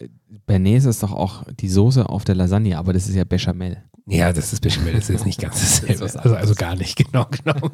Bernays 0.46 0.86
ist 0.86 1.02
doch 1.02 1.12
auch 1.12 1.44
die 1.60 1.68
Soße 1.68 2.08
auf 2.08 2.24
der 2.24 2.36
Lasagne, 2.36 2.78
aber 2.78 2.94
das 2.94 3.06
ist 3.06 3.16
ja 3.16 3.24
Bechamel. 3.24 3.82
Ja, 4.06 4.34
das 4.34 4.52
ist 4.52 4.60
Bechamel, 4.60 4.92
das 4.92 5.04
ist 5.04 5.08
jetzt 5.10 5.24
nicht 5.26 5.40
ganz 5.40 5.58
dasselbe. 5.60 6.00
was 6.02 6.14
also, 6.16 6.36
also 6.36 6.54
gar 6.54 6.76
nicht, 6.76 6.96
genau, 7.10 7.26
genau. 7.30 7.70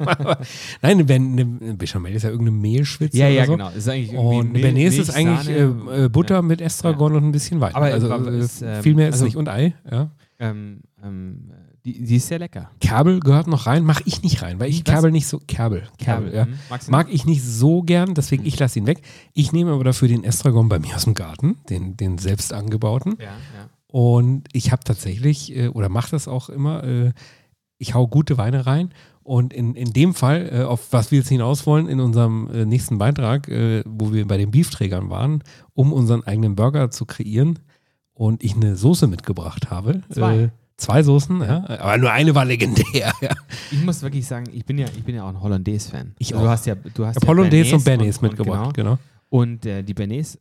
Nein, 0.81 1.05
Ben- 1.05 1.31
eine 1.33 1.73
Bechamel 1.75 2.13
ist 2.13 2.23
ja 2.23 2.29
irgendeine 2.29 2.57
Mehlschwitze 2.57 3.17
oder 3.17 3.45
so. 3.71 3.77
Ist 3.77 3.89
eigentlich 3.89 4.13
Und 4.17 4.53
Mil- 4.53 4.61
Bernays 4.61 4.97
ist 4.97 5.09
eigentlich 5.09 5.49
äh, 5.49 6.05
äh, 6.05 6.09
Butter 6.09 6.41
mit 6.41 6.61
Estragon 6.61 7.15
und 7.15 7.25
ein 7.25 7.31
bisschen 7.33 7.59
Wein. 7.59 7.75
Aber, 7.75 7.85
also 7.87 8.09
aber 8.11 8.31
äh, 8.31 8.39
ist, 8.39 8.61
ähm, 8.61 8.81
viel 8.81 8.95
mehr 8.95 9.09
ist 9.09 9.15
also- 9.15 9.25
nicht 9.25 9.35
und 9.35 9.49
Ei. 9.49 9.73
Ja. 9.91 10.11
Ähm, 10.39 10.79
ähm, 11.03 11.51
Die, 11.85 12.01
die 12.03 12.15
ist 12.15 12.27
sehr 12.27 12.39
lecker. 12.39 12.71
Kerbel 12.79 13.19
gehört 13.19 13.47
noch 13.47 13.67
rein, 13.67 13.83
mache 13.83 14.03
ich 14.05 14.23
nicht 14.23 14.41
rein, 14.41 14.59
weil 14.59 14.69
ich 14.69 14.79
Was? 14.87 14.93
Kerbel 14.93 15.11
nicht 15.11 15.27
so. 15.27 15.39
Kerbel. 15.47 15.83
Kerbel, 15.97 16.33
ja. 16.33 16.45
mhm. 16.45 16.53
Mag 16.87 17.07
ich 17.11 17.25
nicht 17.25 17.43
so 17.43 17.81
gern, 17.83 18.13
deswegen 18.13 18.45
ich 18.45 18.57
lasse 18.57 18.79
ihn 18.79 18.87
weg. 18.87 19.01
Ich 19.33 19.51
nehme 19.51 19.71
aber 19.73 19.83
dafür 19.83 20.07
den 20.07 20.23
Estragon 20.23 20.69
bei 20.69 20.79
mir 20.79 20.95
aus 20.95 21.03
dem 21.03 21.13
Garten, 21.13 21.57
den, 21.69 21.97
den 21.97 22.17
selbst 22.19 22.53
angebauten. 22.53 23.17
Ja, 23.19 23.25
ja. 23.25 23.69
Und 23.91 24.47
ich 24.53 24.71
habe 24.71 24.83
tatsächlich, 24.85 25.55
äh, 25.55 25.67
oder 25.67 25.89
mache 25.89 26.11
das 26.11 26.29
auch 26.29 26.49
immer, 26.49 26.83
äh, 26.83 27.11
ich 27.77 27.93
hau 27.93 28.07
gute 28.07 28.37
Weine 28.37 28.65
rein. 28.65 28.93
Und 29.23 29.53
in, 29.53 29.75
in 29.75 29.91
dem 29.91 30.13
Fall, 30.13 30.49
äh, 30.51 30.63
auf 30.63 30.93
was 30.93 31.11
wir 31.11 31.19
jetzt 31.19 31.27
hinaus 31.27 31.65
wollen, 31.65 31.87
in 31.87 31.99
unserem 31.99 32.49
äh, 32.51 32.65
nächsten 32.65 32.97
Beitrag, 32.97 33.49
äh, 33.49 33.83
wo 33.85 34.13
wir 34.13 34.25
bei 34.27 34.37
den 34.37 34.51
Beefträgern 34.51 35.09
waren, 35.09 35.43
um 35.73 35.91
unseren 35.91 36.23
eigenen 36.23 36.55
Burger 36.55 36.89
zu 36.89 37.05
kreieren 37.05 37.59
und 38.13 38.43
ich 38.43 38.55
eine 38.55 38.77
Soße 38.77 39.07
mitgebracht 39.07 39.69
habe. 39.69 40.01
Zwei. 40.09 40.37
Äh, 40.37 40.49
zwei 40.77 41.03
Soßen, 41.03 41.41
ja. 41.41 41.67
Aber 41.67 41.97
nur 41.97 42.11
eine 42.11 42.33
war 42.33 42.45
legendär. 42.45 43.11
Ja. 43.21 43.31
Ich 43.71 43.83
muss 43.83 44.01
wirklich 44.01 44.25
sagen, 44.25 44.47
ich 44.51 44.65
bin 44.65 44.77
ja, 44.77 44.87
ich 44.87 45.03
bin 45.03 45.15
ja 45.15 45.25
auch 45.25 45.29
ein 45.29 45.41
Hollandaise-Fan. 45.41 46.15
Ich 46.17 46.33
Also 46.33 46.39
auch. 46.39 46.43
Du 46.43 46.49
hast 46.49 46.65
ja, 46.65 46.75
du 46.75 47.05
hast 47.05 47.17
habe 47.17 47.27
Hollandaise 47.27 47.75
und 47.75 47.83
Bernays 47.83 48.19
Bernays 48.19 48.21
mitgebracht, 48.21 48.73
genau. 48.73 48.91
genau. 48.91 48.99
Und 49.29 49.65
äh, 49.65 49.83
die 49.83 49.93
Bernays 49.93 50.39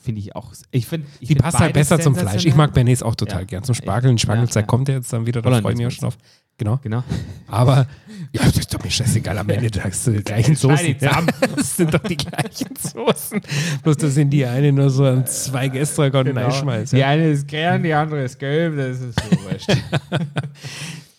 finde 0.00 0.20
ich 0.20 0.34
auch. 0.36 0.52
Ich 0.70 0.86
find, 0.86 1.06
ich 1.14 1.20
Die 1.20 1.26
find 1.34 1.42
passt 1.42 1.58
halt 1.58 1.74
besser 1.74 1.98
zum 2.00 2.14
Fleisch. 2.14 2.44
Ich 2.46 2.54
mag 2.54 2.72
Bernays 2.72 3.02
auch 3.02 3.14
total 3.14 3.40
Ja. 3.40 3.46
gern. 3.46 3.64
Zum 3.64 3.74
Spargeln. 3.74 4.16
Die 4.16 4.22
Spargelzeit 4.22 4.62
Ja, 4.64 4.66
kommt 4.66 4.88
ja 4.88 4.94
jetzt 4.94 5.12
dann 5.12 5.26
wieder, 5.26 5.42
da 5.42 5.60
freue 5.60 5.72
ich 5.72 5.78
mich 5.78 5.86
auch 5.86 5.90
schon 5.90 6.08
auf. 6.08 6.16
Genau. 6.56 6.78
Genau. 6.82 7.04
Aber 7.46 7.86
ja, 8.32 8.42
das 8.44 8.56
ist 8.58 8.74
doch 8.74 8.82
mir 8.82 8.90
scheißegal. 8.90 9.38
Am 9.38 9.48
Ende 9.48 9.70
sagst 9.72 10.06
du 10.06 10.10
die 10.12 10.24
gleichen 10.24 10.56
Soßen. 10.56 10.96
Ja, 11.00 11.22
das 11.56 11.76
sind 11.76 11.94
doch 11.94 12.02
die 12.02 12.16
gleichen 12.16 12.74
Soßen. 12.76 13.40
Bloß 13.84 13.96
das 13.96 14.14
sind 14.14 14.30
die 14.30 14.44
eine 14.44 14.72
nur 14.72 14.90
so 14.90 15.04
an 15.04 15.24
zwei 15.26 15.66
Estragon 15.68 16.24
Genau. 16.26 16.46
einschmeißt. 16.46 16.92
Die 16.94 17.04
eine 17.04 17.28
ist 17.30 17.46
gern, 17.46 17.82
die 17.82 17.92
andere 17.94 18.22
ist 18.24 18.38
gelb, 18.38 18.76
das 18.76 19.00
ist 19.00 19.20
so 19.20 19.44
wurscht. 19.44 19.70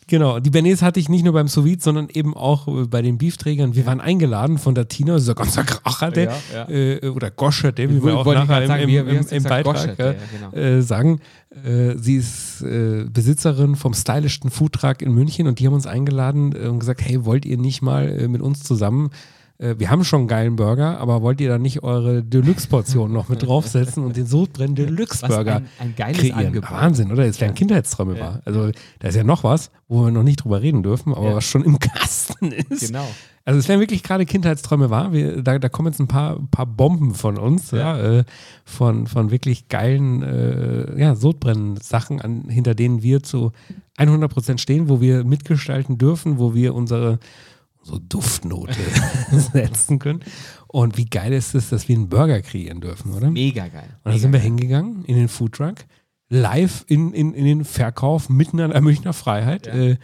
Genau. 0.10 0.40
Die 0.40 0.50
Bernays 0.50 0.82
hatte 0.82 1.00
ich 1.00 1.08
nicht 1.08 1.24
nur 1.24 1.34
beim 1.34 1.48
sous 1.48 1.70
sondern 1.80 2.10
eben 2.12 2.36
auch 2.36 2.68
äh, 2.68 2.88
bei 2.88 3.04
den 3.04 3.20
Beefträgern. 3.20 3.76
Wir 3.76 3.86
waren 3.86 4.02
eingeladen 4.02 4.58
von 4.58 4.74
der 4.74 4.88
Tina, 4.88 5.18
dieser 5.18 5.36
ganzer 5.36 5.64
Kracher, 5.64 6.10
der, 6.10 6.24
Ja, 6.26 6.68
ja. 6.68 6.70
Äh, 6.70 7.10
oder 7.10 7.30
Goscher, 7.30 7.72
der, 7.72 7.90
wie 7.90 8.04
wir 8.04 8.18
auch 8.18 8.26
nachher 8.26 8.64
im, 8.64 8.68
sagen, 8.68 8.84
im, 8.90 9.08
im, 9.08 9.28
im? 9.30 9.44
Beitrag 9.44 9.64
Goschert, 9.64 10.00
ja, 10.00 10.16
genau. 10.32 10.54
äh, 10.54 10.82
sagen. 10.82 11.20
Äh, 11.64 11.96
sie 11.98 12.16
ist 12.16 12.62
äh, 12.62 13.06
Besitzerin 13.12 13.76
vom 13.76 13.94
stylischsten 13.94 14.50
Foodtruck 14.50 15.04
in 15.04 15.14
München 15.14 15.48
und 15.48 15.60
die 15.60 15.68
haben 15.68 15.74
uns 15.74 15.86
eingeladen 15.86 16.54
äh, 16.56 16.68
und 16.68 16.80
gesagt, 16.80 17.02
hey, 17.02 17.24
wollt 17.26 17.46
ihr 17.46 17.58
nicht 17.58 17.82
mal 17.84 18.10
äh, 18.10 18.28
mit 18.28 18.42
uns 18.42 18.64
zusammen 18.64 19.12
äh, 19.60 19.76
wir 19.78 19.90
haben 19.92 20.04
schon 20.04 20.22
einen 20.22 20.28
geilen 20.28 20.56
Burger, 20.56 20.98
aber 21.00 21.22
wollt 21.22 21.40
ihr 21.42 21.50
da 21.50 21.58
nicht 21.58 21.84
eure 21.84 22.24
Deluxe-Portion 22.24 23.12
noch 23.14 23.30
mit 23.30 23.44
draufsetzen 23.46 24.04
und 24.04 24.18
den 24.18 24.26
Sodbrennen 24.26 24.76
Deluxe-Burger 24.76 25.58
ein, 25.58 25.68
ein 25.80 25.94
geiles 25.96 26.18
kreieren? 26.20 26.48
Angebot. 26.48 26.72
Wahnsinn, 26.72 27.12
oder? 27.12 27.28
Das 27.28 27.40
wären 27.40 27.54
Kindheitsträume 27.54 28.18
Ja. 28.18 28.22
war. 28.22 28.42
Also 28.46 28.72
da 29.00 29.08
ist 29.10 29.16
ja 29.16 29.24
noch 29.24 29.44
was, 29.44 29.70
wo 29.88 30.06
wir 30.06 30.12
noch 30.12 30.24
nicht 30.24 30.44
drüber 30.44 30.62
reden 30.62 30.82
dürfen, 30.84 31.14
aber 31.14 31.30
Ja. 31.30 31.36
was 31.36 31.46
schon 31.46 31.64
im 31.64 31.78
Kasten 31.80 32.52
ist. 32.52 32.88
Genau. 32.88 33.08
Also 33.46 33.60
es 33.60 33.68
wären 33.68 33.80
wirklich 33.80 34.04
gerade 34.04 34.26
Kindheitsträume 34.26 34.90
wahr. 34.92 35.12
Wir, 35.12 35.42
da, 35.42 35.58
da 35.58 35.70
kommen 35.70 35.88
jetzt 35.88 36.00
ein 36.00 36.08
paar, 36.08 36.40
paar 36.52 36.68
Bomben 36.68 37.16
von 37.16 37.38
uns, 37.38 37.72
ja, 37.72 37.98
Ja. 37.98 38.20
äh, 38.20 38.24
von, 38.64 39.08
von 39.08 39.32
wirklich 39.32 39.70
geilen 39.70 40.22
äh, 40.22 41.00
ja, 41.00 41.16
Sodbrennen-Sachen, 41.16 42.22
an, 42.22 42.44
hinter 42.50 42.76
denen 42.76 43.02
wir 43.02 43.24
zu 43.24 43.52
100% 43.98 44.60
stehen, 44.60 44.88
wo 44.88 45.02
wir 45.02 45.24
mitgestalten 45.24 45.98
dürfen, 45.98 46.38
wo 46.38 46.54
wir 46.54 46.76
unsere 46.76 47.18
so 47.90 48.00
Duftnote 48.00 48.76
setzen 49.54 50.00
können. 50.00 50.22
Und 50.68 50.98
wie 50.98 51.06
geil 51.06 51.34
ist 51.34 51.56
es, 51.56 51.70
dass 51.70 51.88
wir 51.88 51.96
einen 51.96 52.10
Burger 52.10 52.42
kreieren 52.42 52.80
dürfen, 52.82 53.14
oder? 53.14 53.32
Mega 53.32 53.68
geil. 53.68 53.98
Und 54.04 54.14
da 54.14 54.18
sind 54.20 54.32
wir 54.32 54.40
hingegangen 54.40 55.04
in 55.06 55.16
den 55.16 55.28
Foodtruck, 55.28 55.76
live 56.30 56.86
in, 56.88 57.14
in, 57.14 57.34
in 57.34 57.46
den 57.46 57.66
Verkauf 57.66 58.30
mitten 58.30 58.60
an 58.60 58.72
der 58.72 58.82
Münchner 58.82 59.14
Freiheit 59.14 59.66
Ja. 59.68 59.74
äh, 59.74 59.98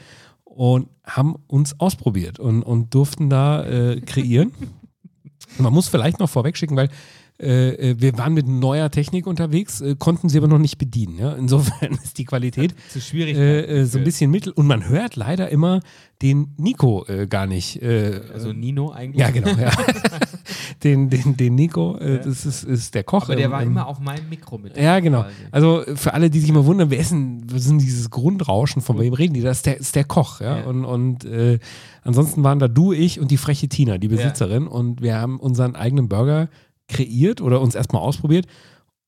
und 0.43 0.87
haben 1.03 1.35
uns 1.47 1.79
ausprobiert 1.79 2.39
und, 2.39 2.63
und 2.63 2.93
durften 2.93 3.29
da 3.29 3.63
äh, 3.65 4.01
kreieren. 4.01 4.51
Man 5.59 5.73
muss 5.73 5.87
vielleicht 5.89 6.19
noch 6.19 6.29
vorweg 6.29 6.57
schicken, 6.57 6.75
weil 6.75 6.89
äh, 7.37 7.91
äh, 7.91 7.95
wir 7.99 8.17
waren 8.17 8.33
mit 8.33 8.47
neuer 8.47 8.89
Technik 8.89 9.27
unterwegs, 9.27 9.81
äh, 9.81 9.95
konnten 9.99 10.29
sie 10.29 10.37
aber 10.37 10.47
noch 10.47 10.57
nicht 10.59 10.77
bedienen. 10.77 11.17
Ja? 11.19 11.33
Insofern 11.33 11.91
ist 12.03 12.17
die 12.17 12.25
Qualität 12.25 12.73
Zu 12.89 13.01
schwierig. 13.01 13.35
äh, 13.37 13.81
äh, 13.81 13.85
so 13.85 13.97
ein 13.97 14.03
bisschen 14.05 14.31
mittel. 14.31 14.53
Und 14.53 14.67
man 14.67 14.87
hört 14.87 15.15
leider 15.17 15.49
immer 15.49 15.81
den 16.21 16.53
Nico 16.57 17.05
äh, 17.07 17.27
gar 17.27 17.45
nicht. 17.45 17.81
Also 17.83 18.53
Nino 18.53 18.91
eigentlich. 18.91 19.19
ja, 19.19 19.31
genau. 19.31 19.49
Ja. 19.49 19.69
den, 20.83 21.09
den, 21.09 21.35
den 21.37 21.55
Nico, 21.55 21.97
das 21.99 22.45
ist, 22.45 22.63
ist 22.63 22.95
der 22.95 23.03
Koch. 23.03 23.23
Aber 23.23 23.35
der 23.35 23.45
im- 23.47 23.51
war 23.51 23.61
im- 23.61 23.69
immer 23.71 23.87
auf 23.87 23.99
meinem 23.99 24.29
Mikro 24.29 24.57
mit. 24.57 24.77
ja, 24.77 24.99
genau. 25.01 25.23
quasi. 25.23 25.35
Also 25.51 25.83
für 25.95 26.13
alle, 26.13 26.29
die 26.29 26.39
sich 26.39 26.51
mal 26.53 26.65
wundern, 26.65 26.89
wer 26.89 26.99
ist 26.99 27.11
denn, 27.11 27.45
denn 27.47 27.79
dieses 27.79 28.09
Grundrauschen, 28.09 28.81
von 28.81 28.97
wem 28.99 29.13
reden 29.13 29.33
die? 29.33 29.41
Das 29.41 29.57
ist 29.57 29.65
der, 29.65 29.77
ist 29.77 29.95
der 29.95 30.05
Koch, 30.05 30.39
ja. 30.41 30.59
Ja. 30.59 30.63
Und, 30.65 30.85
und 30.85 31.25
äh, 31.25 31.59
ansonsten 32.03 32.43
waren 32.43 32.59
da 32.59 32.67
du, 32.69 32.93
ich 32.93 33.19
und 33.19 33.29
die 33.31 33.37
freche 33.37 33.67
Tina, 33.67 33.97
die 33.97 34.07
Besitzerin. 34.07 34.67
Und 34.67 35.01
wir 35.01 35.15
haben 35.17 35.37
unseren 35.39 35.75
eigenen 35.75 36.07
Burger 36.07 36.49
kreiert 36.87 37.41
oder 37.41 37.61
uns 37.61 37.75
erstmal 37.75 38.01
ausprobiert 38.01 38.47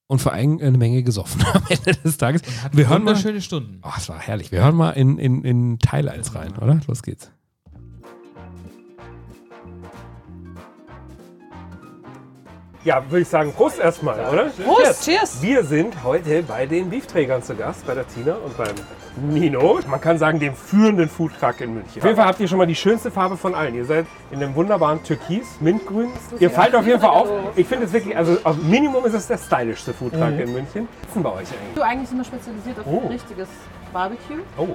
und 0.08 0.20
vor 0.20 0.34
allem 0.34 0.60
eine 0.60 0.78
Menge 0.78 1.04
gesoffen 1.04 1.44
am 1.54 1.63
Ende 1.70 1.94
des 1.94 2.18
Tages. 2.18 2.42
Wir 2.72 2.90
hören 2.90 3.04
mal. 3.04 3.12
wunderschöne 3.12 3.42
Stunden. 3.42 3.82
Oh, 3.84 3.92
es 3.98 4.10
war 4.10 4.20
herrlich. 4.20 4.52
Wir 4.52 4.63
hören 4.63 4.76
mal 4.76 4.92
in, 4.92 5.18
in, 5.20 5.44
in 5.44 5.80
Teil 5.80 6.10
1 6.10 6.36
rein, 6.36 6.58
oder? 6.58 6.80
Los 6.88 7.04
geht's. 7.04 7.32
Ja, 12.84 13.04
würde 13.10 13.22
ich 13.24 13.28
sagen, 13.28 13.52
Prost 13.54 13.80
erstmal, 13.80 14.20
oder? 14.32 14.46
Prost, 14.63 15.04
cheers. 15.04 15.42
Wir 15.42 15.63
sind 15.63 16.04
heute 16.04 16.44
bei 16.44 16.66
den 16.66 16.90
Beefträgern 16.90 17.44
zu 17.44 17.54
Gast, 17.56 17.86
bei 17.86 17.96
der 17.96 18.08
Tina 18.08 18.36
und 18.36 18.56
beim 18.56 18.74
Nino. 19.30 19.80
Man 19.88 20.00
kann 20.00 20.18
sagen, 20.18 20.40
dem 20.40 20.54
führenden 20.56 21.10
Foodtruck 21.10 21.60
in 21.60 21.74
München. 21.74 21.98
Auf 22.02 22.06
jeden 22.06 22.16
Fall 22.16 22.26
habt 22.28 22.40
ihr 22.40 22.48
schon 22.48 22.60
mal 22.60 22.68
die 22.68 22.76
schönste 22.76 23.12
Farbe 23.12 23.36
von 23.36 23.56
allen. 23.56 23.76
Ihr 23.76 23.84
seid 23.84 24.06
in 24.32 24.42
einem 24.42 24.56
wunderbaren 24.56 25.04
Türkis, 25.04 25.60
Mintgrün. 25.60 26.10
Ihr 26.40 26.50
fallt 26.50 26.76
auf 26.76 26.86
jeden 26.88 27.02
Fall 27.02 27.10
auf. 27.10 27.28
Ich 27.58 27.68
finde 27.68 27.86
es 27.86 27.94
wirklich, 27.94 28.16
also 28.16 28.38
auf 28.44 28.56
Minimum 28.58 29.04
ist 29.06 29.13
es 29.16 29.28
der 29.28 29.38
stylischste 29.40 29.94
Foodtruck 29.94 30.22
in 30.40 30.54
München. 30.54 30.88
Was 31.02 31.08
ist 31.10 31.16
denn 31.16 31.24
bei 31.24 31.30
euch 31.32 31.38
eigentlich? 31.40 31.74
Du 31.76 31.82
eigentlich 31.82 32.12
immer 32.12 32.24
spezialisiert 32.24 32.80
auf 32.80 32.86
Oh. 32.88 33.08
richtiges 33.08 33.48
Barbecue. 33.92 34.38
Oh, 34.58 34.68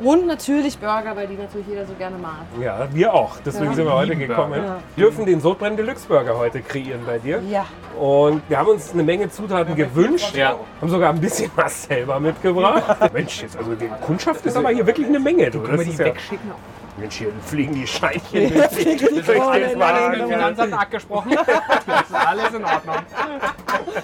Und 0.00 0.26
natürlich 0.26 0.78
Burger, 0.78 1.16
weil 1.16 1.26
die 1.26 1.34
natürlich 1.34 1.66
jeder 1.66 1.84
so 1.84 1.92
gerne 1.94 2.16
mag. 2.18 2.42
ja, 2.60 2.86
wir 2.92 3.12
auch. 3.12 3.36
Deswegen 3.44 3.66
Ja. 3.70 3.74
sind 3.74 3.84
wir 3.86 3.94
heute 3.94 4.14
gekommen. 4.16 4.60
Burger. 4.60 4.76
Wir 4.94 5.04
dürfen 5.04 5.26
den 5.26 5.40
Sodbrennen 5.40 5.76
Deluxe 5.76 6.06
Burger 6.06 6.38
heute 6.38 6.60
kreieren 6.60 7.00
bei 7.04 7.18
dir. 7.18 7.42
Ja. 7.50 7.66
Und 7.98 8.42
wir 8.48 8.58
haben 8.58 8.68
uns 8.68 8.92
eine 8.92 9.02
Menge 9.02 9.28
Zutaten 9.28 9.74
gewünscht. 9.74 10.36
Ja. 10.36 10.54
Haben 10.80 10.88
sogar 10.90 11.10
ein 11.10 11.20
bisschen 11.20 11.50
was 11.56 11.84
selber 11.84 12.20
mitgebracht. 12.20 13.12
Mensch, 13.12 13.42
jetzt, 13.42 13.56
also 13.56 13.74
die 13.74 13.88
Kundschaft 14.06 14.46
ist 14.46 14.56
aber 14.56 14.68
hier 14.70 14.86
wirklich 14.86 15.08
eine 15.08 15.18
Menge. 15.18 15.50
Du, 15.50 15.60
das 15.66 15.80
ist 15.80 15.98
ja, 15.98 16.04
wegschicken? 16.06 16.50
Mensch, 16.98 17.16
hier 17.16 17.32
fliegen 17.44 17.74
die 17.74 17.86
Scheinchen 17.86 18.52
durch 18.52 18.68
die, 18.68 18.96
durch 18.96 19.26
den 19.26 19.78
Wagen. 19.78 20.28
Finanzamt 20.28 20.72
abgesprochen. 20.72 21.32
das 21.34 22.02
ist 22.02 22.14
alles 22.14 22.54
in 22.54 22.64
Ordnung. 22.64 22.96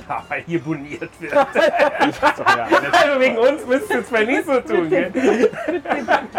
Ja, 0.09 0.24
weil 0.28 0.42
hier 0.46 0.61
boniert 0.61 1.11
wird. 1.20 1.35
also 1.35 3.20
wegen 3.20 3.38
uns 3.38 3.66
müsst 3.66 3.90
ihr 3.90 4.00
es 4.00 4.11
mal 4.11 4.26
nicht 4.26 4.44
so 4.46 4.61
tun. 4.61 4.88
Gell? 4.88 5.50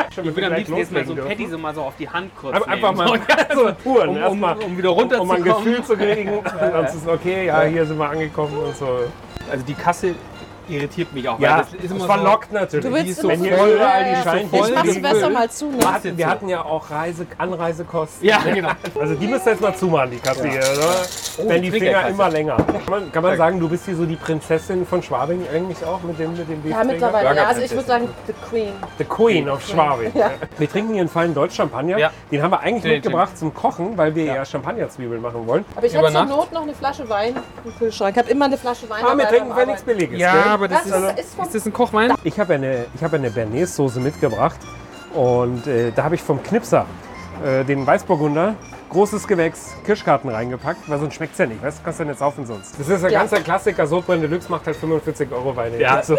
Ich 0.09 0.17
würde 0.17 0.47
am 0.47 0.53
liebsten 0.53 0.77
jetzt 0.77 0.91
mal 0.91 1.05
so 1.05 1.13
ein 1.13 1.27
Patty 1.27 1.47
so 1.47 1.57
mal 1.57 1.73
so 1.73 1.81
auf 1.81 1.95
die 1.97 2.09
Hand 2.09 2.31
kurz 2.35 2.55
Einfach 2.55 2.93
nehmen. 2.93 3.09
mal 3.09 3.19
so 3.53 3.71
Touren. 3.71 4.09
um, 4.09 4.15
um, 4.15 4.21
erstmal, 4.21 4.57
um 4.57 4.77
wieder 4.77 4.91
um, 4.91 4.97
um 4.97 5.03
ein 5.03 5.11
runterzukommen. 5.11 5.43
Gefühl 5.43 5.83
zu 5.83 5.97
kriegen. 5.97 6.43
Dann 6.43 6.85
ist 6.85 6.95
es 6.95 7.07
okay, 7.07 7.45
ja, 7.47 7.63
hier 7.63 7.85
sind 7.85 7.97
wir 7.97 8.09
angekommen 8.09 8.57
und 8.57 8.75
so. 8.75 8.99
Also 9.51 9.65
die 9.65 9.73
Kasse 9.73 10.15
irritiert 10.69 11.13
mich 11.13 11.27
auch. 11.29 11.39
Ja, 11.39 11.57
weil 11.57 11.65
das 11.81 11.91
ist 11.91 12.05
verlockt 12.05 12.51
natürlich. 12.51 12.85
Du 12.85 12.89
Die 12.89 12.95
willst 12.95 13.09
ist 13.11 13.21
so 13.21 13.27
Wenn 13.29 13.39
voll, 13.39 13.69
überall 13.69 14.01
ja, 14.01 14.03
die 14.07 14.11
ja. 14.13 14.23
Scheinchen 14.23 14.65
Ich 14.65 14.73
mach's 14.75 15.01
besser 15.01 15.29
mal 15.29 15.49
zu. 15.49 15.65
Ne? 15.69 15.77
Wir 15.79 15.93
hatten, 15.93 16.17
wir 16.17 16.27
hatten 16.27 16.49
ja 16.49 16.61
auch 16.63 16.89
Reise, 16.89 17.25
Anreisekosten. 17.37 18.27
Ja, 18.27 18.39
genau. 18.43 18.69
Also 18.99 19.15
die 19.15 19.27
müsst 19.27 19.45
ihr 19.45 19.51
jetzt 19.53 19.61
mal 19.61 19.75
zumachen, 19.75 20.11
die 20.11 20.17
Kasse 20.17 20.47
hier, 20.47 20.59
oder? 20.59 21.49
Wenn 21.49 21.61
die 21.61 21.71
Finger 21.71 22.07
immer 22.07 22.29
länger. 22.29 22.57
Kann 22.57 22.81
man, 22.89 23.11
kann 23.11 23.23
man 23.23 23.37
sagen, 23.37 23.59
du 23.59 23.67
bist 23.69 23.85
hier 23.85 23.95
so 23.95 24.05
die 24.05 24.15
Prinzessin 24.15 24.85
von 24.85 25.01
Schwabing 25.03 25.45
eigentlich 25.53 25.83
auch 25.85 26.01
mit 26.01 26.17
dem, 26.19 26.31
mit 26.37 26.47
dem 26.49 26.69
Ja, 26.69 26.83
mittlerweile. 26.83 27.35
Ja, 27.35 27.47
also 27.47 27.61
ich 27.61 27.71
würde 27.71 27.85
sagen, 27.87 28.09
The 28.27 28.33
Queen. 28.49 28.73
The 28.97 29.03
Queen 29.05 29.49
of 29.49 29.65
Schwabing. 29.65 30.11
Ja. 30.15 30.31
Wir 30.57 30.69
trinken 30.69 30.93
hier 30.93 31.01
einen 31.01 31.09
feinen 31.09 31.33
Deutsch-Champagner. 31.33 31.97
Ja. 31.97 32.11
Den 32.31 32.41
haben 32.41 32.51
wir 32.51 32.59
eigentlich 32.61 32.83
Den- 32.83 32.91
mitgebracht 32.93 33.37
zum 33.37 33.53
Kochen, 33.53 33.97
weil 33.97 34.15
wir 34.15 34.25
ja, 34.25 34.45
Champagnerzwiebeln 34.45 35.21
machen 35.21 35.45
wollen. 35.47 35.65
Aber 35.75 35.85
ich 35.85 35.93
hätte 35.93 36.11
zur? 36.11 36.25
Not 36.25 36.51
noch 36.53 36.63
eine 36.63 36.73
Flasche 36.73 37.07
Wein 37.09 37.35
im 37.65 37.77
Kühlschrank. 37.77 38.11
Ich 38.15 38.17
habe 38.23 38.29
immer 38.31 38.45
eine 38.45 38.57
Flasche 38.57 38.89
Wein 38.89 39.03
Ah, 39.05 39.17
wir 39.17 39.27
trinken 39.27 39.53
für 39.53 39.65
nichts. 39.65 39.83
Billiges. 39.83 40.19
Ja? 40.19 40.54
Aber 40.55 40.67
das, 40.67 40.83
Das 40.83 41.01
ist, 41.13 41.19
ist, 41.19 41.39
ist 41.39 41.55
das 41.55 41.65
ein 41.65 41.73
Kochwein? 41.73 42.13
Ich 42.23 42.39
habe 42.39 42.55
eine, 42.55 42.85
ich 42.95 43.03
habe 43.03 43.17
eine 43.17 43.29
Bernays-Soße 43.29 43.99
mitgebracht 43.99 44.57
und 45.13 45.67
äh, 45.67 45.91
da 45.95 46.03
habe 46.03 46.15
ich 46.15 46.21
vom 46.23 46.41
Knipser 46.41 46.85
äh, 47.45 47.63
den 47.63 47.85
Weißburgunder, 47.85 48.55
großes 48.89 49.27
Gewächs, 49.27 49.75
Kirschkarten 49.85 50.29
reingepackt, 50.29 50.89
weil 50.89 50.99
sonst 50.99 51.15
schmeckt 51.15 51.33
es 51.33 51.39
ja 51.39 51.45
nicht, 51.45 51.61
weißt 51.61 51.79
du, 51.79 51.83
kannst 51.83 51.99
du 51.99 52.03
ja 52.03 52.09
nicht 52.09 52.19
saufen 52.19 52.45
sonst. 52.45 52.79
Das 52.79 52.87
ist 52.87 53.03
ein 53.03 53.11
Ja. 53.11 53.19
ganzer 53.19 53.41
Klassiker, 53.41 53.85
Sodbrenn 53.85 54.21
Deluxe 54.21 54.49
macht 54.49 54.65
halt 54.65 54.75
45 54.77 55.31
Euro 55.31 55.55
Wein 55.55 55.73
in 55.73 55.81
Ja. 55.81 56.01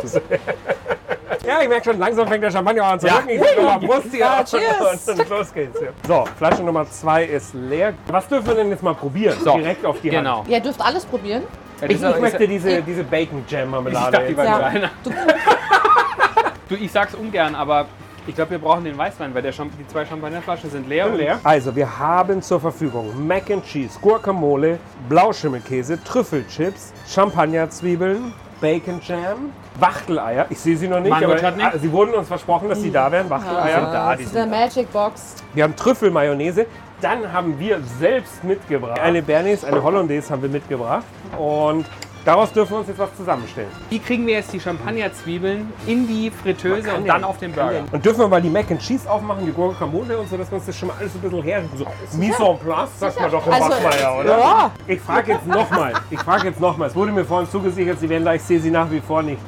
Ja, 1.47 1.63
ich 1.63 1.69
merke 1.69 1.85
schon, 1.91 1.99
langsam 2.01 2.27
fängt 2.27 2.43
der 2.43 2.51
Champagner 2.51 2.85
an 2.85 2.99
zu 2.99 3.07
rücken. 3.07 3.29
Ich 3.29 3.39
sag 3.41 3.57
nochmal 3.57 3.79
Prost 3.79 4.09
hier 4.11 4.19
Ja, 4.19 4.43
cheers. 4.45 5.09
und 5.09 5.29
los 5.29 5.55
geht's. 5.55 5.79
Ja. 5.81 5.89
So, 6.07 6.25
Flasche 6.39 6.63
Nummer 6.65 6.91
zwei 6.91 7.25
ist 7.25 7.55
leer. 7.55 7.95
Was 8.09 8.27
dürfen 8.27 8.49
wir 8.49 8.55
denn 8.57 8.71
jetzt 8.71 8.83
mal 8.83 8.95
probieren? 8.95 9.37
So, 9.45 9.57
Direkt 9.57 9.85
auf 9.87 10.01
die 10.01 10.11
Genau. 10.11 10.39
Hand. 10.39 10.49
Ihr 10.49 10.59
dürft 10.59 10.81
alles 10.81 11.05
probieren. 11.05 11.45
Ja, 11.81 11.89
Ich, 11.89 12.03
ich 12.03 12.21
möchte 12.21 12.49
diese, 12.49 12.83
diese 12.83 13.05
Bacon 13.05 13.45
Jam 13.49 13.65
Ich 13.65 13.71
Marmelade. 13.71 14.13
dachte, 14.13 14.27
die 14.29 14.37
war 14.37 14.45
Ja. 14.45 14.91
Du, 15.05 15.11
Du, 16.69 16.75
ich 16.75 16.91
sag's 16.91 17.15
ungern, 17.15 17.55
aber 17.55 17.87
Ich 18.27 18.35
glaube, 18.35 18.51
wir 18.53 18.59
brauchen 18.59 18.83
den 18.83 18.99
Weißwein, 18.99 19.33
weil 19.35 19.43
der 19.43 19.53
Champ 19.53 19.73
die 19.79 19.87
zwei 19.87 20.05
Champagnerflaschen 20.05 20.69
sind 20.69 20.89
leer. 20.89 21.07
und- 21.07 21.17
leer. 21.17 21.39
Also, 21.45 21.77
wir 21.77 21.97
haben 21.99 22.43
zur 22.43 22.61
Verfügung 22.61 23.25
Mac 23.27 23.49
and 23.53 23.65
Cheese, 23.65 23.97
Guacamole, 24.01 24.81
Blauschimmelkäse, 25.09 26.03
Trüffelchips, 26.03 26.93
Champagnerzwiebeln, 27.09 28.33
Bacon 28.61 29.01
Jam, 29.07 29.53
Wachteleier. 29.79 30.47
Ich 30.51 30.59
sehe 30.59 30.77
sie 30.77 30.89
noch 30.89 30.99
nicht, 30.99 31.11
Mango 31.11 31.27
aber 31.27 31.37
Chutney? 31.37 31.63
ah, 31.63 31.79
sie 31.79 31.93
wurden 31.93 32.15
uns 32.15 32.27
versprochen, 32.27 32.69
dass 32.69 32.81
sie 32.83 32.91
da 32.91 33.13
wären. 33.13 33.31
Wachteleier. 33.31 33.83
Ja, 33.93 34.13
das 34.17 34.21
ist 34.27 34.37
eine 34.37 34.51
Magic 34.51 34.91
Box. 34.93 35.37
Wir 35.55 35.63
haben 35.63 35.77
Trüffelmayonnaise. 35.77 36.67
Dann 37.01 37.31
haben 37.33 37.59
wir 37.59 37.81
selbst 37.99 38.43
mitgebracht. 38.43 38.99
Eine 39.01 39.23
Bernays, 39.23 39.65
eine 39.65 39.83
Hollandaise 39.83 40.31
haben 40.31 40.41
wir 40.43 40.49
mitgebracht. 40.49 41.05
Und 41.39 41.85
daraus 42.25 42.51
dürfen 42.53 42.73
wir 42.73 42.79
uns 42.79 42.89
jetzt 42.89 42.99
was 42.99 43.15
zusammenstellen. 43.17 43.69
Wie 43.91 43.99
kriegen 43.99 44.27
wir 44.27 44.35
jetzt 44.35 44.51
die 44.55 44.61
Champagnerzwiebeln 44.61 45.73
in 45.87 46.09
die 46.09 46.31
Fritteuse 46.31 46.95
und 46.95 47.07
dann 47.07 47.23
auf 47.23 47.37
den 47.37 47.53
Burger? 47.53 47.85
Und 47.93 48.03
dürfen 48.05 48.21
wir 48.21 48.29
mal 48.29 48.41
die 48.41 48.49
Mac 48.49 48.71
and 48.71 48.81
Cheese 48.81 49.11
aufmachen, 49.11 49.45
die 49.45 49.53
Guacamole 49.53 50.17
und 50.19 50.31
so, 50.31 50.39
dass 50.39 50.51
wir 50.51 50.57
uns 50.57 50.67
das 50.67 50.77
schon 50.79 50.89
mal 50.89 50.95
alles 50.99 51.15
ein 51.15 51.21
bisschen 51.21 51.43
her... 51.43 51.63
So, 51.77 51.87
Mise 52.17 52.43
en 52.43 52.59
place, 52.59 52.99
sagt 52.99 53.21
man 53.21 53.31
doch 53.31 53.47
im 53.47 53.53
Also, 53.53 53.69
Bachmeier, 53.69 54.19
oder? 54.21 54.39
ja. 54.39 54.71
Ich 54.87 55.01
frage 55.01 55.33
jetzt 55.33 55.47
nochmal. 55.47 55.93
Ich 56.11 56.21
frage 56.21 56.49
jetzt 56.49 56.61
nochmal. 56.61 56.89
Es 56.89 56.95
wurde 56.97 57.13
mir 57.13 57.27
vorhin 57.27 57.51
zugesichert, 57.51 58.01
Sie 58.01 58.09
werden 58.09 58.25
da, 58.25 58.33
ich 58.33 58.43
sehe 58.43 58.59
sie 58.59 58.71
nach 58.71 58.91
wie 58.91 59.01
vor 59.01 59.23
nicht. 59.23 59.41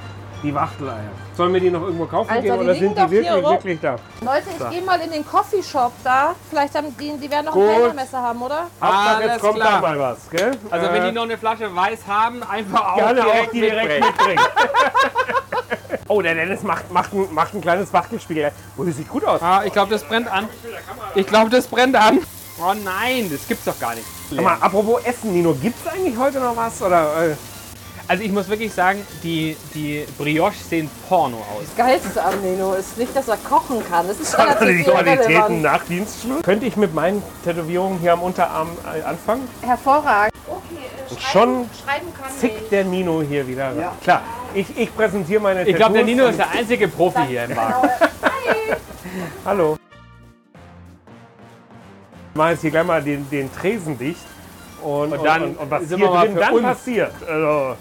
Die 0.42 0.54
Wachteleier. 0.54 1.10
Sollen 1.38 1.54
wir 1.54 1.60
die 1.60 1.70
noch 1.70 1.82
irgendwo 1.82 2.04
kaufen 2.06 2.30
Alter, 2.30 2.42
gehen 2.42 2.52
die 2.52 2.58
oder 2.58 2.72
liegen 2.72 2.86
sind 2.86 2.98
die 2.98 3.00
doch 3.00 3.08
hier 3.10 3.22
wirklich, 3.22 3.44
rum. 3.44 3.52
wirklich 3.52 3.80
da? 3.80 3.96
Leute, 4.22 4.46
ich 4.58 4.70
gehe 4.70 4.82
mal 4.82 5.00
in 5.00 5.12
den 5.12 5.24
Coffeeshop 5.24 5.92
da. 6.02 6.34
Vielleicht 6.50 6.74
haben 6.74 6.96
die, 6.98 7.16
die 7.16 7.30
werden 7.30 7.46
noch 7.46 7.52
Gut. 7.52 7.62
ein 7.62 7.74
Kellnermesser 7.76 8.18
haben, 8.20 8.42
oder? 8.42 8.62
Hauptsache, 8.82 9.14
Alles 9.14 9.26
jetzt 9.30 9.40
kommt 9.40 9.54
klar. 9.54 9.70
da 9.70 9.80
mal 9.80 9.98
was, 10.00 10.30
gell? 10.30 10.50
Also 10.68 10.92
wenn 10.92 11.02
die 11.02 11.08
Äh, 11.10 11.12
noch 11.12 11.22
eine 11.22 11.38
Flasche 11.38 11.76
Weiß 11.76 12.00
haben, 12.08 12.42
einfach 12.42 12.92
auch 12.92 12.96
gerne 12.96 13.20
direkt, 13.22 13.46
auch 13.46 13.52
die 13.52 13.60
direkt 13.60 14.04
mitbringen. 14.04 14.08
mitbringen. 14.08 14.42
oh, 16.08 16.22
der 16.22 16.34
Dennis 16.34 16.62
macht, 16.64 16.90
macht, 16.90 17.12
ein, 17.12 17.32
macht 17.32 17.54
ein 17.54 17.60
kleines 17.60 17.92
Wachtelspiel. 17.92 18.50
Oh, 18.76 18.82
das 18.82 18.96
sieht 18.96 19.08
gut 19.08 19.24
aus. 19.24 19.40
Ah, 19.40 19.62
ich 19.64 19.72
glaube, 19.72 19.92
das 19.92 20.02
brennt 20.02 20.26
an. 20.26 20.48
Ich 21.14 21.26
glaube, 21.28 21.50
das 21.50 21.68
brennt 21.68 21.94
an. 21.94 22.18
Oh 22.60 22.74
nein, 22.74 23.30
das 23.30 23.46
gibt's 23.46 23.64
doch 23.64 23.78
gar 23.78 23.94
nicht. 23.94 24.06
Sag 24.28 24.42
mal, 24.42 24.56
apropos 24.60 25.04
Essen, 25.04 25.32
Nino, 25.32 25.54
gibt's 25.54 25.86
eigentlich 25.86 26.18
heute 26.18 26.40
noch 26.40 26.56
was? 26.56 26.82
Oder, 26.82 27.28
äh, 27.30 27.36
Also 28.10 28.22
ich 28.22 28.32
muss 28.32 28.48
wirklich 28.48 28.72
sagen, 28.72 29.06
die, 29.22 29.54
die 29.74 30.06
Brioches 30.16 30.70
sehen 30.70 30.90
Porno 31.10 31.36
aus. 31.36 31.66
Geilste 31.76 32.24
am 32.24 32.40
Nino 32.40 32.72
ist 32.72 32.96
nicht, 32.96 33.14
dass 33.14 33.28
er 33.28 33.36
kochen 33.36 33.84
kann. 33.86 34.08
Das 34.08 34.18
ist 34.18 34.36
relativ 34.38 34.78
die 34.78 34.90
Qualitäten 34.90 35.60
nach 35.60 35.84
Dienstschluss? 35.84 36.42
Könnte 36.42 36.64
ich 36.64 36.78
mit 36.78 36.94
meinen 36.94 37.22
Tätowierungen 37.44 37.98
hier 37.98 38.14
am 38.14 38.22
Unterarm 38.22 38.70
äh, 38.96 39.02
anfangen? 39.02 39.46
Hervorragend. 39.60 40.32
Okay, 40.48 41.14
äh, 41.14 41.20
Schon 41.20 41.68
schreiben 41.84 42.06
kann 42.18 42.32
Zickt 42.32 42.72
der 42.72 42.84
Nino 42.84 43.20
hier 43.20 43.46
wieder. 43.46 43.72
Klar, 44.02 44.22
ich, 44.54 44.66
ich 44.78 44.96
präsentiere 44.96 45.42
meine 45.42 45.68
Ich 45.68 45.76
glaube, 45.76 45.92
der 45.92 46.04
Nino 46.04 46.24
und- 46.24 46.30
ist 46.30 46.38
der 46.38 46.50
einzige 46.50 46.88
Profi 46.88 47.26
hier 47.28 47.44
im 47.44 47.56
Wagen. 47.56 47.90
Hallo. 49.44 49.76
Ich 52.30 52.36
mache 52.38 52.50
jetzt 52.52 52.62
hier 52.62 52.70
gleich 52.70 52.86
mal 52.86 53.02
den, 53.02 53.28
den 53.28 53.52
Tresen 53.52 53.98
dicht. 53.98 54.24
Und, 54.82 55.12
und, 55.12 55.24
dann 55.24 55.42
und, 55.42 55.58
und 55.58 55.70
was 55.70 55.82
hier 55.88 55.98
drin 55.98 56.36
dann 56.36 56.62
passiert. 56.62 57.12
Also, 57.28 57.76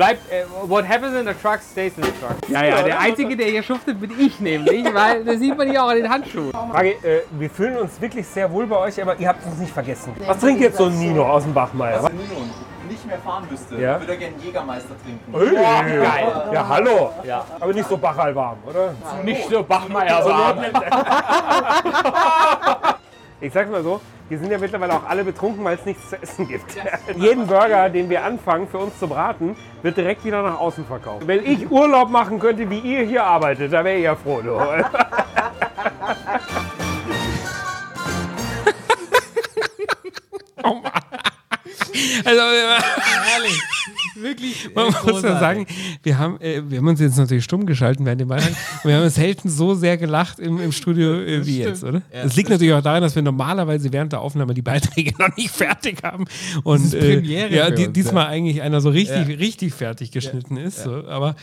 Bleibt, 0.00 0.32
äh, 0.32 0.44
what 0.66 0.88
happens 0.88 1.14
in 1.14 1.26
the 1.26 1.34
truck 1.34 1.60
stays 1.60 1.92
in 1.98 2.04
the 2.04 2.10
truck. 2.12 2.34
Ja, 2.48 2.64
ja, 2.64 2.82
der 2.82 2.98
Einzige, 3.00 3.36
der 3.36 3.48
hier 3.48 3.62
schuftet, 3.62 4.00
bin 4.00 4.10
ich 4.18 4.40
nämlich, 4.40 4.82
weil 4.94 5.22
das 5.26 5.38
sieht 5.38 5.54
man 5.58 5.68
hier 5.68 5.84
auch 5.84 5.90
an 5.90 5.96
den 5.96 6.08
Handschuhen. 6.08 6.52
Frage, 6.52 6.92
äh, 7.02 7.20
wir 7.32 7.50
fühlen 7.50 7.76
uns 7.76 8.00
wirklich 8.00 8.26
sehr 8.26 8.50
wohl 8.50 8.66
bei 8.66 8.78
euch, 8.78 9.02
aber 9.02 9.16
ihr 9.18 9.28
habt 9.28 9.44
uns 9.44 9.58
nicht 9.58 9.74
vergessen. 9.74 10.14
Was 10.26 10.38
trinkt 10.38 10.62
jetzt 10.62 10.78
so 10.78 10.86
ein 10.86 10.98
Nino 10.98 11.22
aus 11.22 11.42
dem 11.42 11.52
Bachmeier? 11.52 12.02
Wenn 12.02 12.16
Nino 12.16 12.46
nicht 12.88 13.06
mehr 13.06 13.18
fahren 13.18 13.46
müsste, 13.50 13.76
Ja? 13.76 14.00
würde 14.00 14.12
er 14.12 14.18
gerne 14.18 14.36
Jägermeister 14.42 14.94
trinken. 15.04 15.34
Hey, 15.38 15.96
geil. 15.96 16.50
Ja, 16.54 16.66
hallo. 16.66 17.12
Ja. 17.22 17.44
Aber 17.60 17.74
nicht 17.74 17.86
so 17.86 17.98
bachalwarm, 17.98 18.56
oder? 18.66 18.94
Nicht 19.22 19.50
so 19.50 19.62
Bachmeier 19.62 20.24
warm. 20.24 20.64
Ich 23.42 23.54
sag's 23.54 23.70
mal 23.70 23.82
so, 23.82 24.02
wir 24.28 24.38
sind 24.38 24.50
ja 24.50 24.58
mittlerweile 24.58 24.92
auch 24.92 25.04
alle 25.08 25.24
betrunken, 25.24 25.64
weil 25.64 25.76
es 25.76 25.86
nichts 25.86 26.10
zu 26.10 26.22
essen 26.22 26.46
gibt. 26.46 26.76
Jeden 27.16 27.46
Burger, 27.46 27.88
den 27.88 28.10
wir 28.10 28.22
anfangen 28.22 28.68
für 28.68 28.76
uns 28.78 28.98
zu 28.98 29.08
braten, 29.08 29.56
wird 29.82 29.96
direkt 29.96 30.24
wieder 30.26 30.42
nach 30.42 30.60
außen 30.60 30.84
verkauft. 30.84 31.26
Wenn 31.26 31.44
ich 31.46 31.70
Urlaub 31.70 32.10
machen 32.10 32.38
könnte, 32.38 32.68
wie 32.68 32.80
ihr 32.80 33.04
hier 33.04 33.24
arbeitet, 33.24 33.72
da 33.72 33.82
wäre 33.82 33.96
ich 33.96 34.04
ja 34.04 34.14
froh. 34.14 34.42
Du. 34.42 34.58
Also, 42.22 42.42
Herrlich. 42.42 43.62
Wirklich. 44.22 44.68
man 44.74 44.84
äh, 44.84 44.86
muss 44.86 44.94
ja 44.94 45.00
großartig. 45.10 45.40
sagen, 45.40 45.66
wir 46.02 46.18
haben, 46.18 46.40
äh, 46.40 46.62
wir 46.68 46.78
haben 46.78 46.88
uns 46.88 47.00
jetzt 47.00 47.16
natürlich 47.16 47.44
stumm 47.44 47.66
geschalten 47.66 48.04
während 48.06 48.20
dem 48.20 48.28
Beitrag. 48.28 48.50
und 48.82 48.90
Wir 48.90 48.96
haben 48.96 49.08
selten 49.10 49.48
so 49.48 49.74
sehr 49.74 49.96
gelacht 49.96 50.38
im, 50.38 50.60
im 50.60 50.72
Studio 50.72 51.14
äh, 51.14 51.46
wie 51.46 51.58
jetzt, 51.60 51.84
oder? 51.84 52.02
Ja, 52.12 52.22
das 52.24 52.36
liegt 52.36 52.48
das 52.48 52.54
natürlich 52.54 52.74
auch 52.74 52.82
daran, 52.82 53.02
dass 53.02 53.14
wir 53.14 53.22
normalerweise 53.22 53.92
während 53.92 54.12
der 54.12 54.20
Aufnahme 54.20 54.54
die 54.54 54.62
Beiträge 54.62 55.12
noch 55.18 55.36
nicht 55.36 55.50
fertig 55.50 56.02
haben. 56.02 56.24
Und 56.64 56.84
ist 56.84 56.94
äh, 56.94 57.16
Premiere 57.16 57.54
ja, 57.54 57.70
die, 57.70 57.86
uns, 57.86 57.92
diesmal 57.92 58.26
eigentlich 58.26 58.62
einer 58.62 58.80
so 58.80 58.90
richtig, 58.90 59.28
Ja. 59.28 59.34
richtig 59.36 59.74
fertig 59.74 60.10
geschnitten 60.10 60.56
ist. 60.56 60.82
So. 60.82 61.06
Aber 61.06 61.36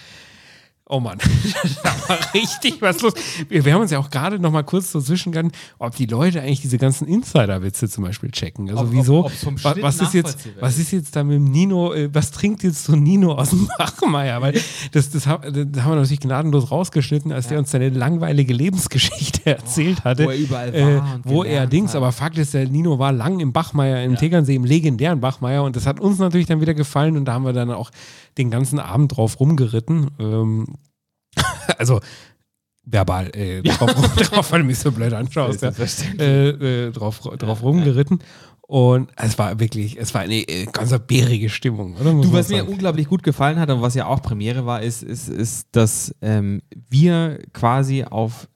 Oh 0.89 1.01
Mann, 1.01 1.17
da 1.83 1.89
war 2.07 2.17
richtig 2.33 2.81
was 2.81 3.01
los. 3.01 3.11
Wir, 3.49 3.65
wir 3.65 3.73
haben 3.73 3.81
uns 3.81 3.91
ja 3.91 3.99
auch 3.99 4.09
gerade 4.09 4.39
noch 4.39 4.51
mal 4.51 4.63
kurz 4.63 4.89
so 4.93 5.01
zwischengegangen, 5.01 5.51
ob 5.79 5.93
die 5.97 6.05
Leute 6.05 6.41
eigentlich 6.41 6.61
diese 6.61 6.77
ganzen 6.77 7.09
Insider-Witze 7.09 7.89
zum 7.89 8.05
Beispiel 8.05 8.31
checken. 8.31 8.69
Also 8.69 8.83
Ob- 8.83 8.87
ob- 8.87 8.93
wieso? 8.93 9.27
vom 9.43 9.61
wa- 9.65 9.75
was 9.81 9.99
ist 9.99 10.13
jetzt, 10.13 10.37
was 10.61 10.77
ist 10.79 10.91
jetzt 10.91 11.13
da 11.15 11.25
mit 11.25 11.35
dem 11.35 11.43
Nino? 11.51 11.93
äh, 11.93 12.09
Was 12.13 12.31
trinkt 12.31 12.63
jetzt 12.63 12.85
so 12.85 12.95
Nino 12.95 13.33
aus 13.33 13.49
dem 13.49 13.67
Bachmeier? 13.77 14.41
Weil 14.41 14.61
das, 14.93 15.09
das, 15.09 15.27
ha- 15.27 15.39
das 15.39 15.83
haben 15.83 15.91
wir 15.91 15.95
natürlich 15.97 16.21
gnadenlos 16.21 16.71
rausgeschnitten, 16.71 17.33
als 17.33 17.47
der 17.47 17.59
uns 17.59 17.69
seine 17.71 17.89
langweilige 17.89 18.53
Lebensgeschichte 18.53 19.45
erzählt 19.45 20.05
hatte, 20.05 20.23
wo 20.25 20.29
er 20.29 20.37
überall 20.37 20.73
äh, 20.73 20.97
war 21.01 21.15
und 21.15 21.21
wo 21.25 21.43
er 21.43 21.67
Dings. 21.67 21.89
hat. 21.91 21.97
Aber 21.97 22.13
Fakt 22.13 22.37
ist, 22.37 22.53
der 22.53 22.65
Nino 22.69 22.97
war 22.97 23.11
lang 23.11 23.41
im 23.41 23.51
Bachmeier, 23.51 24.03
im 24.05 24.15
Tegernsee, 24.15 24.55
im 24.55 24.63
legendären 24.63 25.19
Bachmeier, 25.19 25.63
und 25.63 25.75
das 25.75 25.85
hat 25.85 25.99
uns 25.99 26.17
natürlich 26.19 26.47
dann 26.47 26.61
wieder 26.61 26.73
gefallen 26.73 27.17
und 27.17 27.25
da 27.25 27.33
haben 27.33 27.43
wir 27.43 27.51
dann 27.51 27.71
auch 27.71 27.91
den 28.37 28.51
ganzen 28.51 28.79
Abend 28.79 29.15
drauf 29.15 29.39
rumgeritten. 29.39 30.11
Ähm, 30.19 30.67
also 31.77 31.99
verbal 32.83 33.35
äh, 33.35 33.61
drauf, 33.61 33.93
drauf, 34.15 34.51
weil 34.51 34.61
du 34.61 34.65
mich 34.65 34.79
so 34.79 34.91
blöd 34.91 35.13
anschaust, 35.13 35.61
ja. 35.61 35.71
äh, 36.19 36.49
äh, 36.87 36.91
drauf, 36.91 37.19
drauf 37.19 37.61
rumgeritten. 37.61 38.19
Und 38.61 39.11
es 39.15 39.37
war 39.37 39.59
wirklich, 39.61 39.97
es 39.97 40.13
war 40.13 40.21
eine 40.21 40.39
äh, 40.39 40.65
ganz 40.65 40.93
bärige 41.07 41.49
Stimmung, 41.49 41.95
oder? 41.95 42.11
Muss 42.11 42.27
Du, 42.27 42.33
was 42.33 42.49
mir 42.49 42.67
unglaublich 42.67 43.07
gut 43.07 43.23
gefallen 43.23 43.59
hat 43.59 43.69
und 43.69 43.81
was 43.81 43.95
ja 43.95 44.07
auch 44.07 44.21
Premiere 44.21 44.65
war, 44.65 44.81
ist, 44.81 45.03
ist, 45.03 45.29
ist 45.29 45.69
dass 45.71 46.13
ähm, 46.21 46.61
wir 46.89 47.39
quasi 47.53 48.03
auf, 48.03 48.49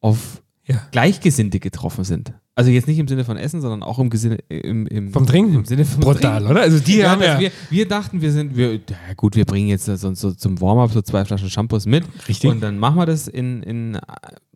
auf 0.00 0.42
Ja. 0.66 0.86
Gleichgesinnte 0.92 1.58
getroffen 1.58 2.04
sind. 2.04 2.34
Also 2.54 2.70
jetzt 2.70 2.86
nicht 2.86 2.98
im 2.98 3.08
Sinne 3.08 3.24
von 3.24 3.38
Essen, 3.38 3.62
sondern 3.62 3.82
auch 3.82 3.98
im, 3.98 4.10
Gesinne, 4.10 4.36
im, 4.50 4.86
im 4.86 5.10
Vom 5.10 5.26
Trinken? 5.26 5.54
Im 5.54 5.64
Sinne 5.64 5.86
vom 5.86 6.00
Brutal, 6.00 6.36
Trinken. 6.36 6.50
oder? 6.50 6.60
Also 6.60 6.80
die 6.80 6.98
Ja, 6.98 7.10
haben 7.12 7.22
ja. 7.22 7.40
wir, 7.40 7.50
wir 7.70 7.88
dachten, 7.88 8.20
wir 8.20 8.30
sind, 8.30 8.56
wir, 8.56 8.74
ja 8.74 8.80
gut, 9.16 9.36
wir 9.36 9.46
bringen 9.46 9.68
jetzt 9.68 9.86
so, 9.86 9.96
so 10.14 10.32
zum 10.32 10.60
Warm-up 10.60 10.92
so 10.92 11.00
zwei 11.00 11.24
Flaschen 11.24 11.48
Shampoos 11.48 11.86
mit. 11.86 12.04
Richtig. 12.28 12.50
Und 12.50 12.60
dann 12.60 12.78
machen 12.78 12.96
wir 12.96 13.06
das 13.06 13.26
in, 13.26 13.62
in 13.62 13.98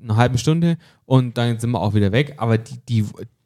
einer 0.02 0.16
halben 0.16 0.36
Stunde 0.36 0.76
und 1.06 1.38
dann 1.38 1.58
sind 1.58 1.70
wir 1.70 1.80
auch 1.80 1.94
wieder 1.94 2.12
weg. 2.12 2.34
Aber 2.36 2.58
die, 2.58 2.74
die, 2.86 3.04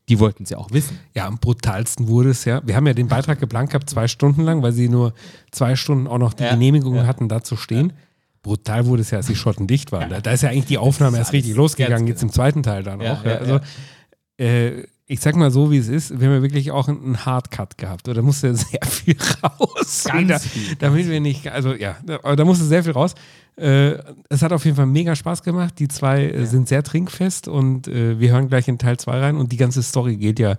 die 0.08 0.18
wollten 0.18 0.42
es 0.42 0.50
ja 0.50 0.58
auch 0.58 0.72
wissen. 0.72 0.98
Ja, 1.14 1.28
am 1.28 1.38
brutalsten 1.38 2.08
wurde 2.08 2.30
es 2.30 2.44
ja. 2.44 2.60
Wir 2.66 2.74
haben 2.74 2.88
ja 2.88 2.92
den 2.94 3.06
Beitrag 3.06 3.38
geplant 3.38 3.70
gehabt, 3.70 3.88
zwei 3.88 4.08
Stunden 4.08 4.42
lang, 4.42 4.62
weil 4.64 4.72
sie 4.72 4.88
nur 4.88 5.14
zwei 5.52 5.76
Stunden 5.76 6.08
auch 6.08 6.18
noch 6.18 6.34
die 6.34 6.42
Ja, 6.42 6.50
Genehmigung 6.50 6.96
ja. 6.96 7.06
hatten, 7.06 7.28
da 7.28 7.40
zu 7.44 7.54
stehen. 7.54 7.92
Brutal 8.42 8.86
wurde 8.86 9.02
es 9.02 9.12
ja, 9.12 9.18
als 9.18 9.26
die 9.28 9.36
Schotten 9.36 9.68
dicht 9.68 9.92
waren. 9.92 10.10
Da, 10.10 10.20
da 10.20 10.32
ist 10.32 10.42
ja 10.42 10.48
eigentlich 10.48 10.64
die 10.64 10.78
Aufnahme 10.78 11.18
erst 11.18 11.32
richtig 11.34 11.54
losgegangen, 11.54 12.08
jetzt 12.08 12.22
im 12.24 12.32
zweiten 12.32 12.64
Teil 12.64 12.82
dann 12.82 13.00
auch. 13.02 13.22
Also, 13.24 13.60
äh, 14.40 14.84
ich 15.06 15.18
sag 15.20 15.34
mal 15.34 15.50
so, 15.50 15.72
wie 15.72 15.78
es 15.78 15.88
ist, 15.88 16.20
wir 16.20 16.28
haben 16.28 16.36
ja 16.36 16.42
wirklich 16.42 16.70
auch 16.70 16.86
einen 16.86 17.26
Hardcut 17.26 17.76
gehabt. 17.76 18.08
Oder 18.08 18.22
musste 18.22 18.54
sehr 18.54 18.80
viel 18.86 19.16
raus. 19.42 20.04
Ganz 20.06 20.20
wieder, 20.20 20.38
viel. 20.38 20.76
Damit 20.76 21.08
wir 21.08 21.20
nicht, 21.20 21.48
also 21.48 21.74
ja, 21.74 21.96
aber 22.22 22.36
da 22.36 22.44
musste 22.44 22.64
sehr 22.64 22.84
viel 22.84 22.92
raus. 22.92 23.14
Äh, 23.56 23.94
es 24.28 24.42
hat 24.42 24.52
auf 24.52 24.64
jeden 24.64 24.76
Fall 24.76 24.86
mega 24.86 25.16
Spaß 25.16 25.42
gemacht. 25.42 25.74
Die 25.80 25.88
zwei 25.88 26.26
äh, 26.26 26.46
sind 26.46 26.68
sehr 26.68 26.84
trinkfest 26.84 27.48
und 27.48 27.88
äh, 27.88 28.20
wir 28.20 28.30
hören 28.30 28.48
gleich 28.48 28.68
in 28.68 28.78
Teil 28.78 28.98
2 28.98 29.18
rein 29.20 29.36
und 29.36 29.50
die 29.50 29.56
ganze 29.56 29.82
Story 29.82 30.16
geht 30.16 30.38
ja, 30.38 30.56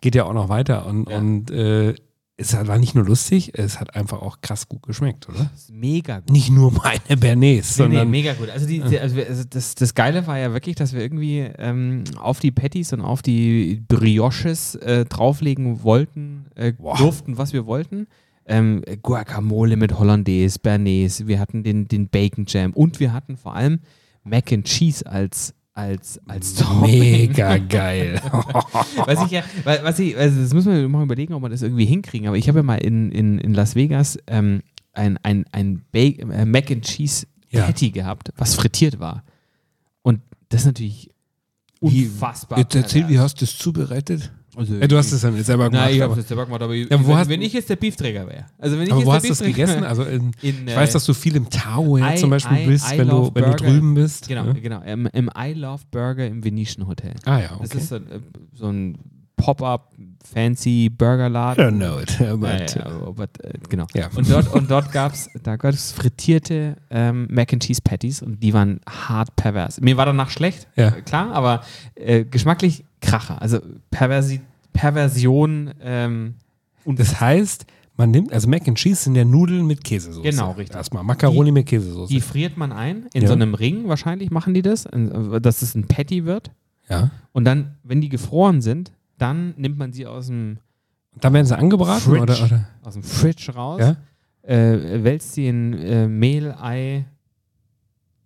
geht 0.00 0.16
ja 0.16 0.24
auch 0.24 0.34
noch 0.34 0.48
weiter. 0.48 0.84
Und, 0.86 1.08
Ja. 1.08 1.18
und 1.18 1.50
äh, 1.52 1.94
es 2.42 2.66
war 2.66 2.78
nicht 2.78 2.94
nur 2.94 3.04
lustig, 3.04 3.52
es 3.54 3.80
hat 3.80 3.94
einfach 3.94 4.20
auch 4.20 4.40
krass 4.40 4.68
gut 4.68 4.82
geschmeckt, 4.82 5.28
oder? 5.28 5.50
Mega 5.70 6.20
gut. 6.20 6.30
Nicht 6.30 6.50
nur 6.50 6.72
meine 6.72 7.16
Bernays, 7.16 7.42
Nee, 7.42 7.54
nee, 7.54 7.60
sondern 7.62 8.10
mega 8.10 8.34
gut. 8.34 8.50
Also, 8.50 8.66
die, 8.66 8.80
die, 8.80 8.98
also, 8.98 9.20
also 9.20 9.44
das, 9.48 9.74
das 9.74 9.94
Geile 9.94 10.26
war 10.26 10.38
ja 10.38 10.52
wirklich, 10.52 10.76
dass 10.76 10.92
wir 10.92 11.00
irgendwie 11.00 11.40
ähm, 11.58 12.04
auf 12.18 12.40
die 12.40 12.50
Patties 12.50 12.92
und 12.92 13.00
auf 13.00 13.22
die 13.22 13.82
Brioches 13.88 14.74
äh, 14.76 15.04
drauflegen 15.04 15.82
wollten, 15.82 16.46
äh, 16.54 16.72
durften, 16.72 17.38
was 17.38 17.52
wir 17.52 17.66
wollten. 17.66 18.06
Ähm, 18.44 18.82
Guacamole 19.02 19.76
mit 19.76 19.98
Hollandaise, 19.98 20.58
Bernays, 20.58 21.26
wir 21.26 21.38
hatten 21.38 21.62
den, 21.62 21.86
den 21.86 22.08
Bacon 22.08 22.44
Jam 22.48 22.72
und 22.72 22.98
wir 22.98 23.12
hatten 23.12 23.36
vor 23.36 23.54
allem 23.54 23.78
Mac 24.24 24.52
and 24.52 24.64
Cheese 24.64 25.06
als, 25.06 25.54
als, 25.74 26.20
als 26.26 26.54
Topping. 26.54 27.00
mega 27.00 27.56
geil. 27.68 28.20
Was 29.06 29.24
ich 29.24 29.30
ja, 29.32 29.42
wa- 29.64 29.78
was 29.82 29.98
ich, 29.98 30.16
also 30.16 30.40
das 30.40 30.52
müssen 30.52 30.72
wir 30.72 30.88
mal 30.88 31.02
überlegen, 31.02 31.32
ob 31.34 31.42
wir 31.42 31.48
das 31.48 31.62
irgendwie 31.62 31.86
hinkriegen. 31.86 32.28
Aber 32.28 32.36
ich 32.36 32.48
habe 32.48 32.58
ja 32.58 32.62
mal 32.62 32.76
in, 32.76 33.10
in, 33.10 33.38
in 33.38 33.54
Las 33.54 33.74
Vegas 33.74 34.18
ähm, 34.26 34.62
ein, 34.92 35.18
ein, 35.22 35.46
ein 35.52 35.82
äh, 35.94 36.44
Mac 36.44 36.70
and 36.70 36.84
Cheese 36.84 37.26
Ja. 37.50 37.64
Patty 37.64 37.90
gehabt, 37.90 38.30
was 38.36 38.54
frittiert 38.54 38.98
war. 38.98 39.24
Und 40.02 40.20
Das 40.50 40.60
ist 40.62 40.66
natürlich 40.66 41.10
unfassbar. 41.80 42.58
Jetzt 42.58 42.74
erzähl, 42.74 43.08
wie 43.08 43.18
hast 43.18 43.40
du 43.40 43.44
es 43.46 43.56
zubereitet? 43.56 44.30
Also, 44.54 44.74
Ja, 44.74 44.86
du 44.86 44.96
hast 44.98 45.10
es 45.12 45.22
ja 45.22 45.30
nicht 45.30 45.46
selber 45.46 45.70
gemacht. 45.70 45.86
Nein, 45.86 45.94
ich 45.96 46.00
habe 46.02 46.20
es 46.20 46.28
selber 46.28 46.44
gemacht, 46.44 46.60
aber, 46.62 46.74
Ja, 46.74 46.86
wo 47.02 47.08
wenn, 47.08 47.16
hast- 47.16 47.28
wenn 47.30 47.40
ich 47.40 47.52
jetzt 47.54 47.70
der 47.70 47.76
Beefträger 47.76 48.26
wäre. 48.26 48.44
Also 48.58 48.76
wenn 48.76 48.84
ich 48.86 48.92
aber 48.92 49.00
jetzt 49.00 49.06
wo 49.06 49.10
der 49.12 49.16
hast 49.30 49.40
du 49.40 49.44
Beefträger 49.44 49.66
gegessen? 49.66 49.84
Also 49.88 50.02
in, 50.04 50.32
in, 50.42 50.68
ich 50.68 50.76
weiß, 50.76 50.90
äh, 50.90 50.92
dass 50.92 51.04
du 51.06 51.14
viel 51.14 51.36
im 51.36 51.48
Tower 51.48 51.98
I- 52.00 52.16
zum 52.16 52.28
Beispiel 52.30 52.58
I- 52.58 52.66
bist, 52.66 52.92
I 52.92 52.98
wenn, 52.98 53.08
du, 53.08 53.30
wenn 53.32 53.44
du 53.44 53.56
drüben 53.56 53.94
bist. 53.94 54.28
Genau, 54.28 54.46
Ja? 54.46 54.52
genau. 54.52 54.82
Im, 54.82 55.06
Im 55.06 55.30
I 55.36 55.54
Love 55.54 55.82
Burger 55.90 56.26
im 56.26 56.44
Venetian 56.44 56.86
Hotel. 56.86 57.14
Ah 57.24 57.38
ja, 57.40 57.48
Das 57.60 57.70
okay. 57.70 57.78
ist 57.78 57.88
so, 57.88 57.94
ein, 57.96 58.10
äh, 58.10 58.20
so 58.52 58.68
ein 58.68 58.98
Pop-up 59.36 59.92
fancy 60.22 60.84
I 60.84 60.88
Burgerladen. 60.90 61.64
don't 61.64 61.78
know 61.78 61.98
it. 61.98 62.20
Ja, 62.20 62.36
But, 62.36 62.74
ja, 62.76 62.86
aber, 62.86 63.24
äh, 63.42 63.54
genau. 63.68 63.86
Ja. 63.94 64.08
Und 64.14 64.30
dort, 64.30 64.52
und 64.54 64.70
dort 64.70 64.92
gab 64.92 65.14
es 65.14 65.28
da 65.42 65.56
gab's 65.56 65.90
frittierte 65.92 66.76
ähm, 66.90 67.26
Mac 67.30 67.52
and 67.52 67.62
Cheese 67.64 67.80
Patties 67.82 68.22
und 68.22 68.40
die 68.42 68.52
waren 68.52 68.80
hart 68.88 69.34
pervers. 69.34 69.80
Mir 69.80 69.96
war 69.96 70.06
danach 70.06 70.30
schlecht, 70.30 70.68
Ja. 70.76 70.90
klar, 70.92 71.32
aber 71.32 71.62
äh, 71.96 72.24
geschmacklich 72.24 72.84
Kracher. 73.02 73.40
Also 73.42 73.58
Perversi 73.90 74.40
Perversion. 74.72 75.70
Ähm, 75.82 76.34
und 76.84 76.98
Das 76.98 77.20
heißt, 77.20 77.66
man 77.96 78.10
nimmt, 78.10 78.32
also 78.32 78.48
Mac 78.48 78.66
and 78.66 78.78
Cheese 78.78 79.04
sind 79.04 79.14
ja 79.16 79.24
Nudeln 79.24 79.66
mit 79.66 79.84
Käsesoße. 79.84 80.22
Genau, 80.28 80.52
richtig. 80.52 80.76
Erstmal 80.76 81.04
Macaroni 81.04 81.46
Die- 81.46 81.52
mit 81.52 81.66
Käsesoße. 81.66 82.12
die 82.12 82.20
friert 82.20 82.56
man 82.56 82.72
ein. 82.72 83.06
In 83.12 83.22
Ja. 83.22 83.28
so 83.28 83.34
einem 83.34 83.54
Ring 83.54 83.86
wahrscheinlich 83.88 84.30
machen 84.30 84.54
die 84.54 84.62
das, 84.62 84.88
dass 85.42 85.62
es 85.62 85.74
ein 85.74 85.86
Patty 85.86 86.24
wird. 86.24 86.50
ja. 86.88 87.10
Und 87.32 87.44
dann, 87.44 87.76
wenn 87.82 88.00
die 88.00 88.08
gefroren 88.08 88.60
sind, 88.60 88.92
dann 89.18 89.54
nimmt 89.56 89.78
man 89.78 89.92
sie 89.92 90.06
aus 90.06 90.26
dem, 90.26 90.58
Dann 91.20 91.32
werden 91.34 91.46
sie 91.46 91.56
angebraten 91.56 92.00
Fridge. 92.02 92.22
oder, 92.22 92.44
oder? 92.44 92.68
aus 92.82 92.94
dem 92.94 93.02
Fridge 93.02 93.52
raus, 93.54 93.80
Ja? 93.80 93.96
äh, 94.42 95.02
wälzt 95.04 95.32
sie 95.34 95.46
in 95.46 95.72
äh, 95.74 96.08
Mehl, 96.08 96.54
Ei, 96.58 97.04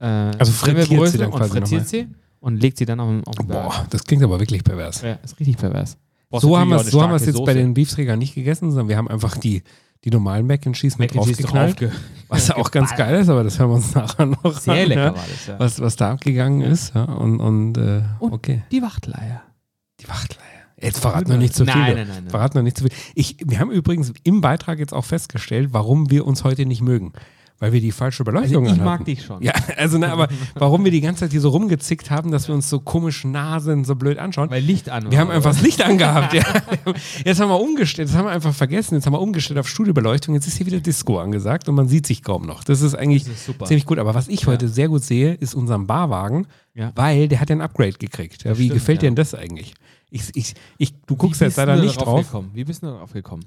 äh, 0.00 0.04
Also 0.06 0.52
frittiert 0.52 1.08
sie 1.08 1.18
dann 1.18 1.30
und 1.32 1.38
quasi 1.38 1.50
frittiert 1.50 1.70
nochmal. 1.82 1.86
sie 1.86 2.08
und 2.40 2.60
legt 2.60 2.78
sie 2.78 2.84
dann 2.86 3.00
auf, 3.00 3.08
den- 3.08 3.24
auf 3.24 3.34
den 3.36 3.46
Burger. 3.46 3.62
Boah, 3.64 3.86
das 3.90 4.04
klingt 4.04 4.22
aber 4.22 4.38
wirklich 4.40 4.62
pervers. 4.64 5.02
Ja, 5.02 5.12
ist 5.24 5.38
richtig 5.40 5.56
pervers. 5.56 5.96
Brauchst 6.30 6.42
So 6.42 6.58
haben 6.58 6.70
wir 6.70 6.78
so 6.80 6.98
eine 6.98 7.04
haben 7.04 7.12
wir 7.12 7.16
es 7.16 7.22
jetzt 7.26 7.34
starke 7.36 7.46
bei 7.46 7.52
Soße. 7.52 7.62
den 7.64 7.74
Beefträgern 7.74 8.18
nicht 8.18 8.34
gegessen, 8.34 8.70
sondern 8.70 8.88
wir 8.88 8.96
haben 8.96 9.08
einfach 9.08 9.36
die, 9.36 9.62
die 10.04 10.10
normalen 10.10 10.46
Mac 10.46 10.66
and 10.66 10.74
Cheese 10.76 10.96
mit 10.98 11.14
Mac 11.14 11.24
draufgeknallt. 11.24 11.80
draufge- 11.80 11.92
Was 12.28 12.50
auch 12.52 12.70
ganz 12.70 12.94
geil 12.96 13.20
ist, 13.20 13.28
aber 13.28 13.44
das 13.44 13.58
hören 13.58 13.70
wir 13.70 13.74
uns 13.76 13.94
nachher 13.94 14.26
noch 14.26 14.58
Sehr 14.60 14.82
an, 14.82 14.88
lecker 14.88 15.00
ja, 15.04 15.14
war 15.14 15.24
das, 15.28 15.46
ja. 15.46 15.58
was, 15.58 15.80
was 15.80 15.96
da 15.96 16.12
abgegangen 16.12 16.62
ist. 16.62 16.94
Ja, 16.94 17.04
und 17.04 17.40
und 17.40 17.78
äh, 17.78 18.02
Und 18.18 18.32
okay. 18.32 18.62
Die 18.72 18.82
Wachtleier. 18.82 19.42
Die 20.00 20.08
Wachtleier. 20.08 20.44
Jetzt 20.78 20.98
verraten 20.98 21.30
wir 21.30 21.38
nicht 21.38 21.54
zu 21.54 21.64
viel. 21.64 21.74
Nein, 21.74 21.94
nein, 21.96 22.06
nein, 22.08 22.16
nein. 22.24 22.30
Verraten 22.30 22.54
wir 22.56 22.62
nicht 22.62 22.76
zu 22.76 22.84
viel. 22.84 22.92
Ich, 23.14 23.36
wir 23.46 23.58
haben 23.60 23.70
übrigens 23.70 24.12
im 24.24 24.42
Beitrag 24.42 24.78
jetzt 24.78 24.92
auch 24.92 25.04
festgestellt, 25.06 25.68
warum 25.72 26.10
wir 26.10 26.26
uns 26.26 26.44
heute 26.44 26.66
nicht 26.66 26.82
mögen. 26.82 27.12
Weil 27.58 27.72
wir 27.72 27.80
die 27.80 27.90
falsche 27.90 28.22
Also 28.22 28.24
Beleuchtung 28.32 28.64
ich 28.66 28.72
anhatten. 28.72 28.84
mag 28.84 29.04
dich 29.06 29.24
schon. 29.24 29.42
Ja, 29.42 29.52
also 29.78 29.96
ne, 29.96 30.12
aber 30.12 30.28
warum 30.56 30.84
wir 30.84 30.90
die 30.90 31.00
ganze 31.00 31.20
Zeit 31.20 31.30
hier 31.30 31.40
so 31.40 31.48
rumgezickt 31.48 32.10
haben, 32.10 32.30
dass 32.30 32.48
wir 32.48 32.54
uns 32.54 32.68
so 32.68 32.80
komisch 32.80 33.24
nah 33.24 33.60
sind, 33.60 33.86
so 33.86 33.94
blöd 33.94 34.18
anschauen. 34.18 34.50
Weil 34.50 34.62
Licht 34.62 34.90
an 34.90 35.04
war. 35.04 35.10
Wir 35.10 35.18
haben 35.20 35.30
einfach 35.30 35.52
das 35.52 35.62
Licht 35.62 35.82
angehabt. 35.82 36.34
Ja. 36.34 36.44
Jetzt 37.24 37.40
haben 37.40 37.48
wir 37.48 37.58
umgestellt, 37.58 38.08
das 38.10 38.16
haben 38.16 38.26
wir 38.26 38.32
einfach 38.32 38.52
vergessen. 38.54 38.96
Jetzt 38.96 39.06
haben 39.06 39.14
wir 39.14 39.22
umgestellt 39.22 39.58
auf 39.58 39.68
Studiobeleuchtung. 39.68 40.34
Jetzt 40.34 40.46
ist 40.46 40.58
hier 40.58 40.66
wieder 40.66 40.80
Disco 40.80 41.18
angesagt 41.18 41.66
und 41.68 41.74
man 41.76 41.88
sieht 41.88 42.06
sich 42.06 42.22
kaum 42.22 42.42
noch. 42.42 42.62
Das 42.62 42.82
ist 42.82 42.94
eigentlich 42.94 43.24
Das 43.24 43.32
ist 43.32 43.46
super. 43.46 43.64
ziemlich 43.64 43.86
gut. 43.86 43.98
Aber 43.98 44.14
was 44.14 44.28
ich 44.28 44.46
heute 44.46 44.68
sehr 44.68 44.88
gut 44.88 45.02
sehe, 45.02 45.32
ist 45.32 45.54
unseren 45.54 45.86
Barwagen, 45.86 46.46
Ja. 46.74 46.92
weil 46.94 47.26
der 47.28 47.40
hat 47.40 47.48
ja 47.48 47.56
ein 47.56 47.62
Upgrade 47.62 47.92
gekriegt. 47.92 48.44
Ja, 48.44 48.58
wie 48.58 48.64
stimmt, 48.64 48.74
gefällt 48.80 49.00
dir 49.00 49.06
ja. 49.06 49.10
denn 49.12 49.16
das 49.16 49.34
eigentlich? 49.34 49.72
Ich, 50.10 50.24
ich, 50.34 50.54
ich, 50.76 50.94
du 51.06 51.16
guckst 51.16 51.40
jetzt 51.40 51.56
leider 51.56 51.76
nicht 51.76 51.96
drauf. 52.00 52.20
Gekommen? 52.26 52.50
Wie 52.52 52.64
bist 52.64 52.82
du 52.82 52.86
darauf 52.88 53.12
gekommen? 53.14 53.44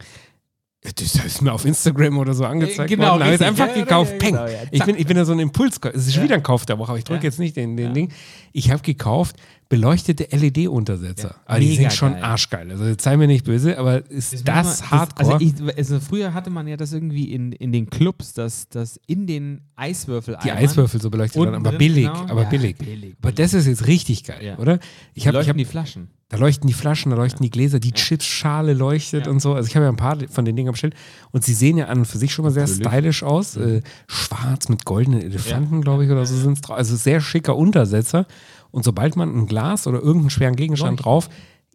Das 0.81 1.13
ist 1.15 1.41
mir 1.41 1.51
auf 1.51 1.65
Instagram 1.65 2.17
oder 2.19 2.33
so 2.33 2.45
angezeigt 2.45 2.89
Äh, 2.91 2.95
genau, 2.95 3.11
worden. 3.11 3.19
Da 3.19 3.25
habe 3.25 3.33
ich 3.35 3.41
richtig, 3.41 3.47
einfach 3.47 3.75
ja, 3.75 3.83
gekauft. 3.83 4.11
ja, 4.13 4.17
Peng. 4.17 4.33
genau, 4.35 4.47
ja. 4.47 4.59
ich, 4.71 4.83
bin, 4.85 4.95
ich 4.97 5.05
bin 5.07 5.17
ja 5.17 5.25
so 5.25 5.33
ein 5.33 5.39
Impuls. 5.39 5.77
Es 5.93 6.07
ist 6.07 6.21
wieder 6.21 6.35
ein 6.35 6.43
Kauf 6.43 6.65
der 6.65 6.79
Woche, 6.79 6.91
aber 6.91 6.97
ich 6.97 7.03
drücke 7.03 7.23
jetzt 7.25 7.37
nicht 7.37 7.57
den, 7.57 7.75
den. 7.75 7.93
Ding. 7.93 8.13
Ich 8.53 8.71
habe 8.71 8.81
gekauft 8.81 9.35
beleuchtete 9.69 10.27
LED-Untersetzer. 10.35 11.27
Ja. 11.29 11.35
Aber 11.45 11.59
die 11.59 11.75
sind 11.75 11.93
schon 11.93 12.13
geil. 12.13 12.23
arschgeil. 12.23 12.71
Also 12.71 12.85
sei 12.99 13.17
mir 13.17 13.27
nicht 13.27 13.45
böse, 13.45 13.77
aber 13.77 14.03
ist 14.09 14.33
Das 14.33 14.43
das, 14.43 14.81
man- 14.81 14.91
Hardcore? 14.91 15.33
Also, 15.33 15.45
ich, 15.45 15.77
also 15.77 15.99
früher 15.99 16.33
hatte 16.33 16.49
man 16.49 16.67
ja 16.67 16.75
das 16.75 16.91
irgendwie 16.91 17.31
in, 17.31 17.51
in 17.51 17.71
den 17.71 17.89
Clubs, 17.89 18.33
dass 18.33 18.67
das 18.69 18.99
in 19.05 19.27
den 19.27 19.61
Eiswürfel 19.75 20.37
die 20.43 20.51
Eiswürfel 20.51 20.99
so 20.99 21.11
beleuchtet 21.11 21.41
werden, 21.43 21.53
aber 21.55 21.71
billig, 21.77 22.07
aber 22.09 22.45
billig. 22.45 22.77
genau. 22.79 22.89
billig. 22.91 23.15
Aber 23.21 23.31
das 23.31 23.53
ist 23.53 23.67
jetzt 23.67 23.85
richtig 23.85 24.23
geil, 24.23 24.43
Ja. 24.43 24.57
oder? 24.57 24.79
Ich 25.13 25.27
habe, 25.27 25.37
ich 25.39 25.45
leuchten 25.45 25.49
hab, 25.51 25.57
die 25.57 25.65
Flaschen. 25.65 26.07
da 26.29 26.37
leuchten 26.37 26.65
die 26.67 26.73
Flaschen, 26.73 27.11
da 27.11 27.15
leuchten 27.17 27.43
die 27.43 27.51
Gläser, 27.51 27.79
die 27.79 27.91
Chipsschale 27.91 28.73
leuchtet 28.73 29.27
Ja. 29.27 29.31
und 29.31 29.39
so. 29.39 29.53
Also 29.53 29.67
ich 29.67 29.75
habe 29.75 29.85
ja 29.85 29.91
ein 29.91 29.97
paar 29.97 30.17
von 30.29 30.45
den 30.45 30.55
Dingen 30.55 30.71
bestellt 30.71 30.95
und 31.31 31.43
sie 31.43 31.53
sehen 31.53 31.77
ja 31.77 31.85
an 31.89 31.99
und 31.99 32.05
für 32.05 32.17
sich 32.17 32.33
schon 32.33 32.43
mal 32.43 32.51
sehr 32.51 32.63
Natürlich. 32.63 32.85
Mhm. 32.85 32.89
stylisch 32.91 33.21
aus. 33.23 33.55
Äh, 33.55 33.81
schwarz 34.07 34.67
mit 34.67 34.85
goldenen 34.85 35.21
Elefanten, 35.21 35.81
glaube 35.81 36.05
ich, 36.05 36.09
oder 36.11 36.25
so 36.25 36.35
sind 36.35 36.53
es 36.53 36.61
drauf. 36.61 36.75
Also 36.77 36.95
sehr 36.95 37.21
schicker 37.21 37.55
Untersetzer. 37.55 38.25
Und 38.71 38.83
sobald 38.83 39.15
man 39.15 39.35
ein 39.35 39.45
Glas 39.47 39.87
oder 39.87 39.99
irgendeinen 39.99 40.29
schweren 40.29 40.55
Gegenstand 40.55 40.91
Leuchten. 40.99 41.03
drauf, 41.03 41.29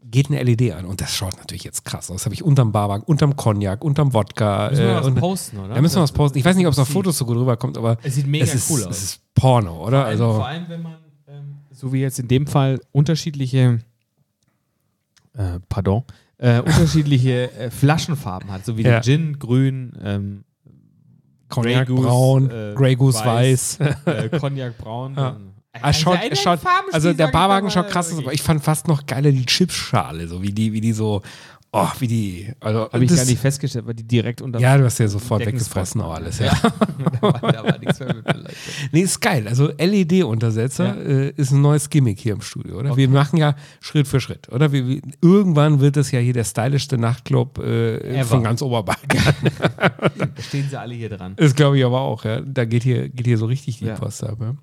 geht 0.06 0.28
eine 0.30 0.42
LED 0.42 0.72
an. 0.72 0.84
Und 0.84 1.00
das 1.00 1.12
schaut 1.14 1.36
natürlich 1.38 1.64
jetzt 1.64 1.84
krass 1.84 2.10
aus. 2.10 2.16
Das 2.18 2.24
habe 2.26 2.34
ich 2.34 2.42
unterm 2.44 2.72
Barwagen, 2.72 3.02
unterm 3.04 3.36
Cognac, 3.36 3.82
unterm 3.82 4.12
Wodka. 4.12 4.68
Müssen 4.70 4.84
wir 4.84 4.92
äh, 4.92 4.96
was 4.96 5.06
und- 5.06 5.14
posten, 5.16 5.58
oder? 5.58 5.74
Da 5.74 5.80
müssen 5.80 5.96
wir 5.96 6.02
was 6.02 6.12
posten. 6.12 6.38
Ich 6.38 6.44
weiß 6.44 6.56
nicht, 6.56 6.66
ob 6.66 6.72
es 6.72 6.78
auf 6.78 6.88
Fotos 6.88 7.16
so 7.18 7.24
gut 7.24 7.36
rüberkommt, 7.36 7.76
aber 7.78 7.96
Es 8.02 8.14
sieht 8.14 8.26
mega 8.26 8.44
es 8.44 8.54
ist, 8.54 8.70
cool 8.70 8.80
es 8.80 8.86
aus. 8.86 9.02
ist 9.02 9.20
Porno, 9.34 9.82
oder? 9.84 10.02
Vor 10.02 10.04
allem, 10.04 10.06
Also, 10.08 10.32
vor 10.34 10.46
allem, 10.46 10.64
wenn 10.68 10.82
man, 10.82 10.96
ähm, 11.26 11.54
so 11.72 11.92
wie 11.92 12.00
jetzt 12.00 12.18
in 12.18 12.28
dem 12.28 12.46
Fall, 12.46 12.80
unterschiedliche, 12.92 13.80
äh, 15.36 15.58
pardon, 15.68 16.04
äh, 16.38 16.60
unterschiedliche 16.64 17.50
äh, 17.52 17.70
Flaschenfarben 17.70 18.50
hat, 18.52 18.64
so 18.64 18.76
wie 18.76 18.82
Ja. 18.82 18.90
der 18.90 19.02
Gin, 19.02 19.38
grün, 19.38 19.92
ähm, 20.02 20.44
Cognac 21.48 21.86
Grey 21.86 21.96
Goose, 21.96 22.08
braun, 22.08 22.50
äh, 22.50 22.74
Grey 22.76 22.96
Goose 22.96 23.24
weiß. 23.24 23.78
äh, 24.06 24.28
Cognac 24.38 24.76
braun. 24.78 25.14
Ja. 25.16 25.30
dann- 25.32 25.53
Ah, 25.80 25.92
schaut, 25.92 26.18
Also 26.20 26.36
schaut, 26.36 26.60
also 26.92 27.12
der 27.12 27.28
Barwagen 27.28 27.70
schaut 27.70 27.88
krass 27.88 28.12
aus, 28.12 28.18
aber 28.18 28.32
ich 28.32 28.42
fand 28.42 28.62
fast 28.62 28.86
noch 28.86 29.06
geiler 29.06 29.32
die 29.32 29.44
Chipsschale, 29.44 30.28
so 30.28 30.40
wie 30.42 30.52
die, 30.52 30.72
wie 30.72 30.80
die 30.80 30.92
so, 30.92 31.22
oh, 31.72 31.88
wie 31.98 32.06
die, 32.06 32.52
also 32.60 32.88
Habe 32.92 33.04
ich 33.04 33.14
gar 33.14 33.24
nicht 33.24 33.40
festgestellt, 33.40 33.86
weil 33.86 33.94
die 33.94 34.04
direkt 34.06 34.40
unter. 34.40 34.60
Ja, 34.60 34.78
du 34.78 34.84
hast 34.84 34.98
ja 34.98 35.08
sofort 35.08 35.44
weggefressen 35.44 36.00
auch 36.00 36.14
alles, 36.14 36.38
ja. 36.38 36.52
da, 37.20 37.22
war, 37.22 37.52
da 37.52 37.64
war 37.64 37.78
nichts 37.78 37.98
mehr 37.98 38.14
mit. 38.14 38.24
Nee, 38.92 39.00
ist 39.00 39.20
geil. 39.20 39.48
Also 39.48 39.72
LED-Untersetzer 39.76 40.96
äh, 41.04 41.30
ist 41.36 41.50
ein 41.50 41.60
neues 41.60 41.90
Gimmick 41.90 42.20
hier 42.20 42.34
im 42.34 42.40
Studio, 42.40 42.78
oder? 42.78 42.96
Wir 42.96 43.08
machen 43.08 43.36
ja 43.38 43.56
Schritt 43.80 44.06
für 44.06 44.20
Schritt, 44.20 44.48
oder? 44.50 44.70
Wir, 44.70 44.86
wir, 44.86 45.00
irgendwann 45.20 45.80
wird 45.80 45.96
das 45.96 46.12
ja 46.12 46.20
hier 46.20 46.32
der 46.32 46.44
stylischste 46.44 46.98
Nachtclub 46.98 47.58
äh, 47.58 48.22
von 48.24 48.42
ganz 48.44 48.62
Oberbayern. 48.62 49.00
Da 50.16 50.42
stehen 50.48 50.68
sie 50.70 50.78
alle 50.78 50.94
hier 50.94 51.08
dran. 51.08 51.34
Das 51.36 51.54
glaube 51.54 51.78
ich 51.78 51.84
aber 51.84 52.00
auch, 52.00 52.24
ja. 52.24 52.40
Da 52.40 52.64
geht 52.64 52.82
hier, 52.84 53.08
geht 53.08 53.26
hier 53.26 53.38
so 53.38 53.46
richtig 53.46 53.78
die 53.78 53.86
Ja. 53.86 53.94
Post 53.94 54.22
ab. 54.24 54.38
Ja. 54.40 54.54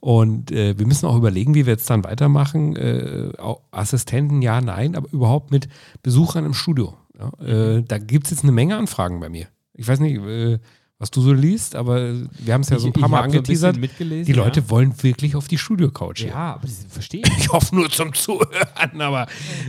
Und 0.00 0.52
äh, 0.52 0.78
wir 0.78 0.86
müssen 0.86 1.06
auch 1.06 1.16
überlegen, 1.16 1.54
wie 1.54 1.66
wir 1.66 1.72
jetzt 1.72 1.88
dann 1.90 2.04
weitermachen. 2.04 2.76
Äh, 2.76 3.30
Assistenten, 3.70 4.42
ja, 4.42 4.60
nein, 4.60 4.94
aber 4.94 5.08
überhaupt 5.12 5.50
mit 5.50 5.68
Besuchern 6.02 6.44
im 6.44 6.54
Studio. 6.54 6.94
Ja. 7.18 7.46
Äh, 7.76 7.82
da 7.82 7.98
gibt 7.98 8.26
es 8.26 8.30
jetzt 8.32 8.42
eine 8.42 8.52
Menge 8.52 8.76
Anfragen 8.76 9.20
bei 9.20 9.28
mir. 9.28 9.46
Ich 9.74 9.88
weiß 9.88 10.00
nicht, 10.00 10.16
äh, 10.18 10.58
was 10.98 11.10
du 11.10 11.20
so 11.20 11.32
liest, 11.34 11.76
aber 11.76 12.14
wir 12.38 12.54
haben 12.54 12.62
es 12.62 12.70
ja 12.70 12.78
so 12.78 12.86
ein 12.86 12.92
paar 12.94 13.08
Mal 13.10 13.18
so 13.18 13.24
ein 13.24 13.42
bisschen 13.42 13.66
angeteasert. 13.66 13.76
mitgelesen, 13.78 14.24
die 14.24 14.32
Leute 14.32 14.60
ja. 14.60 14.70
wollen 14.70 14.94
wirklich 15.02 15.36
auf 15.36 15.46
die 15.46 15.58
Studio-Couch. 15.58 16.22
Ja, 16.24 16.54
aber 16.54 16.62
das 16.62 16.86
verstehe 16.88 17.20
ich. 17.22 17.36
Ich 17.38 17.52
hoffe 17.52 17.74
nur 17.74 17.90
zum 17.90 18.14
Zuhören, 18.14 19.00
aber 19.00 19.26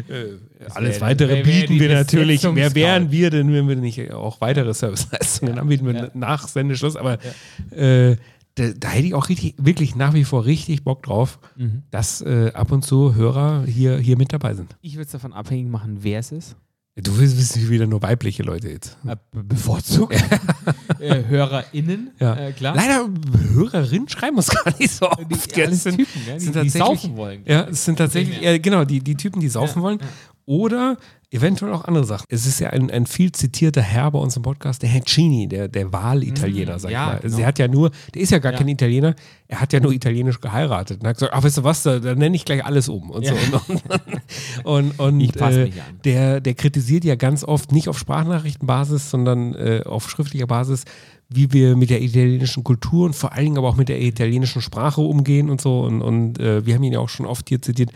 äh, 0.08 0.70
alles 0.74 0.96
wär- 0.96 1.02
weitere 1.02 1.30
wär- 1.30 1.36
wär 1.38 1.44
bieten 1.44 1.74
die 1.74 1.80
wir 1.82 1.94
natürlich. 1.94 2.44
Wer 2.44 2.74
wären 2.76 3.12
wir 3.12 3.30
denn, 3.30 3.52
wenn 3.52 3.68
wir 3.68 3.76
nicht 3.76 4.12
auch 4.14 4.40
weitere 4.40 4.74
Serviceleistungen 4.74 5.60
anbieten 5.60 5.86
würden 5.86 6.12
nach 6.14 6.48
Sendeschluss? 6.48 6.96
Aber 6.96 7.18
äh, 7.72 8.16
da, 8.58 8.70
da 8.78 8.90
hätte 8.90 9.08
ich 9.08 9.14
auch 9.14 9.30
richtig, 9.30 9.56
wirklich 9.58 9.96
nach 9.96 10.14
wie 10.14 10.24
vor 10.24 10.46
richtig 10.46 10.84
Bock 10.84 11.04
drauf, 11.04 11.40
Mhm. 11.56 11.84
dass 11.92 12.22
äh, 12.22 12.52
ab 12.54 12.72
und 12.72 12.84
zu 12.84 13.16
Hörer 13.16 13.64
hier, 13.66 13.98
hier 13.98 14.18
mit 14.18 14.34
dabei 14.34 14.54
sind. 14.54 14.76
Ich 14.82 14.94
würde 14.96 15.06
es 15.06 15.12
davon 15.12 15.34
abhängig 15.34 15.70
machen, 15.72 15.98
wer 16.02 16.20
es 16.20 16.32
ist. 16.32 16.56
Du 17.00 17.20
willst 17.20 17.38
wissen 17.38 17.70
wieder 17.70 17.86
nur 17.86 18.02
weibliche 18.02 18.42
Leute 18.42 18.70
jetzt. 18.70 18.98
Äh, 19.06 19.16
be- 19.32 19.44
bevorzugt. 19.44 20.16
äh, 21.00 21.24
HörerInnen, 21.28 22.10
Ja. 22.20 22.36
äh, 22.36 22.52
klar. 22.54 22.76
Leider 22.76 23.08
Hörerinnen 23.54 24.10
schreiben 24.10 24.38
uns 24.38 24.48
gar 24.64 24.76
nicht 24.80 24.92
so 24.92 25.08
oft. 25.08 25.20
Die, 25.56 25.62
alles 25.62 25.76
Es 25.78 25.84
sind- 25.84 25.98
Typen, 25.98 26.22
ja, 26.28 26.34
die, 26.34 26.40
sind 26.40 26.56
die 26.56 26.60
tatsächlich- 26.60 26.84
saufen 27.02 27.18
wollen. 27.18 27.42
Ja, 27.46 27.68
es 27.68 27.86
sind 27.86 27.98
tatsächlich, 27.98 28.42
ja, 28.42 28.58
genau, 28.58 28.84
die, 28.84 29.00
die 29.02 29.14
Typen, 29.16 29.40
die 29.40 29.50
saufen 29.50 29.84
wollen. 29.84 30.00
Oder 30.46 30.98
eventuell 31.30 31.74
auch 31.74 31.84
andere 31.86 32.06
Sachen. 32.06 32.26
Es 32.30 32.46
ist 32.46 32.60
ja 32.60 32.70
ein, 32.70 32.90
ein 32.90 33.06
viel 33.06 33.32
zitierter 33.34 33.82
Herr 33.82 34.12
bei 34.12 34.20
uns 34.20 34.38
im 34.38 34.44
Podcast, 34.44 34.82
der 34.82 34.90
Herr 34.90 35.02
Cini, 35.06 35.48
der, 35.48 35.68
der 35.68 35.92
Wahlitaliener, 35.92 36.76
Mhm, 36.76 36.80
sag 36.80 36.92
ja, 36.92 37.02
ich 37.04 37.08
mal. 37.08 37.14
Also 37.16 37.28
genau. 37.28 37.38
Der 37.38 37.48
hat 37.48 37.60
ja 37.60 37.68
nur, 37.68 37.92
der 38.14 38.22
ist 38.22 38.32
ja 38.32 38.40
gar 38.40 38.54
Ja. 38.54 38.58
kein 38.58 38.68
Italiener, 38.70 39.14
er 39.50 39.60
hat 39.62 39.74
ja 39.74 39.80
nur 39.82 39.92
italienisch 39.92 40.40
geheiratet. 40.40 41.02
Und 41.02 41.08
hat 41.08 41.16
gesagt, 41.18 41.34
ach, 41.34 41.44
weißt 41.44 41.58
du 41.58 41.64
was, 41.64 41.84
da, 41.84 42.00
da 42.00 42.16
nenne 42.16 42.36
ich 42.36 42.46
gleich 42.46 42.64
alles 42.66 42.88
um. 42.88 43.10
Und 43.12 43.24
Ja. 43.26 43.34
so. 43.36 43.62
Und, 43.74 43.84
und, 44.64 45.00
und 45.00 45.20
Ich 45.20 45.34
passe 45.34 45.64
äh, 45.68 45.72
der, 46.06 46.40
der 46.42 46.54
kritisiert 46.54 47.04
ja 47.04 47.16
ganz 47.16 47.44
oft 47.44 47.72
nicht 47.72 47.90
auf 47.90 48.00
Sprachnachrichtenbasis, 48.00 49.10
sondern 49.10 49.54
äh, 49.56 49.84
auf 49.86 50.10
schriftlicher 50.10 50.48
Basis, 50.48 50.86
wie 51.30 51.52
wir 51.52 51.76
mit 51.76 51.90
der 51.90 52.02
italienischen 52.02 52.64
Kultur 52.64 53.06
und 53.06 53.16
vor 53.16 53.34
allen 53.34 53.46
Dingen 53.46 53.58
aber 53.58 53.68
auch 53.68 53.76
mit 53.76 53.90
der 53.90 54.02
italienischen 54.02 54.62
Sprache 54.62 55.02
umgehen 55.02 55.50
und 55.50 55.60
so. 55.60 55.82
Und, 55.82 56.02
und 56.02 56.40
äh, 56.40 56.66
wir 56.66 56.76
haben 56.76 56.84
ihn 56.84 56.94
ja 56.94 57.00
auch 57.00 57.10
schon 57.10 57.26
oft 57.26 57.50
hier 57.50 57.62
zitiert. 57.62 57.92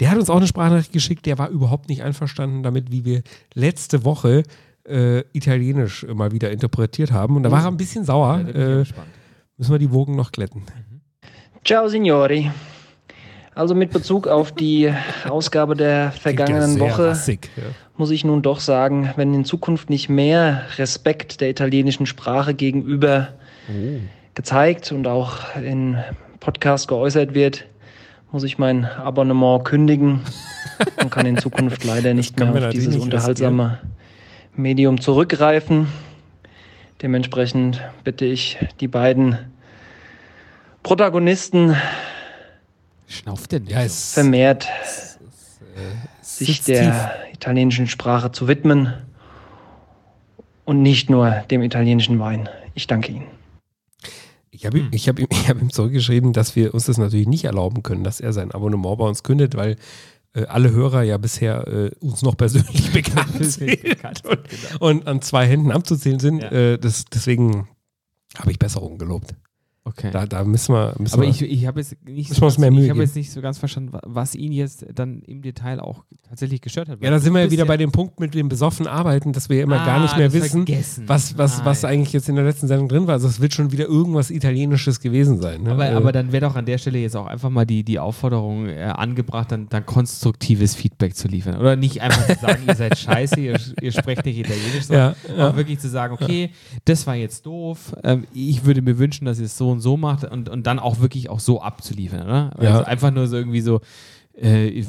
Der 0.00 0.10
hat 0.10 0.18
uns 0.18 0.30
auch 0.30 0.36
eine 0.36 0.46
Sprachnachricht 0.46 0.92
geschickt, 0.92 1.26
der 1.26 1.38
war 1.38 1.48
überhaupt 1.48 1.88
nicht 1.88 2.02
einverstanden 2.02 2.62
damit, 2.62 2.92
wie 2.92 3.04
wir 3.04 3.22
letzte 3.54 4.04
Woche 4.04 4.44
äh, 4.88 5.20
Italienisch 5.32 6.06
mal 6.14 6.32
wieder 6.32 6.50
interpretiert 6.50 7.10
haben. 7.10 7.36
Und 7.36 7.42
da 7.42 7.50
war 7.50 7.62
er 7.62 7.68
ein 7.68 7.76
bisschen 7.76 8.04
sauer. 8.04 8.40
Ja, 8.46 8.80
äh, 8.80 8.84
müssen 9.56 9.72
wir 9.72 9.78
die 9.78 9.90
Wogen 9.90 10.14
noch 10.14 10.32
glätten. 10.32 10.62
Ciao 11.64 11.88
signori. 11.88 12.50
Also 13.56 13.74
mit 13.74 13.90
Bezug 13.90 14.28
auf 14.28 14.52
die 14.52 14.92
Ausgabe 15.26 15.76
der 15.76 16.12
vergangenen 16.12 16.78
Woche 16.78 17.08
rassig, 17.08 17.48
ja. 17.56 17.62
muss 17.96 18.10
ich 18.10 18.22
nun 18.22 18.42
doch 18.42 18.60
sagen, 18.60 19.14
wenn 19.16 19.32
in 19.32 19.46
Zukunft 19.46 19.88
nicht 19.88 20.10
mehr 20.10 20.66
Respekt 20.76 21.40
der 21.40 21.48
italienischen 21.48 22.04
Sprache 22.04 22.52
gegenüber 22.52 23.28
gezeigt 24.34 24.92
und 24.92 25.06
auch 25.06 25.56
in 25.56 25.96
Podcast 26.38 26.86
geäußert 26.86 27.32
wird, 27.32 27.64
muss 28.30 28.44
ich 28.44 28.58
mein 28.58 28.84
Abonnement 28.84 29.64
kündigen 29.64 30.20
und 31.02 31.10
kann 31.10 31.24
in 31.24 31.38
Zukunft 31.38 31.82
leider 31.82 32.12
nicht 32.12 32.38
mehr 32.38 32.52
auf 32.52 32.68
dieses 32.68 32.96
unterhaltsame 32.96 33.78
Medium 34.54 35.00
zurückgreifen. 35.00 35.86
Dementsprechend 37.00 37.80
bitte 38.04 38.26
ich 38.26 38.58
die 38.80 38.88
beiden 38.88 39.38
Protagonisten 40.82 41.74
Schnauft 43.06 43.52
denn 43.52 43.62
nicht 43.64 43.72
Ja, 43.72 43.80
so? 43.80 43.86
es 43.86 44.12
vermehrt 44.14 44.66
sich 46.22 46.56
sitzt 46.56 46.68
der 46.68 47.14
italienischen 47.32 47.86
Sprache 47.86 48.32
zu 48.32 48.48
widmen 48.48 48.92
und 50.64 50.82
nicht 50.82 51.10
nur 51.10 51.30
dem 51.50 51.62
italienischen 51.62 52.18
Wein. 52.18 52.48
Ich 52.74 52.86
danke 52.86 53.12
Ihnen. 53.12 53.26
Ich 54.50 54.64
habe 54.66 54.78
Hm. 54.78 54.86
ihm, 54.86 54.90
ich 54.92 55.08
hab 55.08 55.18
ihm, 55.18 55.26
ich 55.30 55.48
hab 55.48 55.60
ihm 55.60 55.70
zurückgeschrieben, 55.70 56.32
dass 56.32 56.56
wir 56.56 56.74
uns 56.74 56.86
das 56.86 56.98
natürlich 56.98 57.28
nicht 57.28 57.44
erlauben 57.44 57.82
können, 57.82 58.04
dass 58.04 58.20
er 58.20 58.32
sein 58.32 58.50
Abonnement 58.52 58.98
bei 58.98 59.06
uns 59.06 59.22
kündet, 59.22 59.54
weil 59.56 59.76
äh, 60.34 60.44
alle 60.46 60.70
Hörer 60.70 61.02
ja 61.02 61.18
bisher 61.18 61.66
äh, 61.68 61.90
uns 62.00 62.22
noch 62.22 62.36
persönlich 62.36 62.92
bekannt 62.92 63.36
Persönlich 63.36 63.80
sind 63.80 63.90
bekannt 63.90 64.22
und, 64.24 64.40
genau. 64.48 64.86
und 64.86 65.06
an 65.06 65.22
zwei 65.22 65.46
Händen 65.46 65.70
abzuzählen 65.72 66.18
sind. 66.20 66.42
Ja. 66.42 66.50
Äh, 66.50 66.78
das, 66.78 67.04
deswegen 67.04 67.68
habe 68.38 68.50
ich 68.50 68.58
Besserung 68.58 68.98
gelobt. 68.98 69.34
Okay. 69.88 70.10
Da, 70.10 70.26
da 70.26 70.42
müssen 70.42 70.74
wir. 70.74 70.94
Müssen 70.98 71.14
Aber 71.14 71.22
wir 71.22 71.30
ich, 71.30 71.42
ich 71.42 71.64
habe 71.66 71.78
jetzt 71.78 71.92
nicht 72.04 72.28
mehr 72.58 72.70
ich 72.72 72.76
habe 72.76 72.80
geben. 72.80 73.00
jetzt 73.00 73.14
nicht 73.14 73.30
so 73.30 73.40
ganz 73.40 73.56
verstanden, 73.58 73.92
wa- 73.92 74.00
was 74.04 74.34
ihn 74.34 74.50
jetzt 74.50 74.84
dann 74.92 75.22
im 75.22 75.42
Detail 75.42 75.78
auch 75.78 76.02
tatsächlich 76.28 76.60
gestört 76.60 76.88
hat. 76.88 77.00
ja, 77.00 77.08
da 77.10 77.20
sind 77.20 77.32
wir 77.32 77.42
ja 77.44 77.50
wieder 77.52 77.64
bei 77.66 77.76
dem 77.76 77.92
Punkt 77.92 78.18
mit 78.18 78.34
dem 78.34 78.48
besoffen 78.48 78.88
Arbeiten, 78.88 79.32
dass 79.32 79.48
wir 79.48 79.62
immer 79.62 79.76
gar 79.84 79.98
Ah, 79.98 80.02
nicht 80.02 80.16
mehr 80.16 80.26
das 80.26 80.34
wissen, 80.34 80.66
vergessen. 80.66 81.04
was, 81.06 81.38
was, 81.38 81.60
Ah, 81.60 81.66
was 81.66 81.82
ja. 81.82 81.88
eigentlich 81.88 82.12
jetzt 82.12 82.28
in 82.28 82.34
der 82.34 82.44
letzten 82.44 82.66
Sendung 82.66 82.88
drin 82.88 83.06
war. 83.06 83.14
Also 83.14 83.28
es 83.28 83.40
wird 83.40 83.54
schon 83.54 83.70
wieder 83.70 83.84
irgendwas 83.86 84.30
Italienisches 84.32 84.98
gewesen 84.98 85.40
sein. 85.40 85.62
Ne? 85.62 85.70
Aber, 85.70 85.88
Äh, 85.88 85.92
aber 85.94 86.10
dann 86.10 86.32
wäre 86.32 86.46
doch 86.46 86.56
an 86.56 86.66
der 86.66 86.78
Stelle 86.78 86.98
jetzt 86.98 87.14
auch 87.16 87.26
einfach 87.26 87.50
mal 87.50 87.64
die, 87.64 87.84
die 87.84 88.00
Aufforderung 88.00 88.66
äh, 88.66 88.80
angebracht, 88.82 89.52
dann, 89.52 89.68
dann 89.68 89.86
konstruktives 89.86 90.74
Feedback 90.74 91.14
zu 91.14 91.28
liefern. 91.28 91.58
Oder 91.60 91.76
nicht 91.76 92.02
einfach 92.02 92.26
zu 92.26 92.40
sagen, 92.40 92.64
ihr 92.66 92.74
seid 92.74 92.98
scheiße, 92.98 93.38
ihr, 93.38 93.60
ihr 93.80 93.92
sprecht 93.92 94.24
nicht 94.24 94.38
Italienisch, 94.38 94.84
sondern 94.86 95.14
Ja, 95.28 95.36
ja. 95.36 95.56
wirklich 95.56 95.78
zu 95.78 95.88
sagen, 95.88 96.16
okay, 96.20 96.50
das 96.86 97.06
war 97.06 97.14
jetzt 97.14 97.46
doof, 97.46 97.94
ähm, 98.02 98.24
ich 98.34 98.64
würde 98.64 98.82
mir 98.82 98.98
wünschen, 98.98 99.26
dass 99.26 99.38
ihr 99.38 99.44
es 99.46 99.56
so 99.56 99.75
und 99.76 99.80
so 99.80 99.96
macht 99.96 100.24
und, 100.24 100.48
und 100.48 100.66
dann 100.66 100.78
auch 100.78 101.00
wirklich 101.00 101.28
auch 101.30 101.40
so 101.40 101.60
abzuliefern. 101.62 102.22
Oder? 102.22 102.50
Ja. 102.60 102.70
Also 102.72 102.84
einfach 102.84 103.10
nur 103.12 103.26
so 103.28 103.36
irgendwie 103.36 103.60
so, 103.60 103.80
äh, 104.40 104.66
ich- 104.66 104.86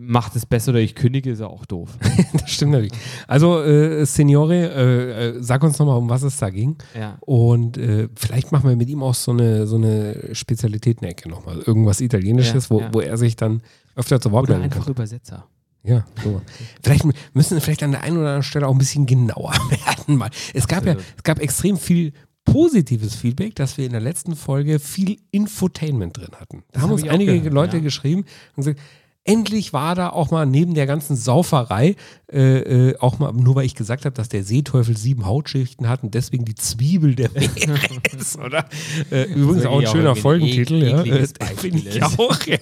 macht 0.00 0.34
es 0.34 0.44
besser 0.46 0.70
oder 0.70 0.80
ich 0.80 0.94
kündige, 0.96 1.30
ist 1.30 1.40
ja 1.40 1.46
auch 1.46 1.64
doof. 1.66 1.90
das 2.32 2.50
stimmt 2.50 2.72
natürlich. 2.72 2.92
Also, 3.28 3.62
äh, 3.62 4.04
Signore, 4.06 4.56
äh, 4.56 5.28
äh, 5.28 5.42
sag 5.42 5.62
uns 5.62 5.78
nochmal, 5.78 5.96
um 5.98 6.08
was 6.08 6.22
es 6.22 6.36
da 6.38 6.50
ging. 6.50 6.76
Ja. 6.98 7.16
Und 7.20 7.78
äh, 7.78 8.08
vielleicht 8.16 8.50
machen 8.50 8.68
wir 8.68 8.76
mit 8.76 8.88
ihm 8.88 9.02
auch 9.02 9.14
so 9.14 9.30
eine, 9.30 9.66
so 9.68 9.76
eine 9.76 10.34
Spezialitätenecke 10.34 11.28
nochmal. 11.28 11.58
Irgendwas 11.58 12.00
Italienisches, 12.00 12.64
Ja, 12.64 12.70
wo, 12.70 12.80
ja. 12.80 12.88
wo 12.92 13.00
er 13.00 13.16
sich 13.16 13.36
dann 13.36 13.62
öfter 13.94 14.20
zu 14.20 14.32
Wort 14.32 14.48
melden 14.48 14.64
einfach 14.64 14.84
kann. 14.84 14.90
Übersetzer. 14.92 15.46
Ja, 15.82 16.04
so. 16.22 16.42
Vielleicht 16.82 17.04
müssen 17.32 17.54
wir 17.56 17.60
vielleicht 17.62 17.82
an 17.82 17.92
der 17.92 18.02
einen 18.02 18.16
oder 18.18 18.26
anderen 18.26 18.42
Stelle 18.42 18.66
auch 18.66 18.72
ein 18.72 18.78
bisschen 18.78 19.06
genauer 19.06 19.52
werden. 19.70 20.16
Mal. 20.16 20.28
Es 20.52 20.66
gab 20.68 20.84
ja, 20.84 20.92
Absolut. 20.92 21.14
es 21.16 21.22
gab 21.22 21.38
extrem 21.40 21.76
viel 21.78 22.12
positives 22.52 23.14
Feedback, 23.14 23.54
dass 23.54 23.78
wir 23.78 23.86
in 23.86 23.92
der 23.92 24.00
letzten 24.00 24.36
Folge 24.36 24.78
viel 24.78 25.18
Infotainment 25.30 26.16
drin 26.16 26.30
hatten. 26.38 26.62
Da 26.72 26.80
haben 26.80 26.90
hab 26.90 26.96
uns 26.96 27.08
einige 27.08 27.36
gehört, 27.36 27.54
Leute 27.54 27.76
ja. 27.76 27.82
geschrieben 27.82 28.24
und 28.56 28.64
gesagt, 28.64 28.80
endlich 29.24 29.72
war 29.72 29.94
da 29.94 30.10
auch 30.10 30.30
mal 30.30 30.46
neben 30.46 30.74
der 30.74 30.86
ganzen 30.86 31.14
Sauferei, 31.14 31.96
äh, 32.32 32.90
äh, 32.90 32.98
auch 32.98 33.18
mal, 33.18 33.32
nur 33.32 33.54
weil 33.54 33.66
ich 33.66 33.74
gesagt 33.74 34.04
habe, 34.04 34.14
dass 34.14 34.28
der 34.28 34.44
Seeteufel 34.44 34.96
sieben 34.96 35.26
Hautschichten 35.26 35.88
hat 35.88 36.02
und 36.02 36.14
deswegen 36.14 36.44
die 36.44 36.54
Zwiebel 36.54 37.14
der 37.14 37.30
Meere 37.30 37.78
ist, 38.18 38.38
oder? 38.38 38.64
Äh, 39.10 39.24
übrigens 39.24 39.66
auch 39.66 39.80
ein 39.80 39.86
auch 39.86 39.92
schöner 39.92 40.10
ein 40.10 40.16
Folgentitel, 40.16 40.82
ja. 40.82 41.02
Äh, 41.02 41.26
Finde 41.56 41.78
ich 41.78 41.96
ist. 41.96 42.18
auch, 42.18 42.46
ja. 42.46 42.58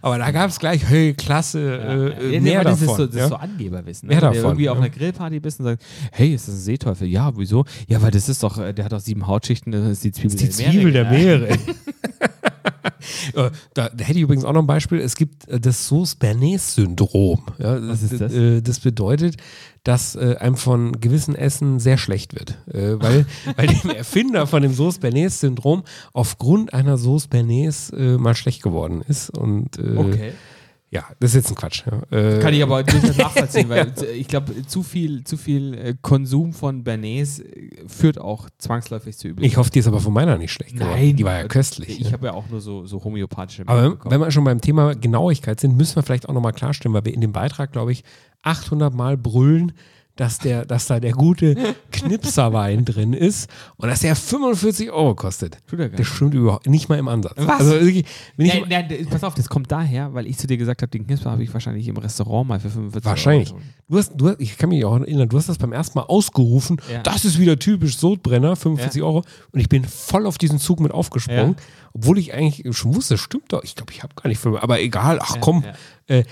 Aber 0.00 0.18
da 0.18 0.30
gab 0.30 0.50
es 0.50 0.58
gleich, 0.58 0.82
hey, 0.88 1.14
klasse, 1.14 2.14
äh, 2.20 2.26
äh, 2.26 2.34
Ja, 2.34 2.40
mehr 2.40 2.60
aber 2.60 2.70
das 2.70 2.80
davon. 2.80 2.94
Ist 2.94 2.98
so, 2.98 3.06
das 3.06 3.16
ja. 3.16 3.24
ist 3.24 3.30
so 3.30 3.36
Angeberwissen. 3.36 4.08
Mehr 4.08 4.16
Ne? 4.16 4.20
Du 4.20 4.26
davon, 4.34 4.50
irgendwie 4.50 4.68
auf 4.70 4.78
ja. 4.78 4.84
einer 4.84 4.90
Grillparty 4.90 5.40
bist 5.40 5.60
und 5.60 5.66
sagst, 5.66 5.86
hey, 6.12 6.34
ist 6.34 6.48
das 6.48 6.54
ein 6.54 6.60
Seeteufel? 6.60 7.08
Ja, 7.08 7.32
wieso? 7.36 7.64
Ja, 7.86 8.00
weil 8.00 8.10
das 8.10 8.28
ist 8.28 8.42
doch, 8.42 8.58
äh, 8.58 8.72
der 8.72 8.86
hat 8.86 8.92
doch 8.92 9.00
sieben 9.00 9.26
Hautschichten, 9.26 9.72
das 9.72 9.86
ist 9.86 10.04
die 10.04 10.12
Zwiebel 10.12 10.36
die 10.36 10.44
der 10.44 10.52
Zwiebel 10.52 10.92
der 10.92 11.10
Meere. 11.10 11.38
Meere. 11.40 11.58
Äh, 13.34 13.50
da, 13.74 13.88
da 13.88 14.04
hätte 14.04 14.18
ich 14.18 14.22
übrigens 14.22 14.44
auch 14.44 14.52
noch 14.52 14.62
ein 14.62 14.66
Beispiel. 14.66 15.00
Es 15.00 15.16
gibt 15.16 15.48
äh, 15.48 15.58
das 15.58 15.88
Sauce-Bernays-Syndrom. 15.88 17.44
Ja, 17.58 17.76
ist 17.76 18.20
das? 18.20 18.32
Äh, 18.32 18.62
das 18.62 18.78
bedeutet, 18.80 19.36
dass 19.82 20.14
äh, 20.14 20.36
einem 20.38 20.56
von 20.56 21.00
gewissen 21.00 21.34
Essen 21.34 21.80
sehr 21.80 21.98
schlecht 21.98 22.34
wird. 22.34 22.58
Äh, 22.72 23.00
weil, 23.00 23.26
weil 23.56 23.66
dem 23.66 23.90
Erfinder 23.90 24.46
von 24.46 24.62
dem 24.62 24.72
Sauce-Bernays-Syndrom 24.72 25.82
aufgrund 26.12 26.74
einer 26.74 26.96
Sauce 26.96 27.26
Bernays 27.26 27.90
äh, 27.90 28.18
mal 28.18 28.34
schlecht 28.34 28.62
geworden 28.62 29.02
ist. 29.06 29.30
Und 29.30 29.78
Okay. 29.78 30.32
Ja, 30.92 31.04
das 31.20 31.30
ist 31.30 31.36
jetzt 31.36 31.48
ein 31.50 31.54
Quatsch. 31.54 31.84
Ja. 31.86 32.16
Äh, 32.16 32.38
Kann 32.40 32.52
ich 32.52 32.62
aber 32.62 32.82
durchaus 32.84 33.16
nachvollziehen, 33.16 33.70
weil 33.70 33.94
ich 34.14 34.28
glaube, 34.28 34.66
zu 34.66 34.82
viel, 34.82 35.24
zu 35.24 35.38
viel 35.38 35.72
äh, 35.72 35.94
Konsum 36.02 36.52
von 36.52 36.84
Bernays 36.84 37.38
äh, 37.40 37.70
führt 37.86 38.18
auch 38.20 38.50
zwangsläufig 38.58 39.16
zu 39.16 39.28
Übel. 39.28 39.42
ich 39.42 39.56
hoffe, 39.56 39.70
die 39.70 39.78
ist 39.78 39.86
aber 39.86 40.00
von 40.00 40.12
meiner 40.12 40.36
nicht 40.36 40.52
schlecht 40.52 40.74
geworden. 40.74 40.90
Nein, 40.92 41.16
Die 41.16 41.24
war 41.24 41.38
ja 41.38 41.48
köstlich. 41.48 41.98
Ich 41.98 42.08
ja. 42.08 42.12
habe 42.12 42.26
ja 42.26 42.32
auch 42.34 42.46
nur 42.50 42.60
so, 42.60 42.84
so 42.84 43.02
homöopathische 43.02 43.62
Aber 43.66 43.82
wenn, 43.82 43.90
bekommen. 43.92 44.12
wenn 44.12 44.20
wir 44.20 44.30
schon 44.30 44.44
beim 44.44 44.60
Thema 44.60 44.94
Genauigkeit 44.94 45.60
sind, 45.60 45.78
müssen 45.78 45.96
wir 45.96 46.02
vielleicht 46.02 46.28
auch 46.28 46.34
nochmal 46.34 46.52
klarstellen, 46.52 46.92
weil 46.92 47.06
wir 47.06 47.14
in 47.14 47.22
dem 47.22 47.32
Beitrag, 47.32 47.72
glaube 47.72 47.92
ich, 47.92 48.04
800 48.42 48.92
Mal 48.92 49.16
brüllen, 49.16 49.72
dass, 50.16 50.38
der, 50.38 50.66
dass 50.66 50.86
da 50.86 51.00
der 51.00 51.12
gute 51.12 51.56
Knipserwein 51.90 52.84
drin 52.84 53.12
ist 53.12 53.48
und 53.76 53.88
dass 53.88 54.00
der 54.00 54.14
45 54.16 54.90
Euro 54.90 55.14
kostet. 55.14 55.58
Tut 55.66 55.78
er 55.80 55.88
gar 55.88 55.96
Das 55.98 56.06
stimmt 56.06 56.34
überhaupt 56.34 56.66
nicht 56.66 56.88
mal 56.88 56.98
im 56.98 57.08
Ansatz. 57.08 57.34
Was? 57.36 57.60
Also 57.60 57.72
wirklich, 57.72 58.04
wenn 58.36 58.46
ich, 58.46 58.54
Nein, 58.54 58.64
nein, 58.68 58.88
d- 58.88 59.04
pass 59.04 59.24
auf, 59.24 59.34
das 59.34 59.48
kommt 59.48 59.70
daher, 59.72 60.12
weil 60.14 60.26
ich 60.26 60.36
zu 60.38 60.46
dir 60.46 60.56
gesagt 60.58 60.82
habe, 60.82 60.90
den 60.90 61.06
Knipser 61.06 61.30
habe 61.30 61.42
ich 61.42 61.52
wahrscheinlich 61.52 61.88
im 61.88 61.96
Restaurant 61.96 62.48
mal 62.48 62.60
für 62.60 62.70
45 62.70 63.04
Wahrscheinlich. 63.08 63.52
Euro. 63.52 63.60
Du 63.88 63.98
hast, 63.98 64.12
du 64.16 64.28
hast, 64.28 64.40
ich 64.40 64.56
kann 64.58 64.68
mich 64.70 64.84
auch 64.84 64.98
erinnern, 65.00 65.28
du 65.28 65.36
hast 65.38 65.48
das 65.48 65.58
beim 65.58 65.72
ersten 65.72 65.98
Mal 65.98 66.04
ausgerufen, 66.04 66.80
Ja. 66.92 67.02
das 67.02 67.24
ist 67.24 67.38
wieder 67.38 67.58
typisch 67.58 67.96
Sodbrenner, 67.96 68.56
45 68.56 69.00
Ja. 69.00 69.06
Euro. 69.06 69.24
Und 69.52 69.60
ich 69.60 69.68
bin 69.68 69.84
voll 69.84 70.26
auf 70.26 70.38
diesen 70.38 70.58
Zug 70.58 70.80
mit 70.80 70.92
aufgesprungen, 70.92 71.56
Ja. 71.58 71.64
obwohl 71.94 72.18
ich 72.18 72.32
eigentlich 72.34 72.64
schon 72.76 72.94
wusste, 72.94 73.18
stimmt 73.18 73.52
doch. 73.52 73.62
Ich 73.64 73.74
glaube, 73.74 73.92
ich 73.92 74.02
habe 74.02 74.14
gar 74.14 74.28
nicht 74.28 74.38
für, 74.38 74.62
aber 74.62 74.80
egal, 74.80 75.18
ach 75.22 75.34
Ja, 75.36 75.40
komm, 75.40 75.64
ja. 76.08 76.16
Äh, 76.16 76.24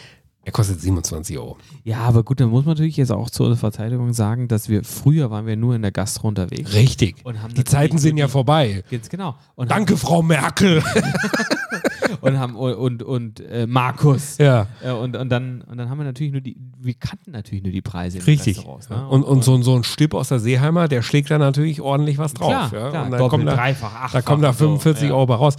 er 0.51 0.53
kostet 0.53 0.81
27 0.81 1.39
Euro. 1.39 1.57
Ja, 1.85 1.99
aber 1.99 2.25
gut, 2.25 2.41
dann 2.41 2.51
muss 2.51 2.65
man 2.65 2.75
natürlich 2.75 2.97
jetzt 2.97 3.13
auch 3.13 3.31
zur 3.31 3.57
Verteidigung 3.57 4.13
sagen, 4.13 4.49
dass 4.49 4.69
wir 4.69 4.83
früher 4.83 5.31
waren 5.31 5.47
wir 5.47 5.57
nur 5.57 5.77
in 5.77 5.83
der 5.83 5.93
Gastro 5.93 6.27
unterwegs. 6.27 6.75
Richtig. 6.75 7.17
Und 7.23 7.41
haben 7.41 7.55
Die 7.55 7.63
Zeiten 7.63 7.99
sind 7.99 8.17
ja 8.17 8.27
vorbei. 8.27 8.83
Ganz 8.91 9.09
genau. 9.09 9.37
Und 9.55 9.71
Danke, 9.71 9.97
Frau 9.97 10.23
Merkel. 10.23 10.83
Und 12.23 12.39
haben 12.39 12.57
und, 12.57 12.75
und, 12.75 13.03
und 13.05 13.41
äh, 13.41 13.67
Markus. 13.69 14.37
ja, 14.39 14.67
Äh, 14.83 14.91
und, 14.91 15.17
und, 15.17 15.29
dann, 15.29 15.63
und 15.63 15.79
dann 15.79 15.89
haben 15.89 15.99
wir 15.99 16.05
natürlich 16.05 16.33
nur 16.33 16.41
die, 16.41 16.57
wir 16.79 16.95
kannten 16.95 17.31
natürlich 17.31 17.63
nur 17.63 17.73
die 17.73 17.83
Preise 17.83 18.27
richtig. 18.27 18.65
Ne? 18.67 19.09
Und, 19.09 19.23
und 19.23 19.45
so, 19.45 19.63
so 19.63 19.77
ein 19.77 19.85
Stipp 19.85 20.13
aus 20.15 20.29
der 20.29 20.41
Seeheimer, 20.41 20.89
der 20.89 21.03
schlägt 21.03 21.31
da 21.31 21.39
natürlich 21.39 21.81
ordentlich 21.81 22.19
was 22.19 22.35
drauf. 22.35 22.71
Klar, 22.71 22.73
ja. 22.73 22.91
klar, 22.91 23.05
und 23.05 23.11
dann 23.13 23.29
kommt 23.29 23.47
da, 23.47 23.55
dreifach, 23.55 23.95
achtfach 23.95 24.13
da 24.13 24.23
kommen 24.23 24.43
da 24.43 24.49
und 24.49 24.59
so, 24.59 24.65
45 24.65 25.09
ja. 25.09 25.15
Euro 25.15 25.27
bei 25.27 25.35
raus. 25.37 25.55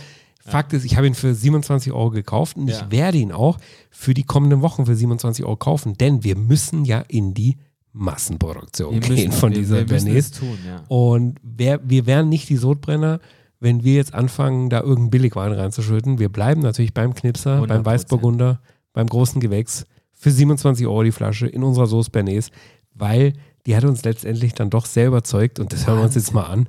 Fakt 0.45 0.73
ist, 0.73 0.85
ich 0.85 0.97
habe 0.97 1.07
ihn 1.07 1.13
für 1.13 1.33
27 1.33 1.91
Euro 1.93 2.09
gekauft 2.09 2.57
und 2.57 2.67
ich 2.67 2.89
werde 2.89 3.17
ihn 3.17 3.31
auch 3.31 3.57
für 3.89 4.13
die 4.13 4.23
kommenden 4.23 4.61
Wochen 4.61 4.85
für 4.85 4.95
27 4.95 5.45
Euro 5.45 5.55
kaufen, 5.55 5.93
denn 5.97 6.23
wir 6.23 6.35
müssen 6.35 6.85
ja 6.85 7.03
in 7.07 7.33
die 7.33 7.57
Massenproduktion 7.93 8.93
wir 8.93 8.99
gehen 9.01 9.27
müssen, 9.27 9.31
von 9.31 9.51
wir, 9.51 9.59
dieser 9.59 9.83
Bernays. 9.83 10.31
ja. 10.65 10.83
Und 10.87 11.39
wer, 11.43 11.79
wir 11.87 12.05
wären 12.05 12.29
nicht 12.29 12.49
die 12.49 12.55
Sodbrenner, 12.55 13.19
wenn 13.59 13.83
wir 13.83 13.93
jetzt 13.93 14.13
anfangen, 14.13 14.69
da 14.69 14.79
irgendeinen 14.79 15.11
Billigwein 15.11 15.51
reinzuschütten. 15.51 16.17
Wir 16.17 16.29
bleiben 16.29 16.61
natürlich 16.61 16.93
beim 16.93 17.13
Knipser, 17.13 17.61
beim 17.67 17.81
100%. 17.81 17.85
Weißburgunder, 17.85 18.61
beim 18.93 19.07
großen 19.07 19.39
Gewächs 19.39 19.85
für 20.11 20.31
27 20.31 20.87
Euro 20.87 21.03
die 21.03 21.11
Flasche 21.11 21.47
in 21.47 21.63
unserer 21.63 21.87
Sauce 21.87 22.09
Bernays, 22.09 22.49
weil 22.93 23.33
die 23.65 23.75
hat 23.75 23.83
uns 23.83 24.03
letztendlich 24.03 24.53
dann 24.53 24.69
doch 24.69 24.85
sehr 24.85 25.07
überzeugt 25.07 25.59
und 25.59 25.73
das 25.73 25.85
hören 25.85 25.99
wir 25.99 26.03
uns 26.05 26.15
jetzt 26.15 26.33
mal 26.33 26.43
an, 26.43 26.67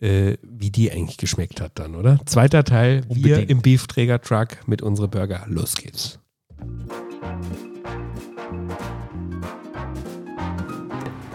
äh, 0.00 0.36
wie 0.42 0.70
die 0.70 0.90
eigentlich 0.90 1.18
geschmeckt 1.18 1.60
hat 1.60 1.72
dann, 1.78 1.94
oder? 1.94 2.18
Zweiter 2.26 2.64
Teil, 2.64 3.02
wir 3.08 3.16
Unbedingt. 3.16 3.50
im 3.50 3.62
Beefträger-Truck 3.62 4.66
mit 4.66 4.82
unsere 4.82 5.08
Burger. 5.08 5.44
Los 5.48 5.74
geht's. 5.74 6.18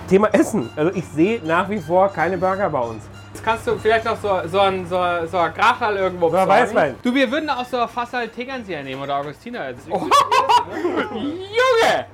Thema 0.09 0.27
Essen. 0.33 0.69
Also 0.75 0.91
ich 0.95 1.05
sehe 1.05 1.41
nach 1.45 1.69
wie 1.69 1.77
vor 1.79 2.09
keine 2.11 2.37
Burger 2.37 2.69
bei 2.69 2.79
uns. 2.79 3.03
Jetzt 3.33 3.43
kannst 3.43 3.67
du 3.67 3.77
vielleicht 3.77 4.05
noch 4.05 4.19
so, 4.19 4.41
so 4.47 4.59
ein, 4.59 4.85
so, 4.87 4.95
so 5.29 5.37
ein 5.37 5.53
Grachal 5.53 5.95
irgendwo 5.97 6.29
So 6.29 6.35
ein 6.37 6.47
besorgen. 6.47 6.49
Weißwein. 6.67 6.95
Du, 7.03 7.13
wir 7.13 7.31
würden 7.31 7.49
auch 7.49 7.65
so 7.65 7.85
Fassal 7.87 8.27
Tegernseher 8.27 8.83
nehmen 8.83 9.01
oder 9.01 9.17
Augustiner. 9.17 9.69
Jetzt. 9.69 9.87
Oh. 9.89 10.01
Junge! 11.13 12.05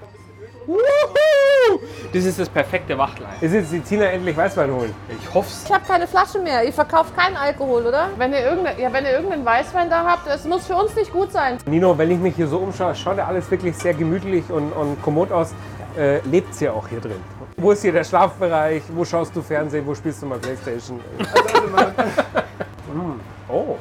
Wuhu! 0.67 1.79
Das 2.13 2.25
ist 2.25 2.39
das 2.39 2.49
perfekte 2.49 2.97
Wachtelei. 2.97 3.29
Ist 3.41 3.53
jetzt 3.53 3.71
die 3.71 3.79
Tina 3.81 4.05
endlich 4.05 4.35
Weißwein 4.35 4.71
holen? 4.71 4.93
Ich 5.09 5.33
hoff's. 5.33 5.63
Ich 5.65 5.73
habe 5.73 5.83
keine 5.85 6.07
Flasche 6.07 6.39
mehr. 6.39 6.63
Ihr 6.63 6.73
verkauft 6.73 7.15
keinen 7.15 7.35
Alkohol, 7.35 7.85
oder? 7.85 8.09
Wenn 8.17 8.31
ihr, 8.33 8.39
irgende, 8.39 8.71
ja, 8.79 8.91
wenn 8.93 9.05
ihr 9.05 9.11
irgendeinen 9.11 9.45
Weißwein 9.45 9.89
da 9.89 10.05
habt, 10.05 10.27
das 10.27 10.45
muss 10.45 10.67
für 10.67 10.75
uns 10.75 10.95
nicht 10.95 11.11
gut 11.11 11.31
sein. 11.31 11.57
Nino, 11.65 11.97
wenn 11.97 12.11
ich 12.11 12.19
mich 12.19 12.35
hier 12.35 12.47
so 12.47 12.59
umschaue, 12.59 12.95
schaut 12.95 13.17
ja 13.17 13.25
alles 13.25 13.49
wirklich 13.51 13.75
sehr 13.75 13.93
gemütlich 13.93 14.49
und, 14.49 14.71
und 14.71 15.01
kommod 15.01 15.31
aus. 15.31 15.53
Äh, 15.97 16.19
lebt's 16.25 16.59
ja 16.59 16.71
auch 16.71 16.87
hier 16.87 16.99
drin. 16.99 17.21
Wo 17.57 17.71
ist 17.71 17.81
hier 17.81 17.93
der 17.93 18.03
Schlafbereich? 18.03 18.83
Wo 18.89 19.05
schaust 19.05 19.33
du 19.35 19.41
Fernsehen? 19.41 19.85
Wo 19.85 19.95
spielst 19.95 20.21
du 20.21 20.25
mal 20.25 20.39
Playstation? 20.39 20.99
Mm. 22.95 23.19
Oh, 23.49 23.75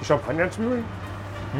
die 0.00 0.04
Champagnerzwiebeln? 0.04 0.84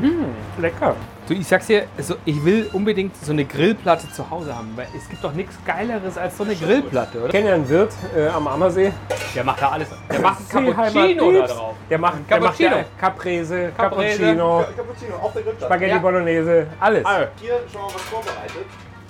Mm, 0.00 0.60
lecker. 0.62 0.94
Du, 1.26 1.34
ich 1.34 1.46
sag's 1.48 1.66
dir, 1.66 1.86
also 1.96 2.14
ich 2.24 2.44
will 2.44 2.70
unbedingt 2.72 3.16
so 3.16 3.32
eine 3.32 3.44
Grillplatte 3.44 4.10
zu 4.12 4.28
Hause 4.30 4.54
haben, 4.56 4.72
weil 4.76 4.86
es 4.96 5.08
gibt 5.08 5.24
doch 5.24 5.32
nichts 5.32 5.56
Geileres 5.64 6.16
als 6.16 6.36
so 6.36 6.44
eine 6.44 6.54
Grillplatte, 6.54 7.18
Ich 7.18 7.24
oder? 7.24 7.32
kenne 7.32 7.48
ja 7.48 7.54
einen 7.56 7.68
Wirt 7.68 7.92
äh, 8.16 8.28
am 8.28 8.46
Ammersee. 8.46 8.92
Der 9.34 9.42
macht 9.42 9.60
da 9.60 9.70
alles. 9.70 9.88
Der 10.10 10.20
macht 10.20 10.38
Heimat 10.54 10.76
Cappuccino 10.76 11.32
da 11.32 11.46
drauf. 11.46 11.74
Der 11.90 11.98
macht, 11.98 12.14
der 12.30 12.40
macht 12.40 12.58
Cappuccino. 12.58 12.76
ja 12.76 12.84
Caprese, 13.00 13.72
Caprese. 13.76 14.18
Cappuccino, 14.18 14.64
Cappuccino 14.76 15.14
auf 15.16 15.32
der 15.32 15.42
Grillplatte. 15.42 15.64
Spaghetti 15.66 15.90
Ja. 15.92 15.98
Bolognese, 15.98 16.66
alles. 16.78 17.04
Hier 17.40 17.60
schon 17.72 17.80
mal 17.82 17.88
was 17.92 18.02
vorbereitet. 18.02 18.66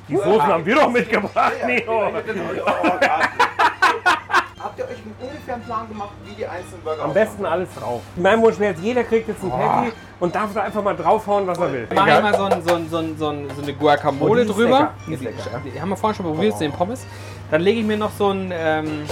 Die 0.09 0.17
Soßen 0.17 0.43
haben 0.47 0.65
wir 0.65 0.75
doch 0.77 0.91
mitgebracht. 0.91 1.53
Oh, 1.89 2.03
Habt 4.67 4.81
ihr 4.81 4.85
euch 4.87 4.99
einen 4.99 5.15
ungefähren 5.21 5.63
Plan 5.63 5.89
gemacht, 5.89 6.11
wie 6.25 6.35
die 6.35 6.45
einzelnen 6.45 6.83
Burger 6.83 7.05
Am 7.05 7.15
besten 7.15 7.47
alles 7.47 7.69
drauf. 7.79 8.03
Mein 8.17 8.43
Wunsch 8.43 8.59
wäre 8.59 8.73
jetzt, 8.73 8.83
jeder 8.83 9.05
kriegt 9.05 9.29
jetzt 9.29 9.45
ein 9.45 9.51
Patty 9.51 9.93
und 10.19 10.35
darf 10.35 10.53
da 10.55 10.63
einfach 10.63 10.83
mal 10.83 10.97
draufhauen, 10.97 11.47
was 11.47 11.57
er 11.59 11.73
will. 11.73 11.87
Mach 11.95 12.05
ich 12.09 12.21
mal 12.21 12.35
so, 12.35 12.45
ein, 12.47 12.63
so, 12.67 12.75
ein, 12.75 12.91
so, 12.91 12.97
ein, 12.97 13.17
so, 13.17 13.29
ein, 13.29 13.49
so 13.55 13.63
eine 13.63 13.73
Guacamole 13.75 14.29
Oh, 14.29 14.35
die 14.35 14.41
ist 14.41 14.57
drüber. 14.57 14.71
lecker. 14.81 14.93
Die 15.07 15.15
ist 15.15 15.23
lecker, 15.23 15.51
ja. 15.53 15.61
Die 15.73 15.81
haben 15.81 15.89
wir 15.91 15.97
vorhin 15.97 16.17
schon 16.17 16.27
probiert, 16.27 16.59
den 16.59 16.73
Pommes. 16.73 17.07
Dann 17.49 17.61
lege 17.61 17.79
ich 17.79 17.87
mir 17.87 17.97
noch 17.97 18.11
so 18.11 18.31
ein, 18.31 18.51
ähm, 18.53 19.05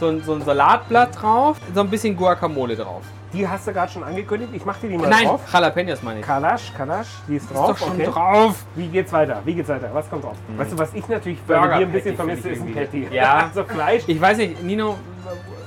so, 0.00 0.08
ein, 0.08 0.22
so 0.24 0.32
ein 0.32 0.40
Salatblatt 0.40 1.20
drauf, 1.20 1.58
so 1.74 1.80
ein 1.80 1.90
bisschen 1.90 2.16
Guacamole 2.16 2.74
drauf. 2.74 3.02
Die 3.32 3.48
hast 3.48 3.66
du 3.66 3.72
gerade 3.72 3.90
schon 3.90 4.04
angekündigt. 4.04 4.50
Ich 4.54 4.64
mach 4.64 4.76
dir 4.78 4.88
die 4.90 4.98
mal 4.98 5.08
Nein, 5.08 5.24
drauf. 5.26 5.40
Jalapenos 5.52 6.02
meine 6.02 6.20
ich. 6.20 6.26
Kalasch, 6.26 6.72
Kalasch, 6.76 7.08
die 7.26 7.36
ist 7.36 7.44
Ist 7.44 7.54
drauf. 7.54 7.68
doch 7.70 7.78
schon 7.78 7.92
okay. 7.96 8.04
drauf. 8.06 8.64
Wie 8.74 8.88
geht's 8.88 9.12
weiter? 9.12 9.40
Wie 9.44 9.54
geht's 9.54 9.68
weiter? 9.70 9.88
Was 9.92 10.08
kommt 10.10 10.24
drauf? 10.24 10.36
Weißt 10.56 10.72
du, 10.72 10.78
was 10.78 10.92
ich 10.92 11.08
natürlich 11.08 11.40
bei 11.42 11.58
Burger 11.58 11.78
dir 11.78 11.86
ein 11.86 11.92
bisschen 11.92 12.16
vermisse, 12.16 12.50
ist 12.50 12.60
ein 12.60 12.68
ich 12.68 12.74
Patty. 12.74 13.08
Ja. 13.10 13.48
Also 13.48 13.64
Fleisch. 13.64 14.02
Ich 14.06 14.20
weiß 14.20 14.36
nicht, 14.36 14.62
Nino, 14.62 14.96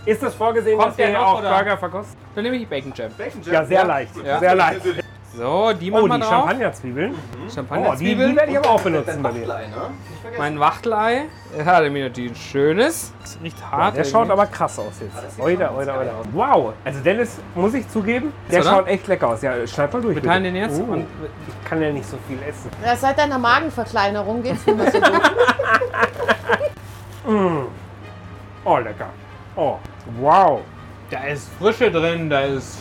Ist 0.05 0.21
das 0.21 0.35
vorgesehen, 0.35 0.77
Kommt 0.77 0.91
dass 0.91 0.97
wir 0.99 1.05
der 1.07 1.15
hier 1.15 1.21
noch, 1.23 1.33
auch 1.33 1.39
oder? 1.39 1.49
Burger 1.55 1.77
verkosten? 1.77 2.15
dann 2.35 2.43
nehme 2.43 2.55
ich 2.57 2.67
Bacon 2.67 2.93
Jam. 2.95 3.11
Bacon 3.17 3.41
Jam. 3.41 3.53
Ja, 3.53 3.65
sehr 3.65 3.85
leicht. 3.85 4.11
Ja. 4.23 4.39
Sehr 4.39 4.55
leicht. 4.55 4.81
So, 5.37 5.73
die 5.73 5.91
machen 5.91 6.03
Oh, 6.03 6.07
wir 6.07 6.15
die 6.15 6.21
drauf. 6.21 6.29
Champagnerzwiebeln. 6.29 7.11
Oh, 7.13 7.17
die, 7.37 7.47
die 7.47 7.53
Champagnerzwiebeln. 7.53 8.35
werde 8.35 8.51
ich 8.51 8.57
aber 8.57 8.69
auch 8.69 8.81
benutzen 8.81 9.21
bei 9.21 9.31
dir. 9.31 9.47
Wachtelei, 9.47 9.67
ne? 9.67 10.35
Mein 10.37 10.59
Wachtelei. 10.59 11.23
Ja, 11.57 11.65
hat 11.65 11.83
er 11.83 11.89
mir 11.89 12.05
natürlich 12.05 12.31
ein 12.31 12.35
schönes. 12.35 13.13
Das 13.21 13.37
riecht 13.43 13.71
hart. 13.71 13.97
Der 13.97 14.03
schaut 14.03 14.29
aber 14.29 14.45
krass 14.47 14.79
aus 14.79 14.93
jetzt. 15.01 15.39
Oida, 15.39 15.71
oida, 15.75 15.99
oida. 15.99 16.11
Wow. 16.33 16.73
Also 16.83 16.99
Dennis, 17.01 17.37
muss 17.53 17.73
ich 17.73 17.87
zugeben, 17.89 18.31
der 18.51 18.61
oder? 18.61 18.69
schaut 18.69 18.87
echt 18.87 19.07
lecker 19.07 19.27
aus. 19.29 19.41
Ja, 19.41 19.65
schneid 19.67 19.91
mal 19.93 20.01
durch. 20.01 20.15
Wir 20.15 20.23
teilen 20.23 20.43
bitte. 20.43 20.53
den 20.55 20.61
jetzt 20.63 20.79
Uh, 20.79 20.91
und 20.93 21.05
ich 21.47 21.69
kann 21.69 21.81
ja 21.81 21.91
nicht 21.91 22.07
so 22.07 22.17
viel 22.27 22.37
essen. 22.47 22.69
Ja, 22.85 22.95
seit 22.95 23.17
deiner 23.17 23.37
Magenverkleinerung 23.39 24.41
geht's 24.43 24.65
nicht 24.65 24.77
mehr 24.77 24.91
so 24.91 24.99
gut. 24.99 25.21
Oh, 28.67 28.77
lecker. 28.77 29.09
Oh, 29.55 29.77
wow. 30.19 30.61
da 31.09 31.19
ist 31.25 31.49
Frische 31.59 31.91
drin, 31.91 32.29
da 32.29 32.41
ist 32.41 32.79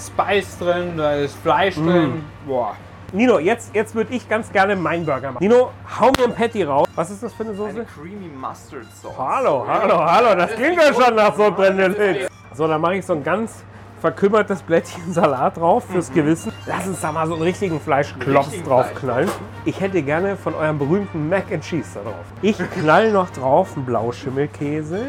Spice 0.00 0.58
drin, 0.58 0.94
da 0.96 1.12
ist 1.14 1.36
Fleisch 1.42 1.76
Mm. 1.76 1.86
drin. 1.86 2.24
Boah. 2.46 2.74
Nino, 3.12 3.38
jetzt, 3.40 3.74
jetzt 3.74 3.94
würde 3.96 4.14
ich 4.14 4.28
ganz 4.28 4.52
gerne 4.52 4.76
meinen 4.76 5.04
Burger 5.04 5.32
machen. 5.32 5.42
Nino, 5.42 5.70
hau 5.98 6.12
mir 6.16 6.24
ein 6.26 6.34
Patty 6.34 6.62
raus. 6.62 6.86
Was 6.94 7.10
ist 7.10 7.22
das 7.22 7.32
für 7.34 7.42
eine 7.42 7.50
Eine 7.52 7.58
Soße? 7.58 7.86
Creamy 7.98 8.28
Mustard 8.28 8.84
Sauce. 9.02 9.14
Hallo, 9.18 9.64
hallo, 9.66 9.98
hallo. 10.04 10.34
Das 10.36 10.52
klingt 10.54 10.76
ja 10.76 10.94
schon 10.94 11.14
nach 11.16 11.34
so 11.36 11.50
Brennelitz. 11.50 12.28
So, 12.54 12.68
dann 12.68 12.80
mache 12.80 12.96
ich 12.96 13.06
so 13.06 13.14
ein 13.14 13.24
ganz 13.24 13.64
verkümmertes 14.00 14.62
Blättchen 14.62 15.12
Salat 15.12 15.56
drauf 15.56 15.84
fürs 15.90 16.12
Gewissen. 16.12 16.52
Lass 16.66 16.86
uns 16.86 17.00
da 17.00 17.10
mal 17.10 17.26
so 17.26 17.34
einen 17.34 17.42
richtigen 17.42 17.80
Fleischklops 17.80 18.46
richtigen 18.46 18.68
draufknallen. 18.68 19.28
Ich 19.64 19.80
hätte 19.80 20.02
gerne 20.02 20.36
von 20.36 20.54
eurem 20.54 20.78
berühmten 20.78 21.28
Mac 21.28 21.50
and 21.52 21.64
Cheese 21.64 21.90
da 21.94 22.02
drauf. 22.10 22.24
Ich 22.42 22.56
knall 22.80 23.10
noch 23.10 23.28
drauf 23.30 23.70
einen 23.76 23.86
Blauschimmelkäse. 23.86 25.00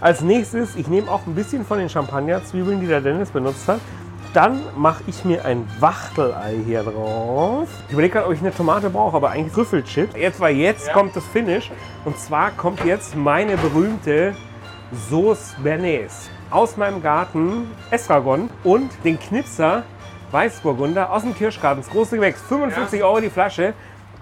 Als 0.00 0.20
nächstes, 0.20 0.76
ich 0.76 0.86
nehme 0.86 1.10
auch 1.10 1.26
ein 1.26 1.34
bisschen 1.34 1.64
von 1.64 1.78
den 1.78 1.88
Champagnerzwiebeln, 1.88 2.80
die 2.80 2.86
der 2.86 3.00
Dennis 3.00 3.30
benutzt 3.30 3.66
hat. 3.68 3.80
Dann 4.34 4.60
mache 4.76 5.04
ich 5.06 5.24
mir 5.24 5.44
ein 5.44 5.64
Wachtelei 5.78 6.56
hier 6.66 6.82
drauf. 6.82 7.68
Ich 7.86 7.92
überlege 7.92 8.14
gerade, 8.14 8.26
ob 8.26 8.32
ich 8.32 8.40
eine 8.40 8.52
Tomate 8.52 8.90
brauche, 8.90 9.16
aber 9.16 9.30
eigentlich 9.30 9.52
Trüffelchips. 9.52 10.16
Jetzt, 10.16 10.40
weil 10.40 10.56
jetzt 10.56 10.92
kommt 10.92 11.14
das 11.14 11.24
Finish. 11.24 11.70
Und 12.04 12.18
zwar 12.18 12.50
kommt 12.50 12.84
jetzt 12.84 13.14
meine 13.14 13.56
berühmte 13.56 14.34
Sauce 15.08 15.54
Bernays. 15.62 16.28
Aus 16.50 16.76
meinem 16.76 17.00
Garten 17.00 17.70
Estragon 17.92 18.50
und 18.64 18.90
den 19.04 19.20
Knipser 19.20 19.84
Weißburgunder 20.32 21.12
aus 21.12 21.22
dem 21.22 21.32
Kirschgarten. 21.32 21.84
Das 21.84 21.92
große 21.92 22.16
Gewächs. 22.16 22.42
55 22.42 23.04
Euro 23.04 23.20
die 23.20 23.30
Flasche. 23.30 23.72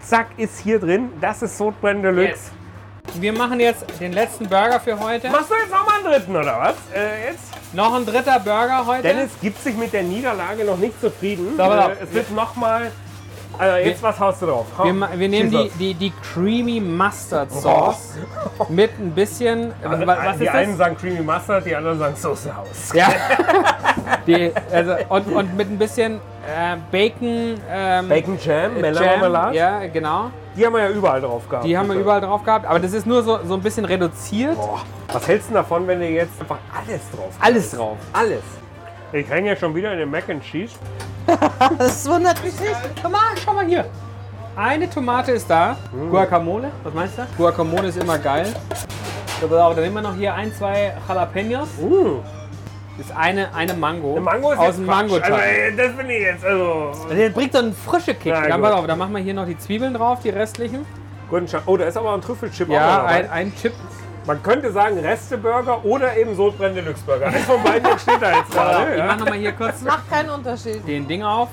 Zack, 0.01 0.27
ist 0.37 0.59
hier 0.59 0.79
drin. 0.79 1.09
Das 1.23 1.41
ist 1.41 1.57
Sodbrennen 1.57 2.03
Deluxe. 2.03 2.29
Yes. 2.29 2.53
Wir 3.15 3.33
machen 3.33 3.61
jetzt 3.61 3.85
den 4.01 4.13
letzten 4.13 4.49
Burger 4.49 4.81
für 4.81 4.99
heute. 4.99 5.29
Machst 5.31 5.51
du 5.51 5.55
jetzt 5.55 5.71
noch 5.71 5.85
mal 5.87 5.97
einen 5.97 6.05
dritten, 6.05 6.35
oder 6.37 6.59
was? 6.59 6.75
Äh, 6.95 7.31
jetzt? 7.31 7.75
Noch 7.75 7.95
ein 7.95 8.07
dritter 8.07 8.39
Burger 8.41 8.87
heute. 8.87 9.03
Dennis 9.03 9.31
gibt 9.41 9.59
sich 9.63 9.77
mit 9.77 9.93
der 9.93 10.03
Niederlage 10.03 10.65
noch 10.65 10.79
nicht 10.79 10.99
zufrieden. 11.01 11.55
So. 11.57 11.63
Äh, 11.63 11.97
es 12.03 12.13
wird 12.13 12.31
noch 12.31 12.55
mal... 12.57 12.91
Also 13.59 13.77
jetzt, 13.77 14.03
was 14.03 14.19
haust 14.19 14.41
du 14.41 14.47
drauf? 14.47 14.67
Hau. 14.79 14.85
wir, 14.85 14.95
wir 15.15 15.29
nehmen 15.29 15.51
die, 15.51 15.69
die, 15.79 15.93
die 15.95 16.13
Creamy 16.33 16.81
Mustard 16.81 17.53
Sauce 17.53 18.15
mit 18.71 18.99
ein 18.99 19.11
bisschen. 19.11 19.75
Also, 19.85 20.07
wa- 20.07 20.19
was 20.25 20.39
die 20.39 20.49
einen 20.49 20.71
das? 20.71 20.79
sagen 20.79 20.97
Creamy 20.97 21.21
Mustard, 21.21 21.67
die 21.67 21.77
anderen 21.77 21.99
sagen 21.99 22.17
Soße 22.17 22.57
Haus. 22.57 22.93
Ja. 22.95 23.09
die, 24.27 24.51
also, 24.73 24.95
und, 25.11 25.27
und 25.35 25.55
mit 25.55 25.69
ein 25.69 25.77
bisschen 25.77 26.15
äh, 26.47 26.77
Bacon. 26.91 27.61
Ähm, 27.71 28.09
Bacon 28.09 28.39
Jam, 28.43 28.77
äh, 28.79 28.81
Melonmarmelade. 28.81 29.55
Ja, 29.57 29.87
genau. 29.87 30.31
Die 30.57 30.67
haben 30.67 30.75
wir 30.75 30.83
ja 30.83 30.91
überall 30.91 31.21
drauf 31.21 31.49
gehabt. 31.49 31.65
Die 31.65 31.77
haben 31.77 31.89
wir 31.89 31.97
überall 31.97 32.21
drauf 32.21 32.45
gehabt. 32.45 32.67
Aber 32.67 32.79
das 32.79 32.93
ist 32.93 33.07
nur 33.07 33.23
so, 33.23 33.39
so 33.45 33.55
ein 33.55 33.63
bisschen 33.63 33.85
reduziert. 33.85 34.57
Was 35.11 35.27
hältst 35.27 35.51
du 35.51 35.55
davon, 35.55 35.87
wenn 35.87 36.01
du 36.01 36.09
jetzt 36.09 36.41
einfach 36.41 36.59
alles 36.75 37.01
drauf 37.11 37.31
Alles 37.41 37.71
drauf. 37.71 37.97
Alles. 38.13 38.43
Ich 39.13 39.29
hänge 39.29 39.51
ja 39.51 39.57
schon 39.57 39.75
wieder 39.75 39.93
in 39.93 39.99
den 39.99 40.11
Mac 40.11 40.29
and 40.29 40.43
Cheese. 40.43 40.75
Das 41.79 42.09
wundert 42.09 42.43
mich 42.43 42.59
nicht. 42.59 42.77
Schau 43.01 43.09
mal, 43.09 43.21
schau 43.43 43.53
mal 43.53 43.65
hier. 43.67 43.87
Eine 44.57 44.91
Tomate 44.91 45.33
ist 45.33 45.49
da. 45.49 45.77
Guacamole, 46.11 46.71
was 46.83 46.93
meinst 46.93 47.17
du? 47.17 47.23
Guacamole 47.39 47.89
ist 47.89 47.99
immer 47.99 48.19
geil. 48.19 48.53
Dann 49.41 49.75
nehmen 49.77 49.95
wir 49.95 50.03
noch 50.03 50.15
hier 50.15 50.35
ein, 50.35 50.53
zwei 50.53 50.95
Jalapenos. 51.09 51.69
Uh, 51.81 52.21
ist 53.07 53.17
eine, 53.17 53.55
eine 53.55 53.75
Mango. 53.75 54.15
der 54.15 54.23
Mango 54.23 54.53
ist 54.53 54.59
aus 54.59 54.77
dem 54.77 54.87
mango 54.87 55.17
also, 55.17 55.29
Das 55.77 55.93
finde 55.97 56.15
ich 56.15 56.23
jetzt, 56.23 56.45
also... 56.45 56.93
Der 57.11 57.29
bringt 57.31 57.53
so 57.53 57.59
einen 57.59 57.75
frische 57.75 58.15
Kick. 58.15 58.33
Na 58.35 58.49
Dann, 58.49 58.63
pass 58.63 58.73
auf, 58.73 58.87
dann 58.87 58.99
machen 58.99 59.13
wir 59.15 59.21
hier 59.23 59.35
noch 59.35 59.47
die 59.47 59.59
Zwiebeln 59.59 59.95
drauf, 59.95 60.21
die 60.23 60.31
restlichen. 60.31 60.85
Guten 61.29 61.47
Scha- 61.47 61.63
Oh, 61.67 61.77
da 61.77 61.85
ist 61.87 61.97
aber 61.97 62.13
ein 62.15 62.21
Trüffelchip 62.21 62.69
auch 62.69 62.73
Ja, 62.73 62.97
dabei. 62.99 63.09
ein, 63.11 63.31
ein 63.31 63.53
Chip. 63.57 63.73
Man 64.27 64.41
könnte 64.43 64.71
sagen 64.71 64.99
Resteburger 64.99 65.85
oder 65.85 66.17
eben 66.17 66.37
Sodbrennen 66.37 66.77
Deluxe 66.77 67.03
Burger. 67.05 67.27
Eins 67.27 67.45
von 67.45 67.63
beiden 67.63 67.99
steht 67.99 68.21
da 68.23 68.37
jetzt 68.37 68.53
gerade. 68.53 68.95
Ich 68.97 69.03
mach 69.03 69.19
nochmal 69.19 69.39
hier 69.39 69.53
kurz 69.53 69.81
Macht 69.83 70.09
keinen 70.11 70.31
Unterschied. 70.31 70.87
den 70.87 71.09
Ding 71.09 71.23
auf. 71.25 71.49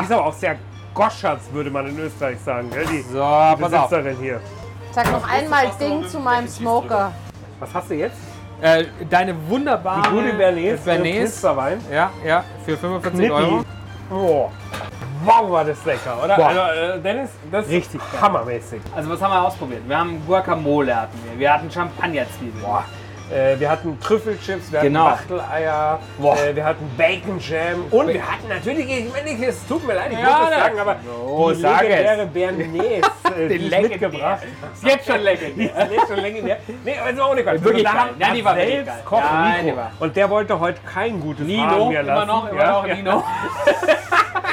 Die 0.00 0.04
ist 0.04 0.12
aber 0.12 0.26
auch 0.26 0.32
sehr 0.32 0.56
goschatz, 0.94 1.42
würde 1.52 1.70
man 1.70 1.86
in 1.88 1.98
Österreich 1.98 2.38
sagen. 2.40 2.70
Gell? 2.70 2.86
Die, 2.86 3.02
So, 3.02 3.12
die 3.18 3.62
pass 3.62 3.72
auf. 3.74 3.90
Besitzerin 3.90 4.16
hier. 4.20 4.40
Sag 4.92 5.10
noch 5.12 5.28
einmal 5.28 5.70
Ding 5.80 6.06
zu 6.06 6.18
meinem 6.18 6.48
Smoker. 6.48 7.12
Was 7.60 7.74
hast 7.74 7.90
du 7.90 7.94
jetzt? 7.94 8.16
Äh, 8.62 8.84
deine 9.10 9.34
wunderbare 9.48 10.02
Die 10.02 10.08
gute 10.10 10.32
Bernays. 10.34 10.80
Bernays. 10.82 11.16
Knipserwein. 11.16 11.80
Ja, 11.90 12.10
ja, 12.24 12.44
für 12.64 12.76
45 12.76 13.18
Knippi. 13.18 13.32
Euro. 13.32 13.64
Oh. 14.08 14.50
Wow, 15.24 15.50
war 15.50 15.64
das 15.64 15.84
lecker, 15.84 16.16
oder? 16.22 16.36
Boah. 16.36 16.46
Also, 16.46 16.60
äh, 16.60 17.00
Dennis, 17.00 17.30
das 17.50 17.68
Richtig 17.68 18.00
ist 18.00 18.20
hammermäßig. 18.20 18.80
Also 18.94 19.10
was 19.10 19.20
haben 19.20 19.32
wir 19.32 19.42
ausprobiert? 19.42 19.82
Wir 19.88 19.98
haben 19.98 20.22
Guacamole 20.26 20.94
hatten 20.94 21.18
wir, 21.28 21.40
wir 21.40 21.52
hatten 21.52 21.68
Champagnerzwiebeln. 21.70 22.62
Boah. 22.62 22.84
Äh, 23.32 23.58
wir 23.58 23.70
hatten 23.70 23.98
Trüffelchips, 23.98 24.70
wir 24.70 24.80
Genau. 24.80 25.06
hatten 25.06 25.30
Wachteleier, 25.30 25.98
äh, 26.20 26.54
wir 26.54 26.64
hatten 26.64 26.90
Bacon 26.98 27.38
Jam 27.40 27.84
und 27.90 28.08
wir 28.08 28.20
hatten 28.26 28.46
natürlich, 28.48 28.86
ich 28.90 29.10
meine, 29.12 29.46
es 29.46 29.66
tut 29.66 29.86
mir 29.86 29.94
leid, 29.94 30.12
ich 30.12 30.18
Ja, 30.18 30.24
muss 30.24 30.38
das 30.40 30.50
ne. 30.50 30.56
sagen, 30.64 30.78
aber 30.80 30.96
So, 31.06 31.50
die 31.52 31.60
sag 31.60 31.82
es. 31.82 31.88
legendäre 31.88 32.26
Bernays, 32.26 33.04
äh, 33.38 33.48
die 33.48 33.54
ich 33.54 33.70
legendär. 33.70 33.80
mitgebracht 34.08 34.42
Ist 34.74 34.84
jetzt 34.84 35.06
schon 35.06 35.20
lecker. 35.20 35.46
Die 35.56 35.64
ist 35.64 35.74
jetzt 35.92 36.08
schon 36.08 36.18
legendär. 36.20 36.58
Nee, 36.84 36.94
aber 37.00 37.10
das 37.10 37.18
war 37.20 37.26
auch 37.28 37.34
nicht 37.34 37.44
geil. 37.46 37.64
Wirklich 37.64 37.84
geil. 37.84 37.94
Ja, 38.18 38.30
die 38.34 38.44
war 38.44 38.54
selbst 38.54 38.86
geil. 38.86 39.02
Koch 39.04 39.18
Ja, 39.20 39.48
Nico. 39.56 39.70
die 39.70 39.76
war- 39.76 39.92
Und 40.00 40.16
der 40.16 40.30
wollte 40.30 40.60
heute 40.60 40.80
kein 40.94 41.20
gutes 41.20 41.38
Fahren 41.46 41.70
Nino, 41.70 41.88
mehr 41.88 42.00
immer 42.00 42.12
lassen. 42.14 42.28
noch, 42.28 42.50
immer 42.50 42.62
ja? 42.62 42.70
noch. 42.72 42.86
Nino. 42.86 43.24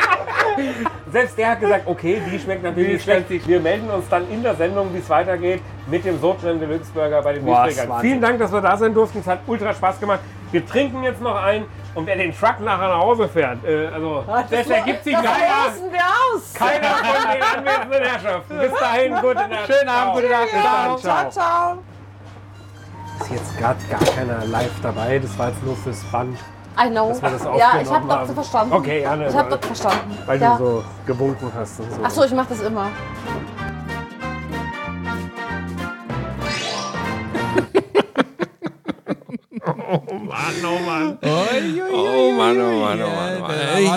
Selbst 1.11 1.37
der 1.37 1.51
hat 1.51 1.59
gesagt, 1.59 1.83
okay, 1.87 2.21
die 2.31 2.39
schmeckt 2.39 2.63
natürlich 2.63 2.93
nicht 2.93 3.03
schlecht. 3.03 3.47
Wir 3.47 3.59
melden 3.59 3.89
uns 3.89 4.07
dann 4.09 4.29
in 4.29 4.43
der 4.43 4.55
Sendung, 4.55 4.93
wie 4.93 4.99
es 4.99 5.09
weitergeht, 5.09 5.61
mit 5.87 6.05
dem 6.05 6.19
Sodbrennen 6.19 6.59
Deluxe 6.59 6.91
Burger 6.93 7.21
bei 7.21 7.33
den 7.33 7.45
Wahnsinn. 7.45 7.89
Vielen 8.01 8.21
Dank, 8.21 8.39
dass 8.39 8.51
wir 8.51 8.61
da 8.61 8.77
sein 8.77 8.93
durften. 8.93 9.19
Es 9.19 9.27
hat 9.27 9.39
ultra 9.47 9.73
Spaß 9.73 9.99
gemacht. 9.99 10.19
Wir 10.51 10.65
trinken 10.65 11.03
jetzt 11.03 11.21
noch 11.21 11.35
ein 11.35 11.65
und 11.95 12.05
wer 12.07 12.15
den 12.15 12.31
Truck 12.35 12.59
nachher 12.61 12.87
nach 12.87 12.99
Hause 12.99 13.27
fährt, 13.27 13.63
äh, 13.65 13.87
also 13.87 14.23
das 14.49 14.67
ergibt 14.69 15.03
sich 15.03 15.13
Das 15.13 15.23
keiner, 15.23 15.91
wir 15.91 15.99
aus. 16.35 16.53
keiner 16.53 16.87
von 16.87 17.31
den 17.33 17.41
anwesenden 17.69 18.03
Herrschaften. 18.09 18.57
Bis 18.59 18.79
dahin, 18.79 19.13
gute 19.15 19.47
Nacht. 19.47 19.67
Schönen 19.67 19.89
Abend, 19.89 20.13
gute 20.15 20.29
Nacht. 20.29 20.43
Bis 20.51 20.61
dann, 20.63 20.99
Ciao, 20.99 21.29
ciao. 21.29 21.77
Ist 23.21 23.31
jetzt 23.31 23.57
gerade 23.57 23.79
gar 23.89 24.15
keiner 24.15 24.45
live 24.45 24.71
dabei. 24.81 25.19
Das 25.19 25.37
war 25.37 25.49
jetzt 25.49 25.63
nur 25.63 25.75
fürs 25.75 26.03
Band, 26.05 26.37
I 26.79 26.89
know. 26.89 27.09
dass 27.09 27.21
wir 27.21 27.29
das 27.31 27.43
Ja, 27.43 27.81
ich 27.81 27.89
habe 27.89 28.07
das 28.07 28.31
verstanden. 28.31 28.73
Okay, 28.73 29.01
ja, 29.01 29.15
ne, 29.15 29.27
Ich 29.27 29.35
habe 29.35 29.49
das 29.49 29.65
verstanden. 29.65 30.17
weil 30.25 30.41
ja. 30.41 30.57
du 30.57 30.63
so 30.63 30.83
gewunken 31.05 31.51
hast 31.53 31.79
und 31.81 31.91
so. 31.91 31.99
Ach 32.01 32.09
so, 32.09 32.23
ich 32.23 32.31
mache 32.31 32.49
das 32.49 32.61
immer. 32.61 32.87
Oh 39.91 40.13
Mann, 40.13 40.53
oh 40.63 40.79
Mann, 40.85 41.17
oh 41.21 42.31
Mann, 42.37 42.57
oh 42.61 43.07
Mann. 43.09 43.28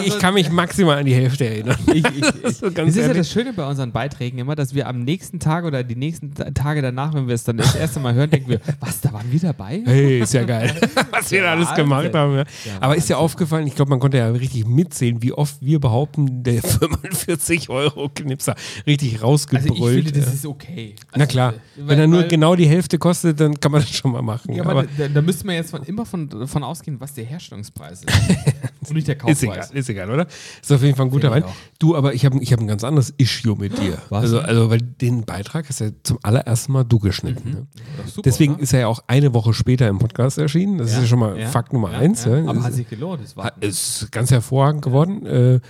Ich, 0.02 0.06
ich 0.08 0.18
kann 0.18 0.34
mich 0.34 0.50
maximal 0.50 0.98
an 0.98 1.04
die 1.06 1.14
Hälfte 1.14 1.46
erinnern. 1.46 1.76
Ich, 1.92 2.04
ich, 2.04 2.52
So 2.58 2.70
das 2.70 2.88
ist 2.88 2.96
ja 2.96 3.12
das 3.12 3.30
Schöne 3.30 3.52
bei 3.52 3.66
unseren 3.68 3.92
Beiträgen 3.92 4.38
immer, 4.38 4.54
dass 4.54 4.74
wir 4.74 4.86
am 4.88 5.00
nächsten 5.04 5.38
Tag 5.38 5.64
oder 5.64 5.82
die 5.84 5.96
nächsten 5.96 6.34
Ta- 6.34 6.50
Tage 6.50 6.82
danach, 6.82 7.14
wenn 7.14 7.26
wir 7.28 7.34
es 7.34 7.44
dann 7.44 7.56
das 7.56 7.74
erste 7.74 8.00
Mal 8.00 8.14
hören, 8.14 8.30
denken 8.30 8.50
wir, 8.50 8.60
was, 8.80 9.00
da 9.00 9.12
waren 9.12 9.30
wir 9.30 9.40
dabei? 9.40 9.82
Hey, 9.84 10.20
ist 10.20 10.34
ja 10.34 10.44
geil, 10.44 10.72
was 11.10 11.30
wir 11.30 11.42
da 11.42 11.52
alles 11.52 11.68
Wahnsinn. 11.68 11.84
gemacht 11.84 12.14
haben. 12.14 12.36
Ja. 12.36 12.44
Aber 12.80 12.96
ist 12.96 13.08
ja 13.08 13.16
aufgefallen, 13.16 13.66
ich 13.66 13.74
glaube, 13.74 13.90
man 13.90 14.00
konnte 14.00 14.18
ja 14.18 14.28
richtig 14.28 14.66
mitzählen, 14.66 15.22
wie 15.22 15.32
oft 15.32 15.56
wir 15.60 15.80
behaupten, 15.80 16.42
der 16.42 16.62
45 16.62 17.68
Euro 17.70 18.08
Knipser 18.08 18.54
richtig 18.86 19.14
Also 19.14 19.26
rausgebrüllt. 19.26 20.06
ich 20.06 20.12
finde, 20.12 20.20
das 20.20 20.34
ist 20.34 20.46
okay. 20.46 20.94
Na 21.14 21.22
Also, 21.24 21.26
klar, 21.32 21.54
weil- 21.76 21.88
wenn 21.88 21.98
er 21.98 22.06
nur 22.06 22.22
genau 22.24 22.54
die 22.56 22.66
Hälfte 22.66 22.98
kostet, 22.98 23.40
dann 23.40 23.58
kann 23.58 23.72
man 23.72 23.80
das 23.80 23.90
schon 23.90 24.12
mal 24.12 24.22
machen. 24.22 24.52
Ja, 24.54 24.64
aber, 24.64 24.84
da, 24.96 25.08
da 25.08 25.22
müsste 25.22 25.46
man 25.46 25.56
jetzt 25.56 25.70
von, 25.70 25.82
immer 25.84 26.04
von, 26.06 26.46
von 26.46 26.62
ausgehen, 26.64 27.00
was 27.00 27.14
der 27.14 27.24
Herstellungspreis 27.24 28.02
ist. 28.04 28.88
Und 28.88 28.94
nicht 28.96 29.08
der 29.08 29.16
ist 29.42 29.50
egal, 29.52 29.68
ist 29.72 29.88
egal, 29.88 30.10
oder? 30.10 30.26
Ist 30.60 30.72
auf 30.72 30.82
jeden 30.82 30.96
Fall 30.96 31.06
ein 31.06 31.10
guter 31.10 31.30
Wein. 31.30 31.44
Du, 31.78 31.96
aber 31.96 32.14
ich 32.14 32.24
habe 32.24 32.38
ich 32.42 32.52
hab 32.52 32.60
ein 32.60 32.66
ganz 32.66 32.84
anderes 32.84 33.12
Issue 33.18 33.56
mit 33.56 33.78
dir. 33.78 33.98
Was 34.08 34.22
Also, 34.24 34.40
also, 34.40 34.70
weil 34.70 34.80
den 34.80 35.24
Beitrag 35.24 35.68
hast 35.68 35.80
ja 35.80 35.90
zum 36.02 36.18
allerersten 36.22 36.72
Mal 36.72 36.84
du 36.84 36.98
geschnitten. 36.98 37.50
Ne? 37.50 37.66
Doch, 37.98 38.06
super, 38.08 38.22
Deswegen 38.22 38.54
oder? 38.54 38.62
ist 38.62 38.72
er 38.72 38.80
ja 38.80 38.86
auch 38.88 39.02
eine 39.06 39.34
Woche 39.34 39.52
später 39.54 39.88
im 39.88 39.98
Podcast 39.98 40.38
erschienen. 40.38 40.78
Das 40.78 40.90
ist 40.90 40.96
ja 40.98 41.06
schon 41.06 41.18
mal 41.18 41.38
ja, 41.38 41.48
Fakt 41.48 41.72
Nummer 41.72 41.92
ja, 41.92 41.98
eins. 41.98 42.24
Ja. 42.24 42.38
Ja. 42.38 42.48
Aber 42.50 42.62
hat 42.62 42.72
sich 42.74 42.88
gelohnt. 42.88 43.20
Hat- 43.36 43.62
Ist 43.64 44.10
ganz 44.12 44.30
hervorragend 44.30 44.82
geworden. 44.82 45.26
Äh, 45.26 45.60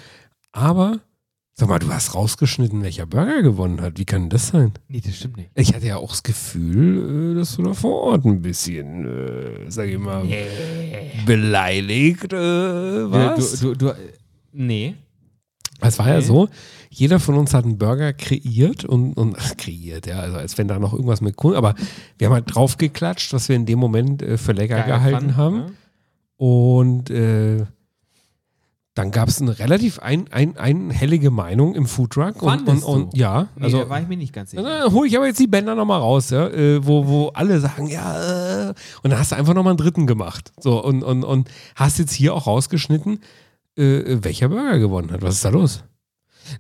aber, 0.53 1.01
sag 1.63 1.69
mal, 1.69 1.79
du 1.79 1.93
hast 1.93 2.17
rausgeschnitten, 2.17 2.83
welcher 2.83 3.07
Burger 3.07 3.41
gewonnen 3.41 3.81
hat. 3.81 3.97
Wie 3.97 4.05
kann 4.05 4.29
das 4.29 4.49
sein? 4.49 4.73
nee, 4.89 5.01
das 5.01 5.15
stimmt 5.15 5.37
nicht. 5.37 5.51
Ich 5.55 5.73
hatte 5.73 5.87
ja 5.87 5.97
auch 5.97 6.11
das 6.11 6.25
Gefühl, 6.25 7.35
äh, 7.35 7.39
dass 7.39 7.55
du 7.55 7.63
da 7.63 7.73
vor 7.73 8.03
Ort 8.03 8.25
ein 8.25 8.43
bisschen, 8.43 9.05
äh, 9.07 9.71
sag 9.71 9.89
ich 9.89 9.97
mal, 9.97 10.27
beleidigt 11.25 12.33
äh, 12.33 12.37
warst. 12.37 13.63
Du, 13.63 13.75
du, 13.75 13.77
du, 13.77 13.89
äh, 13.91 14.13
nee. 14.53 14.95
Es 15.81 16.01
war 16.01 16.09
ja 16.09 16.17
Okay. 16.17 16.25
so, 16.27 16.49
jeder 16.91 17.21
von 17.21 17.37
uns 17.37 17.55
hat 17.55 17.65
einen 17.65 17.79
Burger 17.79 18.13
kreiert 18.13 18.85
und, 18.85 19.15
und 19.15 19.37
ach, 19.39 19.57
kreiert, 19.57 20.09
ja, 20.09 20.19
also 20.19 20.39
als 20.39 20.59
wenn 20.59 20.67
da 20.67 20.81
noch 20.81 20.93
irgendwas 20.93 21.21
mit 21.21 21.37
Kunden, 21.37 21.57
aber 21.57 21.77
wir 22.19 22.27
haben 22.27 22.35
halt 22.35 22.53
draufgeklatscht, 22.53 23.33
was 23.33 23.49
wir 23.49 23.55
in 23.55 23.67
dem 23.67 23.79
Moment 23.79 24.21
äh, 24.21 24.37
für 24.37 24.51
lecker 24.51 24.79
Geil 24.79 24.87
gehalten 24.87 25.15
fanden, 25.17 25.37
haben. 25.37 25.57
ja. 25.59 25.67
Und 26.39 27.11
äh, 27.11 27.67
dann 28.95 29.11
gab 29.11 29.29
es 29.29 29.41
eine 29.41 29.59
relativ 29.59 30.01
ein, 30.01 30.31
ein, 30.33 30.59
einhellige 30.59 31.31
Meinung 31.31 31.75
im 31.75 31.87
Foodtruck. 31.87 32.43
Und, 32.43 32.69
und, 32.69 32.83
und 32.83 33.17
ja, 33.17 33.49
Nee, 33.57 33.65
also 33.65 33.79
da 33.81 33.89
war 33.89 34.01
ich 34.03 34.09
mir 34.09 34.19
nicht 34.19 34.35
ganz 34.35 34.51
sicher. 34.51 34.63
dann 34.63 34.93
hole 34.93 35.09
ich 35.09 35.17
aber 35.17 35.27
jetzt 35.27 35.41
die 35.41 35.47
Bänder 35.47 35.75
nochmal 35.75 36.01
raus, 36.01 36.29
ja, 36.31 36.47
äh, 36.49 36.85
wo, 36.87 37.07
wo 37.07 37.29
alle 37.29 37.59
sagen, 37.59 37.87
ja, 37.87 38.69
äh, 38.71 38.75
und 39.03 39.11
dann 39.11 39.19
hast 39.19 39.33
du 39.33 39.37
einfach 39.37 39.55
nochmal 39.55 39.71
einen 39.73 39.79
dritten 39.79 40.07
gemacht. 40.07 40.53
So, 40.61 40.83
und, 40.85 41.03
und, 41.03 41.25
und 41.25 41.49
hast 41.75 41.99
jetzt 41.99 42.13
hier 42.13 42.35
auch 42.35 42.47
rausgeschnitten, 42.47 43.21
äh, 43.77 44.19
welcher 44.23 44.49
Burger 44.49 44.79
gewonnen 44.79 45.11
hat. 45.11 45.23
Was 45.23 45.37
ist 45.37 45.45
da 45.47 45.49
los? 45.49 45.85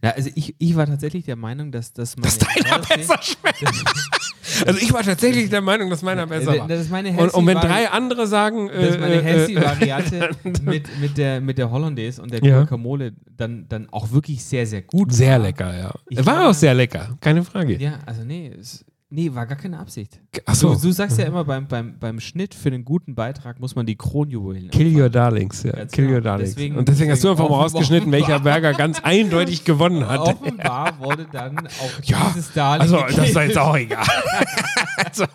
Na, 0.01 0.11
also 0.11 0.30
ich, 0.35 0.55
ich 0.59 0.76
war 0.76 0.87
tatsächlich 0.87 1.24
der 1.26 1.37
Meinung, 1.37 1.70
dass, 1.70 1.93
dass 1.93 2.16
meine 2.16 2.33
Dass 2.33 2.39
deiner 2.39 2.78
besser 2.78 3.18
schmeckt. 3.20 3.62
Also 4.66 4.80
ich 4.80 4.92
war 4.92 5.02
tatsächlich 5.02 5.50
der 5.50 5.60
Meinung, 5.60 5.90
dass 5.90 6.02
meiner 6.02 6.26
besser 6.26 6.54
Äh, 6.54 6.60
war. 6.60 6.68
Das 6.68 6.80
ist 6.80 6.90
meine 6.90 7.10
Und, 7.10 7.34
und 7.34 7.46
wenn 7.46 7.58
drei 7.58 7.88
andere 7.88 8.26
sagen, 8.26 8.68
Das 8.68 8.90
ist 8.90 9.00
meine 9.00 9.14
äh, 9.14 9.18
äh, 9.18 9.22
Healthy-Variante 9.22 10.30
mit, 10.64 11.00
mit, 11.00 11.18
der, 11.18 11.40
mit 11.40 11.58
der 11.58 11.70
Hollandaise 11.70 12.20
und 12.22 12.32
der. 12.32 12.40
Guacamole 12.40 13.12
dann, 13.36 13.66
dann 13.68 13.88
auch 13.90 14.10
wirklich 14.12 14.44
sehr, 14.44 14.66
sehr 14.66 14.82
gut. 14.82 15.12
sehr 15.12 15.38
lecker, 15.38 15.76
ja. 15.76 15.92
Ich 16.08 16.24
war 16.24 16.48
auch 16.48 16.54
sehr 16.54 16.74
lecker, 16.74 17.16
keine 17.20 17.42
Frage. 17.42 17.76
Ja, 17.78 17.98
also 18.06 18.24
nee, 18.24 18.52
es, 18.58 18.84
nee, 19.12 19.34
war 19.34 19.46
gar 19.46 19.56
keine 19.56 19.78
Absicht. 19.78 20.18
Ach 20.46 20.54
so. 20.54 20.74
Du, 20.74 20.80
du 20.80 20.92
sagst 20.92 21.18
ja 21.18 21.26
immer, 21.26 21.44
beim, 21.44 21.66
beim, 21.68 21.98
beim 21.98 22.18
Schnitt 22.20 22.54
für 22.54 22.68
einen 22.70 22.84
guten 22.84 23.14
Beitrag 23.14 23.60
muss 23.60 23.74
man 23.76 23.86
die 23.86 23.96
Kronjuwelen 23.96 24.70
Kill 24.70 24.98
your 25.00 25.08
darlings, 25.10 25.62
ja. 25.62 25.72
Ganz 25.72 25.92
Kill 25.92 26.06
genau. 26.06 26.16
your 26.16 26.22
darlings. 26.22 26.50
Deswegen- 26.50 26.76
und 26.76 26.88
deswegen 26.88 27.10
hast 27.12 27.22
du 27.22 27.30
einfach 27.30 27.48
mal 27.48 27.56
rausgeschnitten, 27.56 28.10
welcher 28.10 28.40
Burger 28.40 28.72
ganz 28.72 29.00
eindeutig 29.04 29.64
gewonnen 29.64 30.08
hat. 30.08 30.20
Offenbar 30.20 30.98
wurde 30.98 31.26
dann 31.30 31.58
auch 31.58 32.02
Ja, 32.04 32.32
dieses 32.34 32.52
Darling 32.52 32.80
Also, 32.82 32.96
das 32.96 33.10
ist 33.10 33.16
gekillt. 33.34 33.48
jetzt 33.48 33.58
auch 33.58 33.76
egal. 33.76 34.06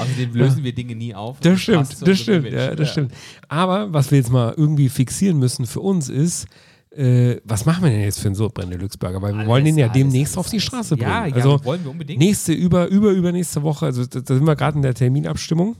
Außerdem 0.00 0.34
lösen 0.34 0.64
wir 0.64 0.74
Dinge 0.74 0.94
nie 0.94 1.14
auf. 1.14 1.40
Das 1.40 1.60
stimmt, 1.60 2.06
das 2.06 2.18
stimmt, 2.18 2.50
ja, 2.50 2.74
das 2.74 2.90
stimmt. 2.90 3.12
Aber 3.48 3.92
was 3.92 4.10
wir 4.10 4.18
jetzt 4.18 4.30
mal 4.30 4.54
irgendwie 4.56 4.88
fixieren 4.88 5.38
müssen 5.38 5.66
für 5.66 5.80
uns 5.80 6.08
ist, 6.08 6.46
äh, 6.96 7.40
was 7.44 7.64
machen 7.66 7.84
wir 7.84 7.90
denn 7.90 8.00
jetzt 8.00 8.20
für 8.20 8.26
einen 8.28 8.34
Sodbrenn 8.34 8.70
Deluxe 8.70 8.98
Burger? 8.98 9.20
Weil 9.22 9.32
wir 9.32 9.38
Alles, 9.40 9.48
wollen 9.48 9.64
den 9.64 9.76
ja 9.78 9.86
alles, 9.86 9.94
demnächst 9.98 10.36
alles, 10.36 10.46
auf 10.46 10.50
die. 10.50 10.60
Straße 10.60 10.96
bringen. 10.96 11.10
Ja, 11.10 11.26
ja, 11.26 11.34
also 11.34 11.64
wollen 11.64 11.84
wir 11.84 11.90
unbedingt. 11.90 12.18
nächste, 12.18 12.52
über, 12.52 12.86
über, 12.88 13.10
übernächste 13.10 13.62
Woche, 13.62 13.86
also 13.86 14.04
da, 14.06 14.20
da 14.20 14.34
sind 14.34 14.44
wir 14.46 14.56
gerade 14.56 14.76
in 14.76 14.82
der 14.82 14.94
Terminabstimmung. 14.94 15.76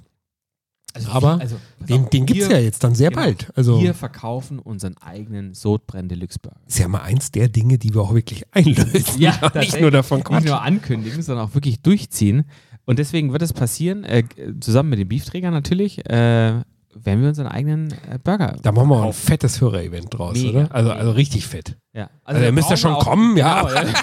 Also, 0.94 1.10
aber 1.10 1.38
also, 1.40 1.56
pass 1.78 1.88
Den, 1.88 2.04
auf, 2.04 2.10
den 2.10 2.24
gibt 2.26 2.40
es 2.42 2.48
wir- 2.48 2.56
ja 2.58 2.62
jetzt 2.62 2.82
dann 2.82 2.94
sehr 2.94 3.10
genau, 3.10 3.22
bald. 3.22 3.50
Also 3.54 3.82
Wir 3.82 3.92
verkaufen 3.92 4.58
unseren 4.58 4.96
eigenen 4.98 5.52
Sodbrenn 5.52 6.08
Deluxe 6.08 6.38
Burger. 6.40 6.56
ist 6.66 6.78
ja 6.78 6.88
mal 6.88 7.02
eins 7.02 7.30
der 7.30 7.48
Dinge, 7.48 7.76
die 7.76 7.92
wir 7.94 8.00
auch 8.00 8.14
wirklich 8.14 8.44
einlösen. 8.54 8.92
nicht 9.18 9.40
tatsächlich. 9.40 9.80
nur 9.82 9.90
davon 9.90 10.18
Nicht 10.18 10.26
quatschen. 10.28 10.48
nur 10.48 10.62
ankündigen, 10.62 11.20
sondern 11.22 11.46
auch 11.48 11.54
wirklich 11.54 11.82
durchziehen. 11.82 12.44
Und 12.86 12.98
deswegen 12.98 13.32
wird 13.32 13.42
es 13.42 13.52
passieren, 13.52 14.04
äh, 14.04 14.22
zusammen 14.60 14.88
mit 14.90 14.98
den 14.98 15.08
Beefträgern 15.08 15.52
natürlich, 15.52 16.08
äh, 16.08 16.62
werden 17.04 17.20
wir 17.22 17.28
unseren 17.28 17.46
eigenen 17.48 17.92
äh, 18.10 18.18
Burger. 18.22 18.56
Da 18.62 18.72
machen 18.72 18.88
wir 18.88 18.96
auch 18.96 19.06
ein 19.06 19.12
fettes 19.12 19.60
Hörer-Event 19.60 20.12
draus, 20.16 20.36
Mega, 20.36 20.60
oder? 20.64 20.74
Also, 20.74 20.88
mega. 20.90 21.00
also 21.00 21.12
richtig 21.12 21.46
fett. 21.46 21.76
Ja. 21.92 22.10
Also, 22.24 22.40
ihr 22.40 22.46
da 22.46 22.52
müsst 22.52 22.70
ja 22.70 22.76
schon 22.76 22.94
kommen, 22.98 23.36
ja. 23.36 23.62
Genau, 23.62 23.74
ja. 23.74 23.80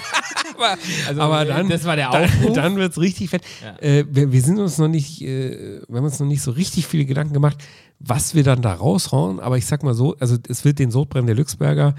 aber, 0.56 0.78
Also, 1.08 1.20
aber 1.20 1.42
äh, 1.42 1.46
dann, 1.46 1.68
das 1.68 1.84
war 1.84 1.96
der 1.96 2.10
dann, 2.10 2.24
Aufruf. 2.24 2.52
dann 2.54 2.76
wird 2.76 2.92
es 2.92 3.00
richtig 3.00 3.30
fett. 3.30 3.42
Ja. 3.62 3.76
Äh, 3.88 4.04
wir, 4.10 4.32
wir 4.32 4.42
sind 4.42 4.58
uns 4.58 4.78
noch 4.78 4.88
nicht, 4.88 5.22
äh, 5.22 5.80
wir 5.88 5.96
haben 5.96 6.04
uns 6.04 6.18
noch 6.20 6.26
nicht 6.26 6.42
so 6.42 6.50
richtig 6.52 6.86
viele 6.86 7.04
Gedanken 7.04 7.34
gemacht, 7.34 7.58
was 7.98 8.34
wir 8.34 8.44
dann 8.44 8.62
da 8.62 8.74
raushauen. 8.74 9.40
Aber 9.40 9.58
ich 9.58 9.66
sag 9.66 9.82
mal 9.82 9.94
so, 9.94 10.16
also 10.18 10.36
es 10.48 10.64
wird 10.64 10.78
den 10.78 10.90
Sodbrenn 10.90 11.26
Deluxe 11.26 11.56
Burger 11.56 11.94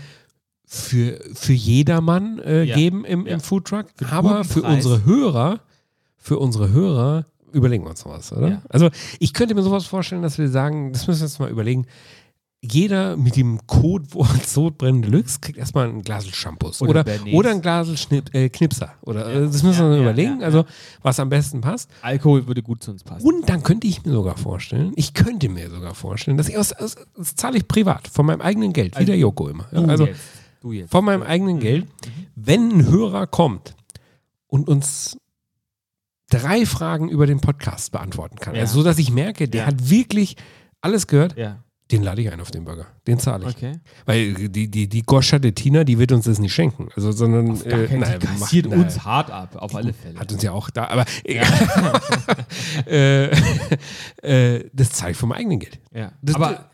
für, 0.66 1.20
für 1.34 1.54
jedermann 1.54 2.40
äh, 2.40 2.64
Ja. 2.64 2.76
geben 2.76 3.06
im, 3.06 3.26
im 3.28 3.40
Foodtruck. 3.40 3.88
Für 3.98 4.12
Aber 4.12 4.44
für 4.44 4.62
Preis. 4.62 4.76
unsere 4.86 5.06
Hörer, 5.06 5.60
für 6.18 6.40
unsere 6.40 6.70
Hörer 6.72 7.26
überlegen 7.56 7.84
wir 7.86 7.90
uns 7.92 8.06
was, 8.06 8.32
oder? 8.34 8.48
Ja. 8.48 8.62
Also 8.70 8.90
ich 9.20 9.34
könnte 9.34 9.56
mir 9.56 9.64
sowas 9.64 9.86
vorstellen, 9.86 10.22
dass 10.22 10.38
wir 10.38 10.50
sagen, 10.50 10.92
das 10.94 11.08
müssen 11.08 11.22
wir 11.22 11.26
uns 11.26 11.40
mal 11.40 11.50
überlegen. 11.50 11.86
Jeder 12.62 13.16
mit 13.16 13.36
dem 13.36 13.60
Codewort 13.68 14.44
Sodbrennen 14.48 15.04
Deluxe 15.04 15.40
kriegt 15.40 15.58
erstmal 15.60 15.88
ein 15.88 16.02
Glas 16.02 16.26
Shampoos 16.28 16.82
Oder 16.82 17.02
oder, 17.02 17.06
oder 17.34 17.52
ein 17.52 17.62
Glas 17.62 18.00
Schnipp, 18.00 18.34
äh, 18.34 18.50
Knipser. 18.50 18.94
Oder, 19.02 19.28
äh, 19.28 19.42
das 19.42 19.62
müssen 19.62 19.80
wir 19.80 19.86
Ja, 19.86 19.90
uns 19.90 19.96
ja, 19.98 20.02
überlegen, 20.02 20.40
ja, 20.40 20.46
also 20.48 20.66
was 21.04 21.20
am 21.20 21.30
besten 21.30 21.62
passt. 21.62 21.92
Alkohol 22.02 22.48
würde 22.48 22.64
gut 22.64 22.82
zu 22.82 22.92
uns 22.92 23.04
passen. 23.04 23.26
Und 23.26 23.48
dann 23.50 23.62
könnte 23.62 23.86
ich 23.86 24.04
mir 24.04 24.12
sogar 24.14 24.36
vorstellen, 24.36 24.94
ich 24.96 25.14
könnte 25.14 25.48
mir 25.50 25.70
sogar 25.70 25.94
vorstellen, 25.94 26.38
dass 26.38 26.50
ich 26.50 26.58
aus, 26.58 26.74
aus 26.74 26.96
das 27.16 27.36
zahle 27.36 27.58
ich 27.58 27.68
privat, 27.68 28.08
von 28.08 28.26
meinem 28.26 28.42
eigenen 28.42 28.74
Geld, 28.74 28.94
wie 28.94 28.98
Also 29.00 29.06
der 29.08 29.18
Joko 29.18 29.48
immer. 29.50 29.68
Ja, 29.72 29.82
Du 29.82 29.90
also 29.90 30.06
jetzt. 30.08 30.20
Jetzt. 30.72 30.92
von 30.92 31.06
meinem 31.06 31.22
eigenen 31.22 31.60
Geld, 31.60 31.86
wenn 32.36 32.72
ein 32.72 32.88
Hörer 32.88 33.28
kommt 33.28 33.76
und 34.48 34.68
uns 34.68 35.18
drei 36.30 36.66
Fragen 36.66 37.10
über 37.10 37.28
den 37.28 37.40
Podcast 37.40 37.92
beantworten 37.92 38.38
kann, 38.38 38.56
Ja. 38.56 38.62
also 38.62 38.80
so 38.80 38.84
dass 38.84 38.98
ich 38.98 39.12
merke, 39.12 39.48
der 39.48 39.62
Ja. 39.62 39.68
hat 39.68 39.90
wirklich 39.90 40.36
alles 40.82 41.08
gehört, 41.08 41.38
Ja, 41.38 41.64
den 41.92 42.02
lade 42.02 42.20
ich 42.22 42.32
ein 42.32 42.42
auf 42.42 42.50
den 42.50 42.64
Burger. 42.66 42.88
Den 43.06 43.20
zahle 43.20 43.48
ich. 43.48 43.56
okay. 43.56 43.74
Weil 44.08 44.34
die, 44.34 44.70
die, 44.72 44.88
die 44.90 45.02
Goscha 45.04 45.38
de 45.38 45.52
Tina, 45.52 45.84
die 45.84 46.00
wird 46.00 46.12
uns 46.12 46.26
das 46.26 46.40
nicht 46.40 46.54
schenken. 46.54 46.88
Also, 46.96 47.12
sondern 47.12 47.60
Gar 47.64 47.80
äh, 47.80 47.98
nein, 47.98 48.20
die 48.20 48.28
macht- 48.28 48.40
kassiert 48.40 48.66
nein. 48.70 48.80
uns 48.82 49.04
hart 49.06 49.30
ab, 49.30 49.56
auf 49.56 49.76
alle 49.76 49.94
Fälle. 49.94 50.20
Hat 50.20 50.32
uns 50.32 50.42
ja 50.42 50.52
auch 50.52 50.72
da, 50.72 50.86
aber 50.88 51.06
äh, 52.88 53.30
äh, 54.24 54.70
das 54.74 54.92
zahle 54.92 55.12
ich 55.12 55.18
vom 55.18 55.32
eigenen 55.32 55.60
Geld. 55.60 55.80
ja. 55.94 56.12
Das, 56.22 56.36
Aber 56.36 56.70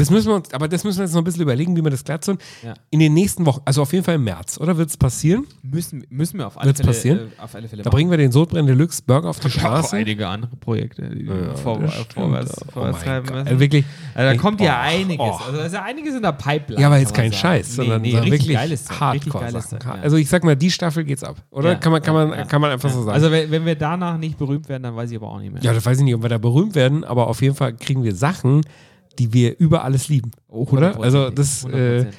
Das 0.00 0.10
müssen 0.10 0.28
wir 0.28 0.36
uns, 0.36 0.52
aber 0.54 0.66
das 0.66 0.82
müssen 0.82 0.98
wir 0.98 1.04
jetzt 1.04 1.12
noch 1.12 1.20
ein 1.20 1.24
bisschen 1.24 1.42
überlegen, 1.42 1.76
wie 1.76 1.84
wir 1.84 1.90
das 1.90 2.04
glatt 2.04 2.24
sind. 2.24 2.40
Ja. 2.64 2.72
In 2.88 3.00
den 3.00 3.12
nächsten 3.12 3.44
Wochen, 3.44 3.60
also 3.66 3.82
auf 3.82 3.92
jeden 3.92 4.02
Fall 4.02 4.14
im 4.14 4.24
März, 4.24 4.58
oder? 4.58 4.78
Wird 4.78 4.88
es 4.88 4.96
passieren? 4.96 5.46
Müssen, 5.62 6.06
müssen 6.08 6.38
wir 6.38 6.46
auf 6.46 6.56
alle 6.56 6.68
Wird's 6.68 6.80
Fälle, 6.80 6.92
passieren? 6.92 7.18
Äh, 7.18 7.42
auf 7.42 7.54
alle 7.54 7.68
Fälle 7.68 7.82
Da 7.82 7.90
bringen 7.90 8.10
wir 8.10 8.16
den 8.16 8.32
Sodbrennen 8.32 8.66
Deluxe 8.66 9.02
Burger 9.02 9.28
auf 9.28 9.40
die 9.40 9.48
habe 9.60 9.74
auch 9.74 9.78
Straße. 9.80 9.96
einige 9.96 10.26
andere 10.26 10.56
Projekte, 10.56 11.02
die 11.10 11.26
Ja, 11.26 11.54
vor, 11.54 11.76
vorwärts, 11.76 12.56
Oh 12.68 12.70
vorwärts 12.72 12.98
mein 12.98 13.04
treiben 13.04 13.26
müssen. 13.26 13.46
Also 13.48 13.60
wirklich, 13.60 13.84
Also 14.14 14.34
da 14.34 14.40
kommt 14.40 14.60
ja 14.62 14.80
oh, 14.80 14.88
einiges. 14.88 15.18
oh. 15.20 15.40
Also 15.46 15.58
da 15.58 15.64
ist 15.66 15.72
ja 15.74 15.82
einiges 15.82 16.14
in 16.14 16.22
der 16.22 16.32
Pipeline. 16.32 16.80
Ja, 16.80 16.86
aber 16.86 16.98
jetzt 16.98 17.12
kein 17.14 17.30
sagen. 17.30 17.40
Scheiß, 17.40 17.76
sondern, 17.76 18.00
nee, 18.00 18.16
richtig 18.16 18.32
wirklich 18.32 18.56
geiles 18.56 18.84
Zeug, 18.86 19.12
richtig 19.14 19.32
geiles 19.34 19.70
ja. 19.70 19.78
Also 20.02 20.16
ich 20.16 20.30
sag 20.30 20.44
mal, 20.44 20.56
die 20.56 20.70
Staffel 20.70 21.04
geht's 21.04 21.22
ab, 21.22 21.36
oder? 21.50 21.72
Ja, 21.72 21.74
kann 21.74 21.92
man, 21.92 22.00
kann 22.00 22.14
ja, 22.14 22.26
man, 22.26 22.38
ja. 22.38 22.44
kann 22.46 22.60
man 22.62 22.70
einfach 22.70 22.88
so 22.88 23.00
sagen. 23.02 23.10
Also 23.14 23.30
wenn, 23.30 23.50
wenn 23.50 23.66
wir 23.66 23.74
danach 23.74 24.16
nicht 24.16 24.38
berühmt 24.38 24.66
werden, 24.70 24.84
dann 24.84 24.96
weiß 24.96 25.10
ich 25.10 25.16
aber 25.18 25.28
auch 25.28 25.40
nicht 25.40 25.52
mehr. 25.52 25.62
ja, 25.62 25.74
das 25.74 25.84
weiß 25.84 25.98
ich 25.98 26.04
nicht, 26.04 26.14
ob 26.14 26.22
wir 26.22 26.30
da 26.30 26.38
berühmt 26.38 26.74
werden, 26.74 27.04
aber 27.04 27.26
auf 27.26 27.42
jeden 27.42 27.54
Fall 27.54 27.74
kriegen 27.74 28.02
wir 28.02 28.14
Sachen, 28.14 28.62
die 29.18 29.32
wir 29.32 29.58
über 29.58 29.84
alles 29.84 30.08
lieben. 30.08 30.30
Oder? 30.48 31.00
Also 31.00 31.30
das, 31.30 31.64
äh, 31.64 32.10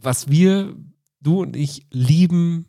was 0.00 0.28
wir, 0.28 0.74
du 1.20 1.42
und 1.42 1.56
ich, 1.56 1.86
lieben 1.90 2.66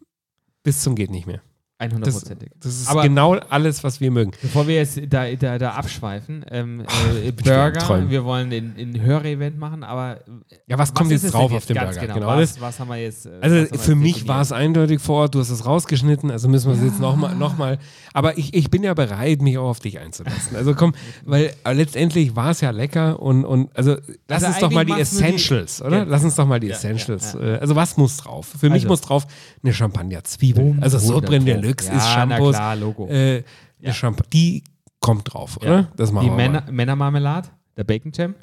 bis 0.64 0.82
zum 0.82 0.96
geht 0.96 1.12
nicht 1.12 1.28
mehr. 1.28 1.42
Das, 1.90 2.24
100%ig. 2.26 2.50
das 2.62 2.74
ist 2.82 2.88
Aber- 2.88 3.02
genau 3.04 3.34
alles, 3.50 3.84
was 3.84 4.00
wir 4.00 4.12
mögen. 4.12 4.32
Bevor 4.42 4.68
wir 4.68 4.76
jetzt 4.76 5.00
da, 5.10 5.32
da, 5.36 5.58
da 5.58 5.72
abschweifen, 5.72 6.46
ähm, 6.52 6.84
äh, 7.26 7.32
Burger, 7.32 8.10
wir 8.10 8.24
wollen 8.24 8.52
ein, 8.52 8.76
ein 8.78 9.02
Hörevent 9.02 9.58
machen, 9.58 9.84
aber 9.84 10.20
Ja, 10.68 10.78
was 10.78 10.94
kommt 10.94 11.10
jetzt 11.12 11.32
drauf 11.34 11.52
auf 11.52 11.66
den 11.66 11.76
Ganz 11.76 11.96
Burger? 11.98 12.14
Genau, 12.14 12.28
Genau, 12.28 12.40
das- 12.40 12.56
was, 12.56 12.62
was 12.62 12.80
haben 12.80 12.90
wir 12.90 12.98
jetzt? 12.98 13.26
äh, 13.26 13.30
Also 13.42 13.56
was 13.64 13.72
wir 13.72 13.80
für 13.80 13.96
mich 13.96 14.28
war 14.28 14.42
es 14.42 14.52
eindeutig 14.52 15.02
vor 15.02 15.22
Ort, 15.22 15.36
du 15.36 15.40
hast 15.40 15.50
es 15.50 15.66
rausgeschnitten, 15.66 16.30
also 16.32 16.48
müssen 16.48 16.68
wir 16.72 16.78
es 16.78 16.84
jetzt 16.84 17.00
nochmal, 17.00 17.36
noch 17.36 17.58
mal, 17.58 17.80
aber 18.14 18.38
ich, 18.38 18.54
ich 18.54 18.70
bin 18.70 18.84
ja 18.84 18.94
bereit, 18.94 19.42
mich 19.42 19.58
auch 19.58 19.70
auf 19.70 19.80
dich 19.80 19.98
einzulassen. 20.00 20.56
Also 20.56 20.76
komm, 20.76 20.94
weil 21.26 21.52
äh, 21.64 21.74
letztendlich 21.74 22.36
war 22.36 22.52
es 22.52 22.62
ja 22.62 22.70
lecker 22.72 23.20
und, 23.20 23.44
und 23.46 23.76
also 23.76 23.96
lass 24.28 24.44
Also 24.44 24.48
uns 24.48 24.60
doch 24.60 24.72
mal 24.72 24.86
die 24.86 24.90
nur 24.92 24.98
die- 24.98 25.02
Essentials, 25.02 25.82
oder? 25.82 25.98
Ja. 25.98 26.04
Lass 26.04 26.24
uns 26.24 26.36
doch 26.36 26.46
mal 26.46 26.60
die 26.60 26.68
Ja, 26.68 26.76
Essentials. 26.76 27.34
ja, 27.34 27.56
äh, 27.56 27.58
Also 27.58 27.76
was 27.76 27.98
muss 27.98 28.18
drauf? 28.18 28.48
Für 28.60 28.68
mich 28.70 28.84
Also- 28.84 28.88
muss 28.90 29.02
drauf 29.02 29.26
eine 29.64 29.74
Champagner-Zwiebel. 29.74 30.78
Also 30.82 30.98
Sodbrennen 31.00 31.48
100 31.48 31.62
Pro. 31.64 31.71
Deluxe 31.74 31.88
Ja, 31.90 31.98
ist 31.98 32.04
na 32.06 32.14
Shampoos. 32.14 32.56
klar, 32.56 32.76
Logo. 32.76 33.08
Äh, 33.08 33.44
eine 33.84 33.94
Champ 33.94 34.30
die 34.32 34.64
kommt 35.00 35.34
drauf, 35.34 35.58
oder? 35.58 35.72
Ja. 35.72 35.88
Das 35.98 36.12
machen 36.12 36.26
Die 36.26 36.30
wir 36.32 36.36
Männer, 36.38 36.62
mal. 36.62 36.72
Männermarmelade, 36.72 37.50
der 37.76 37.84
Bacon 37.84 38.12
Jam. 38.14 38.36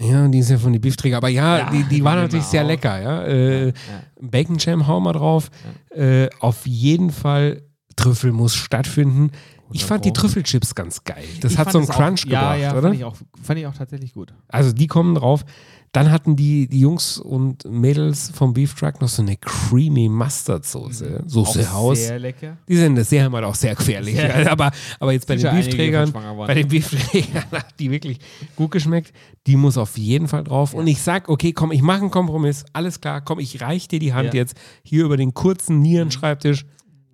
Ja, 0.00 0.26
die 0.26 0.38
ist 0.38 0.50
ja 0.50 0.58
von 0.58 0.72
den 0.72 0.80
Beefträger. 0.80 1.18
Aber 1.18 1.28
ja, 1.28 1.58
Ja, 1.58 1.70
die, 1.70 1.84
die 1.84 2.02
war 2.02 2.16
natürlich 2.16 2.46
sehr 2.46 2.62
auch. 2.64 2.66
lecker, 2.68 3.00
ja. 3.00 3.22
Äh, 3.24 3.66
Ja. 3.66 3.72
Bacon 4.20 4.56
Jam 4.58 4.86
hauen 4.86 5.02
wir 5.04 5.12
drauf. 5.12 5.50
Äh, 5.90 6.28
auf 6.40 6.66
jeden 6.66 7.10
Fall 7.10 7.62
Trüffel 7.94 8.32
muss 8.32 8.54
stattfinden. 8.54 9.30
Ich 9.74 9.84
fand 9.84 10.04
die. 10.04 10.12
Trüffelchips 10.12 10.74
ganz 10.74 11.04
geil. 11.04 11.24
Das 11.40 11.52
Ich 11.52 11.58
hat 11.58 11.72
so 11.72 11.78
einen 11.78 11.86
Crunch 11.88 12.24
auch, 12.26 12.30
ja, 12.30 12.40
gebracht, 12.56 12.60
ja, 12.60 12.72
oder? 12.72 12.82
Fand 12.82 12.94
ich, 12.96 13.04
auch, 13.04 13.16
fand 13.42 13.58
ich 13.60 13.66
auch 13.66 13.74
tatsächlich 13.74 14.12
gut. 14.12 14.34
Also 14.48 14.72
die 14.72 14.86
kommen 14.86 15.14
drauf. 15.14 15.44
Dann 15.94 16.10
hatten 16.10 16.36
die, 16.36 16.68
die 16.68 16.80
Jungs 16.80 17.18
und 17.18 17.66
Mädels 17.70 18.30
vom 18.34 18.54
Beef 18.54 18.74
Truck 18.74 19.02
noch 19.02 19.08
so 19.08 19.20
eine 19.20 19.36
creamy 19.36 20.08
Mustard 20.08 20.64
Soße. 20.64 21.22
Soße 21.26 21.58
Mhm. 21.60 21.64
Auch 21.66 21.72
Haus. 21.74 21.98
Sehr 21.98 22.18
lecker. 22.18 22.56
Die 22.66 22.76
sind 22.76 22.96
das 22.96 23.10
sehr 23.10 23.30
halt 23.30 23.44
auch 23.44 23.54
sehr 23.54 23.74
gefährlich. 23.74 24.16
Sehr- 24.16 24.50
aber, 24.50 24.70
aber 24.98 25.12
jetzt 25.12 25.26
bei 25.26 25.36
den 25.36 25.50
Beefträgern, 25.54 26.10
bei 26.46 26.54
den 26.54 26.68
Beefträgern 26.68 27.44
hat 27.52 27.78
die 27.78 27.90
wirklich 27.90 28.18
gut 28.56 28.70
geschmeckt. 28.70 29.12
Die 29.46 29.56
muss 29.56 29.76
auf 29.76 29.98
jeden 29.98 30.28
Fall 30.28 30.44
drauf. 30.44 30.72
Und 30.72 30.86
ich 30.86 31.02
sag, 31.02 31.28
okay, 31.28 31.52
komm, 31.52 31.72
ich 31.72 31.82
mache 31.82 32.00
einen 32.00 32.10
Kompromiss. 32.10 32.64
Alles 32.72 33.00
klar, 33.02 33.20
komm, 33.20 33.38
ich 33.38 33.60
reich 33.60 33.86
dir 33.86 33.98
die 33.98 34.14
Hand 34.14 34.28
Ja. 34.28 34.30
Mhm. 34.32 34.36
jetzt 34.38 34.56
hier 34.82 35.04
über 35.04 35.18
den 35.18 35.34
kurzen 35.34 35.80
Nierenschreibtisch. 35.80 36.64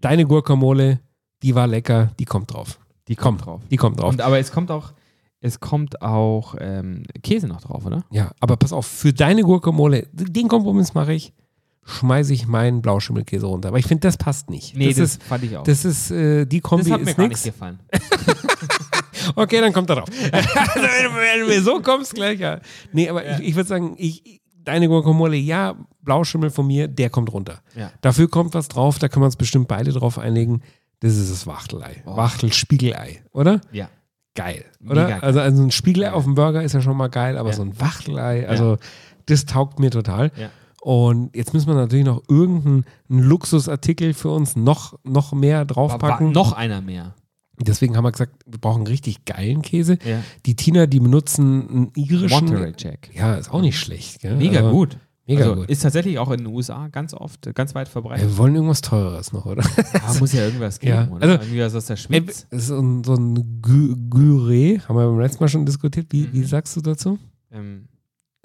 Deine 0.01 0.25
Guacamole, 0.25 1.01
die 1.43 1.57
war 1.57 1.67
lecker, 1.67 2.13
die 2.21 2.27
kommt 2.27 2.53
drauf. 2.53 2.79
Die 3.09 3.17
kommt 3.17 3.45
drauf. 3.45 3.61
Die 3.71 3.77
kommt 3.77 3.99
drauf. 3.99 4.11
Und, 4.11 4.21
aber 4.21 4.39
es 4.39 4.53
kommt 4.53 4.71
auch, 4.71 4.93
es 5.41 5.61
kommt 5.61 6.03
auch 6.03 6.55
ähm, 6.59 7.05
Käse 7.23 7.47
noch 7.47 7.61
drauf, 7.61 7.87
oder? 7.87 8.05
ja, 8.11 8.33
aber 8.41 8.57
pass 8.57 8.73
auf, 8.73 8.87
für 8.87 9.13
deine 9.13 9.43
Guacamole, 9.43 10.07
den 10.13 10.49
Kompromiss 10.49 10.95
mache 10.95 11.13
ich, 11.13 11.33
schmeiße 11.85 12.33
ich 12.35 12.47
meinen 12.47 12.83
Blauschimmelkäse 12.83 13.47
runter. 13.47 13.69
Aber 13.69 13.79
ich 13.79 13.87
finde, 13.87 14.03
das 14.03 14.17
passt 14.17 14.51
nicht. 14.51 14.77
Nee, 14.77 14.89
das, 14.89 14.99
ist, 14.99 15.23
fand 15.23 15.45
ich 15.45 15.57
auch. 15.57 15.63
das 15.63 15.85
ist, 15.85 16.11
äh, 16.11 16.45
die 16.45 16.61
Kombi 16.61 16.85
das 16.85 16.93
hat 16.93 17.01
mir 17.05 17.11
ist 17.11 17.17
gar 17.17 17.29
nix. 17.29 17.45
nicht 17.45 17.55
gefallen. 17.55 17.79
Okay, 19.35 19.61
dann 19.61 19.73
kommt 19.73 19.91
er 19.91 19.97
drauf. 19.97 20.09
also, 20.33 20.49
wenn, 20.51 21.41
du- 21.41 21.47
mir 21.49 21.63
so 21.63 21.81
kommst, 21.81 22.15
gleich 22.15 22.41
ja. 22.41 22.61
Nee, 22.93 23.09
aber 23.09 23.29
ich, 23.39 23.49
ich 23.49 23.55
würde 23.55 23.69
sagen, 23.69 23.95
ich, 23.99 24.41
deine 24.65 24.89
Guacamole, 24.89 25.37
ja, 25.37 25.77
Blauschimmel 26.03 26.51
von 26.51 26.67
mir, 26.67 26.89
der 26.89 27.11
kommt 27.11 27.33
runter. 27.33 27.61
Ja. 27.77 27.91
Dafür 28.01 28.29
kommt 28.29 28.55
was 28.55 28.69
drauf, 28.69 28.99
da 28.99 29.09
können 29.09 29.23
wir 29.23 29.27
uns 29.27 29.37
bestimmt 29.37 29.69
beide 29.69 29.93
drauf 29.93 30.19
einigen. 30.19 30.63
Das 31.01 31.17
ist 31.17 31.31
das 31.31 31.47
Wachtelei. 31.47 32.03
Oh. 32.07 32.17
Wachtelspiegelei, 32.17 33.23
oder? 33.33 33.61
Ja. 33.71 33.89
Geil, 34.39 34.65
oder? 34.89 35.07
Geil. 35.09 35.19
Also, 35.21 35.41
also 35.41 35.63
ein 35.63 35.71
Spiegelei 35.71 36.07
Ja. 36.09 36.13
auf 36.15 36.25
dem 36.25 36.35
Burger 36.35 36.63
ist 36.63 36.73
ja 36.73 36.81
schon 36.81 36.97
mal 36.97 37.09
geil, 37.09 37.37
aber 37.37 37.51
Ja. 37.51 37.57
so 37.57 37.63
ein 37.63 37.81
Wachtelei, 37.81 38.49
also 38.49 38.79
das 39.27 39.45
taugt 39.47 39.79
mir 39.81 39.91
total. 39.91 40.31
Ja. 40.37 40.49
Und 40.81 41.35
jetzt 41.35 41.53
müssen 41.55 41.67
wir 41.67 41.75
natürlich 41.75 42.05
noch 42.07 42.23
irgendeinen 42.29 42.85
Luxusartikel 43.09 44.15
für 44.15 44.31
uns 44.31 44.55
noch, 44.57 44.95
noch 45.05 45.33
mehr 45.33 45.57
War, 45.57 45.77
war 45.77 45.89
draufpacken. 45.89 46.33
noch 46.33 46.53
einer 46.53 46.81
mehr. 46.81 47.15
Deswegen 47.61 47.97
haben 47.97 48.05
wir 48.05 48.13
gesagt, 48.13 48.35
wir 48.47 48.61
brauchen 48.61 48.87
richtig 48.87 49.25
geilen 49.25 49.63
Käse. 49.63 49.99
Ja. 50.05 50.23
Die 50.47 50.55
Tina, 50.55 50.87
die 50.87 51.01
benutzen 51.01 51.69
einen 51.69 51.93
irischen. 51.97 52.47
Monterey 52.47 52.73
Jack. 52.79 53.11
Ja, 53.15 53.35
ist 53.35 53.53
auch 53.53 53.61
nicht 53.61 53.77
schlecht. 53.79 54.21
Gell? 54.21 54.37
Mega 54.37 54.59
Also, 54.61 54.71
gut. 54.71 54.97
Mega 55.29 55.43
also, 55.43 55.55
gut. 55.57 55.71
Ist 55.71 55.83
tatsächlich 55.83 56.19
auch 56.19 56.31
in 56.31 56.39
den 56.39 56.47
USA 56.47 56.89
ganz 56.89 57.13
oft, 57.15 57.55
ganz 57.55 57.75
weit 57.75 57.89
verbreitet. 57.89 58.27
Wir 58.27 58.39
wollen 58.39 58.55
irgendwas 58.55 58.81
Teureres 58.81 59.33
noch, 59.33 59.45
oder? 59.47 59.63
Ah, 60.05 60.15
muss 60.19 60.33
ja 60.33 60.45
irgendwas 60.47 60.81
geben, 60.81 60.93
Ja, 60.95 61.09
oder? 61.09 61.23
also- 61.23 61.35
Irgendwie 61.45 61.61
was 61.61 61.75
aus 61.75 61.87
der 61.87 61.97
Schweiz. 61.97 62.47
das 62.51 62.61
ist 62.63 62.67
so 62.69 62.81
ein, 62.81 63.05
so 63.05 63.15
ein 63.15 63.37
Gü- 63.63 63.95
Güré, 64.09 64.81
haben 64.89 64.97
wir 64.97 65.07
beim 65.07 65.21
letzten 65.21 65.45
Mal 65.45 65.49
schon 65.49 65.67
diskutiert. 65.67 66.07
Wie, 66.11 66.33
wie 66.33 66.43
sagst 66.45 66.75
du 66.77 66.81
dazu? 66.81 67.19
Ähm, 67.53 67.89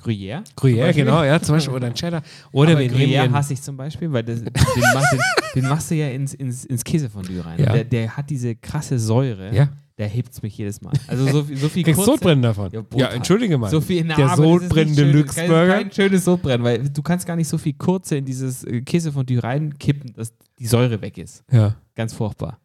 Gruyère. 0.01 0.43
Gruyère, 0.57 0.91
genau, 0.93 1.23
ja, 1.23 1.39
zum 1.41 1.55
Beispiel. 1.55 1.73
Oder 1.73 1.88
ein 1.88 1.93
Cheddar. 1.93 2.21
Oder 2.51 2.73
Aber 2.73 2.81
Gruyère 2.81 3.31
hasse 3.31 3.53
ich 3.53 3.61
zum 3.61 3.77
Beispiel, 3.77 4.11
weil 4.11 4.23
das, 4.23 4.41
den, 4.43 4.51
mach, 4.93 5.09
den, 5.11 5.19
den 5.55 5.69
machst 5.69 5.89
du 5.91 5.95
ja 5.95 6.09
ins, 6.09 6.34
ins, 6.34 6.65
ins 6.65 6.84
Käsefondue 6.84 7.45
rein. 7.45 7.59
Ja. 7.61 7.71
Der, 7.71 7.84
der 7.86 8.17
hat 8.17 8.29
diese 8.29 8.55
krasse 8.55 8.99
Säure, 8.99 9.55
Ja, 9.55 9.69
der 9.97 10.07
hebt 10.07 10.41
mich 10.41 10.57
jedes 10.57 10.81
Mal. 10.81 10.91
Also 11.07 11.27
so, 11.29 11.43
viel- 11.43 11.57
so 11.57 11.69
viel 11.69 11.83
kriegst 11.83 11.97
kurze- 11.97 12.11
Sodbrennen 12.13 12.41
davon. 12.41 12.71
Ja, 12.71 12.81
Ja, 12.95 13.07
entschuldige 13.09 13.57
mal. 13.57 13.69
So 13.69 13.79
viel, 13.81 14.03
na, 14.03 14.15
Der 14.15 14.31
aber 14.31 14.43
das 14.43 14.45
ist 14.45 14.51
nicht 14.53 14.61
Sodbrennen 14.63 14.95
schön. 14.95 15.07
Deluxe 15.11 15.35
Das 15.35 15.43
ist 15.43 15.49
Burger. 15.49 15.73
Kein 15.75 15.91
schönes 15.91 16.25
Sodbrennen, 16.25 16.63
weil 16.63 16.89
du 16.89 17.01
kannst 17.01 17.25
gar 17.27 17.35
nicht 17.35 17.47
so 17.47 17.57
viel 17.57 17.73
kurze 17.73 18.17
in 18.17 18.25
dieses 18.25 18.63
äh, 18.63 18.81
Käsefondue 18.81 19.43
reinkippen, 19.43 20.13
dass 20.13 20.33
die 20.59 20.67
Säure 20.67 21.01
weg 21.01 21.17
ist. 21.17 21.43
Ja. 21.51 21.75
Ganz 21.95 22.13
furchtbar. 22.13 22.59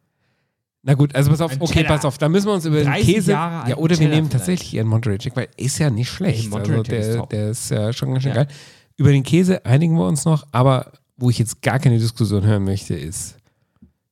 Na 0.81 0.93
gut, 0.93 1.13
also 1.13 1.29
pass 1.29 1.41
auf, 1.41 1.51
Ein 1.51 1.61
okay, 1.61 1.73
Cheddar. 1.81 1.97
pass 1.97 2.05
auf, 2.05 2.17
da 2.17 2.29
müssen 2.29 2.47
wir 2.47 2.53
uns 2.53 2.65
über 2.65 2.77
den 2.77 2.85
30 2.87 3.05
Käse. 3.15 3.31
Ja, 3.33 3.75
oder 3.77 3.99
wir 3.99 4.07
nehmen 4.07 4.29
tatsächlich 4.29 4.73
ihren 4.73 4.87
Monterey 4.87 5.17
Jack, 5.19 5.35
weil 5.35 5.49
ist 5.57 5.77
ja 5.77 5.89
nicht 5.89 6.09
schlecht. 6.09 6.45
Ey, 6.45 6.49
Monterey 6.49 6.77
also 6.77 6.91
Jack 6.91 6.99
ist 7.01 7.07
der, 7.09 7.17
top. 7.17 7.29
der 7.31 7.49
ist 7.49 7.69
ja 7.69 7.93
schon 7.93 8.09
ganz 8.11 8.23
schön 8.23 8.31
Ja. 8.33 8.43
geil. 8.45 8.47
Über 8.95 9.11
den 9.11 9.23
Käse 9.23 9.65
einigen 9.65 9.95
wir 9.95 10.07
uns 10.07 10.23
noch, 10.25 10.47
aber 10.53 10.93
wo 11.17 11.29
ich 11.29 11.37
jetzt 11.37 11.61
gar 11.61 11.79
keine 11.79 11.99
Diskussion 11.99 12.45
hören 12.45 12.63
möchte, 12.63 12.95
ist 12.95 13.35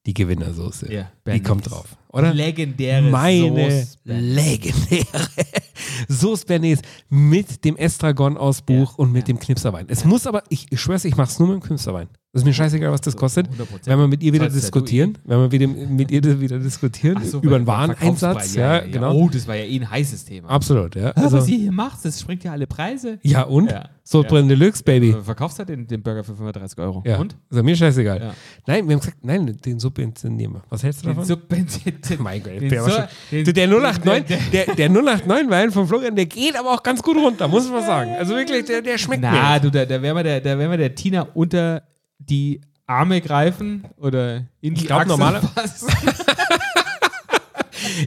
die 0.06 0.14
Gewinnersoße. 0.14 0.92
Ja, 0.94 1.10
die 1.26 1.42
kommt 1.42 1.70
drauf, 1.70 1.96
oder? 2.18 2.34
Legendäre 2.34 3.02
Meine 3.10 3.48
Sauce 3.48 3.98
Bernays. 4.04 4.36
legendäre 4.36 5.06
Sauce 6.10 6.46
Bernays 6.46 6.80
mit 7.10 7.64
dem 7.66 7.76
Estragon 7.78 8.38
aus 8.38 8.62
Buch 8.62 8.92
Ja, 8.92 8.98
und 8.98 9.12
mit 9.12 9.28
ja. 9.28 9.34
dem 9.34 9.40
Knipserwein. 9.40 9.86
Es 9.90 10.04
muss 10.06 10.28
aber, 10.28 10.44
ich, 10.50 10.68
ich 10.70 10.80
schwör's, 10.82 11.06
ich 11.06 11.16
mach's 11.16 11.40
nur 11.40 11.48
mit 11.50 11.62
dem 11.62 11.68
Knipserwein. 11.68 12.08
Das 12.38 12.44
ist 12.44 12.46
mir 12.46 12.54
scheißegal, 12.54 12.92
was 12.92 13.02
das 13.02 13.16
kostet. 13.18 13.48
100%. 13.48 13.52
Wenn 13.86 13.98
wir 13.98 14.08
mit 14.08 14.22
ihr 14.22 14.32
wieder 14.32 14.46
ja 14.46 14.52
diskutieren, 14.52 15.18
wenn 15.26 15.40
wir 15.40 15.52
wieder 15.52 15.68
mit 15.68 16.12
ihr 16.12 16.22
wieder 16.40 16.60
diskutieren 16.60 17.24
so, 17.26 17.40
über 17.40 17.58
bei 17.58 17.66
Wareneinsatz, 17.66 18.20
Verkaufspreis, 18.20 18.56
ja, 18.56 18.80
genau. 18.82 19.16
Oh, 19.16 19.30
das 19.32 19.48
war 19.48 19.56
ja 19.56 19.64
eh 19.66 19.80
ein 19.80 19.90
heißes 19.90 20.26
Thema. 20.26 20.50
Absolut, 20.50 20.96
ja. 20.96 21.10
Also, 21.12 21.38
was 21.38 21.48
ihr 21.50 21.58
hier 21.58 21.72
macht, 21.72 22.06
das 22.06 22.22
springt 22.22 22.44
ja 22.44 22.52
alle 22.52 22.68
Preise. 22.68 23.18
ja, 23.24 23.42
und? 23.42 23.72
Ja. 23.72 23.90
Sodbrennen 24.04 24.48
Deluxe, 24.48 24.84
Baby. 24.84 25.12
Du 25.12 25.22
verkaufst 25.22 25.60
halt 25.60 25.68
den, 25.68 25.86
den 25.86 26.02
Burger 26.02 26.24
für 26.24 26.34
35 26.34 26.78
Euro. 26.80 27.04
Ja. 27.06 27.18
Und? 27.18 27.36
Ist 27.50 27.62
mir 27.62 27.76
scheißegal. 27.76 28.20
Ja. 28.22 28.34
Nein, 28.66 28.88
wir 28.88 28.94
haben 28.96 29.02
gesagt, 29.02 29.18
nein, 29.22 29.58
den 29.66 29.80
subventionieren 29.80 30.54
wir. 30.54 30.62
Was 30.70 30.82
hältst 30.84 31.02
du 31.04 31.08
Den 31.08 31.16
davon? 31.18 31.26
subventioniert. 31.28 32.20
mein 32.20 32.42
Gott, 32.42 32.54
den 32.62 32.70
so- 32.70 32.90
den- 33.32 33.44
du, 33.44 33.52
der 33.52 33.68
089, 33.68 34.26
den- 34.28 34.52
der, 34.54 34.76
der 34.76 34.90
089 34.90 35.50
Wein 35.50 35.72
von 35.72 35.88
Florian, 35.88 36.16
der 36.16 36.26
geht 36.26 36.58
aber 36.58 36.74
auch 36.74 36.84
ganz 36.84 37.04
gut 37.04 37.18
runter, 37.18 37.50
muss 37.50 37.70
man 37.70 37.84
sagen. 37.86 38.12
Also 38.18 38.34
wirklich, 38.34 38.64
der, 38.64 38.82
der 38.82 38.98
schmeckt 38.98 39.24
Na, 39.24 39.56
mir. 39.56 39.60
du, 39.60 39.72
da, 39.72 39.84
da 39.86 40.02
werden 40.02 40.16
wir 40.16 40.24
der, 40.24 40.40
da 40.40 40.58
werden 40.58 40.72
wir 40.72 40.78
der 40.78 40.96
Tina 40.96 41.28
unter 41.34 41.84
die 42.20 42.62
Arme 42.86 43.22
greifen 43.22 43.84
oder 43.98 44.46
in 44.62 44.76
die 44.76 44.86
glaub, 44.86 45.06
normale-. 45.06 45.42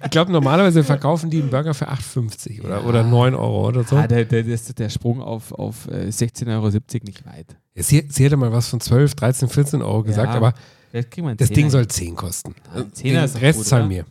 Ich 0.03 0.11
glaube, 0.11 0.33
normalerweise 0.33 0.85
verkaufen 0.85 1.31
die 1.31 1.41
einen 1.41 1.51
Burger 1.51 1.75
für 1.75 1.89
8,50 1.89 2.65
oder, 2.65 2.85
oder 2.87 3.03
9 3.03 3.35
Euro 3.35 3.69
oder 3.69 3.85
so. 3.85 3.97
Ah, 3.97 4.07
der, 4.07 4.25
der, 4.25 4.43
der, 4.43 4.89
Sprung 4.89 5.23
auf, 5.23 5.53
auf 5.53 5.87
äh, 5.89 6.09
16,70 6.09 6.49
Euro 6.53 6.69
nicht 7.05 7.27
weit. 7.27 7.57
Sie, 7.75 8.07
sie 8.09 8.25
hätte 8.25 8.37
mal 8.37 8.53
was 8.53 8.69
von 8.69 8.81
12, 8.81 9.15
13, 9.15 9.49
14 9.49 9.83
Euro 9.83 10.03
gesagt, 10.03 10.31
Ja, 10.31 10.37
aber 10.37 10.55
wir 10.93 11.35
das 11.37 11.51
Ding 11.51 11.71
soll 11.71 11.83
hin. 11.83 11.91
10 11.91 12.17
kosten. 12.17 12.55
Zehner 12.93 13.27
Den 13.27 13.37
Rest 13.37 13.59
gut, 13.59 13.67
zahlen 13.67 13.89
mir. 13.89 14.05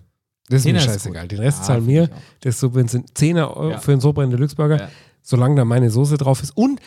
Das 0.47 0.61
ist 0.61 0.65
mir 0.65 0.79
Zehner 0.79 0.93
scheißegal. 0.93 1.27
Den 1.27 1.39
Rest 1.39 1.59
Ja, 1.59 1.65
zahlen 1.65 1.85
mir. 1.85 2.03
ich. 2.03 2.09
Das 2.41 2.59
subventioniert 2.59 3.17
10 3.17 3.37
Euro 3.37 3.71
Ja. 3.71 3.77
für 3.79 3.91
einen 3.91 4.01
Sodbrennen 4.01 4.31
Deluxe 4.31 4.55
Burger, 4.55 4.77
Ja. 4.79 4.89
solange 5.21 5.55
da 5.55 5.65
meine 5.65 5.89
Soße 5.89 6.17
drauf 6.17 6.41
ist. 6.41 6.55
Und 6.55 6.79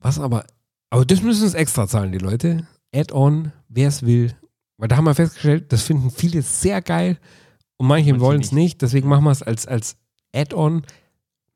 was 0.00 0.20
aber, 0.20 0.44
aber 0.90 1.04
das 1.04 1.22
müssen 1.22 1.46
es 1.46 1.54
extra 1.54 1.86
zahlen, 1.86 2.12
die 2.12 2.18
Leute. 2.18 2.66
Add-on, 2.94 3.52
wer 3.68 3.88
es 3.88 4.02
will. 4.02 4.34
Weil 4.76 4.88
da 4.88 4.96
haben 4.96 5.04
wir 5.04 5.14
festgestellt, 5.14 5.72
das 5.72 5.82
finden 5.82 6.10
viele 6.10 6.42
sehr 6.42 6.82
geil 6.82 7.18
und 7.76 7.86
manche 7.86 8.18
wollen 8.20 8.40
es 8.40 8.52
nicht. 8.52 8.82
Deswegen 8.82 9.08
machen 9.08 9.24
wir 9.24 9.30
es 9.30 9.42
als, 9.42 9.66
als 9.66 9.96
Add-on. 10.34 10.82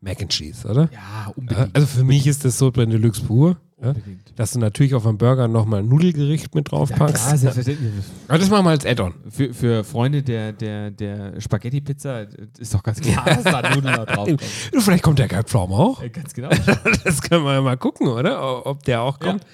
Mac 0.01 0.21
and 0.21 0.31
Cheese, 0.31 0.69
oder? 0.69 0.89
Ja, 0.93 1.33
unbedingt. 1.35 1.75
also 1.75 1.87
für 1.87 2.05
mich 2.05 2.27
ist 2.27 2.45
das 2.45 2.59
Sodbrennen 2.59 2.91
Deluxe 2.91 3.23
pur. 3.23 3.61
Ja? 3.81 3.89
Unbedingt. 3.89 4.33
Dass 4.37 4.53
du 4.53 4.59
natürlich 4.59 4.95
auf 4.95 5.07
einem 5.07 5.19
Burger 5.19 5.47
nochmal 5.49 5.81
ein 5.81 5.89
Nudelgericht 5.89 6.55
mit 6.55 6.67
Ja, 6.69 6.79
draufpackst. 6.79 7.25
klar, 7.25 7.37
selbstverständlich. 7.37 7.93
Aber 8.27 8.39
das 8.39 8.51
machen 8.51 8.65
wir 8.67 8.71
als 8.71 8.85
Add-on. 8.85 9.15
Für, 9.31 9.55
für 9.55 9.85
Freunde 9.85 10.23
der, 10.23 10.53
der, 10.53 10.91
der 10.91 11.41
Spaghetti-Pizza 11.41 12.27
ist 12.59 12.75
doch 12.75 12.83
ganz 12.83 13.01
klar, 13.01 13.25
dass 13.25 13.45
da 13.45 13.75
Nudeln 13.75 13.95
da 13.95 14.05
drauf 14.05 14.25
kommen. 14.27 14.39
Du, 14.73 14.81
Vielleicht 14.81 15.05
kommt 15.05 15.19
der 15.21 15.29
Kalbpflaume 15.29 15.75
auch. 15.75 16.03
Äh, 16.03 16.11
Ganz 16.11 16.35
genau. 16.35 16.49
Das 17.05 17.23
können 17.23 17.45
wir 17.45 17.55
ja 17.55 17.61
mal 17.61 17.77
gucken, 17.77 18.09
oder? 18.09 18.67
Ob 18.67 18.83
der 18.83 19.03
auch 19.03 19.19
kommt. 19.21 19.45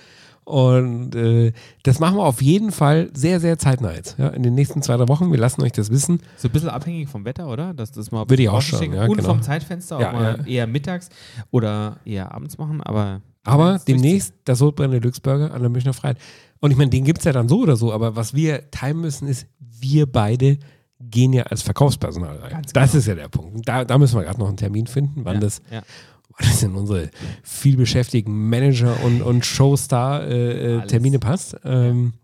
Und 0.44 1.14
äh, 1.14 1.52
das 1.84 2.00
machen 2.00 2.16
wir 2.18 2.24
auf 2.24 2.42
jeden 2.42 2.70
Fall 2.70 3.10
sehr, 3.14 3.40
sehr 3.40 3.58
zeitnah 3.58 3.94
jetzt. 3.94 4.18
Ja, 4.18 4.28
in 4.28 4.42
den 4.42 4.54
nächsten 4.54 4.82
zwei, 4.82 4.96
drei 4.98 5.08
Wochen. 5.08 5.30
Wir 5.32 5.38
lassen 5.38 5.62
euch 5.62 5.72
das 5.72 5.90
wissen. 5.90 6.20
So 6.36 6.48
ein 6.48 6.52
bisschen 6.52 6.68
abhängig 6.68 7.08
vom 7.08 7.24
Wetter, 7.24 7.48
oder? 7.48 7.72
Dass 7.72 7.92
das 7.92 8.10
mal 8.10 8.28
Würde 8.28 8.42
ich 8.42 8.48
auch 8.50 8.60
sagen, 8.60 8.92
ja, 8.92 9.04
Und 9.06 9.16
genau. 9.16 9.28
vom 9.30 9.42
Zeitfenster, 9.42 10.00
Ja, 10.00 10.08
auch 10.10 10.12
mal 10.12 10.38
ja. 10.40 10.46
eher 10.46 10.66
mittags 10.66 11.08
oder 11.50 11.96
eher 12.04 12.34
abends 12.34 12.58
machen, 12.58 12.82
aber. 12.82 13.20
Aber 13.44 13.72
Ja, 13.72 13.78
demnächst 13.78 14.34
der 14.46 14.56
Sodbrennen 14.56 15.00
Deluxe 15.00 15.20
Burger 15.20 15.52
an 15.52 15.60
der 15.60 15.70
Münchner 15.70 15.92
Freiheit. 15.92 16.18
Und 16.60 16.70
ich 16.70 16.76
meine, 16.76 16.90
den 16.90 17.04
gibt 17.04 17.18
es 17.18 17.24
ja 17.24 17.32
dann 17.32 17.48
so 17.48 17.60
oder 17.60 17.76
so. 17.76 17.92
Aber 17.92 18.16
was 18.16 18.34
wir 18.34 18.70
timen 18.70 19.02
müssen, 19.02 19.28
ist, 19.28 19.46
wir 19.58 20.06
beide 20.10 20.58
gehen 20.98 21.32
ja 21.34 21.42
als 21.44 21.62
Verkaufspersonal 21.62 22.36
rein. 22.38 22.50
Ganz 22.50 22.72
Das 22.72 22.92
genau. 22.92 22.98
ist 23.00 23.06
ja 23.06 23.14
der 23.14 23.28
Punkt. 23.28 23.68
Da, 23.68 23.84
da 23.84 23.98
müssen 23.98 24.16
wir 24.16 24.24
gerade 24.24 24.38
noch 24.38 24.48
einen 24.48 24.56
Termin 24.56 24.86
finden, 24.86 25.24
wann 25.24 25.34
Ja, 25.34 25.40
das 25.40 25.60
ja. 25.70 25.82
das 26.38 26.62
in 26.62 26.74
unsere 26.74 27.10
vielbeschäftigten 27.42 28.48
Manager 28.48 28.96
und, 29.04 29.20
und 29.22 29.44
Showstar-Termine 29.44 30.78
Alles. 30.80 30.90
Termine 30.90 31.18
passt. 31.18 31.56
Ähm, 31.64 32.14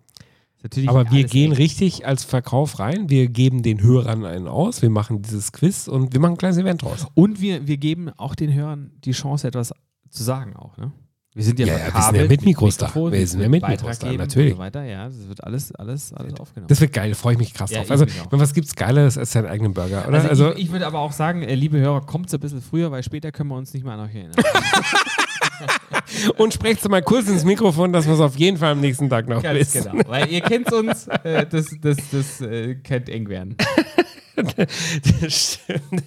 aber 0.87 1.11
wir 1.11 1.25
gehen 1.25 1.53
eng. 1.53 1.57
richtig 1.57 2.07
als 2.07 2.25
Verkauf 2.25 2.79
rein. 2.79 3.09
Wir 3.09 3.29
geben 3.29 3.63
den 3.63 3.83
Hörern 3.83 4.25
einen 4.25 4.47
aus. 4.47 4.83
Wir 4.83 4.91
machen 4.91 5.23
dieses 5.23 5.53
Quiz 5.53 5.89
und 5.89 6.13
wir 6.13 6.21
machen 6.21 6.33
ein 6.35 6.39
kleines 6.39 6.59
Event 6.59 6.83
draus. 6.83 7.07
Und 7.15 7.41
wir, 7.41 7.67
wir 7.67 7.77
geben 7.79 8.11
auch 8.17 8.35
den 8.35 8.53
Hörern 8.53 8.93
die 9.05 9.13
Chance, 9.13 9.49
etwas 9.49 9.73
zu 10.11 10.23
sagen 10.23 10.57
auch, 10.57 10.77
ne? 10.77 10.93
Wir 11.33 11.45
sind 11.45 11.61
ja, 11.61 11.67
Ja, 11.67 11.79
ja, 11.79 11.95
wir 11.95 12.03
sind 12.03 12.17
ja 12.17 12.25
mit 12.27 12.45
Mikros 12.45 12.77
da. 12.77 12.87
Mikrofon, 12.87 13.13
Wir 13.13 13.21
es 13.21 13.31
sind 13.31 13.41
ja 13.41 13.49
mit 13.49 13.63
Beitrag 13.63 13.91
Mikros 13.91 13.99
da, 14.01 14.13
natürlich. 14.13 14.53
So 14.55 14.59
weiter. 14.59 14.83
Ja, 14.83 15.07
das 15.07 15.29
wird 15.29 15.45
alles, 15.45 15.73
alles, 15.77 16.13
alles 16.13 16.35
aufgenommen. 16.41 16.67
Das 16.69 16.81
wird 16.81 16.93
geil, 16.93 17.11
da 17.11 17.15
freue 17.15 17.35
ich 17.35 17.39
mich 17.39 17.55
krass 17.55 17.71
Ja, 17.71 17.85
drauf. 17.85 17.91
Also, 17.93 18.07
was 18.31 18.53
gibt's 18.53 18.75
Geileres 18.75 19.17
als 19.17 19.31
seinen 19.31 19.47
eigenen 19.47 19.73
Burger, 19.73 20.09
oder? 20.09 20.17
also, 20.17 20.29
Also, 20.29 20.53
ich, 20.55 20.65
ich 20.65 20.73
würde 20.73 20.89
aber 20.89 20.99
auch 20.99 21.13
sagen, 21.13 21.43
äh, 21.43 21.55
liebe 21.55 21.79
Hörer, 21.79 22.01
kommt 22.01 22.33
ein 22.35 22.41
bisschen 22.41 22.61
früher, 22.61 22.91
weil 22.91 23.05
später 23.05 23.31
können 23.31 23.49
wir 23.51 23.57
uns 23.57 23.73
nicht 23.73 23.85
mehr 23.85 23.95
an 23.95 24.01
euch 24.01 24.15
erinnern. 24.15 24.35
und 26.37 26.53
sprecht 26.53 26.89
mal 26.89 27.03
kurz 27.03 27.29
ins 27.29 27.45
Mikrofon, 27.45 27.93
dass 27.93 28.07
wir 28.07 28.15
es 28.15 28.21
auf 28.21 28.37
jeden 28.37 28.57
Fall 28.57 28.73
am 28.73 28.81
nächsten 28.81 29.09
Tag 29.09 29.29
noch 29.29 29.43
Ganz 29.43 29.59
wissen. 29.59 29.89
genau. 29.93 30.09
Weil 30.09 30.29
ihr 30.33 30.41
kennt 30.41 30.73
uns, 30.73 31.07
äh, 31.07 31.47
das, 31.47 31.67
das, 31.81 31.97
das 32.11 32.41
äh, 32.41 32.75
könnte 32.77 33.13
eng 33.13 33.29
werden. 33.29 33.57
Das 35.21 35.35
stimmt. 35.35 36.03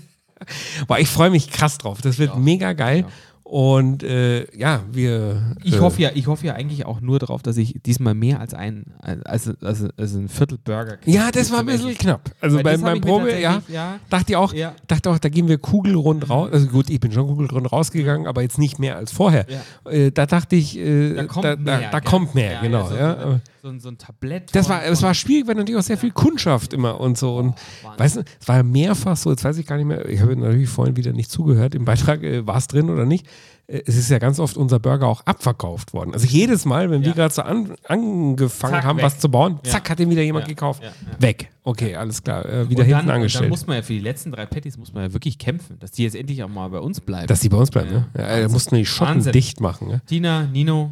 Boah, 0.88 0.98
ich 0.98 1.08
freue 1.08 1.30
mich 1.30 1.52
krass 1.52 1.78
drauf. 1.78 2.02
Das 2.02 2.18
wird 2.18 2.36
mega 2.36 2.74
geil. 2.74 3.06
Und 3.54 4.02
äh, 4.02 4.48
ja, 4.58 4.82
wir. 4.92 5.56
Ich 5.64 5.76
äh, 5.76 5.80
hoffe 5.80 6.02
ja, 6.02 6.10
ich 6.16 6.26
hoffe 6.26 6.48
ja 6.48 6.56
eigentlich 6.56 6.88
auch 6.88 7.02
nur 7.02 7.20
darauf, 7.20 7.44
dass 7.44 7.56
ich 7.58 7.76
diesmal 7.86 8.16
mehr 8.16 8.40
als 8.40 8.56
ein, 8.56 8.86
als, 9.00 9.48
als, 9.62 9.86
als 9.96 10.16
ein 10.16 10.28
Viertel 10.28 10.58
Burger 10.58 10.98
kriege. 10.98 11.16
Ja, 11.16 11.30
das 11.30 11.52
war 11.52 11.60
ein 11.60 11.68
bisschen 11.68 11.96
knapp. 11.96 12.32
Also 12.42 12.64
Weil 12.64 12.78
ich 12.78 12.82
mir 12.82 13.00
Probe, 13.00 13.40
ja, 13.40 13.62
ja. 13.68 14.00
dachte 14.10 14.32
ich 14.32 14.38
auch, 14.38 14.54
Ja. 14.56 14.74
dachte 14.88 15.12
auch, 15.12 15.20
da 15.20 15.30
gehen 15.30 15.48
wir 15.48 15.60
kugelrund 15.60 16.32
raus. 16.32 16.50
Also 16.52 16.66
gut, 16.66 16.90
ich 16.90 17.00
bin 17.00 17.12
schon 17.12 17.28
kugelrund 17.28 17.72
rausgegangen, 17.72 18.26
aber 18.26 18.42
jetzt 18.42 18.58
nicht 18.58 18.80
mehr 18.80 18.98
als 18.98 19.12
vorher. 19.12 19.46
Ja. 19.48 19.92
Äh, 19.92 20.12
da 20.12 20.26
dachte 20.26 20.56
ich, 20.56 20.76
äh, 20.76 21.14
Da 21.14 21.26
kommt 21.26 21.46
da, 21.46 21.56
mehr. 21.56 21.80
da, 21.82 21.90
da 21.92 22.02
kommt 22.02 22.34
mehr, 22.34 22.60
genau. 22.60 22.88
so, 22.90 22.96
ja. 22.96 23.40
so, 23.62 23.68
ein, 23.70 23.80
so 23.80 23.90
ein 23.90 24.00
Tablett. 24.00 24.50
Das 24.56 24.68
war, 24.68 24.84
es 24.84 25.04
war 25.04 25.14
schwierig, 25.14 25.46
weil 25.46 25.54
natürlich 25.54 25.80
auch 25.80 25.84
sehr 25.86 26.00
viel 26.00 26.10
Kundschaft 26.12 26.74
immer 26.74 27.00
und 27.00 27.20
so. 27.20 27.38
Und 27.38 27.54
Wahnsinn. 27.84 28.00
weißt 28.00 28.16
du, 28.16 28.22
es 28.42 28.48
war 28.48 28.56
ja 28.56 28.64
mehrfach 28.64 29.16
so, 29.16 29.30
jetzt 29.30 29.44
weiß 29.44 29.60
ich 29.60 29.68
gar 29.68 29.78
nicht 29.78 29.86
mehr, 29.86 30.10
ich 30.10 30.22
habe 30.22 30.36
natürlich 30.36 30.70
vorhin 30.70 30.98
wieder 30.98 31.14
nicht 31.14 31.30
zugehört, 31.30 31.76
im 31.76 31.86
Beitrag 31.86 32.24
äh, 32.24 32.48
war 32.48 32.58
es 32.58 32.66
drin 32.66 32.90
oder 32.90 33.06
nicht. 33.06 33.28
Äh, 33.68 33.82
es 33.86 33.96
ist 33.96 34.10
ja 34.10 34.20
ganz 34.20 34.40
oft 34.40 34.58
unser 34.58 34.80
Burger 34.80 35.08
auch 35.08 35.22
abverkauft 35.26 35.94
worden. 35.94 36.14
Also 36.14 36.28
jedes 36.28 36.66
Mal, 36.66 36.92
wenn 36.92 37.02
wir 37.02 37.10
Ja. 37.10 37.14
gerade 37.16 37.34
so 37.34 37.42
an, 37.44 37.76
angefangen 37.88 38.74
Zack, 38.74 38.84
haben, 38.84 38.98
weg. 38.98 39.06
was 39.06 39.20
zu 39.20 39.30
bauen, 39.30 39.60
Ja. 39.66 39.72
zack, 39.72 39.90
hat 39.90 40.00
den 40.00 40.10
wieder 40.10 40.22
jemand 40.22 40.46
Ja, 40.46 40.50
gekauft. 40.50 40.84
Weg. 41.20 41.50
Okay, 41.64 41.96
alles 41.96 42.22
klar. 42.24 42.46
Äh, 42.46 42.70
wieder 42.70 42.82
und 42.82 42.86
hinten 42.86 42.90
dann, 42.92 43.00
und 43.00 43.08
dann 43.08 43.16
angestellt. 43.18 43.50
muss 43.50 43.66
man 43.68 43.78
ja 43.78 43.82
für 43.82 43.94
die 43.94 44.00
letzten 44.00 44.32
drei 44.32 44.46
Patties 44.46 44.78
muss 44.78 44.94
man 44.94 45.04
ja 45.04 45.14
wirklich 45.14 45.38
kämpfen, 45.38 45.80
dass 45.80 45.92
die 45.92 46.04
jetzt 46.04 46.16
endlich 46.16 46.44
auch 46.44 46.50
mal 46.50 46.68
bei 46.70 46.80
uns 46.80 47.00
bleiben. 47.00 47.28
Dass 47.28 47.40
die 47.40 47.50
bei 47.50 47.58
uns 47.58 47.72
bleiben, 47.72 47.90
Ja. 47.92 48.00
ne? 48.00 48.08
Ja, 48.18 48.42
da 48.42 48.50
mussten 48.50 48.72
wir 48.72 48.80
die 48.80 48.86
Schotten 48.86 49.16
Wahnsinn. 49.16 49.32
dicht 49.32 49.62
machen. 49.62 49.88
Ne? 49.88 50.02
Tina, 50.06 50.44
Nino, 50.44 50.92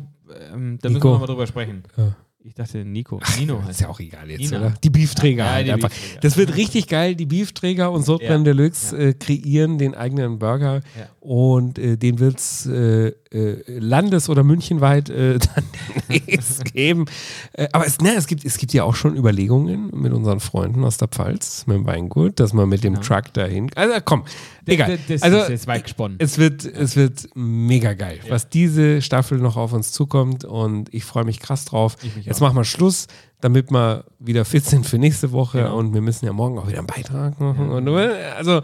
ähm, 0.53 0.77
da 0.81 0.87
müssen 0.89 0.93
Nico. 0.95 1.07
wir 1.09 1.11
nochmal 1.13 1.27
drüber 1.27 1.47
sprechen. 1.47 1.83
Ja. 1.97 2.15
Ich 2.43 2.55
dachte 2.55 2.83
Nico. 2.83 3.19
Nino 3.37 3.59
Ist 3.59 3.65
heißt 3.67 3.81
ja 3.81 3.89
auch 3.89 3.99
egal 3.99 4.29
jetzt, 4.29 4.39
Nina. 4.39 4.57
oder? 4.57 4.73
Die 4.83 4.89
Beefträger. 4.89 5.45
Ja, 5.45 5.51
halt 5.51 5.67
die 5.67 5.71
einfach. 5.73 5.89
Beefträger. 5.89 6.19
Das 6.21 6.37
wird 6.37 6.55
richtig 6.55 6.87
geil. 6.87 7.15
Die 7.15 7.25
Beefträger 7.27 7.91
und 7.91 8.03
Sodbrennen 8.03 8.45
Ja. 8.45 8.53
Deluxe 8.53 8.97
äh, 8.97 9.13
kreieren 9.13 9.77
den 9.77 9.93
eigenen 9.93 10.39
Burger 10.39 10.81
Ja. 10.97 11.07
und 11.19 11.77
äh, 11.77 11.97
den 11.97 12.17
wird 12.19 12.39
es 12.39 12.65
äh, 12.65 13.11
landes- 13.31 14.29
oder 14.29 14.43
münchenweit 14.43 15.09
äh, 15.09 15.39
dann 15.55 15.63
geben. 16.73 17.05
Äh, 17.53 17.67
aber 17.71 17.85
es, 17.87 17.99
ne, 17.99 18.13
es, 18.15 18.27
gibt, 18.27 18.43
es 18.45 18.57
gibt 18.57 18.73
ja 18.73 18.83
auch 18.83 18.95
schon 18.95 19.15
Überlegungen 19.15 19.89
mit 19.93 20.11
unseren 20.11 20.39
Freunden 20.39 20.83
aus 20.83 20.97
der 20.97 21.07
Pfalz, 21.07 21.65
mit 21.67 21.77
dem 21.77 21.85
Weingut, 21.87 22.39
dass 22.39 22.53
man 22.53 22.67
mit 22.69 22.83
dem 22.83 22.95
Genau. 22.95 23.05
Truck 23.05 23.33
dahin. 23.33 23.69
Also 23.75 23.95
komm, 24.03 24.23
egal. 24.65 24.97
Das, 24.97 25.07
das 25.07 25.23
also, 25.23 25.37
ist 25.39 25.49
jetzt 25.49 25.67
weit 25.67 25.83
gesponnen. 25.83 26.17
es 26.19 26.37
wird, 26.37 26.65
es 26.65 26.95
wird 26.95 27.29
mega 27.35 27.93
geil, 27.93 28.19
was 28.27 28.49
diese 28.49 29.01
Staffel 29.01 29.37
noch 29.37 29.55
auf 29.55 29.71
uns 29.73 29.91
zukommt 29.93 30.43
und 30.43 30.93
ich 30.93 31.05
freue 31.05 31.23
mich 31.23 31.39
krass 31.39 31.63
drauf. 31.65 31.95
Jetzt 32.23 32.37
auch. 32.37 32.41
machen 32.47 32.57
wir 32.57 32.65
Schluss, 32.65 33.07
damit 33.39 33.71
wir 33.71 34.03
wieder 34.19 34.43
fit 34.45 34.65
sind 34.65 34.85
für 34.85 34.97
nächste 34.97 35.31
Woche 35.31 35.59
Genau. 35.59 35.77
und 35.77 35.93
wir 35.93 36.01
müssen 36.01 36.25
ja 36.25 36.33
morgen 36.33 36.59
auch 36.59 36.67
wieder 36.67 36.79
einen 36.79 36.87
Beitrag 36.87 37.39
machen. 37.39 37.69
Und, 37.69 37.87
äh, 37.87 38.09
also 38.37 38.61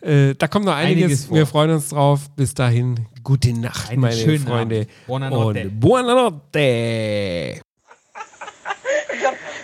äh, 0.00 0.34
da 0.34 0.48
kommt 0.48 0.64
noch 0.66 0.74
einiges. 0.74 1.04
Einiges 1.04 1.32
wir 1.32 1.46
freuen 1.46 1.70
uns 1.70 1.88
drauf. 1.88 2.20
Bis 2.36 2.54
dahin, 2.54 3.06
gute 3.22 3.52
Nacht, 3.52 3.90
Einen 3.90 4.00
meine 4.00 4.16
schönen 4.16 4.46
Freunde. 4.46 4.80
Abend. 4.82 5.06
Buonanotte. 5.06 5.60
Und 5.62 5.80
buonanotte. 5.80 7.60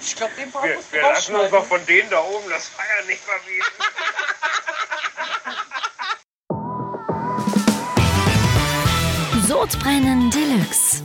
Ich 0.07 0.17
glaube, 0.17 0.33
den 0.39 0.51
Part 0.53 0.65
Wir, 0.65 0.77
wir 0.93 1.03
lassen 1.03 1.35
uns 1.35 1.51
doch 1.51 1.65
von 1.65 1.81
denen 1.87 2.11
da 2.11 2.21
oben 2.21 2.45
das 2.51 2.69
Feiern 2.69 3.07
nicht 3.07 3.21
verbieten. 3.21 3.85
Sodbrennen 9.49 10.31
Deluxe. 10.31 11.03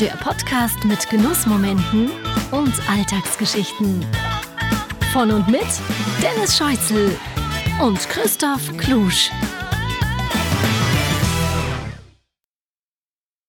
Der 0.00 0.16
Podcast 0.16 0.84
mit 0.84 1.08
Genussmomenten 1.08 2.10
und 2.50 2.72
Alltagsgeschichten. 2.88 4.04
Von 5.12 5.30
und 5.30 5.48
mit 5.48 5.66
Dennis 6.20 6.56
Scheuzel 6.56 7.16
und 7.80 7.98
Christoph 8.08 8.76
Klusch. 8.76 9.30